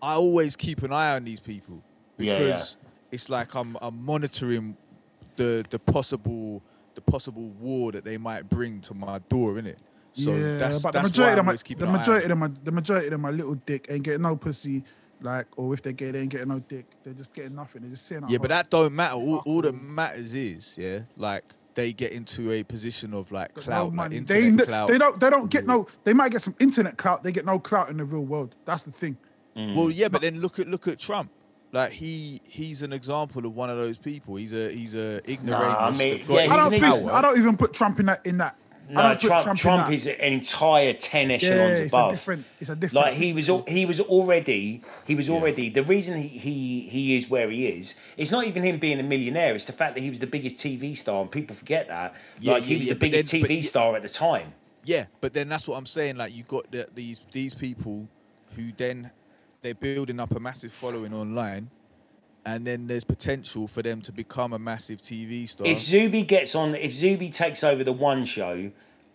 [0.00, 1.82] I always keep an eye on these people
[2.16, 2.76] Yeah, because
[3.10, 4.76] it's like I'm I'm monitoring
[5.36, 6.62] the the possible
[6.94, 9.76] the possible war that they might bring to my door, innit?
[10.12, 11.88] So yeah, that's but that's the why majority I'm of them, always are, keeping the
[11.88, 14.22] an eye majority of them, are, the majority of them are little dick, ain't getting
[14.22, 14.84] no pussy,
[15.20, 16.86] like, or if they gay, they ain't getting no dick.
[17.02, 17.82] They're just getting nothing.
[17.82, 19.14] They're just saying, Yeah, but that don't matter.
[19.14, 23.92] All, all that matters is, yeah, like they get into a position of like clout,
[23.92, 24.88] no like internet They, clout.
[24.88, 25.18] they don't.
[25.18, 25.86] They don't get no.
[26.04, 27.24] They might get some internet clout.
[27.24, 28.54] They get no clout in the real world.
[28.64, 29.16] That's the thing.
[29.56, 29.74] Mm.
[29.74, 31.30] Well, yeah, but then look at look at Trump.
[31.74, 34.36] Like he he's an example of one of those people.
[34.36, 35.50] He's a he's a ignoramus.
[35.50, 36.84] Nah, I mean, that got yeah, I don't think.
[36.84, 37.12] an power.
[37.12, 38.56] I don't even put Trump in that in that
[38.88, 39.42] no, don't put Trump.
[39.44, 39.94] Trump Trump, in that.
[39.94, 42.44] is an entire ten echelons Yeah, echelons it's a different.
[42.60, 43.06] It's a different.
[43.06, 45.68] Like he was, al- he was already, he was already.
[45.68, 49.02] The reason he, he he is where he is, it's not even him being a
[49.02, 49.54] millionaire.
[49.54, 52.14] It's the fact that he was the biggest TV star, and people forget that.
[52.40, 54.52] Yeah, like he yeah, was the but biggest then- TV yeah- star at the time.
[54.84, 56.16] Yeah, but then that's what I'm saying.
[56.18, 58.06] Like you got the, these these people
[58.54, 59.10] who then
[59.64, 61.70] they're building up a massive following online,
[62.44, 65.66] and then there's potential for them to become a massive TV star.
[65.66, 68.70] If Zuby gets on, if Zuby takes over the one show,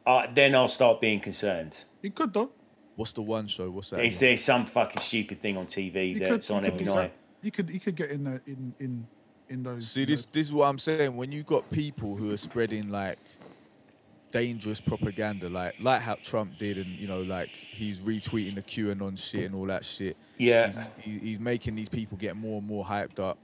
[0.08, 1.86] uh, then I'll start being concerned.
[2.02, 2.50] He could though.
[2.96, 3.70] What's the one show?
[3.70, 4.04] What's that?
[4.04, 4.20] Is one?
[4.22, 6.32] there some fucking stupid thing on TV He could.
[6.32, 7.14] that's he on could every do night?
[7.14, 7.44] that.
[7.44, 7.70] He could.
[7.70, 9.08] He could get in the in in
[9.50, 9.88] in those.
[9.88, 11.16] See this know, this is what I'm saying.
[11.16, 13.20] When you got people who are spreading like
[14.32, 19.18] dangerous propaganda, like like how Trump did, and you know, like he's retweeting the QAnon
[19.18, 20.18] shit and all that shit.
[20.38, 20.68] Yeah.
[20.68, 23.38] He's, he- he's making these people get more and more hyped up.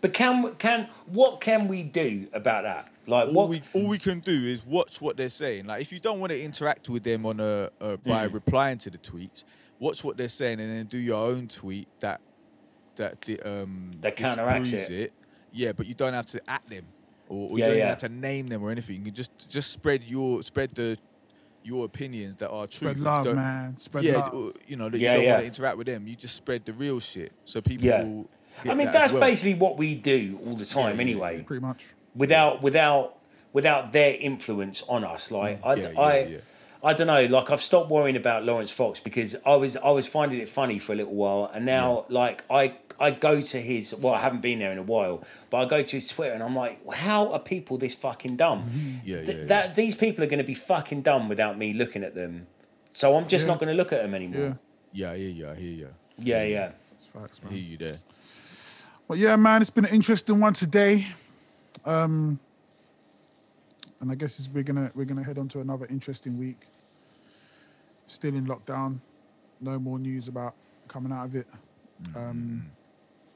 [0.00, 2.88] But can can what can we do about that?
[3.06, 3.48] Like all what?
[3.48, 5.66] we all we can do is watch what they're saying.
[5.66, 8.90] Like if you don't want to interact with them on a, a by replying to
[8.90, 9.44] the tweets,
[9.78, 12.20] watch what they're saying and then do your own tweet that
[12.96, 15.12] that di- um That counteracts disproves it.
[15.52, 16.84] Yeah, but you don't have to at them
[17.32, 17.76] or, or Yeah, you don't yeah.
[17.78, 18.96] even have to name them or anything.
[18.96, 20.98] You can just just spread your spread the
[21.64, 22.88] your opinions that are true.
[22.92, 23.78] spread love, man.
[23.78, 24.34] Spread yeah, love.
[24.34, 25.32] or, you know that Yeah, you don't yeah.
[25.34, 26.06] want to interact with them.
[26.08, 27.86] You just spread the real shit so people.
[27.86, 28.02] Yeah.
[28.02, 28.28] will
[28.64, 29.20] I mean, that as that's well.
[29.22, 31.42] basically what we do all the time, Yeah, yeah, anyway.
[31.44, 31.94] Pretty much.
[32.14, 33.16] Without without
[33.52, 36.38] without their influence on us, like I, Yeah, yeah, I, yeah.
[36.84, 37.24] I don't know.
[37.26, 40.78] Like I've stopped worrying about Laurence Fox because I was I was finding it funny
[40.80, 44.40] for a little while, and now like I I go to his well I haven't
[44.42, 47.32] been there in a while, but I go to his Twitter and I'm like, how
[47.32, 48.70] are people this fucking dumb?
[49.04, 49.44] Yeah, yeah, Th- yeah.
[49.44, 52.46] That these people are going to be fucking dumb without me looking at them,
[52.90, 53.52] so I'm just Yeah.
[53.52, 54.58] not going to look at them anymore.
[54.92, 55.48] Yeah, I hear you.
[55.50, 55.88] I hear you.
[56.18, 56.70] Yeah, yeah.
[56.92, 57.96] That's facts, I hear you there.
[59.08, 61.06] But yeah, man, it's been an interesting one today.
[61.84, 62.38] Um,
[64.00, 66.60] and I guess we're gonna we're gonna head on to another interesting week.
[68.06, 68.98] Still in lockdown.
[69.60, 70.54] No more news about
[70.88, 71.46] coming out of it.
[72.16, 72.66] Um,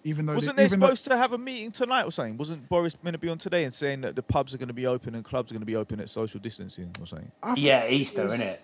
[0.07, 2.36] even though Wasn't they, they even though- supposed to have a meeting tonight or something?
[2.39, 4.75] Wasn't Boris going to be on today and saying that the pubs are going to
[4.75, 7.31] be open and clubs are going to be open at social distancing or something?
[7.43, 8.59] I thought Yeah, it Easter, was- innit?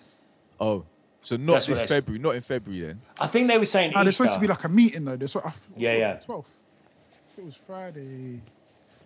[0.61, 0.85] Oh,
[1.21, 3.01] so not That's this February, not in February then.
[3.21, 4.25] I think they were saying Ah, there's Easter.
[4.25, 5.17] supposed to be like a meeting though.
[5.17, 6.15] There's what, I, f- Yeah, yeah.
[6.15, 6.59] Twelfth.
[7.39, 8.41] It was Friday.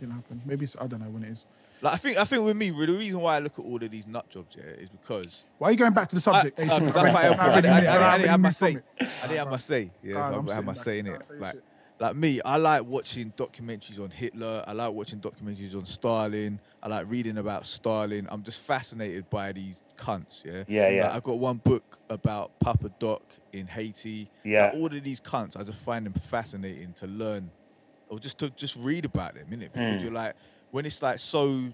[0.00, 0.40] Didn't happen.
[0.44, 1.46] Maybe it's, I don't know when it is.
[1.82, 3.90] Like I think, I think with me, the reason why I look at all of
[3.90, 6.58] these nut jobs, yeah, is because Why are you going back to the subject?
[6.58, 6.70] I, Ace?
[6.72, 8.50] I, You're that's not why I, ready- I, not I, I, I didn't have my
[8.50, 9.06] to move say.
[9.22, 9.90] I didn't have my say.
[10.02, 10.82] Yeah, God, I I'm didn't have my back.
[10.84, 11.40] say in Can't it.
[11.40, 11.64] Like, shit.
[11.98, 14.62] Like me, I like watching documentaries on Hitler.
[14.66, 16.60] I like watching documentaries on Stalin.
[16.82, 18.28] I like reading about Stalin.
[18.30, 20.44] I'm just fascinated by these cunts.
[20.44, 20.64] Yeah.
[20.68, 21.04] Yeah, yeah.
[21.06, 24.28] Like, I've got one book about Papa Doc in Haiti.
[24.44, 24.64] Yeah.
[24.66, 27.50] Like, all of these cunts, I just find them fascinating to learn,
[28.08, 29.72] or just to just read about them, innit?
[29.72, 30.04] Because Mm.
[30.04, 30.34] you're like,
[30.72, 31.72] when it's like so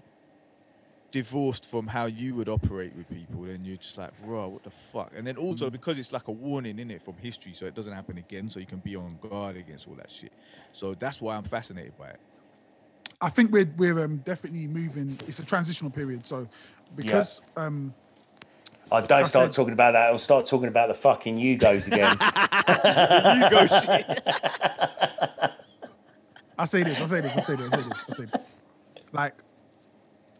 [1.13, 4.71] divorced from how you would operate with people, then you're just like, bro, what the
[4.71, 5.11] fuck?
[5.15, 7.93] And then also because it's like a warning in it from history, so it doesn't
[7.93, 10.33] happen again, so you can be on guard against all that shit.
[10.71, 12.19] So that's why I'm fascinated by it.
[13.21, 15.19] I think we're we're um, definitely moving.
[15.27, 16.47] It's a transitional period, so
[16.95, 17.93] because um,
[18.91, 20.09] I don't start said- talking about that.
[20.09, 22.17] I'll start talking about the fucking Yugos again.
[23.43, 24.19] you go shit.
[26.57, 28.45] I say this, I say this, I say this, I say this, I say this.
[29.11, 29.35] Like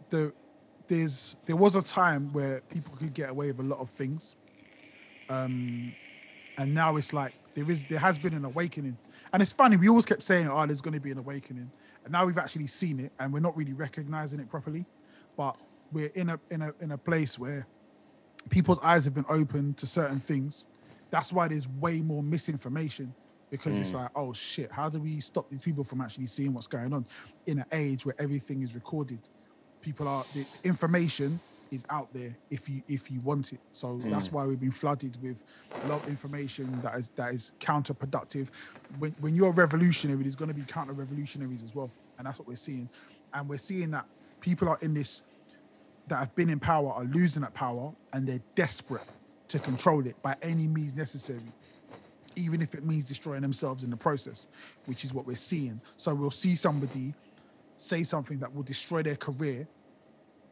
[0.09, 0.33] the
[0.87, 4.35] there's there was a time where people could get away with a lot of things,
[5.29, 5.93] um,
[6.57, 8.97] and now it's like there is there has been an awakening,
[9.31, 9.77] and it's funny.
[9.77, 11.71] We always kept saying, "Oh, there's going to be an awakening,"
[12.03, 14.85] and now we've actually seen it, and we're not really recognizing it properly,
[15.37, 15.55] but
[15.91, 17.65] we're in a in a in a place where
[18.49, 20.67] people's eyes have been opened to certain things.
[21.09, 23.13] That's why there's way more misinformation
[23.53, 26.65] because it's like, oh shit, how do we stop these people from actually seeing what's
[26.65, 27.05] going on
[27.45, 29.19] in an age where everything is recorded?
[29.83, 31.39] People are the information
[31.71, 33.59] is out there if you if you want it.
[33.71, 34.09] So hmm.
[34.09, 35.43] that's why we've been flooded with
[35.83, 38.49] a lot of information that is that is counterproductive.
[38.97, 42.47] When when you're revolutionary, there's going to be counter revolutionaries as well, and that's what
[42.47, 42.89] we're seeing.
[43.33, 44.05] And we're seeing that
[44.39, 45.23] people are in this
[46.07, 49.07] that have been in power are losing that power and they're desperate
[49.47, 51.39] to control it by any means necessary,
[52.35, 54.47] even if it means destroying themselves in the process,
[54.85, 55.79] which is what we're seeing.
[55.95, 57.13] So we'll see somebody
[57.77, 59.67] say something that will destroy their career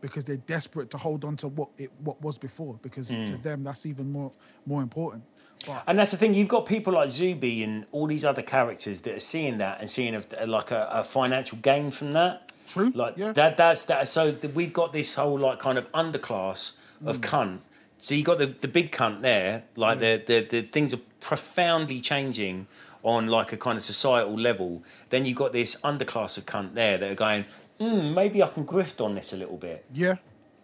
[0.01, 3.63] because they're desperate to hold on to what it what was before because to them
[3.63, 4.31] that's even more
[4.65, 5.23] more important.
[5.67, 6.33] But and that's the thing.
[6.33, 9.89] You've got people like Zuby and all these other characters that are seeing that and
[9.89, 12.51] seeing a, like a, a financial gain from that.
[12.67, 13.31] True, Like yeah.
[13.33, 13.57] that.
[13.57, 14.07] That's that.
[14.07, 16.73] So we've got this whole like kind of underclass
[17.05, 17.29] of Mm.
[17.29, 17.59] cunt.
[17.99, 19.63] So you got the, the big cunt there.
[19.75, 22.65] Like the, the the things are profoundly changing
[23.03, 24.83] on like a kind of societal level.
[25.09, 27.45] Then you've got this underclass of cunt there that are going.
[27.79, 29.85] Mm, maybe I can grift on this a little bit.
[29.93, 30.15] yeah,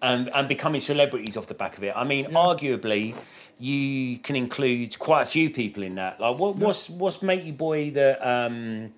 [0.01, 1.93] and and becoming celebrities off the back of it.
[1.95, 3.16] I mean, arguably,
[3.59, 6.19] you can include quite a few people in that.
[6.19, 8.93] Like, what what's what's matey boy that um.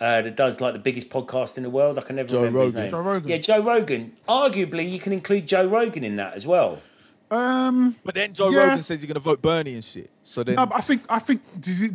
[0.00, 1.96] Uh, that does like the biggest podcast in the world.
[1.98, 2.74] I can never Joe remember Rogan.
[2.74, 2.90] his name.
[2.90, 3.30] Joe Rogan.
[3.30, 4.16] Yeah, Joe Rogan.
[4.28, 6.82] Arguably, you can include Joe Rogan in that as well.
[7.34, 8.68] Um, But then Joe Yeah.
[8.68, 10.10] Rogan says you're gonna vote Bernie and shit.
[10.22, 11.42] So then no, but I think I think,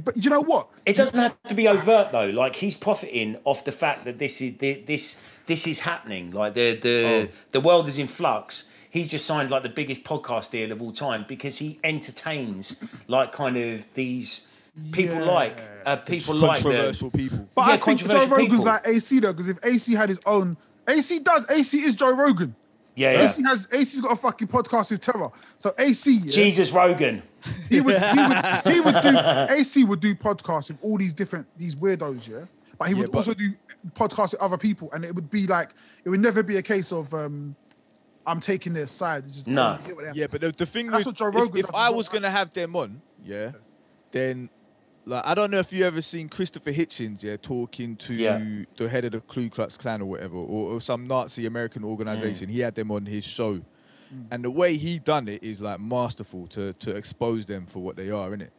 [0.03, 0.67] but you know what?
[0.85, 2.29] It doesn't have to be overt though.
[2.29, 6.31] Like he's profiting off the fact that this is this this is happening.
[6.31, 7.27] Like the the Oh.
[7.51, 8.65] the world is in flux.
[8.91, 12.75] He's just signed like the biggest podcast deal of all time because he entertains
[13.07, 14.47] like kind of these
[14.91, 15.23] people Yeah.
[15.25, 17.47] like uh, people like the, controversial people.
[17.55, 18.65] But Yeah, I think Joe Rogan's people.
[18.65, 21.45] like AC though, because if AC had his own, AC does.
[21.51, 22.55] AC is Joe Rogan.
[22.99, 23.23] Yeah, yeah.
[23.29, 25.29] AC has AC's got a fucking podcast with Terror.
[25.57, 27.23] So AC, yeah, Jesus Rogan.
[27.69, 29.17] he would he would he would do
[29.55, 32.45] AC would do podcasts with all these different these weirdos, yeah.
[32.77, 33.53] But he Yeah, would but- also do
[33.93, 35.69] podcasts with other people, and it would be like
[36.03, 37.55] it would never be a case of um,
[38.27, 39.23] I'm taking their side.
[39.23, 39.77] It's just No.
[39.81, 41.27] I hear what they have Yeah, to but the, the thing That's with, what Joe
[41.29, 42.21] if- Rogan if, does I as was well.
[42.21, 43.51] gonna have them on, yeah,
[44.11, 44.49] then
[45.09, 48.39] like I don't know if you ever seen Christopher Hitchens, yeah, talking to Yeah.
[48.77, 52.47] the head of the Ku Klux Klan or whatever, or, or some Nazi American organization.
[52.47, 52.51] Mm.
[52.51, 53.63] He had them on his show, mm.
[54.31, 57.95] and the way he done it is like masterful to to expose them for what
[57.95, 58.51] they are, innit?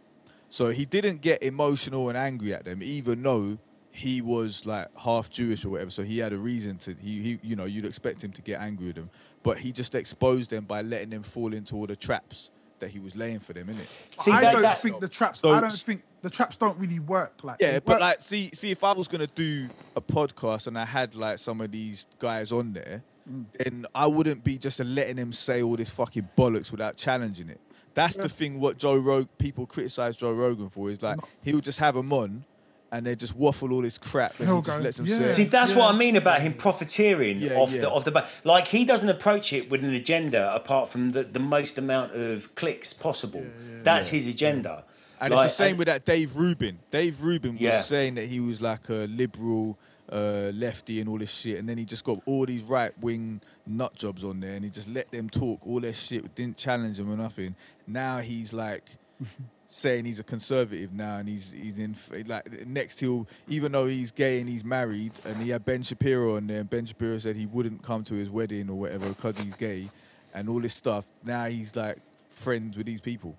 [0.49, 3.59] So he didn't get emotional and angry at them, even though
[3.93, 5.91] he was like half Jewish or whatever.
[5.91, 6.95] So he had a reason to.
[7.01, 9.11] He, he you know, you'd expect him to get angry with them,
[9.43, 12.99] but he just exposed them by letting them fall into all the traps that he
[12.99, 13.87] was laying for them, innit?
[14.21, 15.41] See, I that- don't that- think the traps.
[15.41, 17.41] So- I don't think the traps don't really work.
[17.43, 20.67] Like Yeah, they but work- like, see, see, if I was gonna do a podcast
[20.67, 23.45] and I had like some of these guys on there, Mm.
[23.59, 27.61] then I wouldn't be just letting them say all this fucking bollocks without challenging it.
[27.95, 28.23] That's Yeah.
[28.23, 28.61] the thing.
[28.61, 32.45] What Joe Rogan people criticize Joe Rogan for is like he'll just have them on,
[32.93, 35.19] and they just waffle all this crap, and He'll he just go, lets them yeah.
[35.19, 35.33] say.
[35.33, 35.79] See, that's Yeah.
[35.81, 37.83] what I mean about him profiteering Yeah, off yeah.
[37.83, 38.27] the off the back.
[38.43, 42.55] Like he doesn't approach it with an agenda apart from the, the most amount of
[42.55, 43.45] clicks possible.
[43.83, 44.85] That's his agenda.
[45.21, 46.79] And Like, it's the same with that Dave Rubin.
[46.91, 47.81] Dave Rubin was Yeah.
[47.83, 49.79] saying that he was like a liberal
[50.13, 53.41] uh, lefty and all this shit, and then he just got all these right wing
[53.67, 56.97] nut jobs on there, and he just let them talk all their shit, didn't challenge
[56.97, 57.55] them or nothing.
[57.87, 58.91] Now he's like
[59.69, 61.95] saying he's a conservative now, and he's he's in
[62.27, 66.35] like next he'll even though he's gay and he's married, and he had Ben Shapiro
[66.37, 69.39] on there, and Ben Shapiro said he wouldn't come to his wedding or whatever because
[69.39, 69.91] he's gay,
[70.35, 71.07] and all this stuff.
[71.25, 71.99] Now he's like
[72.31, 73.37] friends with these people.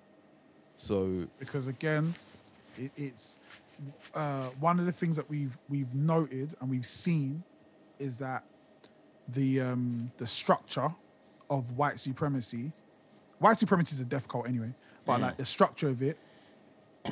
[0.82, 2.12] So because again,
[2.76, 3.38] it, it's
[4.16, 7.44] uh, one of the things that we've we've noted and we've seen
[8.00, 8.42] is that
[9.28, 10.92] the um, the structure
[11.48, 12.72] of white supremacy,
[13.38, 14.74] white supremacy is a death cult anyway,
[15.06, 16.18] but like the structure of it,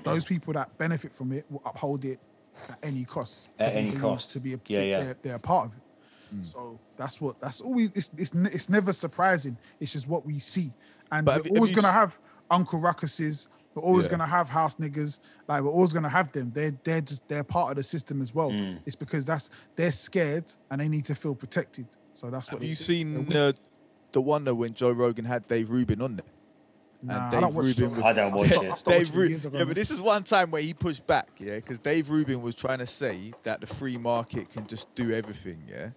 [0.02, 2.18] those people that benefit from it will uphold it
[2.68, 3.50] at any cost.
[3.60, 4.32] At any cost.
[4.32, 4.99] to be a, Yeah, yeah.
[4.99, 5.82] They're, they're a part of it.
[6.44, 9.57] So that's what that's always it's, it's it's never surprising.
[9.78, 10.73] It's just what we see,
[11.12, 12.18] and But we're have you- have always you gonna have
[12.50, 13.47] Uncle Ruckuses.
[13.74, 14.12] We're always Yeah.
[14.12, 15.20] gonna have house niggas.
[15.49, 16.50] Like we're always gonna have them.
[16.55, 18.50] They're they're just they're part of the system as well.
[18.50, 18.81] Mm.
[18.84, 21.86] It's because that's they're scared and they need to feel protected.
[22.15, 22.60] So that's what.
[22.60, 22.82] Have you do.
[22.82, 23.52] seen They're uh,
[24.12, 26.26] the one that when Joe Rogan had Dave Rubin on there?
[27.02, 28.82] Nah, I Dave don't watch Rubin Joe- was- I don't watch I it.
[28.84, 29.15] Dave watching
[29.52, 32.42] Ru- yeah, but this is one time where he pushed back, yeah, because Dave Rubin
[32.42, 35.90] was trying to say that the free market can just do everything, yeah,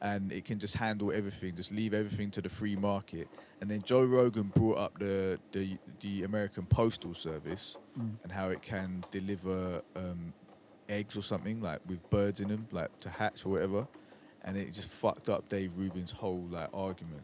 [0.00, 3.28] and it can just handle everything, just leave everything to the free market.
[3.60, 8.14] And then Joe Rogan brought up the the, the American Postal Service Mm.
[8.22, 10.32] and how it can deliver um,
[10.88, 13.88] eggs or something like with birds in them, like to hatch or whatever,
[14.44, 17.22] and it just fucked up Dave Rubin's whole like argument.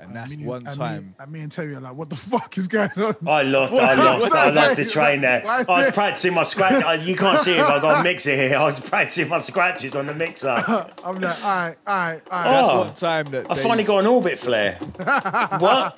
[0.00, 1.06] And And that's me- one and time.
[1.06, 3.16] Me, and me and Terry are like, what the fuck is going on?
[3.26, 3.72] I lost.
[3.72, 4.32] What's I lost.
[4.32, 5.42] I lost the train there.
[5.42, 6.82] Why I was practicing my scratch.
[6.82, 8.56] I- You can't see it, but I got a mixer here.
[8.56, 10.48] I was practicing my scratches on the mixer.
[10.58, 12.20] I'm like, all right, all right, all right.
[12.30, 12.78] Oh, that's Oh.
[12.78, 14.74] one time that I Dave- finally got an orbit flare.
[15.58, 15.96] what?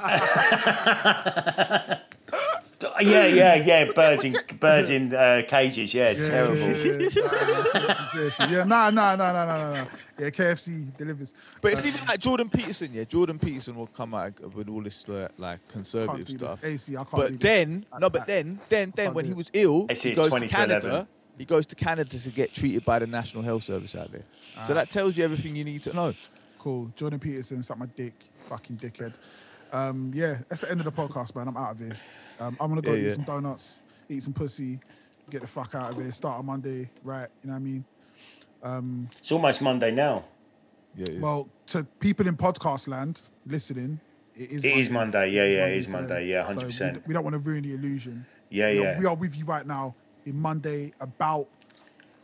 [3.01, 3.93] Yeah, yeah, yeah.
[3.93, 5.93] Birds in birds in uh, cages.
[5.95, 6.57] Yeah, Yeah, terrible.
[6.57, 8.07] Yeah, yeah, yeah.
[8.13, 8.47] Seriously.
[8.51, 9.85] yeah, nah, nah, nah, nah, nah, nah, nah.
[10.19, 11.35] Yeah, KFC delivers.
[11.61, 13.05] But it's even like Jordan Peterson, yeah.
[13.05, 16.53] Jordan Peterson will come out with all this uh, like Can't conservative do this.
[16.53, 16.65] stuff.
[16.65, 17.39] AC, I can't But this.
[17.39, 20.49] then, I- no, but then, then, then, when he was ill, AC he goes to
[20.49, 21.07] Canada.
[21.39, 24.23] He goes to Canada to get treated by the National Health Service out there.
[24.57, 24.61] Ah.
[24.63, 26.15] So that tells you everything you need to know.
[26.59, 26.93] Cool.
[26.95, 28.13] Jordan Peterson, suck my dick.
[28.43, 29.15] Fucking dickhead.
[29.73, 31.49] Um, yeah, that's the end of the podcast, man.
[31.49, 31.97] I'm out of here.
[32.43, 33.13] Um, I'm gonna go Yeah, eat yeah.
[33.15, 34.81] some donuts, eat some pussy,
[35.31, 36.11] get the fuck out of here.
[36.13, 37.29] Start on Monday, right?
[37.43, 37.85] You know what I mean?
[38.63, 40.25] Um, It's almost Monday now.
[40.97, 41.23] Yeah, it is.
[41.23, 44.01] well, to people in podcast land listening,
[44.35, 44.65] it is.
[44.65, 45.31] It is Monday.
[45.31, 46.01] Yeah, yeah, it is for them.
[46.03, 46.29] Monday.
[46.29, 47.07] Yeah, So 100%.
[47.07, 48.27] we, don't want to ruin the illusion.
[48.51, 48.99] Yeah, We are- yeah.
[48.99, 49.95] We are with you right now
[50.27, 51.47] in Monday about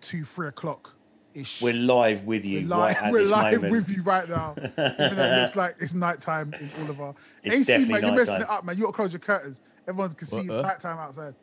[0.00, 0.94] two, three o'clock
[1.34, 1.62] ish.
[1.62, 3.72] We're live with you We're live, right at we're this live moment.
[3.72, 4.54] with you right now.
[4.58, 7.14] Even though it looks like it's nighttime in all of our.
[7.42, 8.76] It's AC, man, you're messing it up, man.
[8.76, 9.60] You got to close your curtains.
[9.88, 10.62] Everyone can see What, it's uh?
[10.62, 11.34] nighttime outside.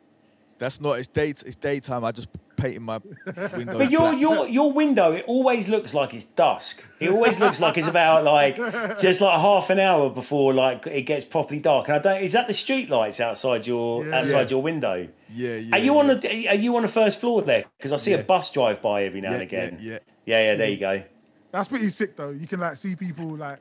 [0.58, 0.92] That's not.
[0.92, 1.28] It's day.
[1.30, 2.02] It's daytime.
[2.04, 2.98] I just painted my
[3.36, 3.76] window.
[3.76, 4.20] But your black.
[4.20, 6.82] your your window, it always looks like it's dusk.
[6.98, 8.56] It always looks like it's about like
[8.98, 11.88] just like half an hour before like it gets properly dark.
[11.88, 12.22] And I don't.
[12.22, 14.18] Is that the street lights outside your Yeah.
[14.18, 14.54] outside Yeah.
[14.56, 15.08] your window?
[15.30, 15.74] Yeah, yeah.
[15.76, 15.98] Are you yeah.
[15.98, 17.64] on the Are you on the first floor there?
[17.76, 19.78] Because I see a bus drive by every now Yeah, and again.
[19.82, 19.98] yeah, yeah.
[20.24, 21.02] yeah, yeah, There you go.
[21.52, 22.30] That's pretty sick though.
[22.30, 23.58] You can like see people like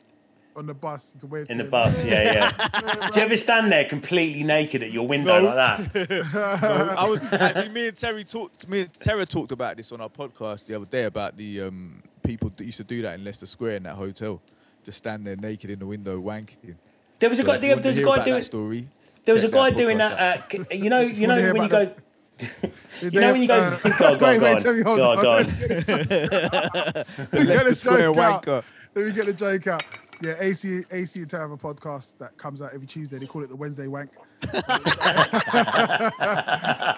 [0.56, 1.12] on the bus.
[1.14, 1.72] You can wave In the them.
[1.72, 2.04] bus.
[2.06, 3.10] Yeah, yeah.
[3.12, 5.46] Do you ever stand there completely naked at your window No.
[5.54, 6.10] like that?
[6.34, 8.68] No, I was actually me and Terry talked.
[8.70, 12.02] Me and Terry talked about this on our podcast the other day about the um,
[12.24, 14.42] people that used to do that in Leicester Square in that hotel,
[14.84, 16.76] just stand there naked in the window wanking.
[17.20, 17.58] There was a So guy.
[17.58, 18.36] There was a guy doing.
[18.36, 18.88] that story.
[19.26, 20.20] There was a guy that doing podcast that.
[20.54, 20.56] out.
[20.56, 22.02] Uh, c- you know, you wanna know when you about go.
[22.38, 24.56] Did You they know when you go, have, go, uh, go, on, wait, go, wait,
[24.56, 25.18] on, tell me, hold go, on.
[25.18, 25.44] on, go on.
[25.46, 28.44] the Get a Leicester Square joke out.
[28.46, 28.64] wanker.
[28.94, 29.84] Let me get the joke out.
[30.22, 33.18] Yeah, AC AC and Terry have a podcast that comes out every Tuesday.
[33.18, 34.12] They call it the Wednesday Wank.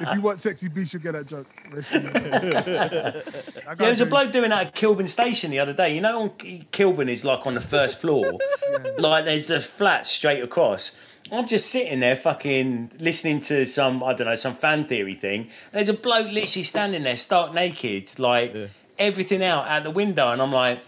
[0.02, 1.48] if you want sexy beast, you'll get that joke.
[1.72, 2.14] Rest in peace.
[2.14, 5.96] I Yeah, there was a bloke doing that at Kilburn Station the other day.
[5.96, 6.30] You know, on
[6.72, 8.34] Kilburn is like on the first floor,
[8.98, 10.96] like there's a flat straight across.
[11.32, 15.42] I'm just sitting there, fucking listening to some I don't know some fan theory thing.
[15.42, 18.56] And there's a bloke literally standing there, stark naked, like
[18.98, 20.80] everything out at the window, and I'm like,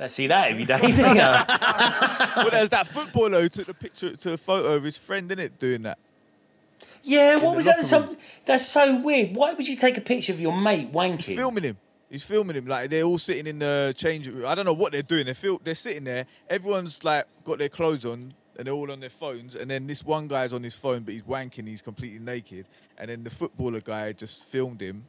[0.00, 1.04] don't see that every day, do you?
[1.04, 5.30] Uh, well, there's that footballer who took the picture, to a photo of his friend
[5.30, 5.98] in it doing that.
[7.02, 7.84] yeah, what was that?
[7.84, 9.36] Some, that's so weird.
[9.36, 11.24] Why would you take a picture of your mate wanking?
[11.24, 11.76] He's filming him.
[12.08, 12.66] He's filming him.
[12.66, 14.46] Like they're all sitting in the change room.
[14.46, 15.26] I don't know what they're doing.
[15.26, 16.24] They're fil- they're sitting there.
[16.48, 19.54] Everyone's like got their clothes on and they're all on their phones.
[19.54, 21.66] And then this one guy's on his phone, but he's wanking.
[21.66, 22.66] He's completely naked.
[22.98, 25.04] And then the footballer guy just filmed him,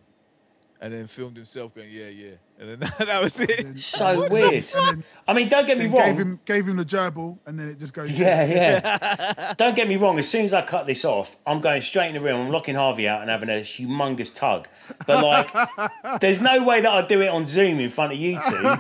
[0.81, 2.31] and then filmed himself going, yeah, yeah.
[2.59, 3.79] And then that was it.
[3.79, 4.63] So weird.
[4.63, 6.05] then- I mean, don't get me wrong.
[6.09, 8.11] gave him gave him the gerbil, and then it just goes.
[8.11, 9.53] Yeah, yeah.
[9.57, 10.19] Don't get me wrong.
[10.19, 12.41] As soon as I cut this off, I'm going straight in the room.
[12.47, 14.67] I'm locking Harvey out and having a humongous tug.
[15.07, 18.39] But like, there's no way that I'd do it on Zoom in front of you
[18.47, 18.75] two,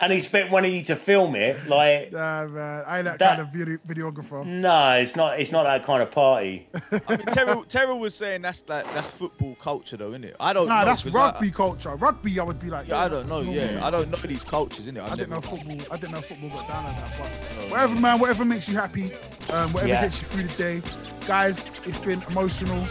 [0.00, 1.66] and expect one of you to film it.
[1.68, 4.44] Like, Nah, man, I ain't that, That- kind of video, videographer.
[4.46, 5.40] no, it's not.
[5.40, 6.68] It's not that kind of party.
[7.08, 10.36] I mean, Terrell, Terrell was saying that's like that's football culture, though, isn't it?
[10.38, 10.84] I don't Nah, know.
[10.86, 11.94] that's 'cause rugby I, culture.
[11.96, 12.88] Rugby, I would be like.
[12.88, 13.36] yeah, I don't know.
[13.42, 13.54] normal.
[13.54, 15.02] Yeah, I don't know these cultures, innit?
[15.02, 15.78] I didn't know football.
[15.90, 17.18] I didn't know football got down like that.
[17.58, 18.18] But whatever, man.
[18.18, 19.12] Whatever makes you happy,
[19.52, 20.02] um, whatever Yeah.
[20.02, 20.82] gets you through the day,
[21.26, 21.68] guys.
[21.84, 22.86] It's been emotional.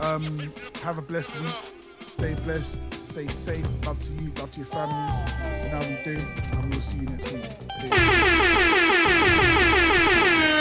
[0.00, 1.54] Um, have a blessed week.
[2.12, 2.78] Stay blessed.
[2.94, 3.66] Stay safe.
[3.86, 4.30] Love to you.
[4.38, 5.16] Love to your families.
[5.64, 6.18] You know how we do.
[6.52, 7.44] And we'll see you next week.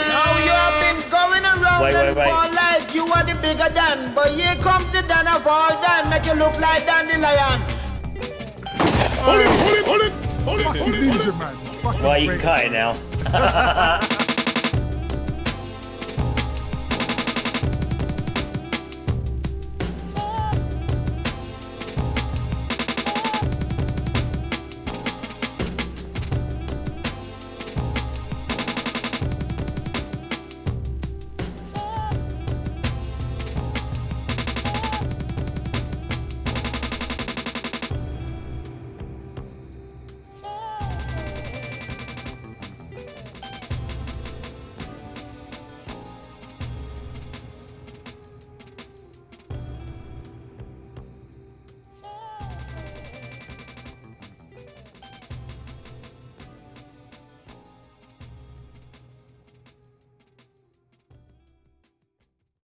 [0.07, 2.29] Now you have been going around Wait, wait, and wait.
[2.29, 4.13] fall like you are the bigger Dan.
[4.15, 7.61] But here comes the Dan of all Dan, make you look like Dandelion.
[10.45, 11.55] Fucking ninja man.
[11.83, 12.41] Fucking Right, you can great.
[12.41, 12.93] cut it now.